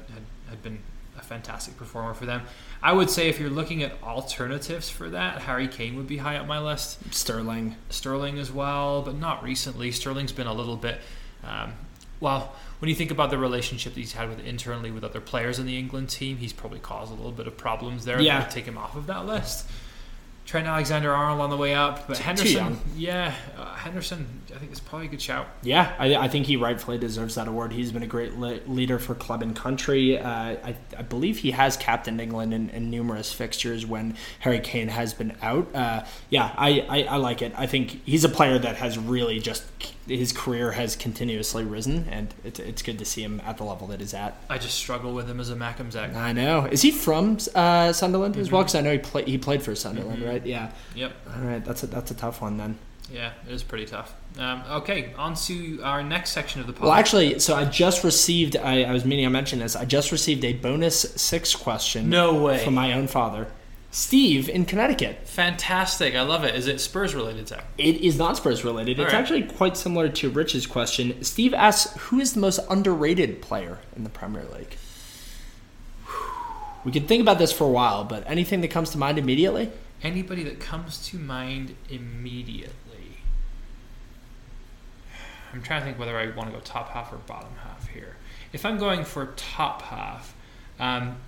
had 0.51 0.63
been 0.63 0.79
a 1.19 1.23
fantastic 1.23 1.77
performer 1.79 2.13
for 2.13 2.27
them. 2.27 2.43
I 2.83 2.93
would 2.93 3.09
say 3.09 3.29
if 3.29 3.41
you're 3.41 3.49
looking 3.61 3.83
at 3.83 3.93
alternatives 4.03 4.91
for 4.91 5.09
that, 5.11 5.43
Harry 5.43 5.69
Kane 5.69 5.97
would 5.97 6.07
be 6.07 6.19
high 6.19 6.37
up 6.37 6.47
my 6.47 6.59
list. 6.61 6.99
Sterling. 7.15 7.77
Sterling 7.89 8.39
as 8.39 8.53
well, 8.53 9.01
but 9.01 9.15
not 9.17 9.43
recently. 9.43 9.91
Sterling's 9.93 10.33
been 10.33 10.47
a 10.47 10.53
little 10.53 10.77
bit. 10.77 11.01
Um, 11.43 11.73
well, 12.21 12.53
when 12.81 12.89
you 12.91 12.95
think 12.95 13.11
about 13.11 13.31
the 13.31 13.39
relationship 13.39 13.95
that 13.95 14.01
he's 14.01 14.13
had 14.13 14.29
with 14.29 14.41
internally 14.41 14.91
with 14.91 15.05
other 15.05 15.21
players 15.21 15.59
in 15.59 15.65
the 15.67 15.79
England 15.79 16.11
team, 16.11 16.37
he's 16.39 16.53
probably 16.53 16.81
caused 16.81 17.11
a 17.11 17.15
little 17.15 17.33
bit 17.33 17.47
of 17.47 17.57
problems 17.57 18.05
there. 18.05 18.21
Yeah. 18.21 18.45
take 18.45 18.67
him 18.67 18.77
off 18.77 18.95
of 18.97 19.07
that 19.07 19.25
list. 19.25 19.67
Trent 20.45 20.67
Alexander-Arnold 20.67 21.41
on 21.41 21.49
the 21.49 21.57
way 21.57 21.75
up, 21.75 22.07
but 22.07 22.19
Henderson, 22.19 22.79
yeah, 22.95 23.35
uh, 23.57 23.75
Henderson, 23.77 24.43
I 24.55 24.59
think 24.59 24.73
is 24.73 24.81
probably 24.81 25.07
a 25.07 25.11
good 25.11 25.23
shout. 25.23 25.47
Yeah, 25.63 25.95
I, 25.99 26.17
I 26.17 26.29
think 26.29 26.45
he 26.45 26.57
rightfully 26.57 26.99
deserves 26.99 27.37
that 27.37 27.49
award. 27.49 27.73
He's 27.73 27.93
been 27.93 28.03
a 28.03 28.07
great 28.07 28.35
le- 28.35 28.61
leader 28.67 28.99
for 28.99 29.15
club 29.15 29.43
and 29.43 29.57
country. 29.57 30.19
Uh, 30.19 30.29
I, 30.29 30.77
I 30.99 31.03
believe 31.03 31.39
he 31.39 31.53
has 31.53 31.79
captained 31.79 32.21
England 32.21 32.53
in, 32.53 32.69
in 32.71 32.91
numerous 32.91 33.33
fixtures 33.33 33.87
when 33.87 34.17
Harry 34.41 34.61
Kane 34.61 34.89
has 34.89 35.15
been 35.15 35.35
out. 35.41 35.75
Uh, 35.75 36.05
yeah, 36.29 36.55
I, 36.59 36.85
I, 36.91 37.03
I 37.05 37.17
like 37.17 37.41
it. 37.41 37.55
I 37.57 37.67
think 37.67 38.05
he's 38.05 38.25
a 38.25 38.29
player 38.29 38.59
that 38.59 38.77
has 38.77 38.99
really 38.99 39.39
just 39.39 39.65
his 40.07 40.33
career 40.33 40.73
has 40.73 40.97
continuously 40.97 41.65
risen, 41.65 42.07
and 42.11 42.33
it's, 42.45 42.59
it's 42.61 42.83
good 42.83 42.99
to 42.99 43.05
see 43.05 43.23
him 43.23 43.41
at 43.47 43.57
the 43.59 43.65
level 43.65 43.87
that 43.89 44.01
he's 44.01 44.15
at. 44.15 44.37
I 44.51 44.59
just 44.59 44.77
struggle 44.77 45.15
with 45.15 45.29
him 45.29 45.41
as 45.41 45.51
a 45.51 45.55
Mackem 45.57 45.91
Zach. 45.91 46.15
I 46.15 46.33
know. 46.33 46.67
Is 46.67 46.83
he 46.83 46.91
from 46.91 47.39
uh, 47.55 47.93
Sunderland 47.93 48.37
as 48.37 48.51
well? 48.51 48.63
Because 48.63 48.75
I 48.75 48.81
know 48.81 48.93
he 48.93 48.99
play, 48.99 49.25
he 49.25 49.39
played 49.39 49.63
for 49.63 49.75
Sunderland, 49.75 50.23
Mhm. 50.23 50.29
right? 50.29 50.47
Yeah. 50.47 50.71
Yep. 50.95 51.13
All 51.37 51.43
right, 51.43 51.65
that's 51.65 51.83
a 51.83 51.87
that's 51.87 52.11
a 52.11 52.15
tough 52.15 52.41
one 52.43 52.57
then. 52.59 52.79
Yeah, 53.13 53.33
it 53.47 53.53
is 53.53 53.63
pretty 53.63 53.85
tough. 53.85 54.15
Um, 54.39 54.63
okay, 54.71 55.13
on 55.19 55.35
to 55.35 55.81
our 55.83 56.03
next 56.03 56.31
section 56.31 56.61
of 56.63 56.67
the 56.67 56.73
pod. 56.73 56.83
Well, 56.85 56.93
actually, 56.93 57.39
so 57.39 57.55
I 57.55 57.67
just 57.67 58.03
received. 58.03 58.57
I, 58.57 58.83
I 58.85 58.93
was 58.93 59.05
meaning 59.05 59.27
I 59.27 59.29
mentioned 59.29 59.61
this. 59.61 59.77
I 59.77 59.85
just 59.85 60.11
received 60.11 60.43
a 60.45 60.55
bonus 60.55 61.01
six 61.01 61.55
question. 61.55 62.09
no 62.09 62.35
way. 62.43 62.65
from 62.65 62.75
my 62.75 62.95
own 62.95 63.07
father, 63.07 63.47
Steve 63.95 64.49
in 64.49 64.65
Connecticut. 64.65 65.21
Fantastic. 65.25 66.17
I 66.17 66.23
love 66.23 66.43
it. 66.43 66.57
Is 66.57 66.67
it 66.67 66.81
Spurs 66.81 67.15
related, 67.15 67.47
Zach? 67.47 67.65
It 67.79 67.99
is 67.99 68.19
not 68.19 68.37
Spurs 68.37 68.65
related. 68.65 68.99
It's 68.99 68.99
All 68.99 69.05
right. 69.05 69.15
actually 69.15 69.45
quite 69.45 69.77
similar 69.77 70.09
to 70.09 70.31
Rich's 70.31 70.67
question. 70.67 71.23
Steve 71.23 71.55
asks, 71.55 71.97
"Who 72.07 72.19
is 72.19 72.33
the 72.33 72.41
most 72.41 72.59
underrated 72.69 73.41
player 73.41 73.79
in 73.95 74.03
the 74.03 74.11
Premier 74.11 74.47
League?" 74.53 74.77
We 76.85 76.91
could 76.91 77.07
think 77.07 77.23
about 77.23 77.39
this 77.39 77.53
for 77.53 77.63
a 77.65 77.71
while, 77.71 78.03
but 78.03 78.29
anything 78.29 78.63
that 78.63 78.69
comes 78.69 78.91
to 78.91 78.99
mind 78.99 79.17
immediately? 79.17 79.71
Anybody 80.03 80.43
that 80.43 80.59
comes 80.59 81.07
to 81.11 81.17
mind 81.17 81.77
immediately? 81.89 82.73
I'm 85.53 85.63
trying 85.63 85.83
to 85.83 85.87
think 85.87 86.01
whether 86.01 86.19
I 86.19 86.35
want 86.35 86.51
to 86.51 86.53
go 86.53 86.61
top 86.65 86.91
half 86.91 87.13
or 87.13 87.19
bottom 87.19 87.53
half 87.63 87.87
here. 87.87 88.17
If 88.53 88.67
I'm 88.67 88.77
going 88.77 89.05
for 89.05 89.33
top 89.37 89.83
half, 89.83 90.35
um, 90.81 91.19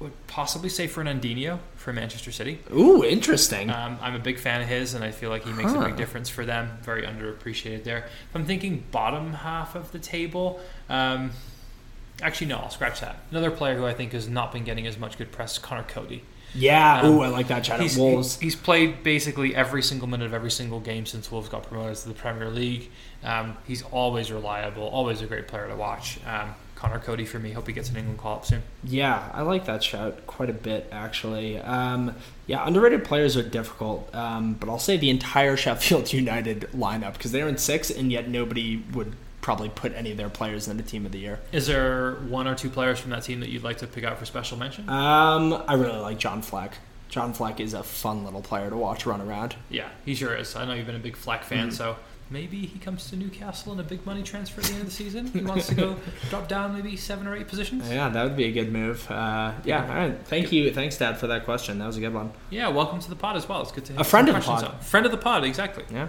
would 0.00 0.12
possibly 0.26 0.68
say 0.70 0.88
Fernandinho 0.88 1.58
for 1.76 1.92
Manchester 1.92 2.32
City. 2.32 2.58
Ooh, 2.72 3.04
interesting. 3.04 3.70
Um, 3.70 3.98
I'm 4.00 4.14
a 4.14 4.18
big 4.18 4.38
fan 4.38 4.62
of 4.62 4.66
his, 4.68 4.94
and 4.94 5.04
I 5.04 5.10
feel 5.10 5.28
like 5.30 5.44
he 5.44 5.52
makes 5.52 5.72
a 5.72 5.78
big 5.78 5.96
difference 5.96 6.28
for 6.30 6.44
them. 6.46 6.78
Very 6.82 7.02
underappreciated 7.02 7.84
there. 7.84 7.98
If 7.98 8.34
I'm 8.34 8.46
thinking 8.46 8.82
bottom 8.90 9.32
half 9.34 9.74
of 9.74 9.92
the 9.92 9.98
table, 9.98 10.58
um, 10.88 11.30
actually 12.22 12.46
no, 12.48 12.56
I'll 12.58 12.70
scratch 12.70 13.00
that. 13.00 13.16
Another 13.30 13.50
player 13.50 13.76
who 13.76 13.84
I 13.86 13.92
think 13.92 14.12
has 14.12 14.26
not 14.28 14.52
been 14.52 14.64
getting 14.64 14.86
as 14.86 14.98
much 14.98 15.18
good 15.18 15.30
press, 15.32 15.58
Conor 15.58 15.84
Coady. 15.84 16.22
yeah. 16.54 17.02
um, 17.02 17.12
Ooh, 17.12 17.20
I 17.20 17.28
like 17.28 17.48
that 17.48 17.62
chat 17.64 17.80
He's, 17.80 17.96
Wolves. 17.98 18.38
he's 18.40 18.56
played 18.56 19.02
basically 19.02 19.54
every 19.54 19.82
single 19.82 20.08
minute 20.08 20.24
of 20.26 20.32
every 20.34 20.50
single 20.50 20.80
game 20.80 21.04
since 21.04 21.30
Wolves 21.30 21.48
got 21.50 21.64
promoted 21.64 21.96
to 21.98 22.08
the 22.08 22.14
Premier 22.14 22.48
League. 22.48 22.90
Um, 23.22 23.56
he's 23.66 23.82
always 23.82 24.32
reliable, 24.32 24.84
always 24.84 25.20
a 25.20 25.26
great 25.26 25.46
player 25.46 25.68
to 25.68 25.76
watch. 25.76 26.18
Um, 26.26 26.54
Conor 26.80 26.98
Coady 26.98 27.26
for 27.26 27.38
me. 27.38 27.50
Hope 27.52 27.66
he 27.66 27.74
gets 27.74 27.90
an 27.90 27.96
England 27.98 28.18
call 28.18 28.36
up 28.36 28.46
soon. 28.46 28.62
Yeah, 28.82 29.28
I 29.34 29.42
like 29.42 29.66
that 29.66 29.84
shout 29.84 30.26
quite 30.26 30.48
a 30.48 30.54
bit, 30.54 30.88
actually. 30.90 31.58
Um, 31.58 32.14
yeah, 32.46 32.66
underrated 32.66 33.04
players 33.04 33.36
are 33.36 33.42
difficult, 33.42 34.12
um, 34.14 34.54
but 34.54 34.70
I'll 34.70 34.78
say 34.78 34.96
the 34.96 35.10
entire 35.10 35.56
Sheffield 35.58 36.10
United 36.10 36.70
lineup 36.74 37.12
because 37.12 37.32
they're 37.32 37.48
in 37.48 37.58
six, 37.58 37.90
and 37.90 38.10
yet 38.10 38.28
nobody 38.30 38.82
would 38.94 39.12
probably 39.42 39.68
put 39.68 39.92
any 39.94 40.10
of 40.10 40.16
their 40.16 40.30
players 40.30 40.68
in 40.68 40.78
the 40.78 40.82
team 40.82 41.04
of 41.04 41.12
the 41.12 41.18
year. 41.18 41.38
Is 41.52 41.66
there 41.66 42.12
one 42.28 42.46
or 42.48 42.54
two 42.54 42.70
players 42.70 42.98
from 42.98 43.10
that 43.10 43.24
team 43.24 43.40
that 43.40 43.50
you'd 43.50 43.62
like 43.62 43.78
to 43.78 43.86
pick 43.86 44.04
out 44.04 44.18
for 44.18 44.24
special 44.24 44.56
mention? 44.56 44.88
Um, 44.88 45.62
I 45.68 45.74
really 45.74 45.98
like 45.98 46.18
John 46.18 46.40
Fleck. 46.40 46.78
John 47.10 47.34
Fleck 47.34 47.60
is 47.60 47.74
a 47.74 47.82
fun 47.82 48.24
little 48.24 48.40
player 48.40 48.70
to 48.70 48.76
watch 48.76 49.04
run 49.04 49.20
around. 49.20 49.54
Yeah, 49.68 49.88
he 50.06 50.14
sure 50.14 50.34
is. 50.34 50.56
I 50.56 50.64
know 50.64 50.72
you've 50.74 50.86
been 50.86 50.96
a 50.96 50.98
big 51.00 51.16
Fleck 51.16 51.42
fan, 51.44 51.68
Mhm. 51.68 51.72
so 51.74 51.96
maybe 52.30 52.58
he 52.66 52.78
comes 52.78 53.08
to 53.10 53.16
Newcastle 53.16 53.72
in 53.72 53.80
a 53.80 53.82
big 53.82 54.04
money 54.06 54.22
transfer 54.22 54.60
at 54.60 54.66
the 54.68 54.72
end 54.72 54.80
of 54.82 54.86
the 54.88 54.92
season. 54.94 55.26
He 55.26 55.40
wants 55.44 55.66
to 55.68 55.74
go 55.74 55.96
drop 56.30 56.48
down 56.48 56.74
maybe 56.74 56.96
seven 56.96 57.26
or 57.26 57.36
eight 57.36 57.48
positions. 57.48 57.88
Yeah, 57.90 58.08
that 58.08 58.22
would 58.24 58.36
be 58.36 58.44
a 58.44 58.52
good 58.52 58.72
move. 58.72 59.10
Uh, 59.10 59.52
yeah, 59.64 59.82
all 59.82 59.94
right. 60.08 60.18
Thank 60.26 60.52
you. 60.52 60.72
Thanks, 60.72 60.96
Dad, 60.96 61.18
for 61.18 61.26
that 61.28 61.44
question. 61.44 61.78
That 61.78 61.86
was 61.86 61.96
a 61.96 62.00
good 62.00 62.14
one. 62.14 62.32
Yeah, 62.50 62.68
welcome 62.68 63.00
to 63.00 63.08
the 63.10 63.16
pod 63.16 63.36
as 63.36 63.48
well. 63.48 63.62
It's 63.62 63.72
good 63.72 63.84
to 63.86 63.92
have 63.94 64.00
A 64.02 64.04
friend 64.04 64.28
of 64.28 64.34
the 64.36 64.40
pod. 64.40 64.64
up. 64.64 64.84
Friend 64.84 65.04
of 65.04 65.12
the 65.12 65.18
pod, 65.18 65.44
exactly. 65.44 65.84
Yeah. 65.92 66.08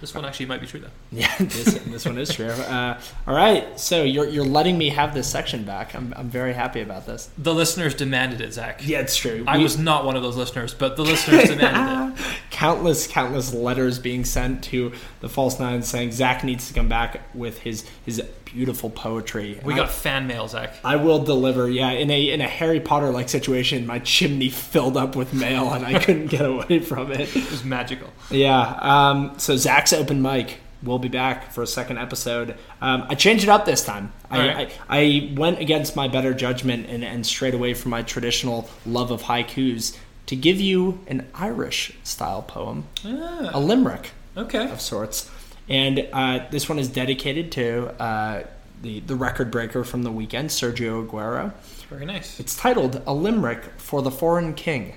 This 0.00 0.14
one 0.14 0.26
actually 0.26 0.46
might 0.46 0.60
be 0.60 0.66
true 0.66 0.80
though. 0.80 0.88
Yeah, 1.12 1.32
this, 1.38 1.78
this 1.86 2.04
one 2.04 2.18
is 2.18 2.34
true. 2.34 2.48
Uh, 2.48 3.00
all 3.26 3.34
right, 3.34 3.78
so 3.80 4.02
you're, 4.02 4.28
you're 4.28 4.44
letting 4.44 4.76
me 4.76 4.90
have 4.90 5.14
this 5.14 5.26
section 5.30 5.64
back. 5.64 5.94
I'm, 5.94 6.12
I'm 6.16 6.28
very 6.28 6.52
happy 6.52 6.80
about 6.82 7.06
this. 7.06 7.30
The 7.38 7.54
listeners 7.54 7.94
demanded 7.94 8.42
it, 8.42 8.52
Zach. 8.52 8.80
Yeah, 8.86 8.98
it's 9.00 9.16
true. 9.16 9.44
I 9.46 9.56
We- 9.56 9.62
was 9.62 9.78
not 9.78 10.04
one 10.04 10.14
of 10.16 10.22
those 10.22 10.36
listeners, 10.36 10.74
but 10.74 10.96
the 10.96 11.04
listeners 11.04 11.44
demanded 11.48 12.20
it. 12.20 12.26
countless, 12.54 13.08
countless 13.08 13.52
letters 13.52 13.98
being 13.98 14.24
sent 14.24 14.62
to 14.64 14.92
the 15.20 15.28
False 15.28 15.58
Nine 15.58 15.82
saying 15.82 16.12
Zach 16.12 16.44
needs 16.44 16.68
to 16.68 16.74
come 16.74 16.88
back 16.88 17.20
with 17.34 17.58
his 17.58 17.84
his 18.06 18.22
beautiful 18.44 18.90
poetry. 18.90 19.58
We 19.64 19.72
And 19.72 19.80
got 19.80 19.88
I, 19.88 19.92
fan 19.92 20.28
mail, 20.28 20.46
Zach. 20.46 20.72
I 20.84 20.94
will 20.96 21.24
deliver. 21.24 21.68
Yeah, 21.68 21.90
in 21.90 22.10
a 22.12 22.30
in 22.30 22.40
a 22.40 22.46
Harry 22.48 22.78
Potter 22.78 23.10
like 23.10 23.28
situation, 23.28 23.86
my 23.86 23.98
chimney 23.98 24.50
filled 24.50 24.96
up 24.96 25.16
with 25.16 25.34
mail 25.34 25.72
and 25.72 25.84
I 25.84 25.98
couldn't 26.04 26.28
get 26.28 26.46
away 26.46 26.78
from 26.78 27.10
it. 27.10 27.34
It 27.36 27.50
was 27.50 27.64
magical. 27.64 28.10
Yeah. 28.30 28.60
Um, 28.80 29.36
so 29.38 29.56
Zach's 29.56 29.92
open 29.92 30.22
mic. 30.22 30.60
We'll 30.82 30.98
be 30.98 31.08
back 31.08 31.50
for 31.50 31.62
a 31.62 31.66
second 31.66 31.96
episode. 31.98 32.56
Um, 32.82 33.06
I 33.08 33.14
changed 33.14 33.42
it 33.44 33.48
up 33.48 33.64
this 33.64 33.82
time. 33.82 34.12
I, 34.30 34.38
Alright. 34.38 34.80
I, 34.88 34.98
I 34.98 35.34
went 35.34 35.58
against 35.58 35.96
my 35.96 36.08
better 36.08 36.34
judgment 36.34 36.86
and, 36.90 37.02
and 37.02 37.26
strayed 37.26 37.54
away 37.54 37.72
from 37.72 37.90
my 37.90 38.02
traditional 38.02 38.68
love 38.84 39.10
of 39.10 39.22
haikus 39.22 39.96
to 40.26 40.36
give 40.36 40.60
you 40.60 41.00
an 41.06 41.26
Irish 41.34 41.92
style 42.02 42.42
poem, 42.42 42.84
Ah, 43.04 43.50
a 43.52 43.60
limerick 43.60 44.12
okay. 44.36 44.70
of 44.70 44.80
sorts. 44.80 45.30
And 45.68 46.08
uh, 46.12 46.46
this 46.50 46.68
one 46.68 46.78
is 46.78 46.88
dedicated 46.88 47.50
to 47.52 47.88
uh, 48.02 48.44
the, 48.82 49.00
the 49.00 49.16
record 49.16 49.50
breaker 49.50 49.84
from 49.84 50.02
the 50.02 50.10
weekend, 50.12 50.50
Sergio 50.50 51.06
Aguero. 51.06 51.52
Very 51.88 52.04
nice. 52.06 52.38
It's 52.40 52.56
titled 52.56 53.02
A 53.06 53.14
Limerick 53.14 53.64
for 53.78 54.02
the 54.02 54.10
Foreign 54.10 54.54
King. 54.54 54.94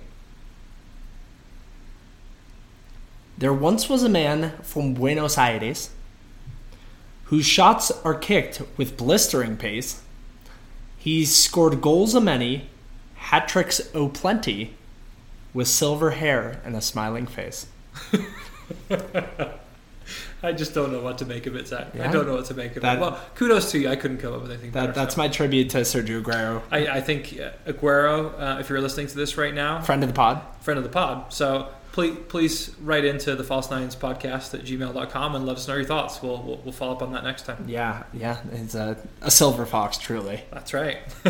There 3.38 3.54
once 3.54 3.88
was 3.88 4.04
a 4.04 4.10
man 4.10 4.54
from 4.64 4.94
Buenos 4.94 5.38
Aires 5.38 5.92
whose 7.26 7.46
shots 7.46 7.92
are 8.04 8.16
kicked 8.16 8.62
with 8.78 8.98
blistering 8.98 9.58
pace. 9.58 10.02
He's 10.98 11.36
scored 11.36 11.82
goals 11.82 12.16
a 12.16 12.22
many, 12.22 12.70
hat 13.16 13.48
tricks 13.48 13.82
o 13.94 14.08
plenty, 14.08 14.74
with 15.58 15.68
silver 15.68 16.12
hair 16.12 16.62
and 16.64 16.76
a 16.76 16.82
smiling 16.82 17.26
face. 17.26 17.66
I 20.44 20.52
just 20.52 20.76
don't 20.76 20.92
know 20.92 21.02
what 21.02 21.18
to 21.18 21.26
make 21.26 21.48
of 21.48 21.56
it, 21.56 21.68
Zach. 21.68 22.00
I 22.00 22.12
don't 22.12 22.28
know 22.28 22.36
what 22.36 22.46
to 22.46 22.54
make 22.54 22.76
of 22.76 22.84
That- 22.84 23.00
it. 23.00 23.02
Well, 23.02 23.20
kudos 23.34 23.72
to 23.72 23.80
you. 23.80 23.90
I 23.90 23.96
couldn't 23.96 24.20
come 24.20 24.34
up 24.36 24.44
with 24.44 24.52
anything 24.52 24.70
better. 24.70 24.88
That, 24.88 24.96
that's 24.96 25.16
so. 25.16 25.22
my 25.22 25.28
tribute 25.30 25.72
to 25.72 25.80
Sergio 25.80 26.22
Aguero, 26.22 26.62
I, 26.70 26.88
I 26.98 27.02
think 27.02 27.40
uh, 27.42 27.72
Aguero, 27.72 28.40
uh, 28.40 28.60
if 28.60 28.70
you're 28.70 28.80
listening 28.82 29.08
to 29.08 29.16
this 29.16 29.36
right 29.36 29.52
now, 29.52 29.82
friend 29.82 30.04
of 30.04 30.10
the 30.10 30.14
pod. 30.14 30.44
friend 30.60 30.78
of 30.78 30.84
the 30.84 30.92
pod. 30.92 31.34
So 31.34 31.70
please, 31.98 32.18
please 32.28 32.76
write 32.80 33.06
into 33.06 33.36
the 33.36 33.44
False 33.44 33.72
Nines 33.72 33.96
podcast 33.96 34.54
at 34.54 34.64
gmail.com 34.64 35.34
and 35.34 35.48
let 35.48 35.58
us 35.58 35.68
know 35.68 35.74
your 35.74 35.84
thoughts. 35.84 36.22
We'll, 36.22 36.44
we'll, 36.44 36.58
we'll 36.58 36.72
follow 36.72 36.92
up 36.92 37.02
on 37.02 37.12
that 37.14 37.24
next 37.24 37.48
time. 37.48 37.66
Yeah, 37.68 38.04
yeah, 38.14 38.38
it's 38.52 38.76
a, 38.76 38.96
a 39.24 39.32
silver 39.32 39.66
fox, 39.66 39.98
truly. 39.98 40.44
That's 40.52 40.76
right. 40.76 41.00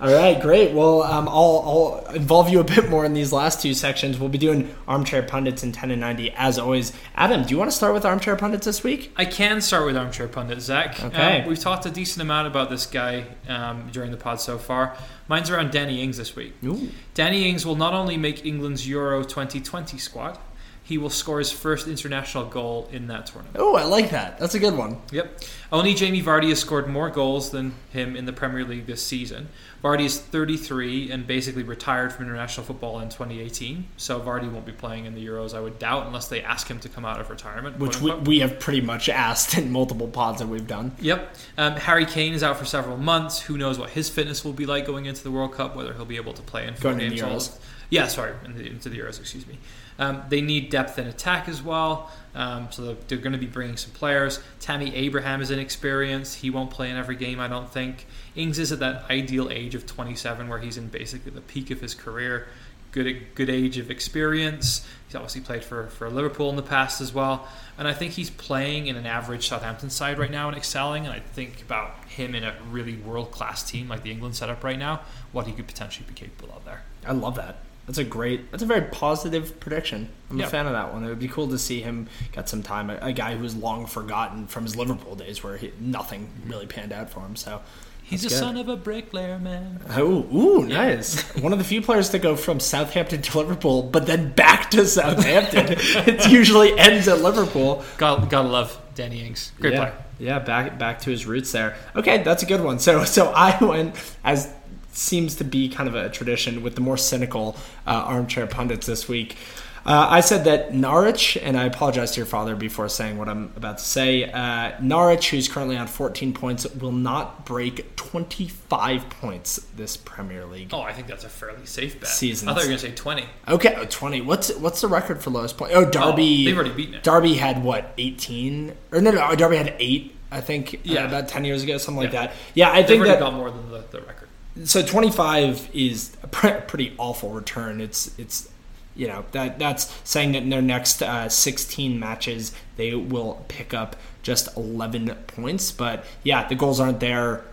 All 0.00 0.12
right, 0.12 0.42
great. 0.42 0.72
Well, 0.72 1.04
um, 1.04 1.28
I'll, 1.28 2.02
I'll 2.08 2.14
involve 2.16 2.48
you 2.48 2.58
a 2.58 2.64
bit 2.64 2.90
more 2.90 3.04
in 3.04 3.14
these 3.14 3.32
last 3.32 3.62
two 3.62 3.72
sections. 3.72 4.18
We'll 4.18 4.30
be 4.30 4.38
doing 4.38 4.74
armchair 4.88 5.22
pundits 5.22 5.62
in 5.62 5.70
10 5.70 5.92
and 5.92 6.00
90 6.00 6.32
as 6.32 6.58
always. 6.58 6.92
Adam, 7.14 7.44
do 7.44 7.50
you 7.50 7.56
want 7.56 7.70
to 7.70 7.76
start 7.76 7.94
with 7.94 8.04
armchair 8.04 8.34
pundits 8.34 8.66
this 8.66 8.82
week? 8.82 9.12
I 9.16 9.26
can 9.26 9.60
start 9.60 9.86
with 9.86 9.96
Armchair 9.96 10.26
pundits, 10.26 10.64
Zach. 10.64 11.00
Okay. 11.00 11.42
Um, 11.42 11.48
we've 11.48 11.60
talked 11.60 11.86
a 11.86 11.90
decent 11.90 12.20
amount 12.20 12.48
about 12.48 12.68
this 12.68 12.84
guy 12.84 13.26
um, 13.48 13.88
during 13.92 14.10
the 14.10 14.16
pod 14.16 14.40
so 14.40 14.58
far. 14.58 14.96
Mine's 15.28 15.50
around 15.50 15.72
Danny 15.72 16.02
Ings 16.02 16.16
this 16.16 16.36
week. 16.36 16.54
Ooh. 16.64 16.88
Danny 17.14 17.48
Ings 17.48 17.66
will 17.66 17.76
not 17.76 17.94
only 17.94 18.16
make 18.16 18.44
England's 18.44 18.88
Euro 18.88 19.22
2020 19.22 19.98
squad, 19.98 20.38
he 20.84 20.98
will 20.98 21.10
score 21.10 21.38
his 21.38 21.52
first 21.52 21.86
international 21.86 22.44
goal 22.46 22.88
in 22.92 23.06
that 23.06 23.26
tournament. 23.26 23.56
Oh, 23.58 23.76
I 23.76 23.84
like 23.84 24.10
that. 24.10 24.38
That's 24.38 24.54
a 24.54 24.58
good 24.58 24.76
one. 24.76 24.98
Yep. 25.12 25.40
Only 25.70 25.94
Jamie 25.94 26.22
Vardy 26.22 26.48
has 26.48 26.58
scored 26.58 26.88
more 26.88 27.08
goals 27.08 27.50
than 27.50 27.74
him 27.90 28.16
in 28.16 28.26
the 28.26 28.32
Premier 28.32 28.64
League 28.64 28.86
this 28.86 29.02
season. 29.02 29.48
Vardy 29.82 30.04
is 30.04 30.20
33 30.20 31.10
and 31.10 31.26
basically 31.26 31.64
retired 31.64 32.12
from 32.12 32.26
international 32.26 32.64
football 32.64 33.00
in 33.00 33.08
2018. 33.08 33.86
So 33.96 34.20
Vardy 34.20 34.50
won't 34.50 34.64
be 34.64 34.72
playing 34.72 35.06
in 35.06 35.14
the 35.14 35.26
Euros, 35.26 35.54
I 35.54 35.60
would 35.60 35.78
doubt, 35.78 36.06
unless 36.06 36.28
they 36.28 36.40
ask 36.40 36.68
him 36.68 36.78
to 36.80 36.88
come 36.88 37.04
out 37.04 37.20
of 37.20 37.30
retirement. 37.30 37.78
Which 37.78 38.00
we, 38.00 38.14
we 38.14 38.40
have 38.40 38.60
pretty 38.60 38.80
much 38.80 39.08
asked 39.08 39.58
in 39.58 39.72
multiple 39.72 40.06
pods 40.06 40.38
that 40.38 40.46
we've 40.46 40.66
done. 40.66 40.92
Yep. 41.00 41.36
Um, 41.58 41.72
Harry 41.74 42.06
Kane 42.06 42.32
is 42.32 42.44
out 42.44 42.58
for 42.58 42.64
several 42.64 42.96
months. 42.96 43.40
Who 43.40 43.58
knows 43.58 43.78
what 43.78 43.90
his 43.90 44.08
fitness 44.08 44.44
will 44.44 44.52
be 44.52 44.66
like 44.66 44.86
going 44.86 45.06
into 45.06 45.24
the 45.24 45.32
World 45.32 45.52
Cup? 45.52 45.74
Whether 45.74 45.94
he'll 45.94 46.04
be 46.04 46.16
able 46.16 46.34
to 46.34 46.42
play 46.42 46.66
in 46.66 46.74
four 46.74 46.92
Going 46.92 47.10
games. 47.10 47.58
Yeah, 47.92 48.06
sorry, 48.06 48.32
in 48.46 48.56
the, 48.56 48.66
into 48.66 48.88
the 48.88 48.98
Euros. 48.98 49.20
Excuse 49.20 49.46
me. 49.46 49.58
Um, 49.98 50.22
they 50.30 50.40
need 50.40 50.70
depth 50.70 50.98
in 50.98 51.06
attack 51.06 51.46
as 51.46 51.62
well. 51.62 52.10
Um, 52.34 52.68
so 52.70 52.82
they're, 52.82 52.96
they're 53.06 53.18
going 53.18 53.34
to 53.34 53.38
be 53.38 53.46
bringing 53.46 53.76
some 53.76 53.92
players. 53.92 54.40
Tammy 54.60 54.94
Abraham 54.94 55.42
is 55.42 55.50
inexperienced. 55.50 56.36
He 56.36 56.48
won't 56.48 56.70
play 56.70 56.88
in 56.88 56.96
every 56.96 57.16
game, 57.16 57.38
I 57.38 57.48
don't 57.48 57.70
think. 57.70 58.06
Ings 58.34 58.58
is 58.58 58.72
at 58.72 58.78
that 58.78 59.10
ideal 59.10 59.50
age 59.50 59.74
of 59.74 59.84
27, 59.84 60.48
where 60.48 60.58
he's 60.58 60.78
in 60.78 60.88
basically 60.88 61.32
the 61.32 61.42
peak 61.42 61.70
of 61.70 61.82
his 61.82 61.94
career. 61.94 62.48
Good, 62.92 63.34
good 63.34 63.50
age 63.50 63.76
of 63.76 63.90
experience. 63.90 64.86
He's 65.06 65.14
obviously 65.14 65.42
played 65.42 65.62
for, 65.62 65.88
for 65.88 66.08
Liverpool 66.08 66.48
in 66.48 66.56
the 66.56 66.62
past 66.62 67.02
as 67.02 67.12
well. 67.12 67.46
And 67.76 67.86
I 67.86 67.92
think 67.92 68.12
he's 68.12 68.30
playing 68.30 68.86
in 68.86 68.96
an 68.96 69.04
average 69.04 69.48
Southampton 69.48 69.90
side 69.90 70.18
right 70.18 70.30
now 70.30 70.48
and 70.48 70.56
excelling. 70.56 71.04
And 71.04 71.12
I 71.12 71.20
think 71.20 71.60
about 71.60 72.04
him 72.08 72.34
in 72.34 72.42
a 72.42 72.54
really 72.70 72.96
world 72.96 73.32
class 73.32 73.62
team 73.62 73.88
like 73.88 74.02
the 74.02 74.10
England 74.10 74.34
setup 74.34 74.64
right 74.64 74.78
now, 74.78 75.02
what 75.32 75.46
he 75.46 75.52
could 75.52 75.66
potentially 75.66 76.06
be 76.08 76.14
capable 76.14 76.54
of 76.56 76.64
there. 76.64 76.84
I 77.06 77.12
love 77.12 77.34
that. 77.34 77.56
That's 77.86 77.98
a 77.98 78.04
great. 78.04 78.50
That's 78.50 78.62
a 78.62 78.66
very 78.66 78.82
positive 78.82 79.58
prediction. 79.58 80.08
I'm 80.30 80.38
Yeah. 80.38 80.46
a 80.46 80.48
fan 80.48 80.66
of 80.66 80.72
that 80.72 80.92
one. 80.92 81.04
It 81.04 81.08
would 81.08 81.18
be 81.18 81.28
cool 81.28 81.48
to 81.48 81.58
see 81.58 81.80
him 81.80 82.08
get 82.32 82.48
some 82.48 82.62
time. 82.62 82.90
A, 82.90 82.98
a 83.02 83.12
guy 83.12 83.36
who's 83.36 83.54
long 83.56 83.86
forgotten 83.86 84.46
from 84.46 84.64
his 84.64 84.76
Liverpool 84.76 85.16
days, 85.16 85.42
where 85.42 85.56
he, 85.56 85.72
nothing 85.80 86.28
really 86.46 86.66
panned 86.66 86.92
out 86.92 87.10
for 87.10 87.20
him. 87.20 87.34
So 87.36 87.60
He's 88.04 88.24
a 88.24 88.28
good. 88.28 88.38
son 88.38 88.56
of 88.56 88.68
a 88.68 88.76
bricklayer, 88.76 89.38
man. 89.38 89.80
Oh, 89.90 90.26
ooh, 90.34 90.66
nice. 90.66 91.22
One 91.36 91.52
of 91.52 91.58
the 91.58 91.64
few 91.64 91.80
players 91.80 92.10
to 92.10 92.18
go 92.18 92.36
from 92.36 92.60
Southampton 92.60 93.22
to 93.22 93.38
Liverpool, 93.38 93.84
but 93.84 94.06
then 94.06 94.32
back 94.32 94.70
to 94.72 94.86
Southampton. 94.86 95.66
it 95.78 96.30
usually 96.30 96.78
ends 96.78 97.08
at 97.08 97.20
Liverpool. 97.20 97.82
Gotta, 97.96 98.26
gotta 98.26 98.48
love 98.48 98.78
Danny 98.94 99.24
Ings. 99.24 99.52
Great 99.60 99.72
yeah. 99.72 99.78
player. 99.78 100.04
Yeah, 100.18 100.38
back 100.40 100.78
back 100.78 101.00
to 101.00 101.10
his 101.10 101.26
roots 101.26 101.52
there. 101.52 101.76
Okay, 101.96 102.22
that's 102.22 102.42
a 102.42 102.46
good 102.46 102.62
one. 102.62 102.78
So 102.78 103.04
so 103.04 103.32
I 103.34 103.62
went 103.64 103.96
as 104.22 104.52
seems 104.92 105.36
to 105.36 105.44
be 105.44 105.68
kind 105.68 105.88
of 105.88 105.94
a 105.94 106.08
tradition 106.10 106.62
with 106.62 106.74
the 106.74 106.80
more 106.80 106.96
cynical 106.96 107.56
uh, 107.86 107.90
armchair 107.90 108.46
pundits 108.46 108.86
this 108.86 109.08
week. 109.08 109.36
Uh, 109.84 110.06
I 110.10 110.20
said 110.20 110.44
that 110.44 110.72
Norwich, 110.72 111.36
and 111.42 111.56
I 111.58 111.64
apologize 111.64 112.12
to 112.12 112.18
your 112.18 112.26
father 112.26 112.54
before 112.54 112.88
saying 112.88 113.18
what 113.18 113.28
I'm 113.28 113.52
about 113.56 113.78
to 113.78 113.84
say. 113.84 114.30
Uh, 114.30 114.80
Norwich, 114.80 115.30
who's 115.30 115.48
currently 115.48 115.76
on 115.76 115.88
14 115.88 116.32
points, 116.34 116.72
will 116.76 116.92
not 116.92 117.44
break 117.44 117.96
25 117.96 119.10
points 119.10 119.56
this 119.74 119.96
Premier 119.96 120.46
League. 120.46 120.70
Oh, 120.72 120.82
I 120.82 120.92
think 120.92 121.08
that's 121.08 121.24
a 121.24 121.28
fairly 121.28 121.66
safe 121.66 121.98
bet. 121.98 122.08
Seasons. 122.08 122.48
I 122.48 122.54
thought 122.54 122.60
you 122.62 122.68
were 122.68 122.76
gonna 122.76 122.78
say 122.78 122.92
twenty. 122.94 123.24
Okay, 123.48 123.74
oh, 123.76 123.84
20. 123.84 124.20
What's 124.20 124.54
what's 124.56 124.80
the 124.82 124.86
record 124.88 125.20
for 125.20 125.30
lowest 125.30 125.58
point? 125.58 125.72
Oh, 125.74 125.84
Derby. 125.84 126.42
Oh, 126.42 126.44
they've 126.44 126.56
already 126.56 126.74
beaten 126.74 126.94
it. 126.94 127.02
Derby 127.02 127.34
had 127.34 127.64
what 127.64 127.92
18 127.98 128.74
or 128.92 129.00
no, 129.00 129.10
no, 129.10 129.34
Derby 129.34 129.56
had 129.56 129.74
eight. 129.80 130.14
I 130.30 130.40
think 130.40 130.74
uh, 130.74 130.78
Yeah. 130.84 131.06
about 131.06 131.26
10 131.28 131.44
years 131.44 131.62
ago, 131.64 131.76
something 131.78 132.02
like 132.04 132.12
that. 132.12 132.32
Yeah, 132.54 132.70
I 132.70 132.76
think 132.76 132.76
They've 132.76 132.86
think 132.86 133.00
already 133.00 133.12
that 133.14 133.20
got 133.20 133.34
more 133.34 133.50
than 133.50 133.68
the, 133.70 133.84
the 133.90 134.00
record. 134.00 134.21
So 134.64 134.82
25 134.82 135.70
is 135.72 136.16
a 136.22 136.26
pre- 136.26 136.60
pretty 136.66 136.94
awful 136.98 137.30
return. 137.30 137.80
It's 137.80 138.16
it's 138.18 138.48
you 138.94 139.08
know 139.08 139.24
that 139.32 139.58
that's 139.58 139.98
saying 140.04 140.32
that 140.32 140.42
in 140.42 140.50
their 140.50 140.62
next 140.62 141.02
uh, 141.02 141.28
16 141.28 141.98
matches 141.98 142.52
they 142.76 142.94
will 142.94 143.44
pick 143.48 143.72
up 143.72 143.96
just 144.22 144.54
11 144.56 145.08
points. 145.26 145.72
But 145.72 146.04
yeah, 146.22 146.46
the 146.46 146.54
goals 146.54 146.80
aren't 146.80 147.00
there. 147.00 147.44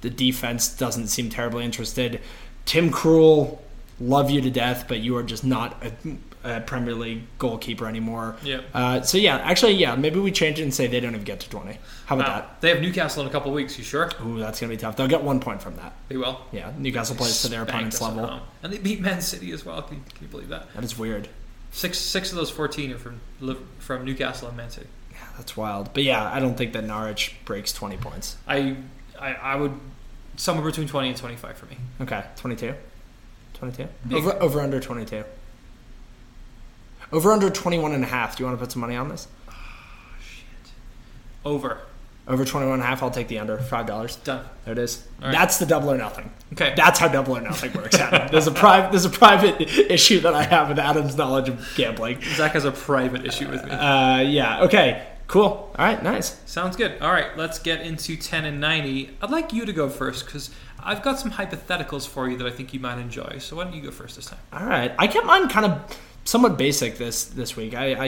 The 0.00 0.10
defense 0.10 0.68
doesn't 0.68 1.06
seem 1.06 1.30
terribly 1.30 1.64
interested. 1.64 2.20
Tim 2.64 2.90
Krul, 2.90 3.58
love 4.00 4.30
you 4.30 4.40
to 4.40 4.50
death, 4.50 4.86
but 4.88 5.00
you 5.00 5.16
are 5.16 5.22
just 5.22 5.44
not 5.44 5.80
a, 5.84 5.92
a 6.44 6.60
Premier 6.60 6.94
League 6.94 7.22
goalkeeper 7.38 7.86
anymore. 7.86 8.36
Yeah. 8.42 8.60
Uh, 8.74 9.00
so 9.02 9.18
yeah, 9.18 9.36
actually, 9.38 9.74
yeah, 9.74 9.94
maybe 9.96 10.18
we 10.20 10.30
change 10.32 10.58
it 10.58 10.62
and 10.64 10.74
say 10.74 10.86
they 10.86 11.00
don't 11.00 11.12
even 11.14 11.24
get 11.24 11.40
to 11.40 11.50
20. 11.50 11.78
How 12.06 12.16
about 12.16 12.42
Uh, 12.42 12.46
they 12.60 12.68
have 12.70 12.80
Newcastle 12.80 13.22
in 13.22 13.28
a 13.28 13.30
couple 13.32 13.50
of 13.50 13.54
weeks. 13.54 13.78
You 13.78 13.84
sure? 13.84 14.06
that? 14.08 14.20
Ooh, 14.24 14.38
that's 14.38 14.60
gonna 14.60 14.70
be 14.72 14.76
tough. 14.76 14.96
They'll 14.96 15.08
get 15.08 15.22
one 15.22 15.40
point 15.40 15.62
from 15.62 15.76
that. 15.76 15.92
They 16.08 16.16
will. 16.16 16.40
Yeah, 16.52 16.72
Newcastle 16.76 17.16
plays 17.16 17.42
to 17.42 17.48
their 17.48 17.62
opponent's 17.62 18.00
level. 18.00 18.40
and 18.62 18.72
they 18.72 18.78
beat 18.78 19.00
Man 19.00 19.20
City 19.20 19.52
as 19.52 19.64
well. 19.64 19.82
Can, 19.82 20.02
can 20.02 20.22
you 20.22 20.28
believe 20.28 20.48
that? 20.48 20.72
That 20.74 20.84
is 20.84 20.98
weird. 20.98 21.28
Six 21.70 21.98
six 21.98 22.30
of 22.32 22.36
those 22.36 22.50
fourteen 22.50 22.92
are 22.92 22.98
from 22.98 23.20
from 23.78 24.04
Newcastle 24.04 24.48
and 24.48 24.56
Man 24.56 24.70
City. 24.70 24.88
Yeah, 25.12 25.18
that's 25.36 25.56
wild. 25.56 25.94
But 25.94 26.02
yeah, 26.02 26.30
I 26.30 26.38
don't 26.40 26.56
think 26.56 26.72
that 26.74 26.84
Norwich 26.84 27.34
breaks 27.44 27.72
20 27.72 27.96
points. 27.98 28.36
I 28.46 28.76
I, 29.18 29.34
I 29.34 29.56
would 29.56 29.72
somewhere 30.36 30.66
between 30.66 30.88
twenty 30.88 31.08
and 31.08 31.16
twenty 31.16 31.36
five 31.36 31.56
for 31.56 31.66
me. 31.66 31.76
Okay, 32.00 32.24
22. 32.36 32.74
22. 33.54 33.88
Over 34.12 34.32
over 34.42 34.60
under 34.60 34.80
22. 34.80 35.24
Over 37.12 37.32
under 37.32 37.50
21 37.50 37.92
and 37.92 38.04
a 38.04 38.06
half. 38.06 38.36
Do 38.36 38.42
you 38.42 38.46
want 38.46 38.58
to 38.58 38.64
put 38.64 38.72
some 38.72 38.80
money 38.80 38.96
on 38.96 39.08
this? 39.08 39.28
Oh, 39.48 39.54
shit. 40.20 40.72
Over. 41.44 41.78
Over 42.28 42.44
21 42.44 42.74
and 42.74 42.82
a 42.82 42.86
half, 42.86 43.02
I'll 43.02 43.10
take 43.10 43.28
the 43.28 43.38
under. 43.40 43.58
$5. 43.58 44.24
Done. 44.24 44.44
There 44.64 44.72
it 44.72 44.78
is. 44.78 45.06
Right. 45.20 45.32
That's 45.32 45.58
the 45.58 45.66
double 45.66 45.90
or 45.90 45.98
nothing. 45.98 46.30
Okay. 46.52 46.72
That's 46.76 46.98
how 46.98 47.08
double 47.08 47.36
or 47.36 47.40
nothing 47.40 47.72
works. 47.72 47.96
Adam. 47.96 48.28
There's 48.30 48.46
a 48.46 48.52
private 48.52 48.92
there's 48.92 49.04
a 49.04 49.10
private 49.10 49.60
issue 49.92 50.20
that 50.20 50.32
I 50.32 50.44
have 50.44 50.68
with 50.68 50.78
Adam's 50.78 51.16
knowledge 51.16 51.48
of 51.48 51.72
gambling. 51.74 52.22
Zach 52.22 52.52
has 52.52 52.64
a 52.64 52.70
private 52.72 53.26
issue 53.26 53.48
with 53.50 53.64
me. 53.64 53.70
Uh, 53.72 54.20
yeah. 54.20 54.62
Okay. 54.62 55.04
Cool. 55.26 55.42
All 55.42 55.74
right. 55.78 56.00
Nice. 56.02 56.40
Sounds 56.46 56.76
good. 56.76 57.00
All 57.00 57.10
right, 57.10 57.36
let's 57.38 57.58
get 57.58 57.80
into 57.80 58.16
10 58.16 58.44
and 58.44 58.60
90. 58.60 59.16
I'd 59.22 59.30
like 59.30 59.52
you 59.52 59.64
to 59.64 59.72
go 59.72 59.88
first 59.88 60.26
because 60.26 60.50
I've 60.78 61.02
got 61.02 61.18
some 61.18 61.30
hypotheticals 61.32 62.06
for 62.06 62.28
you 62.28 62.36
that 62.36 62.46
I 62.46 62.50
think 62.50 62.74
you 62.74 62.80
might 62.80 62.98
enjoy. 62.98 63.38
So 63.38 63.56
why 63.56 63.64
don't 63.64 63.72
you 63.72 63.80
go 63.82 63.90
first 63.90 64.16
this 64.16 64.26
time? 64.26 64.38
All 64.52 64.66
right. 64.66 64.92
I 64.98 65.06
kept 65.06 65.26
mine 65.26 65.48
kind 65.48 65.66
of 65.66 65.98
somewhat 66.24 66.56
basic 66.56 66.98
this 66.98 67.24
this 67.24 67.56
week. 67.56 67.74
I, 67.74 67.94
I 67.94 68.04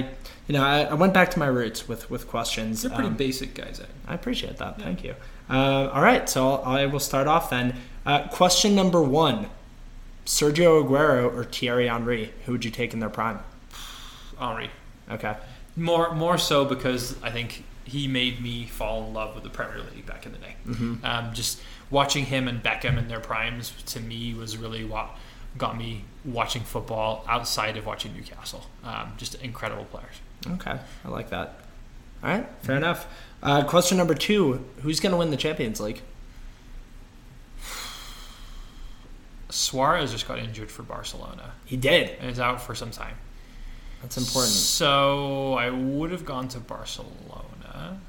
you 0.47 0.53
know 0.53 0.63
I, 0.63 0.83
I 0.83 0.95
went 0.95 1.15
back 1.15 1.31
to 1.33 1.39
my 1.39 1.47
roots 1.47 1.89
with 1.89 2.11
with 2.11 2.29
questions. 2.29 2.83
You're 2.85 2.93
pretty 2.93 3.09
Um, 3.09 3.17
basic 3.17 3.55
guys. 3.55 3.81
I 4.07 4.15
appreciate 4.15 4.57
that. 4.59 4.81
Thank 4.81 5.05
you. 5.05 5.15
Uh, 5.51 5.91
all 5.93 6.03
right, 6.03 6.29
so 6.29 6.49
I'll, 6.49 6.77
I 6.77 6.87
will 6.87 7.01
start 7.01 7.27
off 7.27 7.51
then. 7.51 7.75
Uh, 8.07 8.29
question 8.29 8.75
number 8.75 9.03
one: 9.03 9.49
Sergio 10.27 10.83
Aguero 10.83 11.35
or 11.35 11.45
Thierry 11.45 11.89
Henry? 11.89 12.33
Who 12.47 12.53
would 12.53 12.65
you 12.65 12.71
take 12.71 12.93
in 12.95 13.01
their 13.01 13.11
prime? 13.11 13.41
Henry. 14.39 14.71
Okay. 15.11 15.37
More, 15.77 16.15
more 16.15 16.39
so 16.39 16.65
because 16.65 17.17
I 17.23 17.31
think 17.31 17.65
he 17.85 18.09
made 18.09 18.41
me 18.41 18.65
fall 18.67 19.05
in 19.07 19.13
love 19.13 19.35
with 19.35 19.45
the 19.45 19.51
Premier 19.51 19.83
League 19.95 20.07
back 20.07 20.25
in 20.25 20.33
the 20.33 20.39
day. 20.39 20.57
Mm-hmm. 20.67 21.05
Um, 21.05 21.35
just 21.35 21.61
watching 21.91 22.25
him 22.27 22.49
and 22.49 22.63
Beckham 22.63 22.97
in 22.97 23.09
their 23.09 23.21
primes 23.21 23.73
to 23.87 24.01
me 24.01 24.33
was 24.35 24.57
really 24.57 24.85
what 24.85 25.11
got 25.59 25.77
me 25.77 26.05
watching 26.25 26.63
football 26.63 27.25
outside 27.29 27.77
of 27.77 27.87
watching 27.87 28.13
Newcastle. 28.15 28.65
Um, 28.83 29.13
just 29.17 29.35
incredible 29.37 29.85
players. 29.85 30.15
Okay, 30.47 30.79
I 31.05 31.09
like 31.09 31.31
that. 31.31 31.61
All 32.23 32.31
right, 32.31 32.47
fair 32.63 32.77
enough. 32.77 33.07
Uh, 33.43 33.63
question 33.65 33.97
number 33.99 34.15
two: 34.15 34.65
Who's 34.83 35.01
going 35.01 35.13
to 35.13 35.17
win 35.19 35.31
the 35.31 35.37
Champions 35.37 35.81
League? 35.81 36.03
Suarez 39.51 40.11
just 40.11 40.27
got 40.27 40.39
injured 40.39 40.71
for 40.71 40.83
Barcelona 40.83 41.53
He 41.65 41.77
did. 41.77 42.11
and 42.19 42.29
is 42.31 42.41
out 42.41 42.61
for 42.61 42.75
some 42.75 42.91
time. 42.91 43.15
That's 44.03 44.17
important. 44.17 44.53
So 44.53 45.55
I 45.55 45.71
would 45.71 46.11
have 46.11 46.25
gone 46.25 46.49
to 46.49 46.61
Barcelona, 46.61 48.01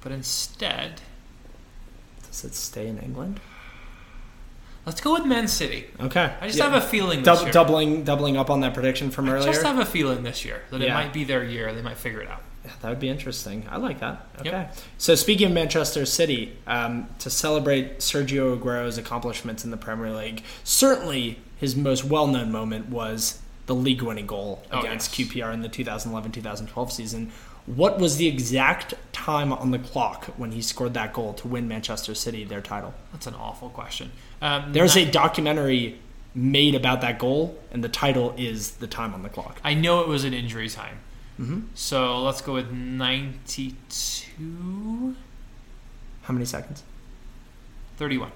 but 0.00 0.12
instead, 0.12 1.00
Does 2.26 2.44
it 2.44 2.54
stay 2.54 2.88
in 2.88 2.98
England? 2.98 3.40
Let's 4.86 5.00
go 5.00 5.12
with 5.14 5.24
Man 5.24 5.48
City. 5.48 5.86
Okay. 6.00 6.32
I 6.40 6.46
just 6.46 6.58
Yeah. 6.58 6.70
have 6.70 6.82
a 6.82 6.86
feeling 6.86 7.22
this 7.22 7.38
Dou- 7.38 7.44
year. 7.44 7.52
doubling 7.52 8.04
doubling 8.04 8.36
up 8.36 8.50
on 8.50 8.60
that 8.60 8.74
prediction 8.74 9.10
from 9.10 9.28
earlier. 9.28 9.48
I 9.48 9.52
just 9.52 9.64
have 9.66 9.78
a 9.78 9.84
feeling 9.86 10.22
this 10.22 10.44
year 10.44 10.62
that 10.70 10.80
it 10.82 10.90
might 10.90 11.12
be 11.12 11.24
their 11.24 11.44
year. 11.44 11.72
They 11.72 11.82
might 11.82 11.98
figure 11.98 12.20
it 12.20 12.28
out. 12.28 12.42
Yeah, 12.64 12.70
that 12.80 12.88
would 12.90 13.00
be 13.00 13.08
interesting. 13.08 13.64
I 13.68 13.76
like 13.78 13.98
that. 14.00 14.24
Okay. 14.40 14.50
Yep. 14.50 14.76
So 14.96 15.14
speaking 15.16 15.48
of 15.48 15.52
Manchester 15.52 16.06
City, 16.06 16.56
um, 16.68 17.08
to 17.18 17.28
celebrate 17.28 17.98
Sergio 17.98 18.52
Aguero's 18.56 18.98
accomplishments 18.98 19.64
in 19.64 19.72
the 19.72 19.76
Premier 19.76 20.12
League, 20.12 20.44
certainly 20.62 21.40
his 21.56 21.74
most 21.74 22.04
well-known 22.04 22.52
moment 22.52 22.88
was 22.88 23.40
the 23.66 23.74
league-winning 23.74 24.26
goal 24.26 24.62
Oh, 24.70 24.78
against 24.80 25.16
yes. 25.18 25.28
QPR 25.28 25.52
in 25.52 25.62
the 25.62 25.68
2011-2012 25.68 26.90
season. 26.92 27.32
What 27.66 27.98
was 28.00 28.16
the 28.16 28.26
exact 28.26 28.94
time 29.12 29.52
on 29.52 29.70
the 29.70 29.78
clock 29.78 30.26
when 30.36 30.50
he 30.52 30.62
scored 30.62 30.94
that 30.94 31.12
goal 31.12 31.32
to 31.34 31.48
win 31.48 31.68
Manchester 31.68 32.14
City 32.14 32.44
their 32.44 32.60
title? 32.60 32.92
That's 33.12 33.26
an 33.28 33.34
awful 33.34 33.70
question. 33.70 34.10
Um, 34.42 34.72
There's 34.72 34.96
a 34.96 35.08
documentary 35.10 35.98
made 36.34 36.74
about 36.74 37.00
that 37.02 37.18
goal, 37.18 37.58
and 37.70 37.82
the 37.84 37.88
title 37.88 38.34
is 38.36 38.72
"The 38.72 38.86
Time 38.88 39.14
on 39.14 39.22
the 39.22 39.28
Clock." 39.28 39.60
I 39.64 39.74
know 39.74 40.00
it 40.00 40.08
was 40.08 40.24
an 40.24 40.34
injury 40.34 40.68
time. 40.68 40.98
hmm 41.36 41.60
So 41.74 42.20
let's 42.22 42.40
go 42.42 42.54
with 42.54 42.70
92, 42.72 45.14
How 46.22 46.34
many 46.34 46.44
seconds? 46.44 46.82
31. 47.96 48.30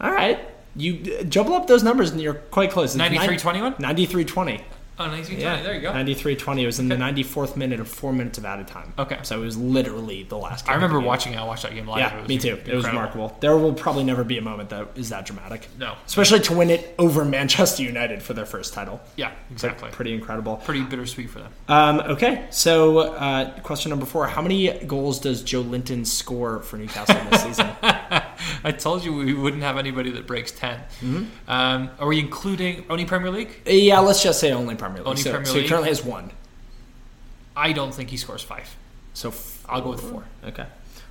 All 0.00 0.10
right, 0.10 0.40
you 0.74 1.18
uh, 1.20 1.22
jumble 1.24 1.54
up 1.54 1.66
those 1.68 1.82
numbers, 1.84 2.10
and 2.10 2.20
you're 2.20 2.34
quite 2.34 2.70
close. 2.70 2.90
It's 2.90 2.96
93 2.96 3.36
21? 3.36 3.76
93 3.78 4.24
20. 4.24 4.60
Oh, 4.98 5.06
93 5.06 5.36
Yeah, 5.36 5.50
20. 5.50 5.62
There 5.62 5.74
you 5.74 5.80
go. 5.80 5.92
93 5.92 6.36
20. 6.36 6.62
It 6.62 6.66
was 6.66 6.78
in 6.78 6.88
the 6.88 6.96
94th 6.96 7.56
minute 7.56 7.80
of 7.80 7.88
four 7.88 8.12
minutes 8.12 8.38
of 8.38 8.44
added 8.44 8.66
time. 8.68 8.92
Okay. 8.98 9.18
So 9.22 9.40
it 9.40 9.44
was 9.44 9.56
literally 9.56 10.22
the 10.24 10.36
last 10.36 10.66
game 10.66 10.72
I 10.72 10.74
remember 10.76 11.00
watching 11.00 11.32
it. 11.32 11.38
I 11.38 11.44
watched 11.44 11.62
that 11.62 11.74
game 11.74 11.86
live. 11.86 11.98
Yeah, 12.00 12.26
me 12.26 12.38
too. 12.38 12.58
It 12.66 12.74
was 12.74 12.86
remarkable. 12.86 13.36
There 13.40 13.56
will 13.56 13.72
probably 13.72 14.04
never 14.04 14.22
be 14.24 14.38
a 14.38 14.42
moment 14.42 14.68
that 14.70 14.88
is 14.96 15.08
that 15.08 15.26
dramatic. 15.26 15.66
No. 15.78 15.94
Especially 16.06 16.40
to 16.40 16.54
win 16.56 16.70
it 16.70 16.94
over 16.98 17.24
Manchester 17.24 17.82
United 17.82 18.22
for 18.22 18.34
their 18.34 18.46
first 18.46 18.74
title. 18.74 19.00
Yeah, 19.16 19.32
exactly. 19.50 19.90
pretty 19.90 20.14
incredible. 20.14 20.56
Pretty 20.56 20.82
bittersweet 20.82 21.30
for 21.30 21.40
them. 21.40 21.52
Um, 21.68 22.00
okay, 22.00 22.46
so 22.50 22.98
uh, 22.98 23.58
question 23.60 23.90
number 23.90 24.06
four: 24.06 24.26
How 24.26 24.42
many 24.42 24.70
goals 24.84 25.18
does 25.18 25.42
Joelinton 25.42 26.06
score 26.06 26.60
for 26.60 26.76
Newcastle 26.76 27.16
this 27.30 27.42
season? 27.42 27.70
I 28.64 28.72
told 28.72 29.04
you 29.04 29.12
we 29.14 29.34
wouldn't 29.34 29.62
have 29.62 29.76
anybody 29.76 30.10
that 30.12 30.26
breaks 30.26 30.52
10. 30.52 30.78
Mm-hmm. 30.78 31.24
Um, 31.48 31.90
are 31.98 32.06
we 32.06 32.18
including 32.20 32.84
only 32.88 33.04
Premier 33.04 33.30
League? 33.30 33.50
yeah, 33.66 33.98
let's 34.00 34.22
just 34.22 34.40
say 34.40 34.52
only 34.52 34.74
Premier 34.76 34.98
League. 34.98 35.08
Only 35.08 35.22
so, 35.22 35.30
Premier 35.30 35.46
so 35.46 35.58
he 35.60 35.68
currently 35.68 35.88
has 35.88 36.04
one. 36.04 36.30
I 37.56 37.72
don't 37.72 37.94
think 37.94 38.10
he 38.10 38.16
scores 38.16 38.42
five. 38.42 38.74
So 39.14 39.32
I'll 39.68 39.82
go 39.82 39.90
with 39.90 40.00
four. 40.00 40.24
Okay. 40.44 40.66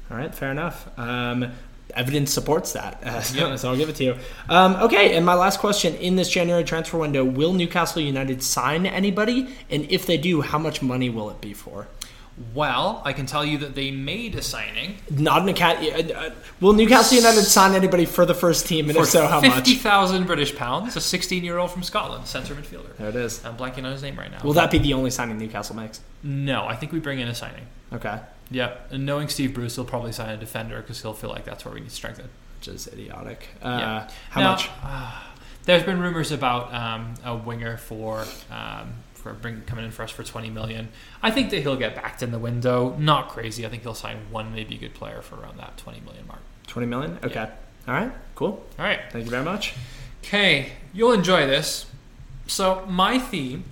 All 0.10 0.18
right. 0.18 0.34
Fair 0.34 0.52
enough. 0.52 0.88
Um, 0.98 1.52
evidence 1.94 2.34
supports 2.34 2.74
that. 2.74 3.04
Uh, 3.04 3.22
so, 3.30 3.50
Yep. 3.50 3.60
so 3.60 3.70
I'll 3.70 3.78
give 3.78 3.90
it 3.90 3.96
to 3.98 4.04
you. 4.04 4.16
Um, 4.50 4.76
okay. 4.78 5.16
And 5.16 5.26
my 5.26 5.36
last 5.36 5.60
question 5.60 5.94
in 5.96 6.16
this 6.16 6.30
January 6.30 6.64
transfer 6.64 6.98
window: 6.98 7.24
Will 7.24 7.54
Newcastle 7.54 8.02
United 8.02 8.42
sign 8.42 8.86
anybody? 8.86 9.54
And 9.70 9.90
if 9.92 10.06
they 10.06 10.18
do, 10.18 10.42
how 10.42 10.58
much 10.58 10.82
money 10.82 11.10
will 11.10 11.30
it 11.30 11.42
be 11.42 11.54
for? 11.54 11.88
Well, 12.54 13.02
I 13.06 13.14
can 13.14 13.26
tell 13.26 13.44
you 13.46 13.58
that 13.60 13.76
they 13.76 13.92
made 13.92 14.36
a 14.36 14.42
signing 14.42 14.98
Not 15.10 15.42
an 15.44 15.50
account. 15.50 15.80
Uh, 15.80 16.14
uh, 16.14 16.30
will 16.60 16.74
Newcastle 16.74 17.18
United 17.18 17.42
sign 17.44 17.74
anybody 17.76 18.06
for 18.06 18.26
the 18.26 18.34
first 18.34 18.68
team? 18.68 18.86
And 18.90 18.96
for 18.96 19.04
if 19.04 19.10
so, 19.10 19.28
how 19.28 19.42
fifty 19.42 19.74
much? 19.74 19.82
thousand 19.82 20.26
British 20.28 20.56
pounds. 20.56 20.96
A 20.96 21.02
sixteen-year-old 21.02 21.72
from 21.72 21.84
Scotland, 21.84 22.26
centre 22.28 22.54
midfielder. 22.56 22.96
There 22.98 23.10
it 23.10 23.16
is. 23.16 23.44
I'm 23.46 23.58
blanking 23.58 23.86
on 23.86 23.92
his 23.92 24.02
name 24.04 24.18
right 24.18 24.32
now. 24.32 24.42
Will 24.44 24.54
that 24.54 24.72
be 24.72 24.78
the 24.78 24.94
only 24.94 25.12
signing 25.12 25.38
Newcastle 25.38 25.76
makes? 25.76 26.02
no, 26.24 26.66
I 26.66 26.76
think 26.76 26.92
we 26.92 27.00
bring 27.00 27.20
in 27.20 27.28
a 27.28 27.36
signing. 27.36 27.66
Okay. 27.94 28.20
Yeah, 28.50 28.76
and 28.90 29.06
knowing 29.06 29.28
Steve 29.30 29.54
Bruce, 29.54 29.76
he'll 29.76 29.86
probably 29.86 30.12
sign 30.12 30.30
a 30.30 30.38
defender 30.38 30.82
because 30.82 31.02
he'll 31.02 31.14
feel 31.14 31.30
like 31.30 31.46
that's 31.46 31.64
where 31.64 31.74
we 31.74 31.80
need 31.80 31.90
to 31.90 31.96
strengthen. 31.96 32.28
Which 32.60 32.68
is 32.68 32.88
idiotic. 32.88 33.48
Uh, 33.62 33.78
Yeah. 33.80 34.10
How 34.30 34.42
Now, 34.42 34.52
much? 34.52 34.70
uh, 34.84 35.22
there's 35.64 35.84
been 35.84 36.00
rumors 36.00 36.32
about 36.32 36.74
um, 36.74 37.14
a 37.24 37.36
winger 37.36 37.78
for 37.78 38.26
um, 38.52 38.94
for 39.22 39.34
bring, 39.34 39.62
coming 39.62 39.86
in 39.86 39.92
for 39.92 40.04
us 40.04 40.12
for 40.12 40.24
20 40.24 40.50
million. 40.50 40.90
I 41.22 41.32
think 41.32 41.50
that 41.52 41.62
he'll 41.62 41.76
get 41.76 41.96
backed 41.96 42.22
in 42.24 42.32
the 42.32 42.40
window. 42.40 42.96
Not 42.98 43.30
crazy. 43.30 43.66
I 43.66 43.70
think 43.70 43.84
he'll 43.84 43.94
sign 43.94 44.18
one 44.32 44.54
maybe 44.54 44.78
good 44.78 44.94
player 44.94 45.22
for 45.22 45.36
around 45.36 45.58
that 45.60 45.78
20 45.78 46.02
million 46.02 46.26
mark. 46.28 46.42
Twenty 46.68 46.88
million. 46.88 47.18
Okay. 47.24 47.34
Yeah. 47.36 47.50
All 47.88 47.94
right. 47.94 48.12
Cool. 48.36 48.66
All 48.80 48.86
right. 48.86 49.00
Thank 49.12 49.26
you 49.26 49.32
very 49.32 49.44
much. 49.44 49.74
Okay, 50.24 50.72
you'll 50.94 51.12
enjoy 51.14 51.46
this. 51.48 51.86
So 52.48 52.86
my 52.88 53.18
theme 53.20 53.64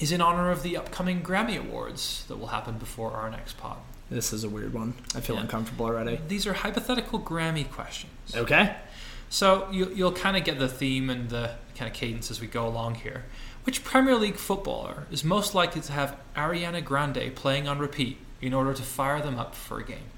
is 0.00 0.10
in 0.10 0.20
honor 0.20 0.50
of 0.50 0.62
the 0.62 0.76
upcoming 0.76 1.22
Grammy 1.22 1.58
Awards 1.58 2.24
that 2.28 2.36
will 2.36 2.48
happen 2.48 2.78
before 2.78 3.12
our 3.12 3.30
next 3.30 3.56
pod. 3.58 3.76
This 4.10 4.32
is 4.32 4.42
a 4.44 4.48
weird 4.48 4.74
one. 4.74 4.94
I 5.14 5.20
feel 5.20 5.36
Yeah. 5.36 5.42
uncomfortable 5.42 5.86
already. 5.86 6.18
These 6.28 6.46
are 6.46 6.52
hypothetical 6.54 7.20
Grammy 7.20 7.70
questions. 7.70 8.12
Okay. 8.34 8.74
So 9.30 9.68
you, 9.70 9.90
you'll 9.94 10.12
kind 10.12 10.36
of 10.36 10.44
get 10.44 10.58
the 10.58 10.68
theme 10.68 11.10
and 11.10 11.28
the 11.28 11.52
kind 11.76 11.90
of 11.90 11.96
cadence 11.96 12.30
as 12.30 12.40
we 12.40 12.46
go 12.46 12.66
along 12.66 12.96
here. 12.96 13.24
Which 13.64 13.82
Premier 13.82 14.14
League 14.16 14.36
footballer 14.36 15.06
is 15.10 15.24
most 15.24 15.54
likely 15.54 15.80
to 15.82 15.92
have 15.92 16.16
Ariana 16.36 16.84
Grande 16.84 17.34
playing 17.34 17.66
on 17.66 17.78
repeat 17.78 18.18
in 18.40 18.52
order 18.52 18.74
to 18.74 18.82
fire 18.82 19.22
them 19.22 19.38
up 19.38 19.54
for 19.54 19.80
a 19.80 19.84
game? 19.84 20.10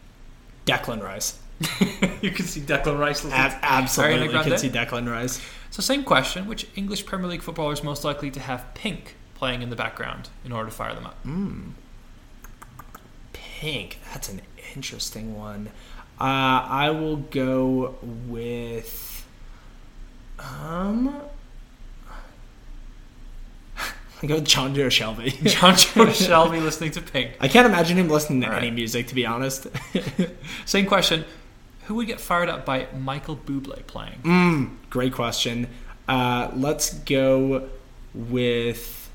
Declan 0.67 1.01
Rice. 1.03 1.39
you 2.21 2.33
can 2.33 2.45
see 2.45 2.61
Declan 2.61 2.99
Rice. 2.99 3.25
Ab- 3.25 3.59
absolutely, 3.63 4.27
you 4.37 4.43
can 4.43 4.59
see 4.59 4.69
Declan 4.69 5.11
Rice. 5.11 5.41
So, 5.71 5.81
same 5.81 6.03
question: 6.05 6.47
Which 6.49 6.67
English 6.75 7.07
Premier 7.07 7.29
League 7.29 7.43
footballer 7.43 7.73
is 7.73 7.83
most 7.85 8.05
likely 8.05 8.31
to 8.33 8.41
have 8.41 8.67
Pink 8.75 9.15
playing 9.37 9.63
in 9.63 9.71
the 9.71 9.77
background 9.77 10.29
in 10.45 10.53
order 10.53 10.69
to 10.69 10.75
fire 10.75 10.95
them 10.95 11.07
up? 11.07 11.17
Pink. 13.33 13.99
That's 14.13 14.29
an 14.29 14.43
interesting 14.75 15.37
one. 15.37 15.69
Uh, 16.21 16.25
I 16.69 16.91
will 16.91 17.17
go 17.17 17.97
with. 18.03 19.27
Um. 20.39 21.15
I 24.23 24.27
go 24.27 24.37
with 24.37 24.45
Jonjo 24.45 24.87
Shelvey. 24.87 25.31
Jonjo 25.31 26.07
Shelvey 26.07 26.63
listening 26.63 26.91
to 26.93 27.03
Pink. 27.03 27.33
I 27.39 27.49
can't 27.49 27.67
imagine 27.67 27.99
him 27.99 28.09
listening 28.09 28.41
to 28.43 28.49
right. 28.49 28.63
any 28.63 28.71
music, 28.71 29.09
to 29.09 29.15
be 29.15 29.27
honest. 29.27 29.67
Same 30.65 30.87
question: 30.87 31.25
Who 31.85 31.97
would 31.97 32.07
get 32.07 32.21
fired 32.21 32.49
up 32.49 32.65
by 32.65 32.89
Michael 32.99 33.37
Bublé 33.37 33.87
playing? 33.87 34.21
mm, 34.23 34.71
great 34.89 35.13
question. 35.13 35.69
Uh, 36.09 36.51
let's 36.55 36.95
go 37.01 37.69
with. 38.15 39.11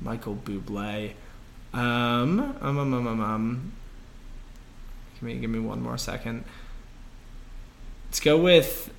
Michael 0.00 0.34
Bublé. 0.34 1.12
Um, 1.74 2.56
um, 2.62 2.78
um, 2.78 2.94
um, 2.94 3.06
um, 3.06 3.20
um. 3.20 3.72
Give 5.14 5.22
me, 5.24 5.34
give 5.34 5.50
me 5.50 5.58
one 5.58 5.82
more 5.82 5.98
second. 5.98 6.44
Let's 8.06 8.20
go 8.20 8.38
with 8.38 8.90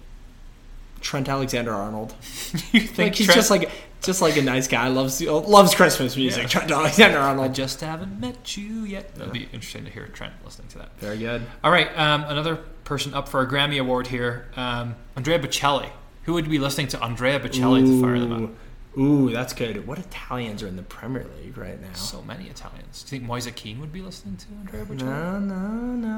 Trent 1.02 1.28
Alexander 1.28 1.73
Arnold. 1.73 2.14
you 2.72 2.82
think 2.82 2.98
Like 2.98 3.15
he's 3.15 3.28
Trent- 3.28 3.38
just 3.38 3.52
like 3.52 3.69
just 4.02 4.22
like 4.22 4.36
a 4.38 4.41
nice 4.41 4.68
guy. 4.68 4.88
Loves 4.88 5.22
loves 5.22 5.76
Christmas 5.76 6.15
music. 6.15 6.44
Yeah. 6.44 6.48
Trent 6.49 6.72
Alexander 6.72 7.18
Arnold. 7.19 7.49
I 7.49 7.53
just 7.53 7.82
haven't 7.82 8.19
met 8.19 8.56
you 8.57 8.84
yet. 8.84 9.14
That'd 9.15 9.34
be 9.34 9.44
interesting 9.53 9.86
to 9.86 9.91
hear 9.91 10.07
Trent 10.07 10.34
listening 10.45 10.68
to 10.69 10.78
that. 10.80 10.98
Very 10.99 11.18
good. 11.18 11.41
All 11.64 11.72
right, 11.72 11.88
um, 11.98 12.23
another 12.28 12.56
person 12.84 13.14
up 13.14 13.28
for 13.28 13.41
a 13.41 13.48
Grammy 13.48 13.80
Award 13.80 14.07
here, 14.07 14.48
um, 14.56 14.95
Andrea 15.15 15.40
Bocelli. 15.40 15.90
Who 16.23 16.34
would 16.34 16.49
be 16.49 16.60
listening 16.60 16.88
to 16.90 17.02
Andrea 17.03 17.40
Bocelli 17.40 17.86
to 17.86 18.02
fire 18.02 18.19
them 18.19 18.32
up? 18.45 18.49
Ooh, 18.98 19.02
Ooh, 19.02 19.32
that's 19.32 19.53
good. 19.53 19.88
What 19.88 19.98
Italians 19.99 20.61
are 20.61 20.68
in 20.68 20.76
the 20.76 20.84
Premier 20.84 21.26
League 21.41 21.57
right 21.57 21.82
now? 21.82 21.94
So 21.94 22.22
many 22.22 22.48
Italians. 22.49 23.03
Do 23.03 23.15
you 23.15 23.19
think 23.22 23.28
Moise 23.28 23.49
Kean 23.56 23.80
would 23.80 23.91
be 23.94 24.02
listening 24.02 24.38
to 24.38 24.45
Andrea 24.60 24.86
Bocelli? 24.86 25.06
no, 25.06 25.40
no, 25.40 25.57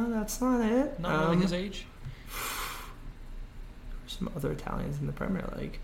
no, 0.07 0.09
that's 0.11 0.41
not 0.41 0.61
it. 0.65 0.99
Not 0.99 1.11
Um, 1.13 1.29
really 1.29 1.41
his 1.43 1.53
age. 1.53 1.85
Some 4.07 4.29
other 4.35 4.51
Italians 4.51 4.99
in 4.99 5.07
the 5.07 5.13
Premier 5.13 5.45
League. 5.57 5.79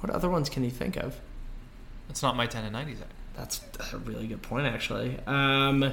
What 0.00 0.10
other 0.10 0.28
ones 0.28 0.48
can 0.48 0.62
you 0.64 0.70
think 0.70 0.96
of? 0.96 1.18
It's 2.08 2.22
not 2.22 2.36
my 2.36 2.46
10 2.46 2.64
and 2.64 2.76
90s. 2.76 3.00
act. 3.00 3.12
That's 3.36 3.60
a 3.92 3.98
really 3.98 4.26
good 4.26 4.40
point, 4.42 4.66
actually. 4.66 5.18
Um, 5.26 5.92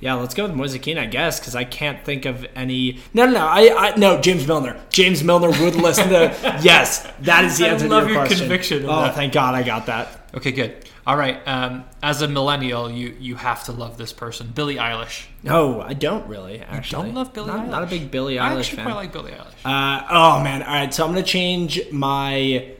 yeah, 0.00 0.14
let's 0.14 0.34
go 0.34 0.44
with 0.46 0.54
Moise 0.54 0.76
Kean, 0.78 0.98
I 0.98 1.06
guess, 1.06 1.38
because 1.38 1.54
I 1.54 1.62
can't 1.64 2.04
think 2.04 2.24
of 2.24 2.44
any. 2.56 2.98
No, 3.14 3.24
no, 3.26 3.32
no. 3.32 3.46
I, 3.46 3.90
I 3.92 3.96
no 3.96 4.20
James 4.20 4.46
Milner. 4.48 4.80
James 4.90 5.22
Milner 5.22 5.50
would 5.50 5.76
listen 5.76 6.08
to. 6.08 6.34
yes, 6.62 7.06
that 7.20 7.44
is 7.44 7.58
the 7.58 7.66
I 7.66 7.68
answer 7.68 7.88
love 7.88 8.04
to 8.04 8.08
your, 8.08 8.18
your 8.18 8.26
question. 8.26 8.48
conviction 8.48 8.84
Oh, 8.84 9.02
that. 9.02 9.14
thank 9.14 9.32
God, 9.32 9.54
I 9.54 9.62
got 9.62 9.86
that. 9.86 10.28
Okay, 10.34 10.50
good. 10.50 10.88
All 11.04 11.16
right. 11.16 11.40
Um, 11.48 11.84
as 12.02 12.22
a 12.22 12.28
millennial, 12.28 12.90
you 12.90 13.16
you 13.18 13.34
have 13.34 13.64
to 13.64 13.72
love 13.72 13.98
this 13.98 14.12
person, 14.12 14.52
Billie 14.54 14.76
Eilish. 14.76 15.26
No, 15.42 15.80
I 15.80 15.94
don't 15.94 16.26
really. 16.28 16.60
Actually, 16.60 17.06
don't 17.06 17.14
love 17.14 17.32
Billie 17.32 17.48
not, 17.48 17.68
Not 17.68 17.82
a 17.82 17.86
big 17.86 18.10
Billie 18.10 18.38
I 18.38 18.50
Eilish 18.52 18.58
actually 18.60 18.76
fan. 18.76 18.84
quite 18.86 18.94
like 18.94 19.12
Billie 19.12 19.32
Eilish. 19.32 19.64
Uh, 19.64 20.06
oh 20.10 20.42
man! 20.44 20.62
All 20.62 20.72
right, 20.72 20.94
so 20.94 21.04
I'm 21.04 21.10
gonna 21.10 21.24
change 21.24 21.80
my. 21.90 22.72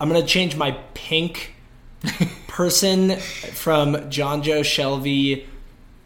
I'm 0.00 0.08
gonna 0.08 0.24
change 0.26 0.56
my 0.56 0.72
pink 0.94 1.54
person 2.48 3.16
from 3.16 3.94
Jonjo 3.94 4.60
Shelvey 4.60 5.44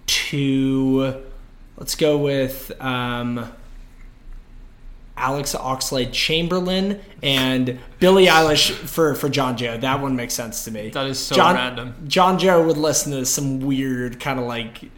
to. 0.07 1.23
Let's 1.77 1.95
go 1.95 2.19
with 2.19 2.73
um, 2.81 3.53
Alex 5.23 5.55
Oxlade 5.55 6.13
Chamberlain 6.13 7.01
and 7.23 7.79
Billie 8.01 8.27
Eilish 8.27 8.73
for 8.73 9.15
for 9.15 9.29
Jonjo. 9.29 9.81
That 9.81 10.01
one 10.01 10.17
makes 10.17 10.35
sense 10.35 10.65
to 10.65 10.71
me. 10.73 10.91
That 10.91 11.07
is 11.07 11.19
so 11.19 11.37
John, 11.37 11.55
random. 11.55 11.95
Jonjo 12.09 12.67
would 12.67 12.77
listen 12.77 13.13
to 13.13 13.25
some 13.25 13.61
weird 13.61 14.19
kind 14.19 14.41
of 14.41 14.47
like 14.47 14.91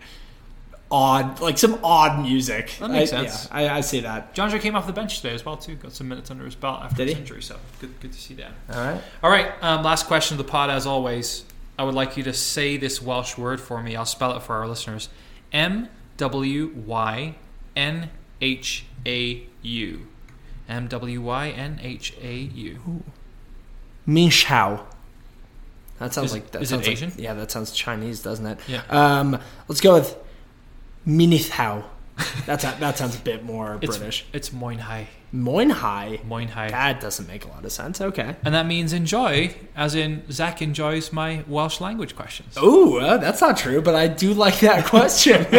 odd, 0.91 1.41
like 1.41 1.59
some 1.59 1.79
odd 1.85 2.23
music. 2.23 2.77
That 2.81 2.91
makes 2.91 3.13
I- 3.13 3.27
sense. 3.27 3.49
Yeah, 3.51 3.57
I, 3.59 3.77
I 3.77 3.81
see 3.83 4.01
that. 4.01 4.35
Jonjo 4.35 4.61
came 4.61 4.77
off 4.77 4.87
the 4.87 4.93
bench 4.93 5.17
today 5.21 5.35
as 5.35 5.45
well 5.45 5.57
too. 5.57 5.75
Got 5.75 5.93
some 5.93 6.09
minutes 6.09 6.31
under 6.31 6.45
his 6.45 6.55
belt 6.55 6.83
after 6.83 6.97
Did 6.97 7.09
his 7.09 7.17
he? 7.17 7.21
injury, 7.21 7.43
so 7.43 7.57
good 7.81 8.01
good 8.01 8.13
to 8.13 8.19
see 8.21 8.35
that. 8.35 8.53
All 8.73 8.81
right. 8.85 9.01
All 9.23 9.31
right, 9.31 9.53
um, 9.63 9.83
last 9.85 10.07
question 10.07 10.39
of 10.39 10.45
the 10.47 10.51
pod, 10.51 10.71
as 10.71 10.87
always. 10.87 11.45
I 11.79 11.83
would 11.83 11.95
like 11.95 12.17
you 12.17 12.23
to 12.25 12.33
say 12.33 12.77
this 12.77 13.03
Welsh 13.03 13.37
word 13.37 13.61
for 13.61 13.83
me. 13.83 13.97
I'll 13.97 14.05
spell 14.07 14.37
it 14.37 14.43
for 14.45 14.55
our 14.55 14.69
listeners. 14.69 15.09
M 15.53 15.89
W 16.17 16.73
Y 16.87 17.35
N 17.75 18.11
H 18.41 18.85
A 19.05 19.43
U. 19.63 20.07
M 20.69 20.89
W 20.89 21.21
Y 21.23 21.49
N 21.51 21.79
H 21.83 22.15
A 22.23 22.35
U. 22.35 23.03
Minshao. 24.09 24.81
That 25.99 26.13
sounds 26.13 26.27
Is- 26.27 26.33
like 26.33 26.51
that 26.53 26.63
is 26.63 26.73
it 26.73 26.85
sounds 26.85 27.03
like- 27.03 27.13
yeah, 27.19 27.35
that 27.35 27.51
sounds 27.51 27.73
Chinese, 27.73 28.23
doesn't 28.23 28.47
it? 28.47 28.59
Yeah. 28.67 28.83
Um, 28.91 29.39
let's 29.69 29.81
go 29.81 29.95
with 29.95 30.17
Minithao. 31.07 31.85
That's 32.47 32.65
a, 32.65 32.77
that 32.81 32.99
sounds 32.99 33.17
a 33.17 33.21
bit 33.21 33.45
more 33.45 33.79
It's 33.83 33.97
British. 33.97 34.25
It's 34.33 34.53
Moin 34.53 34.79
Hai. 34.79 35.09
Moinhai. 35.35 36.25
Moin 36.25 36.47
Hai. 36.47 36.71
That 36.71 37.01
doesn't 37.01 37.27
make 37.27 37.45
a 37.45 37.49
lot 37.49 37.65
of 37.65 37.73
sense. 37.73 38.01
Okay. 38.01 38.37
And 38.45 38.55
that 38.55 38.67
means 38.67 38.93
enjoy, 38.93 39.55
as 39.75 39.97
in 39.97 40.23
Zach 40.31 40.63
enjoys 40.63 41.13
my 41.13 41.43
Welsh 41.49 41.81
language 41.81 42.15
questions. 42.15 42.57
Ooh, 42.57 42.99
uh, 42.99 43.17
that's 43.17 43.41
not 43.41 43.57
true, 43.57 43.83
but 43.83 43.97
I 43.97 44.07
do 44.07 44.33
like 44.33 44.61
that 44.61 44.85
question. 44.87 45.43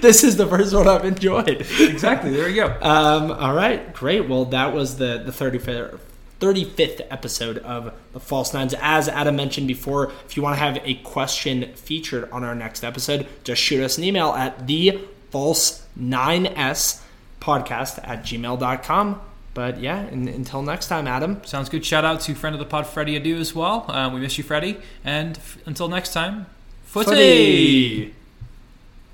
this 0.00 0.24
is 0.24 0.38
the 0.38 0.46
first 0.46 0.74
one 0.74 0.88
I've 0.88 1.04
enjoyed. 1.04 1.66
Exactly. 1.78 2.30
There 2.30 2.48
you 2.48 2.56
go. 2.56 2.78
Um, 2.80 3.30
all 3.30 3.54
right, 3.54 3.92
great. 3.92 4.26
Well, 4.26 4.46
that 4.46 4.72
was 4.72 4.96
the 4.96 5.18
the 5.18 5.32
35th, 5.32 5.98
35th 6.40 7.06
episode 7.10 7.58
of 7.58 7.92
the 8.12 8.20
False 8.20 8.54
Nines. 8.54 8.74
As 8.80 9.10
Adam 9.10 9.36
mentioned 9.36 9.68
before, 9.68 10.12
if 10.24 10.34
you 10.34 10.42
want 10.42 10.56
to 10.56 10.60
have 10.60 10.78
a 10.82 10.94
question 10.94 11.74
featured 11.74 12.30
on 12.30 12.42
our 12.42 12.54
next 12.54 12.82
episode, 12.82 13.26
just 13.44 13.60
shoot 13.60 13.84
us 13.84 13.98
an 13.98 14.04
email 14.04 14.30
at 14.32 14.66
the 14.66 14.98
false 15.30 15.86
9s 15.98 17.03
podcast 17.44 18.00
at 18.02 18.22
gmail.com. 18.22 19.20
But 19.52 19.78
yeah, 19.80 20.00
and, 20.00 20.28
until 20.28 20.62
next 20.62 20.88
time, 20.88 21.06
Adam. 21.06 21.40
Sounds 21.44 21.68
good. 21.68 21.84
Shout 21.84 22.04
out 22.04 22.20
to 22.22 22.34
friend 22.34 22.54
of 22.54 22.58
the 22.58 22.64
pod, 22.66 22.86
Freddie 22.86 23.20
Adu, 23.20 23.38
as 23.38 23.54
well. 23.54 23.84
Um, 23.88 24.12
we 24.12 24.20
miss 24.20 24.36
you, 24.36 24.42
Freddie. 24.42 24.78
And 25.04 25.36
f- 25.36 25.58
until 25.64 25.88
next 25.88 26.12
time, 26.12 26.46
footy. 26.84 27.10
Footy. 27.10 28.14